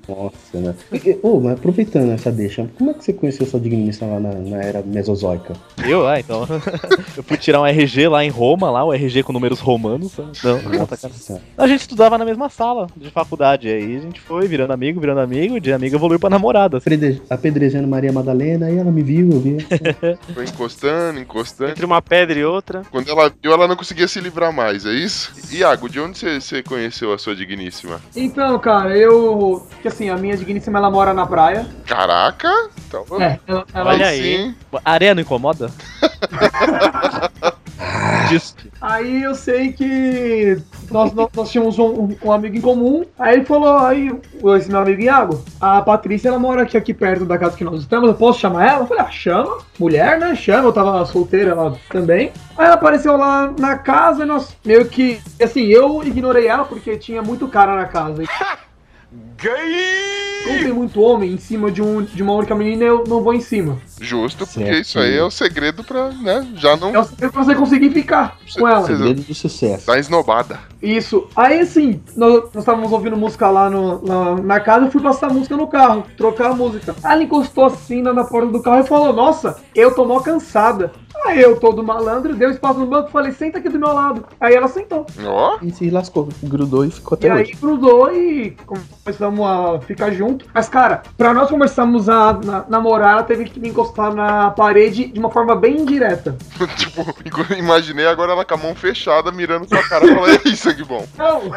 Nossa, 0.08 0.58
né? 0.58 0.74
Ô, 1.22 1.40
mas 1.40 1.52
aproveitando 1.54 2.10
essa 2.12 2.30
deixa, 2.32 2.68
como 2.76 2.90
é 2.90 2.94
que 2.94 3.04
você 3.04 3.12
conheceu 3.12 3.46
sua 3.46 3.60
digníssima 3.60 4.14
lá 4.14 4.20
na, 4.20 4.32
na 4.34 4.62
era 4.62 4.82
mesozoica? 4.82 5.54
Eu, 5.86 6.06
ah, 6.08 6.18
então. 6.18 6.46
eu 7.16 7.22
fui 7.22 7.36
tirar 7.36 7.60
um 7.60 7.66
RG 7.66 8.08
lá 8.08 8.24
em 8.24 8.28
Roma, 8.30 8.70
lá, 8.70 8.84
o 8.84 8.92
RG 8.92 9.22
com 9.22 9.32
números 9.32 9.60
romanos. 9.60 10.16
Não, 10.42 10.60
não, 10.62 10.86
tá 10.86 10.96
cara. 10.96 11.12
Nossa. 11.12 11.40
A 11.56 11.66
gente 11.68 11.82
estudava 11.82 12.18
na 12.18 12.24
mesma 12.24 12.48
sala 12.48 12.88
de 12.96 13.10
faculdade. 13.10 13.68
Aí 13.68 13.96
a 13.96 14.00
gente 14.00 14.20
foi 14.20 14.48
virando 14.48 14.72
amigo, 14.72 15.00
virando 15.00 15.20
amigo, 15.20 15.60
de 15.60 15.72
amigo 15.72 15.94
evoluiu 15.96 16.18
pra 16.18 16.30
namorada. 16.30 16.78
assim. 16.78 16.84
Apedre- 16.90 17.22
Apedrejando 17.72 17.88
Maria 17.88 18.12
Madalena, 18.12 18.66
aí 18.66 18.76
ela 18.76 18.90
me 18.92 19.02
viu, 19.02 19.30
eu 19.32 19.40
vi. 19.40 19.56
Foi 20.34 20.44
encostando, 20.44 21.18
encostando. 21.18 21.70
Entre 21.70 21.84
uma 21.86 22.02
pedra 22.02 22.38
e 22.38 22.44
outra. 22.44 22.82
Quando 22.90 23.08
ela 23.08 23.32
viu, 23.42 23.50
ela 23.52 23.66
não 23.66 23.76
conseguia 23.76 24.06
se 24.06 24.20
livrar 24.20 24.52
mais, 24.52 24.84
é 24.84 24.92
isso? 24.92 25.32
Iago, 25.50 25.88
de 25.88 25.98
onde 25.98 26.18
você- 26.18 26.62
conheceu 26.62 27.12
a 27.12 27.18
sua 27.18 27.34
digníssima? 27.34 28.00
Então, 28.14 28.58
cara, 28.58 28.96
eu. 28.96 29.66
Que 29.80 29.88
assim, 29.88 30.10
a 30.10 30.16
minha 30.16 30.36
digníssima 30.36 30.78
ela 30.78 30.90
mora 30.90 31.14
na 31.14 31.26
praia. 31.26 31.66
Caraca! 31.86 32.48
Então, 32.86 33.04
É, 33.20 33.38
ela, 33.46 33.64
ela- 33.72 33.90
Olha 33.90 34.06
aí. 34.06 34.54
A 34.84 34.92
areia 34.92 35.14
não 35.14 35.22
incomoda? 35.22 35.70
Que- 38.28 38.70
Aí 38.80 39.22
eu 39.22 39.34
sei 39.34 39.72
que 39.72 40.58
nós, 40.90 41.12
nós, 41.12 41.28
nós 41.34 41.50
tínhamos 41.50 41.78
um, 41.78 42.14
um 42.24 42.32
amigo 42.32 42.56
em 42.56 42.60
comum. 42.60 43.04
Aí 43.18 43.36
ele 43.36 43.44
falou, 43.44 43.78
aí, 43.78 44.12
esse 44.56 44.70
meu 44.70 44.80
amigo 44.80 45.02
Iago, 45.02 45.42
a 45.60 45.80
Patrícia 45.82 46.28
ela 46.28 46.38
mora 46.38 46.62
aqui, 46.62 46.76
aqui 46.76 46.92
perto 46.94 47.24
da 47.24 47.38
casa 47.38 47.56
que 47.56 47.64
nós 47.64 47.80
estamos. 47.80 48.08
Eu 48.08 48.14
posso 48.14 48.40
chamar 48.40 48.66
ela? 48.66 48.80
Eu 48.80 48.86
falei, 48.86 49.04
ah, 49.04 49.10
chama. 49.10 49.58
Mulher, 49.78 50.18
né? 50.18 50.34
Chama. 50.34 50.68
Eu 50.68 50.72
tava 50.72 51.04
solteira 51.06 51.54
lá 51.54 51.74
também. 51.90 52.32
Aí 52.56 52.66
ela 52.66 52.74
apareceu 52.74 53.16
lá 53.16 53.52
na 53.58 53.76
casa 53.78 54.22
e 54.22 54.26
nós 54.26 54.56
meio 54.64 54.86
que. 54.86 55.20
Assim, 55.40 55.62
eu 55.66 56.02
ignorei 56.02 56.46
ela 56.48 56.64
porque 56.64 56.96
tinha 56.96 57.22
muito 57.22 57.46
cara 57.48 57.76
na 57.76 57.84
casa. 57.86 58.22
Como 60.44 60.58
tem 60.58 60.72
muito 60.72 61.00
homem 61.00 61.32
em 61.32 61.38
cima 61.38 61.70
de, 61.70 61.80
um, 61.80 62.02
de 62.02 62.22
uma 62.22 62.32
única 62.34 62.54
menina, 62.54 62.84
eu 62.84 63.04
não 63.06 63.22
vou 63.22 63.32
em 63.32 63.40
cima. 63.40 63.78
Justo, 64.00 64.46
porque 64.46 64.64
Certo. 64.64 64.80
isso 64.80 64.98
aí 64.98 65.16
é 65.16 65.22
o 65.22 65.30
segredo 65.30 65.84
pra, 65.84 66.10
né? 66.10 66.46
Já 66.56 66.76
não. 66.76 66.94
É 66.94 66.98
o 66.98 67.04
segredo 67.04 67.32
pra 67.32 67.44
você 67.44 67.54
conseguir 67.54 67.90
ficar 67.90 68.36
com 68.58 68.66
ela. 68.66 68.86
Segredo 68.86 69.22
do 69.22 69.34
sucesso. 69.34 69.86
Tá 69.86 69.98
esnobada. 69.98 70.58
Isso. 70.82 71.26
Aí 71.36 71.60
assim, 71.60 72.02
nós, 72.16 72.42
nós 72.52 72.56
estávamos 72.56 72.90
ouvindo 72.92 73.16
música 73.16 73.48
lá, 73.48 73.70
no, 73.70 74.04
lá 74.04 74.34
na 74.36 74.58
casa, 74.60 74.86
eu 74.86 74.90
fui 74.90 75.00
passar 75.00 75.28
a 75.30 75.32
música 75.32 75.56
no 75.56 75.66
carro, 75.68 76.04
trocar 76.16 76.50
a 76.50 76.54
música. 76.54 76.94
Aí 77.04 77.12
ela 77.14 77.22
encostou 77.22 77.64
assim 77.66 78.02
na, 78.02 78.12
na 78.12 78.24
porta 78.24 78.48
do 78.50 78.60
carro 78.62 78.80
e 78.80 78.86
falou: 78.88 79.12
Nossa, 79.12 79.56
eu 79.74 79.94
tô 79.94 80.04
mó 80.04 80.20
cansada. 80.20 80.90
Aí 81.24 81.40
eu, 81.40 81.60
todo 81.60 81.84
malandro, 81.84 82.34
dei 82.34 82.48
um 82.48 82.50
espaço 82.50 82.80
no 82.80 82.86
banco 82.86 83.08
e 83.08 83.12
falei: 83.12 83.30
Senta 83.32 83.58
aqui 83.58 83.68
do 83.68 83.78
meu 83.78 83.92
lado. 83.92 84.24
Aí 84.40 84.54
ela 84.54 84.66
sentou. 84.66 85.06
Ó. 85.24 85.58
E 85.62 85.70
se 85.70 85.88
lascou, 85.88 86.28
grudou 86.42 86.84
e 86.84 86.90
ficou 86.90 87.16
E 87.20 87.26
até 87.26 87.30
aí 87.30 87.42
hoje. 87.42 87.52
grudou 87.60 88.12
e 88.12 88.56
começamos 88.66 89.46
a 89.46 89.80
ficar 89.82 90.10
junto. 90.10 90.46
Mas, 90.52 90.68
cara, 90.68 91.02
pra 91.16 91.32
nós 91.32 91.48
começarmos 91.48 92.08
a 92.08 92.32
na- 92.44 92.64
namorar, 92.68 93.12
ela 93.12 93.22
teve 93.22 93.44
que 93.44 93.60
me 93.60 93.68
encostar 93.68 94.12
na 94.12 94.50
parede 94.50 95.06
de 95.06 95.18
uma 95.20 95.30
forma 95.30 95.54
bem 95.54 95.82
indireta. 95.82 96.36
tipo, 96.76 97.06
imaginei 97.54 98.06
agora 98.06 98.32
ela 98.32 98.44
com 98.44 98.54
a 98.54 98.56
mão 98.56 98.74
fechada, 98.74 99.30
mirando 99.30 99.68
sua 99.68 99.82
cara 99.88 100.04
e 100.06 100.14
falando, 100.14 100.40
e 100.46 100.56
sangue 100.72 100.84
bom. 100.84 101.06
Não! 101.16 101.42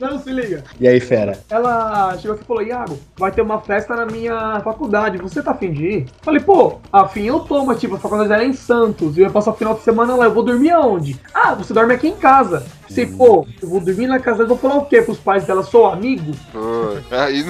Não, 0.00 0.18
se 0.22 0.30
liga. 0.30 0.62
E 0.78 0.86
aí, 0.86 1.00
fera? 1.00 1.40
Ela 1.50 2.16
chegou 2.18 2.34
aqui 2.34 2.44
e 2.44 2.46
falou: 2.46 2.62
Iago, 2.62 2.98
vai 3.16 3.32
ter 3.32 3.42
uma 3.42 3.60
festa 3.60 3.96
na 3.96 4.06
minha 4.06 4.60
faculdade, 4.60 5.18
você 5.18 5.42
tá 5.42 5.50
afim 5.52 5.72
de 5.72 5.84
ir? 5.86 6.06
Falei, 6.22 6.40
pô, 6.40 6.78
afim 6.92 7.24
eu 7.24 7.40
tô, 7.40 7.64
mas 7.64 7.80
tipo, 7.80 7.96
a 7.96 7.98
faculdade 7.98 8.32
era 8.32 8.44
em 8.44 8.52
Santos, 8.52 9.16
eu 9.16 9.24
ia 9.24 9.30
passar 9.30 9.50
o 9.50 9.54
final 9.54 9.74
de 9.74 9.82
semana 9.82 10.14
lá, 10.14 10.26
eu 10.26 10.32
vou 10.34 10.42
dormir 10.42 10.70
aonde? 10.70 11.18
Ah, 11.34 11.54
você 11.54 11.72
dorme 11.72 11.94
aqui 11.94 12.08
em 12.08 12.16
casa. 12.16 12.64
Sei, 12.88 13.06
pô, 13.06 13.46
eu 13.60 13.68
vou 13.68 13.80
dormir 13.80 14.06
na 14.06 14.18
casa 14.18 14.38
dela, 14.38 14.48
vou 14.48 14.58
falar 14.58 14.76
o 14.76 14.86
quê 14.86 15.02
pros 15.02 15.18
pais 15.18 15.44
dela? 15.44 15.62
Sou 15.62 15.86
amigo? 15.86 16.32
Pô, 16.52 16.96
Aí, 17.16 17.44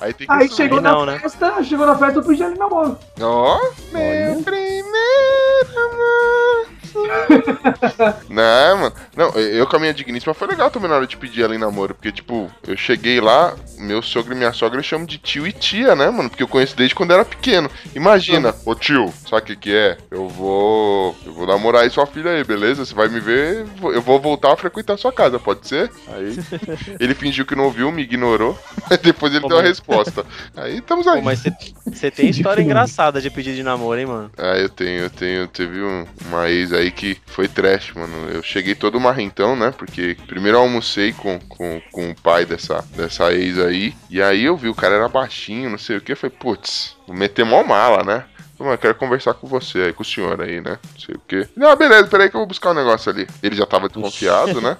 aí 0.00 0.14
tem 0.14 0.26
que 0.26 0.32
Aí 0.32 0.48
chegou 0.48 0.78
Aí 0.78 0.84
na 0.84 0.92
não, 0.92 1.06
né? 1.06 1.18
festa, 1.18 1.62
chegou 1.62 1.86
na 1.86 1.96
festa, 1.96 2.18
eu 2.18 2.24
pedi 2.24 2.42
ela 2.42 2.54
em 2.54 2.58
namoro. 2.58 2.98
Ó, 3.20 3.58
meu 3.92 4.42
primeiro 4.42 4.84
amor. 5.76 6.71
Não, 8.28 8.78
mano. 8.78 8.92
Não, 9.16 9.30
eu 9.30 9.66
com 9.66 9.76
a 9.76 9.78
minha 9.78 9.94
digníssima 9.94 10.34
foi 10.34 10.48
legal 10.48 10.70
também 10.70 10.88
na 10.88 10.96
hora 10.96 11.06
de 11.06 11.16
pedir 11.16 11.42
ela 11.42 11.54
em 11.54 11.58
namoro. 11.58 11.94
Porque, 11.94 12.12
tipo, 12.12 12.50
eu 12.66 12.76
cheguei 12.76 13.20
lá, 13.20 13.54
meu 13.78 14.02
sogro 14.02 14.32
e 14.32 14.36
minha 14.36 14.52
sogra 14.52 14.78
eu 14.78 14.82
chamo 14.82 15.06
de 15.06 15.18
tio 15.18 15.46
e 15.46 15.52
tia, 15.52 15.94
né, 15.94 16.10
mano? 16.10 16.28
Porque 16.30 16.42
eu 16.42 16.48
conheço 16.48 16.76
desde 16.76 16.94
quando 16.94 17.12
era 17.12 17.24
pequeno. 17.24 17.70
Imagina, 17.94 18.54
ô 18.64 18.74
tio, 18.74 19.12
sabe 19.28 19.42
o 19.42 19.44
que 19.46 19.56
que 19.56 19.74
é? 19.74 19.96
Eu 20.10 20.28
vou. 20.28 21.16
Eu 21.24 21.32
vou 21.32 21.46
namorar 21.46 21.82
aí 21.82 21.90
sua 21.90 22.06
filha 22.06 22.30
aí, 22.30 22.44
beleza? 22.44 22.84
Você 22.84 22.94
vai 22.94 23.08
me 23.08 23.20
ver, 23.20 23.66
eu 23.82 24.02
vou 24.02 24.20
voltar 24.20 24.52
a 24.52 24.56
frequentar 24.56 24.96
sua 24.98 25.12
casa, 25.12 25.38
pode 25.38 25.66
ser? 25.66 25.90
Aí 26.08 26.36
ele 27.00 27.14
fingiu 27.14 27.44
que 27.46 27.54
não 27.56 27.64
ouviu, 27.64 27.90
me 27.92 28.02
ignorou. 28.02 28.58
Mas 28.90 28.98
depois 29.00 29.32
ele 29.32 29.42
Pô, 29.42 29.48
deu 29.48 29.58
a 29.58 29.60
mas- 29.62 29.68
resposta. 29.70 30.24
Aí 30.56 30.78
estamos 30.78 31.06
aí. 31.06 31.20
Pô, 31.20 31.24
mas 31.24 31.42
você 31.86 32.10
tem 32.10 32.28
história 32.28 32.60
engraçada 32.62 33.20
de 33.20 33.30
pedir 33.30 33.54
de 33.54 33.62
namoro, 33.62 33.98
hein, 33.98 34.06
mano? 34.06 34.30
Ah, 34.36 34.56
eu 34.58 34.68
tenho, 34.68 35.02
eu 35.04 35.10
tenho. 35.10 35.46
Teve 35.48 35.80
um- 35.82 36.06
uma 36.26 36.50
ex 36.50 36.72
aí 36.72 36.81
que 36.90 37.18
foi 37.26 37.48
trash, 37.48 37.92
mano. 37.94 38.28
Eu 38.30 38.42
cheguei 38.42 38.74
todo 38.74 39.00
marrentão, 39.00 39.56
né? 39.56 39.72
Porque 39.76 40.16
primeiro 40.26 40.58
eu 40.58 40.62
almocei 40.62 41.12
com, 41.12 41.38
com, 41.40 41.80
com 41.90 42.10
o 42.10 42.14
pai 42.14 42.44
dessa, 42.44 42.84
dessa 42.96 43.32
ex 43.32 43.58
aí. 43.58 43.94
E 44.10 44.20
aí 44.20 44.44
eu 44.44 44.56
vi, 44.56 44.68
o 44.68 44.74
cara 44.74 44.96
era 44.96 45.08
baixinho, 45.08 45.70
não 45.70 45.78
sei 45.78 45.96
o 45.96 46.00
que. 46.00 46.12
Eu 46.12 46.16
falei, 46.16 46.36
putz, 46.38 46.96
meter 47.08 47.44
mó 47.44 47.62
mala, 47.62 48.02
né? 48.02 48.24
Falei, 48.56 48.70
Mano, 48.70 48.72
eu 48.74 48.78
quero 48.78 48.94
conversar 48.94 49.34
com 49.34 49.46
você 49.46 49.78
aí, 49.78 49.92
com 49.92 50.02
o 50.02 50.06
senhor 50.06 50.40
aí, 50.40 50.60
né? 50.60 50.78
Não 50.92 51.00
sei 51.00 51.14
o 51.14 51.20
quê. 51.26 51.48
Não, 51.56 51.74
beleza, 51.76 52.06
peraí 52.06 52.30
que 52.30 52.36
eu 52.36 52.40
vou 52.40 52.46
buscar 52.46 52.70
um 52.70 52.74
negócio 52.74 53.10
ali. 53.10 53.26
Ele 53.42 53.56
já 53.56 53.66
tava 53.66 53.88
desconfiado, 53.88 54.60
né? 54.60 54.76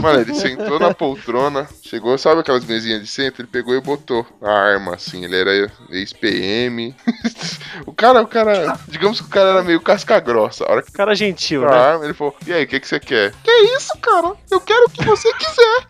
Mano, 0.00 0.20
ele 0.20 0.34
sentou 0.34 0.78
na 0.80 0.94
poltrona, 0.94 1.68
chegou, 1.82 2.16
sabe 2.16 2.40
aquelas 2.40 2.64
mesinhas 2.64 3.00
de 3.00 3.06
centro? 3.06 3.42
Ele 3.42 3.48
pegou 3.48 3.74
e 3.74 3.80
botou 3.80 4.26
a 4.42 4.50
arma, 4.50 4.94
assim. 4.94 5.24
Ele 5.24 5.36
era 5.36 5.70
ex-PM. 5.90 6.94
o 7.86 7.92
cara, 7.92 8.22
o 8.22 8.26
cara, 8.26 8.78
digamos 8.88 9.20
que 9.20 9.26
o 9.26 9.30
cara 9.30 9.50
era 9.50 9.62
meio 9.62 9.80
casca 9.80 10.18
grossa. 10.18 10.64
A 10.64 10.72
hora 10.72 10.82
que 10.82 10.92
Cara 10.92 11.14
gentil, 11.14 11.66
a 11.66 11.70
né? 11.70 11.76
arma, 11.76 12.04
ele 12.04 12.14
falou: 12.14 12.34
E 12.46 12.52
aí, 12.52 12.64
o 12.64 12.66
que, 12.66 12.80
que 12.80 12.88
você 12.88 12.98
quer? 12.98 13.34
Que 13.44 13.50
isso, 13.76 13.92
cara? 14.00 14.32
Eu 14.50 14.60
quero 14.60 14.86
o 14.86 14.90
que 14.90 15.04
você 15.04 15.30
quiser. 15.34 15.86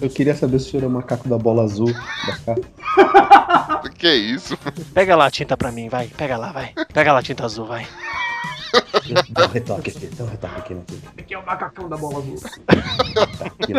Eu 0.00 0.10
queria 0.10 0.34
saber 0.34 0.58
se 0.60 0.68
o 0.68 0.70
senhor 0.70 0.84
é 0.84 0.86
o 0.86 0.90
macaco 0.90 1.28
da 1.28 1.38
bola 1.38 1.64
azul 1.64 1.92
da 2.26 2.36
cá. 2.54 2.54
Que 3.98 4.14
isso? 4.14 4.56
Pega 4.94 5.14
lá 5.14 5.26
a 5.26 5.30
tinta 5.30 5.56
pra 5.56 5.70
mim, 5.70 5.88
vai. 5.88 6.06
Pega 6.08 6.36
lá, 6.36 6.52
vai. 6.52 6.72
Pega 6.92 7.12
lá 7.12 7.18
a 7.18 7.22
tinta 7.22 7.44
azul, 7.44 7.66
vai. 7.66 7.86
Dá 9.30 9.46
um 9.46 9.48
retoque 9.48 9.90
aqui, 9.90 10.06
dá 10.06 10.24
um 10.24 10.28
retoque 10.28 10.58
aqui 10.58 10.74
no 10.74 10.84
filho. 10.88 11.02
Aqui 11.18 11.34
é 11.34 11.38
o 11.38 11.46
macacão 11.46 11.88
da 11.88 11.96
bola 11.96 12.18
azul. 12.18 12.38
Aqui. 13.58 13.72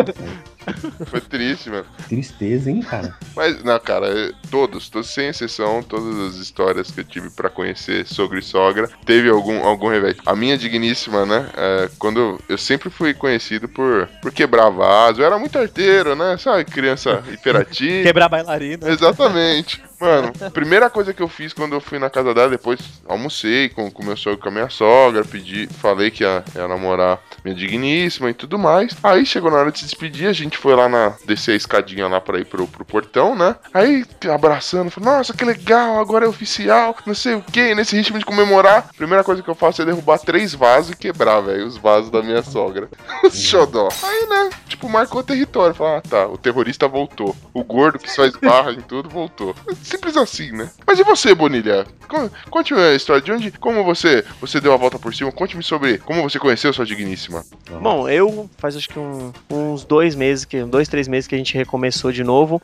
Foi 1.05 1.22
triste, 1.22 1.69
mano. 1.69 1.85
Tristeza, 2.07 2.69
hein, 2.69 2.81
cara? 2.81 3.15
Mas, 3.35 3.63
não, 3.63 3.80
cara, 3.80 4.34
todos, 4.49 4.89
todos, 4.89 5.09
sem 5.09 5.27
exceção, 5.27 5.81
todas 5.81 6.34
as 6.34 6.35
histórias 6.35 6.91
que 6.91 7.01
eu 7.01 7.03
tive 7.03 7.30
pra 7.30 7.49
conhecer 7.49 8.05
sogro 8.05 8.39
e 8.39 8.43
sogra, 8.43 8.89
teve 9.05 9.30
algum, 9.30 9.63
algum 9.63 9.89
revés. 9.89 10.18
A 10.26 10.35
minha 10.35 10.57
digníssima, 10.57 11.26
né, 11.26 11.49
é, 11.55 11.89
quando 11.97 12.19
eu, 12.19 12.39
eu 12.49 12.57
sempre 12.57 12.89
fui 12.89 13.13
conhecido 13.13 13.68
por, 13.68 14.07
por 14.22 14.31
quebrar 14.31 14.69
vaso, 14.69 15.22
eu 15.22 15.26
era 15.26 15.39
muito 15.39 15.57
arteiro, 15.57 16.15
né, 16.15 16.38
sabe, 16.38 16.65
criança 16.65 17.23
hiperativa. 17.31 18.03
Quebrar 18.03 18.30
bailarina. 18.30 18.89
Exatamente. 18.89 19.90
Mano, 20.02 20.34
primeira 20.52 20.90
coisa 20.90 21.14
que 21.14 21.22
eu 21.22 21.28
fiz 21.28 21.53
quando 21.53 21.73
eu 21.73 21.80
fui 21.80 21.99
na 21.99 22.10
casa 22.10 22.34
dela, 22.34 22.49
depois 22.49 22.80
almocei 23.07 23.69
com 23.69 23.88
o 23.88 24.06
meu 24.06 24.18
sogro 24.18 24.40
com 24.40 24.49
a 24.49 24.52
minha 24.52 24.69
sogra, 24.69 25.23
pedi, 25.23 25.69
falei 25.80 26.10
que 26.10 26.23
ia, 26.23 26.44
ia 26.56 26.68
namorar 26.68 27.19
minha 27.44 27.56
digníssima 27.56 28.32
e 28.32 28.34
tudo 28.34 28.57
mais. 28.57 28.95
Aí 29.03 29.26
chegou 29.26 29.52
na 29.52 29.57
hora 29.57 29.72
de 29.72 29.80
se 29.80 29.86
despedir, 29.86 30.28
a 30.28 30.34
gente 30.34 30.57
foi 30.57 30.76
lá 30.76 30.90
na. 30.90 31.14
descer 31.26 31.52
a 31.52 31.56
escadinha 31.56 32.07
lá 32.07 32.19
pra 32.19 32.40
ir 32.40 32.45
pro, 32.45 32.68
pro 32.68 32.84
portão, 32.84 33.36
né? 33.36 33.56
Aí 33.73 34.03
abraçando, 34.34 34.90
falei, 34.90 35.10
nossa, 35.10 35.34
que 35.34 35.45
legal, 35.45 35.99
agora 35.99 36.26
é 36.26 36.28
oficial, 36.30 36.95
não 37.06 37.14
sei 37.14 37.36
o 37.36 37.41
que, 37.41 37.76
nesse 37.76 37.95
ritmo 37.95 38.18
de 38.18 38.26
comemorar. 38.26 38.90
Primeira 38.98 39.23
coisa 39.23 39.44
que 39.44 39.49
eu 39.49 39.56
faço 39.56 39.84
é 39.84 39.86
derrubar 39.86 40.18
três 40.18 40.53
vasos 40.56 40.91
e 40.91 40.98
quebrar, 40.98 41.41
velho, 41.41 41.68
os 41.68 41.78
vasos 41.78 42.10
da 42.10 42.23
minha 42.23 42.41
sogra. 42.41 42.90
Xodó. 43.32 43.90
Aí, 44.03 44.28
né, 44.28 44.49
tipo, 44.68 44.90
marcou 44.90 45.22
território. 45.22 45.76
Falei, 45.76 45.98
ah, 45.98 46.02
tá, 46.02 46.28
o 46.28 46.38
terrorista 46.38 46.88
voltou. 46.88 47.36
O 47.53 47.64
gordo 47.64 47.99
que 47.99 48.11
só 48.11 48.26
esbarra 48.26 48.72
em 48.72 48.82
tudo 48.82 49.10
voltou. 49.10 49.56
Simples 49.91 50.15
assim, 50.18 50.51
né? 50.51 50.69
Mas 50.88 50.99
e 50.99 51.03
você, 51.03 51.35
Bonilha? 51.35 51.85
Co- 52.07 52.30
Conte 52.49 52.73
a 52.73 52.93
história 52.93 53.22
de 53.22 53.31
onde, 53.31 53.51
como 53.51 53.84
você, 53.84 54.23
você 54.39 54.59
deu 54.59 54.73
a 54.73 54.77
volta 54.77 54.97
por 54.97 55.13
cima. 55.13 55.31
Conte-me 55.31 55.61
sobre 55.63 55.97
como 55.97 56.22
você 56.23 56.39
conheceu 56.39 56.72
sua 56.73 56.85
digníssima. 56.85 57.43
Bom, 57.81 58.07
eu 58.09 58.49
faz 58.57 58.76
acho 58.76 58.88
que 58.89 58.99
um- 58.99 59.31
uns 59.49 59.84
dois 59.85 60.15
meses, 60.15 60.45
que, 60.45 60.61
dois, 60.63 60.88
três 60.88 61.07
meses 61.07 61.27
que 61.27 61.35
a 61.35 61.38
gente 61.38 61.53
recomeçou 61.57 62.11
de 62.11 62.23
novo. 62.23 62.61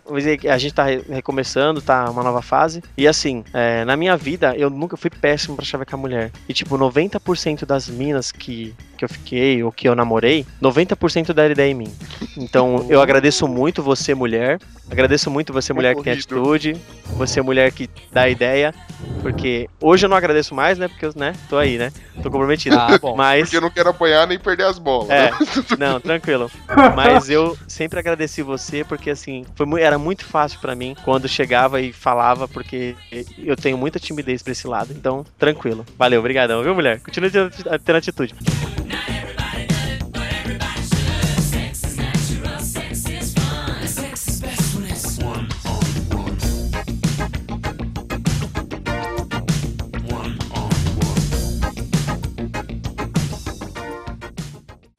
A 0.49 0.57
gente 0.57 0.73
tá 0.73 0.83
re- 0.83 1.03
recomeçando, 1.09 1.81
tá 1.81 2.09
uma 2.09 2.23
nova 2.23 2.41
fase. 2.41 2.81
E 2.97 3.07
assim, 3.07 3.43
é, 3.53 3.83
na 3.85 3.95
minha 3.97 4.15
vida, 4.17 4.53
eu 4.57 4.69
nunca 4.69 4.95
fui 4.97 5.09
péssimo 5.09 5.55
pra 5.55 5.65
chavecar 5.65 5.99
mulher. 5.99 6.31
E 6.47 6.53
tipo, 6.53 6.77
90% 6.77 7.65
das 7.65 7.87
minas 7.87 8.31
que, 8.31 8.73
que 8.97 9.05
eu 9.05 9.09
fiquei 9.09 9.63
ou 9.63 9.71
que 9.71 9.87
eu 9.87 9.95
namorei, 9.95 10.45
90% 10.61 11.33
deram 11.33 11.51
ideia 11.51 11.71
em 11.71 11.75
mim. 11.75 11.93
Então 12.35 12.85
eu 12.89 13.01
agradeço 13.01 13.47
muito 13.47 13.81
você, 13.81 14.13
mulher. 14.13 14.59
Agradeço 14.89 15.29
muito 15.29 15.53
você, 15.53 15.73
mulher 15.73 15.95
que 15.95 16.03
tem 16.03 16.13
atitude. 16.13 16.77
Você, 17.17 17.41
mulher 17.41 17.71
que 17.71 17.89
dá 18.11 18.27
ideia. 18.29 18.73
Porque 19.21 19.69
hoje 19.81 20.05
eu 20.05 20.09
não 20.09 20.17
agradeço 20.17 20.55
mais, 20.55 20.77
né? 20.77 20.87
Porque 20.87 21.05
eu, 21.05 21.13
né, 21.15 21.33
tô 21.49 21.57
aí, 21.57 21.77
né? 21.77 21.91
Tô 22.23 22.31
comprometido. 22.31 22.77
Ah, 22.77 22.97
bom. 22.97 23.15
Mas. 23.17 23.43
Porque 23.43 23.57
eu 23.57 23.61
não 23.61 23.69
quero 23.69 23.89
apanhar 23.89 24.25
nem 24.27 24.39
perder 24.39 24.63
as 24.63 24.79
bolas. 24.79 25.09
É, 25.09 25.31
né? 25.31 25.37
não, 25.77 25.99
tranquilo. 25.99 26.49
Mas 26.95 27.29
eu 27.29 27.57
sempre 27.67 27.99
agradeci 27.99 28.41
você 28.41 28.83
porque 28.83 29.09
assim, 29.09 29.45
foi, 29.55 29.81
era 29.81 29.97
muito 29.97 30.25
fácil 30.25 30.59
pra 30.59 30.75
mim 30.75 30.95
quando 31.03 31.27
chegava 31.27 31.81
e 31.81 31.91
falava, 31.91 32.47
porque 32.47 32.95
eu 33.37 33.55
tenho 33.55 33.77
muita 33.77 33.99
timidez 33.99 34.41
pra 34.41 34.51
esse 34.51 34.67
lado. 34.67 34.93
Então, 34.93 35.25
tranquilo. 35.37 35.85
Valeu, 35.97 36.19
obrigadão, 36.19 36.63
viu, 36.63 36.73
mulher? 36.73 36.99
Continue 37.01 37.29
tendo 37.29 37.51
tendo 37.83 37.95
atitude. 37.97 38.33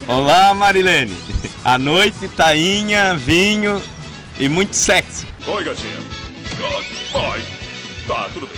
Olá, 0.09 0.55
Marilene. 0.55 1.15
À 1.63 1.77
noite, 1.77 2.27
tainha, 2.29 3.13
vinho 3.13 3.79
e 4.39 4.49
muito 4.49 4.75
sexo. 4.75 5.27
Oi, 5.47 5.63
gatinha. 5.63 5.97
Pai. 7.13 7.39
Tá, 8.07 8.27
tudo 8.33 8.47
bem. 8.47 8.57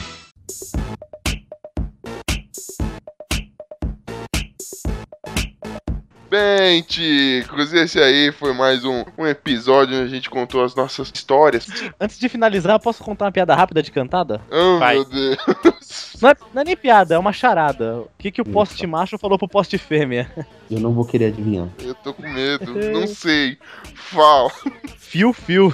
Bem, 6.29 6.81
ticos, 6.83 7.73
esse 7.73 7.99
aí 7.99 8.31
foi 8.31 8.53
mais 8.53 8.85
um, 8.85 9.03
um 9.17 9.27
episódio 9.27 9.97
onde 9.97 10.05
a 10.05 10.07
gente 10.07 10.29
contou 10.29 10.63
as 10.63 10.73
nossas 10.73 11.11
histórias. 11.13 11.67
Antes 11.99 12.17
de 12.17 12.29
finalizar, 12.29 12.79
posso 12.79 13.03
contar 13.03 13.25
uma 13.25 13.31
piada 13.33 13.53
rápida 13.53 13.83
de 13.83 13.91
cantada? 13.91 14.39
Oh, 14.49 14.79
Vai. 14.79 14.93
meu 14.95 15.03
Deus. 15.03 15.37
Não 16.21 16.29
é, 16.29 16.35
não 16.53 16.61
é 16.61 16.65
nem 16.65 16.77
piada, 16.77 17.15
é 17.15 17.17
uma 17.17 17.33
charada. 17.33 18.01
O 18.01 18.09
que, 18.17 18.31
que 18.31 18.41
o 18.41 18.45
poste 18.45 18.85
macho 18.85 19.17
falou 19.17 19.39
pro 19.39 19.47
poste 19.47 19.77
fêmea? 19.77 20.31
Eu 20.69 20.79
não 20.79 20.93
vou 20.93 21.03
querer 21.03 21.25
adivinhar. 21.25 21.67
Eu 21.79 21.95
tô 21.95 22.13
com 22.13 22.21
medo, 22.21 22.73
não 22.93 23.07
sei. 23.07 23.57
Fala. 23.95 24.51
Fio, 24.97 25.33
fio. 25.33 25.73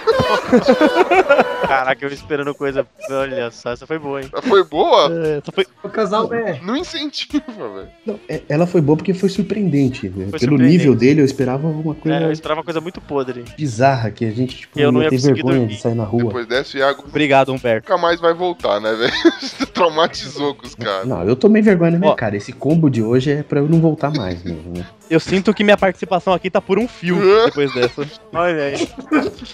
Caraca, 1.66 2.04
eu 2.04 2.10
esperando 2.12 2.54
coisa. 2.54 2.86
Olha 3.10 3.50
só, 3.50 3.70
essa 3.72 3.86
foi 3.86 3.98
boa, 3.98 4.20
hein? 4.22 4.28
Foi 4.42 4.64
boa? 4.64 5.08
É, 5.12 5.40
foi... 5.52 5.66
O 5.82 5.88
casal 5.88 6.32
é. 6.34 6.58
Não 6.62 6.76
incentiva, 6.76 7.44
velho. 7.56 7.88
Não, 8.04 8.18
é- 8.28 8.42
ela 8.48 8.66
foi 8.66 8.80
boa 8.80 8.96
porque 8.96 9.14
foi 9.14 9.28
surpreendente. 9.28 10.08
né? 10.08 10.26
Pelo 10.26 10.38
surpreendente. 10.38 10.68
nível 10.78 10.94
dele, 10.94 11.20
eu 11.20 11.24
esperava 11.24 11.66
alguma 11.68 11.94
coisa 11.94 12.18
É, 12.18 12.24
eu 12.24 12.32
esperava 12.32 12.60
uma 12.60 12.64
coisa 12.64 12.80
muito 12.80 13.00
podre. 13.00 13.44
bizarra 13.56 14.10
que 14.10 14.24
a 14.24 14.30
gente 14.30 14.56
tipo, 14.56 14.78
Eu 14.80 14.90
não 14.90 15.00
ia 15.00 15.04
ia 15.04 15.10
ter 15.10 15.18
vergonha 15.18 15.58
dormir. 15.58 15.74
de 15.76 15.80
sair 15.80 15.94
na 15.94 16.04
rua. 16.04 16.24
Depois 16.24 16.46
dessa, 16.46 16.76
o 16.76 16.80
Iago 16.80 17.04
Obrigado, 17.06 17.52
Humberto. 17.52 17.88
nunca 17.88 18.00
mais 18.02 18.20
vai 18.20 18.34
voltar, 18.34 18.80
né, 18.80 18.92
velho? 18.94 19.12
Traumatizou 19.72 20.54
com 20.54 20.66
os 20.66 20.74
caras. 20.74 21.06
Não, 21.06 21.22
eu 21.22 21.36
tomei 21.36 21.62
vergonha 21.62 21.92
na 21.92 21.98
minha 21.98 22.10
Ó. 22.10 22.14
cara. 22.14 22.36
Esse 22.36 22.52
combo 22.52 22.90
de 22.90 23.02
hoje 23.02 23.30
é 23.30 23.42
pra 23.42 23.60
eu 23.60 23.68
não 23.68 23.80
voltar 23.80 24.10
mais 24.10 24.42
mesmo, 24.42 24.72
né? 24.76 24.84
Eu 25.10 25.18
sinto 25.18 25.52
que 25.52 25.64
minha 25.64 25.76
participação 25.76 26.32
aqui 26.32 26.48
tá 26.48 26.60
por 26.60 26.78
um 26.78 26.86
fio 26.86 27.18
depois 27.46 27.74
dessa. 27.74 28.06
Olha 28.32 28.62
aí. 28.62 28.88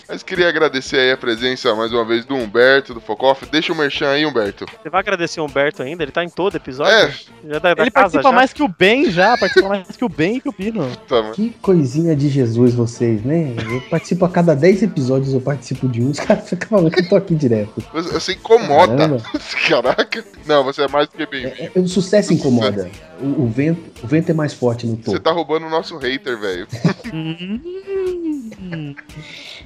Mas 0.07 0.23
queria 0.23 0.51
agradecer 0.51 0.99
aí 0.99 1.13
a 1.13 1.17
presença 1.17 1.75
mais 1.75 1.91
uma 1.95 2.05
vez 2.05 2.27
do 2.27 2.35
Humberto, 2.35 2.93
do 2.93 3.01
Focoff. 3.01 3.47
Deixa 3.47 3.73
o 3.73 3.77
merchan 3.77 4.11
aí, 4.11 4.27
Humberto. 4.27 4.67
Você 4.83 4.91
vai 4.91 5.01
agradecer 5.01 5.41
o 5.41 5.47
Humberto 5.47 5.83
ainda? 5.83 6.03
Ele 6.03 6.13
tá 6.13 6.23
em 6.23 6.29
todo 6.29 6.57
episódio? 6.57 6.93
É. 6.93 7.11
Já 7.49 7.59
da, 7.59 7.73
da 7.75 7.83
Ele 7.83 7.91
casa 7.91 8.03
participa 8.03 8.23
já? 8.29 8.33
mais 8.33 8.53
que 8.53 8.63
o 8.63 8.69
Ben 8.69 9.11
já, 9.11 9.37
participa 9.39 9.69
mais 9.69 9.97
que 9.97 10.05
o 10.05 10.09
Ben 10.11 10.37
e 10.37 10.41
que 10.43 10.49
o 10.51 10.53
Pino. 10.53 10.87
Tá. 11.09 11.31
Que 11.33 11.49
coisinha 11.63 12.15
de 12.15 12.29
Jesus 12.29 12.75
vocês, 12.75 13.25
né? 13.25 13.55
Eu 13.57 13.81
participo 13.89 14.27
a 14.27 14.29
cada 14.29 14.55
10 14.55 14.83
episódios, 14.83 15.33
eu 15.33 15.41
participo 15.41 15.89
de 15.89 16.03
um. 16.03 16.11
Os 16.11 16.21
caras 16.21 16.47
ficam 16.47 16.69
falando 16.69 16.91
que 16.91 17.01
eu 17.01 17.09
tô 17.09 17.17
aqui 17.17 17.35
direto. 17.35 17.83
Você, 17.95 18.13
você 18.13 18.33
incomoda. 18.33 18.95
Caramba. 18.95 19.23
Caraca. 19.67 20.25
Não, 20.45 20.63
você 20.63 20.83
é 20.83 20.89
mais 20.89 21.09
do 21.09 21.17
que 21.17 21.25
bem-vindo. 21.27 21.71
É, 21.75 21.81
o 21.81 21.89
sucesso 21.89 22.35
incomoda. 22.35 22.91
O, 23.21 23.45
o 23.45 23.49
vento, 23.49 24.05
o 24.05 24.07
vento 24.07 24.31
é 24.31 24.35
mais 24.35 24.53
forte 24.53 24.87
no 24.87 24.97
Você 24.97 25.03
topo. 25.03 25.21
tá 25.21 25.33
roubando 25.33 25.67
o 25.67 25.71
nosso 25.71 25.97
hater, 25.99 26.39
velho. 26.39 26.67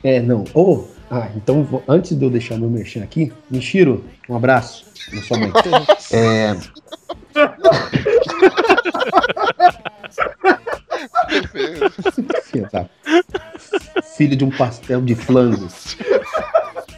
É, 0.02 0.18
não. 0.20 0.44
Ô, 0.54 0.84
ah, 1.10 1.28
então 1.36 1.82
antes 1.86 2.16
de 2.16 2.24
eu 2.24 2.30
deixar 2.30 2.56
meu 2.56 2.70
merchan 2.70 3.02
aqui, 3.02 3.30
Michiro, 3.50 4.02
um 4.28 4.36
abraço 4.36 4.86
na 5.12 5.22
sua 5.22 5.38
mãe. 5.38 5.52
é, 6.12 6.56
filho. 12.44 12.68
Filho 14.16 14.36
de 14.36 14.44
um 14.44 14.50
pastel 14.50 15.00
de 15.02 15.14
flango. 15.14 15.68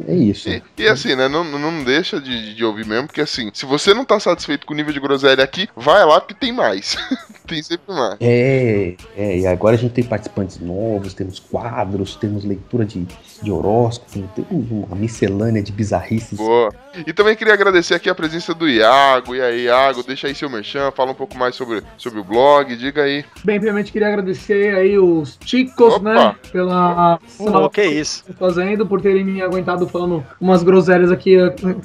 é 0.06 0.14
isso. 0.14 0.48
E, 0.48 0.62
e 0.78 0.88
assim, 0.88 1.14
né? 1.14 1.28
Não, 1.28 1.44
não 1.44 1.84
deixa 1.84 2.20
de, 2.20 2.54
de 2.54 2.64
ouvir 2.64 2.86
mesmo, 2.86 3.06
porque 3.06 3.20
assim, 3.20 3.50
se 3.52 3.66
você 3.66 3.94
não 3.94 4.04
tá 4.04 4.18
satisfeito 4.18 4.66
com 4.66 4.72
o 4.72 4.76
nível 4.76 4.92
de 4.92 5.00
groselha 5.00 5.42
aqui, 5.42 5.68
vai 5.76 6.04
lá 6.04 6.20
porque 6.20 6.34
tem 6.34 6.52
mais. 6.52 6.96
tem 7.46 7.62
sempre 7.62 7.94
mais. 7.94 8.16
É, 8.20 8.94
é, 9.16 9.38
e 9.38 9.46
agora 9.46 9.76
a 9.76 9.78
gente 9.78 9.92
tem 9.92 10.04
participantes 10.04 10.58
novos, 10.58 11.14
temos 11.14 11.38
quadros, 11.38 12.16
temos 12.16 12.44
leitura 12.44 12.84
de, 12.84 13.06
de 13.42 13.50
horóscopo, 13.50 14.28
temos 14.34 14.70
uma 14.70 14.96
miscelânea 14.96 15.62
de 15.62 15.72
bizarrices. 15.72 16.38
Boa. 16.38 16.72
E 17.06 17.12
também 17.12 17.36
queria 17.36 17.54
agradecer 17.54 17.94
aqui 17.94 18.08
a 18.08 18.14
presença 18.14 18.54
do 18.54 18.68
Iago. 18.68 19.34
E 19.34 19.40
aí, 19.40 19.64
Iago, 19.64 20.02
deixa 20.02 20.26
aí 20.26 20.34
seu 20.34 20.48
merchan, 20.48 20.90
fala 20.92 21.12
um 21.12 21.14
pouco 21.14 21.36
mais 21.36 21.54
sobre, 21.54 21.82
sobre 21.96 22.20
o 22.20 22.24
blog, 22.24 22.74
diga 22.76 23.02
aí. 23.02 23.24
Bem, 23.44 23.56
primeiramente 23.56 23.92
queria 23.92 24.08
agradecer 24.08 24.74
aí 24.74 24.98
os 24.98 25.38
chicos, 25.44 26.00
né? 26.00 26.34
Pela 26.50 27.18
Pô, 27.36 27.70
que 27.70 27.82
isso. 27.82 28.24
fazendo, 28.38 28.86
por 28.86 29.00
terem 29.00 29.24
me 29.24 29.42
aguentado 29.52 29.88
falando 29.88 30.24
umas 30.40 30.62
groselhas 30.62 31.10
aqui, 31.10 31.36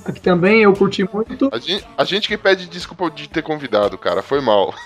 aqui 0.05 0.21
também. 0.21 0.63
Eu 0.63 0.73
curti 0.73 1.07
muito. 1.11 1.49
A 1.53 1.59
gente, 1.59 1.85
a 1.97 2.03
gente 2.03 2.27
que 2.27 2.37
pede 2.37 2.67
desculpa 2.67 3.09
de 3.11 3.29
ter 3.29 3.41
convidado, 3.41 3.97
cara. 3.97 4.21
Foi 4.21 4.41
mal. 4.41 4.73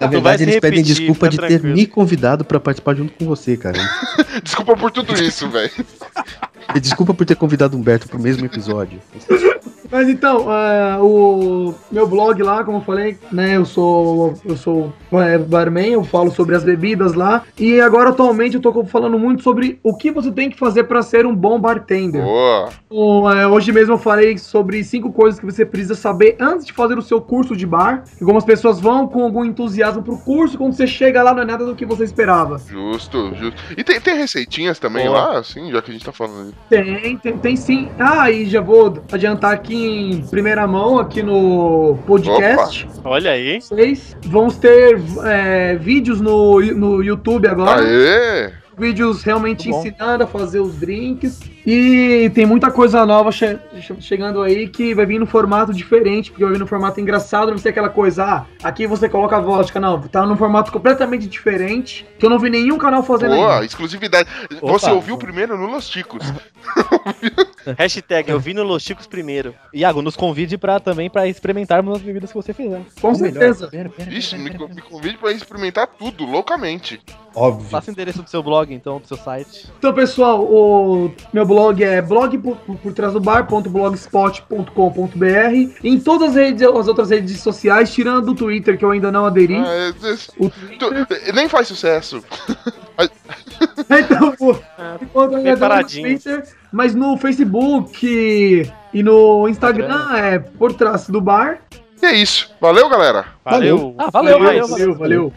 Na 0.00 0.06
verdade, 0.06 0.44
eles 0.44 0.60
pedem 0.60 0.82
desculpa 0.82 1.28
de 1.28 1.38
ter 1.38 1.62
me 1.62 1.86
convidado 1.86 2.44
pra 2.44 2.58
participar 2.58 2.94
junto 2.94 3.12
com 3.12 3.26
você, 3.26 3.56
cara. 3.56 3.78
Desculpa 4.42 4.76
por 4.76 4.90
tudo 4.90 5.12
isso, 5.14 5.48
velho. 5.48 5.70
E 6.74 6.80
Desculpa 6.80 7.14
por 7.14 7.26
ter 7.26 7.36
convidado 7.36 7.76
o 7.76 7.80
Humberto 7.80 8.08
pro 8.08 8.18
mesmo 8.18 8.46
episódio. 8.46 9.00
Mas 9.90 10.08
então, 10.08 10.46
é, 10.52 10.98
o 11.00 11.74
meu 11.90 12.06
blog 12.06 12.42
lá, 12.42 12.62
como 12.62 12.78
eu 12.78 12.82
falei, 12.82 13.16
né? 13.32 13.56
Eu 13.56 13.64
sou 13.64 14.34
eu 14.44 14.56
sou 14.56 14.92
é, 15.12 15.38
barman, 15.38 15.92
eu 15.92 16.04
falo 16.04 16.30
sobre 16.30 16.54
as 16.54 16.64
bebidas 16.64 17.14
lá. 17.14 17.42
E 17.58 17.80
agora 17.80 18.10
atualmente 18.10 18.54
eu 18.54 18.60
tô 18.60 18.84
falando 18.84 19.18
muito 19.18 19.42
sobre 19.42 19.78
o 19.82 19.96
que 19.96 20.10
você 20.10 20.30
tem 20.30 20.50
que 20.50 20.58
fazer 20.58 20.84
para 20.84 21.02
ser 21.02 21.26
um 21.26 21.34
bom 21.34 21.58
bartender. 21.58 22.22
Boa. 22.22 22.68
Então, 22.86 23.30
é, 23.30 23.46
hoje 23.46 23.72
mesmo 23.72 23.94
eu 23.94 23.98
falei 23.98 24.36
sobre 24.36 24.82
cinco 24.84 25.12
coisas 25.12 25.40
que 25.40 25.46
você 25.46 25.64
precisa 25.64 25.94
saber 25.94 26.36
antes 26.38 26.66
de 26.66 26.72
fazer 26.72 26.98
o 26.98 27.02
seu 27.02 27.20
curso 27.20 27.56
de 27.56 27.66
bar. 27.66 28.04
E 28.20 28.24
como 28.24 28.38
as 28.38 28.44
pessoas 28.44 28.80
vão 28.80 29.06
com 29.06 29.22
algum 29.22 29.44
entusiasmo 29.44 30.02
pro 30.02 30.18
curso, 30.18 30.58
quando 30.58 30.74
você 30.74 30.86
chega 30.86 31.22
lá 31.22 31.32
não 31.32 31.42
é 31.42 31.46
nada 31.46 31.64
do 31.64 31.74
que 31.74 31.86
você 31.86 32.04
esperava. 32.04 32.58
Justo, 32.58 33.34
justo. 33.34 33.62
E 33.76 33.82
tem, 33.82 34.00
tem 34.00 34.16
receitinhas 34.16 34.78
também 34.78 35.06
Boa. 35.06 35.18
lá, 35.18 35.38
assim, 35.38 35.70
já 35.70 35.80
que 35.80 35.90
a 35.90 35.94
gente 35.94 36.04
tá 36.04 36.12
falando. 36.12 36.54
Tem, 36.68 37.16
tem, 37.18 37.38
tem 37.38 37.56
sim. 37.56 37.88
Ah, 37.98 38.30
e 38.30 38.46
já 38.46 38.60
vou 38.60 39.02
adiantar 39.10 39.52
aqui 39.52 39.77
em 39.84 40.22
primeira 40.22 40.66
mão, 40.66 40.98
aqui 40.98 41.22
no 41.22 41.98
podcast. 42.06 42.88
Olha 43.04 43.32
aí. 43.32 43.60
Vocês 43.60 44.16
vamos 44.26 44.56
ter 44.56 45.00
é, 45.24 45.76
vídeos 45.76 46.20
no, 46.20 46.60
no 46.60 47.02
YouTube 47.02 47.46
agora. 47.48 47.82
Aê! 47.82 48.52
Vídeos 48.78 49.22
realmente 49.24 49.68
ensinando 49.68 50.24
a 50.24 50.26
fazer 50.26 50.60
os 50.60 50.76
drinks. 50.76 51.40
E 51.70 52.30
tem 52.30 52.46
muita 52.46 52.70
coisa 52.70 53.04
nova 53.04 53.30
che- 53.30 53.58
che- 53.82 54.00
chegando 54.00 54.40
aí 54.40 54.66
que 54.68 54.94
vai 54.94 55.04
vir 55.04 55.18
no 55.18 55.26
formato 55.26 55.70
diferente, 55.70 56.30
porque 56.30 56.42
vai 56.42 56.54
vir 56.54 56.58
no 56.58 56.66
formato 56.66 56.98
engraçado, 56.98 57.48
não 57.48 57.52
vai 57.56 57.58
ser 57.58 57.68
aquela 57.68 57.90
coisa, 57.90 58.24
ah, 58.24 58.46
aqui 58.62 58.86
você 58.86 59.06
coloca 59.06 59.36
a 59.36 59.40
vodka, 59.40 59.78
não, 59.78 60.00
tá 60.00 60.24
num 60.24 60.34
formato 60.34 60.72
completamente 60.72 61.26
diferente, 61.26 62.06
que 62.18 62.24
eu 62.24 62.30
não 62.30 62.38
vi 62.38 62.48
nenhum 62.48 62.78
canal 62.78 63.02
fazendo 63.02 63.34
Boa, 63.34 63.52
ainda. 63.56 63.66
exclusividade. 63.66 64.30
Você 64.62 64.90
ouviu 64.90 65.18
primeiro 65.18 65.58
no 65.58 65.66
Los 65.66 65.86
Ticos. 65.90 66.24
Hashtag 67.78 68.30
eu 68.30 68.40
vi 68.40 68.54
no 68.54 68.62
Los 68.62 68.82
Chicos 68.82 69.06
primeiro. 69.06 69.54
Iago, 69.74 70.00
nos 70.00 70.16
convide 70.16 70.56
pra, 70.56 70.80
também 70.80 71.10
pra 71.10 71.26
experimentarmos 71.28 71.96
as 71.96 72.02
bebidas 72.02 72.30
que 72.30 72.36
você 72.36 72.54
fizer. 72.54 72.80
Com 72.98 73.14
certeza. 73.14 73.68
Ixi, 74.10 74.38
me, 74.38 74.48
me 74.50 74.80
convide 74.80 75.18
pra 75.18 75.32
experimentar 75.32 75.86
tudo, 75.86 76.24
loucamente. 76.24 76.98
Óbvio. 77.34 77.68
Passa 77.68 77.90
o 77.90 77.92
endereço 77.92 78.22
do 78.22 78.30
seu 78.30 78.42
blog, 78.42 78.72
então, 78.72 78.98
do 78.98 79.06
seu 79.06 79.18
site. 79.18 79.70
Então, 79.78 79.92
pessoal, 79.92 80.42
o 80.42 81.12
meu 81.30 81.44
blog 81.44 81.57
é 81.82 82.00
blog 82.02 82.38
por, 82.38 82.56
por, 82.58 82.76
por 82.76 82.92
trás 82.92 83.12
do 83.12 83.20
bar.blogspot.com.br. 83.20 85.72
Em 85.84 86.00
todas 86.00 86.30
as, 86.30 86.34
redes, 86.36 86.62
as 86.62 86.88
outras 86.88 87.10
redes 87.10 87.40
sociais, 87.40 87.92
tirando 87.92 88.30
o 88.30 88.34
Twitter, 88.34 88.76
que 88.78 88.84
eu 88.84 88.90
ainda 88.90 89.12
não 89.12 89.24
aderi. 89.26 89.56
Ah, 89.56 89.74
é- 89.74 89.88
é- 89.88 89.92
tu- 90.78 90.90
nem 91.34 91.48
faz 91.48 91.68
sucesso. 91.68 92.22
Então, 93.90 94.32
pô, 94.36 94.56
ainda 95.20 95.38
não 95.42 95.52
no 95.52 95.58
paradinho. 95.58 96.08
Twitter, 96.08 96.44
mas 96.72 96.94
no 96.94 97.16
Facebook 97.16 98.70
e 98.92 99.02
no 99.02 99.48
Instagram 99.48 100.14
é 100.16 100.38
por 100.38 100.72
trás 100.74 101.08
do 101.08 101.20
bar. 101.20 101.60
E 102.02 102.06
é 102.06 102.12
isso. 102.14 102.50
Valeu, 102.60 102.88
galera. 102.88 103.26
Valeu. 103.44 103.94
Ah, 103.98 104.10
valeu, 104.12 104.38
valeu, 104.38 104.52
Demais. 104.66 104.70
valeu, 104.70 104.94
valeu. 104.96 105.32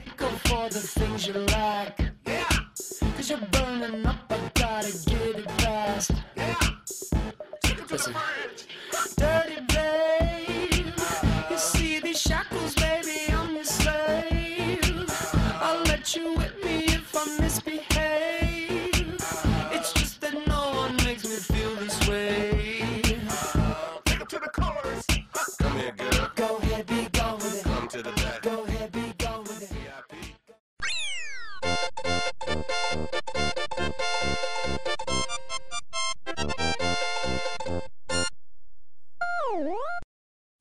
fast. 6.01 6.23
Yeah. 6.35 6.55
Listen. 7.89 8.15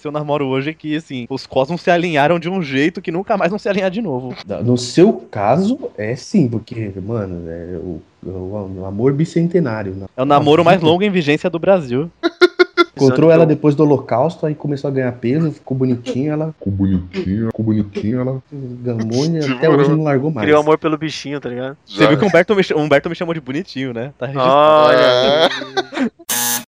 Se 0.00 0.08
eu 0.08 0.12
namoro 0.12 0.46
hoje 0.46 0.70
é 0.70 0.72
que, 0.74 0.96
assim, 0.96 1.26
os 1.28 1.46
cosmos 1.46 1.82
se 1.82 1.90
alinharam 1.90 2.38
de 2.38 2.48
um 2.48 2.62
jeito 2.62 3.02
que 3.02 3.12
nunca 3.12 3.36
mais 3.36 3.50
vão 3.50 3.58
se 3.58 3.68
alinhar 3.68 3.90
de 3.90 4.00
novo. 4.00 4.34
No 4.64 4.78
seu 4.78 5.12
caso, 5.30 5.90
é 5.98 6.16
sim, 6.16 6.48
porque, 6.48 6.90
mano, 7.04 7.42
é 7.50 7.76
o, 7.76 8.00
o- 8.26 8.80
o 8.80 8.84
amor 8.86 9.12
bicentenário. 9.12 9.92
né? 9.94 10.06
É 10.16 10.22
o 10.22 10.24
namoro 10.24 10.64
mais 10.64 10.80
longo 10.80 11.02
em 11.02 11.10
vigência 11.10 11.50
do 11.50 11.58
Brasil. 11.58 12.10
Encontrou 12.96 13.30
ela 13.30 13.46
depois 13.46 13.74
do 13.74 13.82
holocausto, 13.82 14.44
aí 14.44 14.54
começou 14.54 14.88
a 14.88 14.92
ganhar 14.92 15.12
peso, 15.12 15.52
ficou 15.52 15.74
bonitinha, 15.76 16.32
ela 16.32 16.52
Ficou 16.52 16.70
bonitinha, 16.72 17.46
ficou 17.46 17.64
bonitinha, 17.64 18.16
ela. 18.20 18.42
e 18.52 19.38
até 19.56 19.70
hoje 19.70 19.90
não 19.90 20.02
largou 20.02 20.30
mais. 20.30 20.44
Criou 20.46 20.60
amor 20.60 20.76
pelo 20.78 20.98
bichinho, 20.98 21.40
tá 21.40 21.48
ligado? 21.48 21.78
Você 21.86 22.06
viu 22.06 22.18
que 22.18 22.24
o 22.24 22.28
Humberto 22.28 22.54
me, 22.54 22.62
Humberto 22.76 23.08
me 23.08 23.14
chamou 23.14 23.32
de 23.32 23.40
bonitinho, 23.40 23.94
né? 23.94 24.12
Tá 24.18 24.26
registrado. 24.26 24.88
Olha. 24.88 25.48
É. 26.36 26.50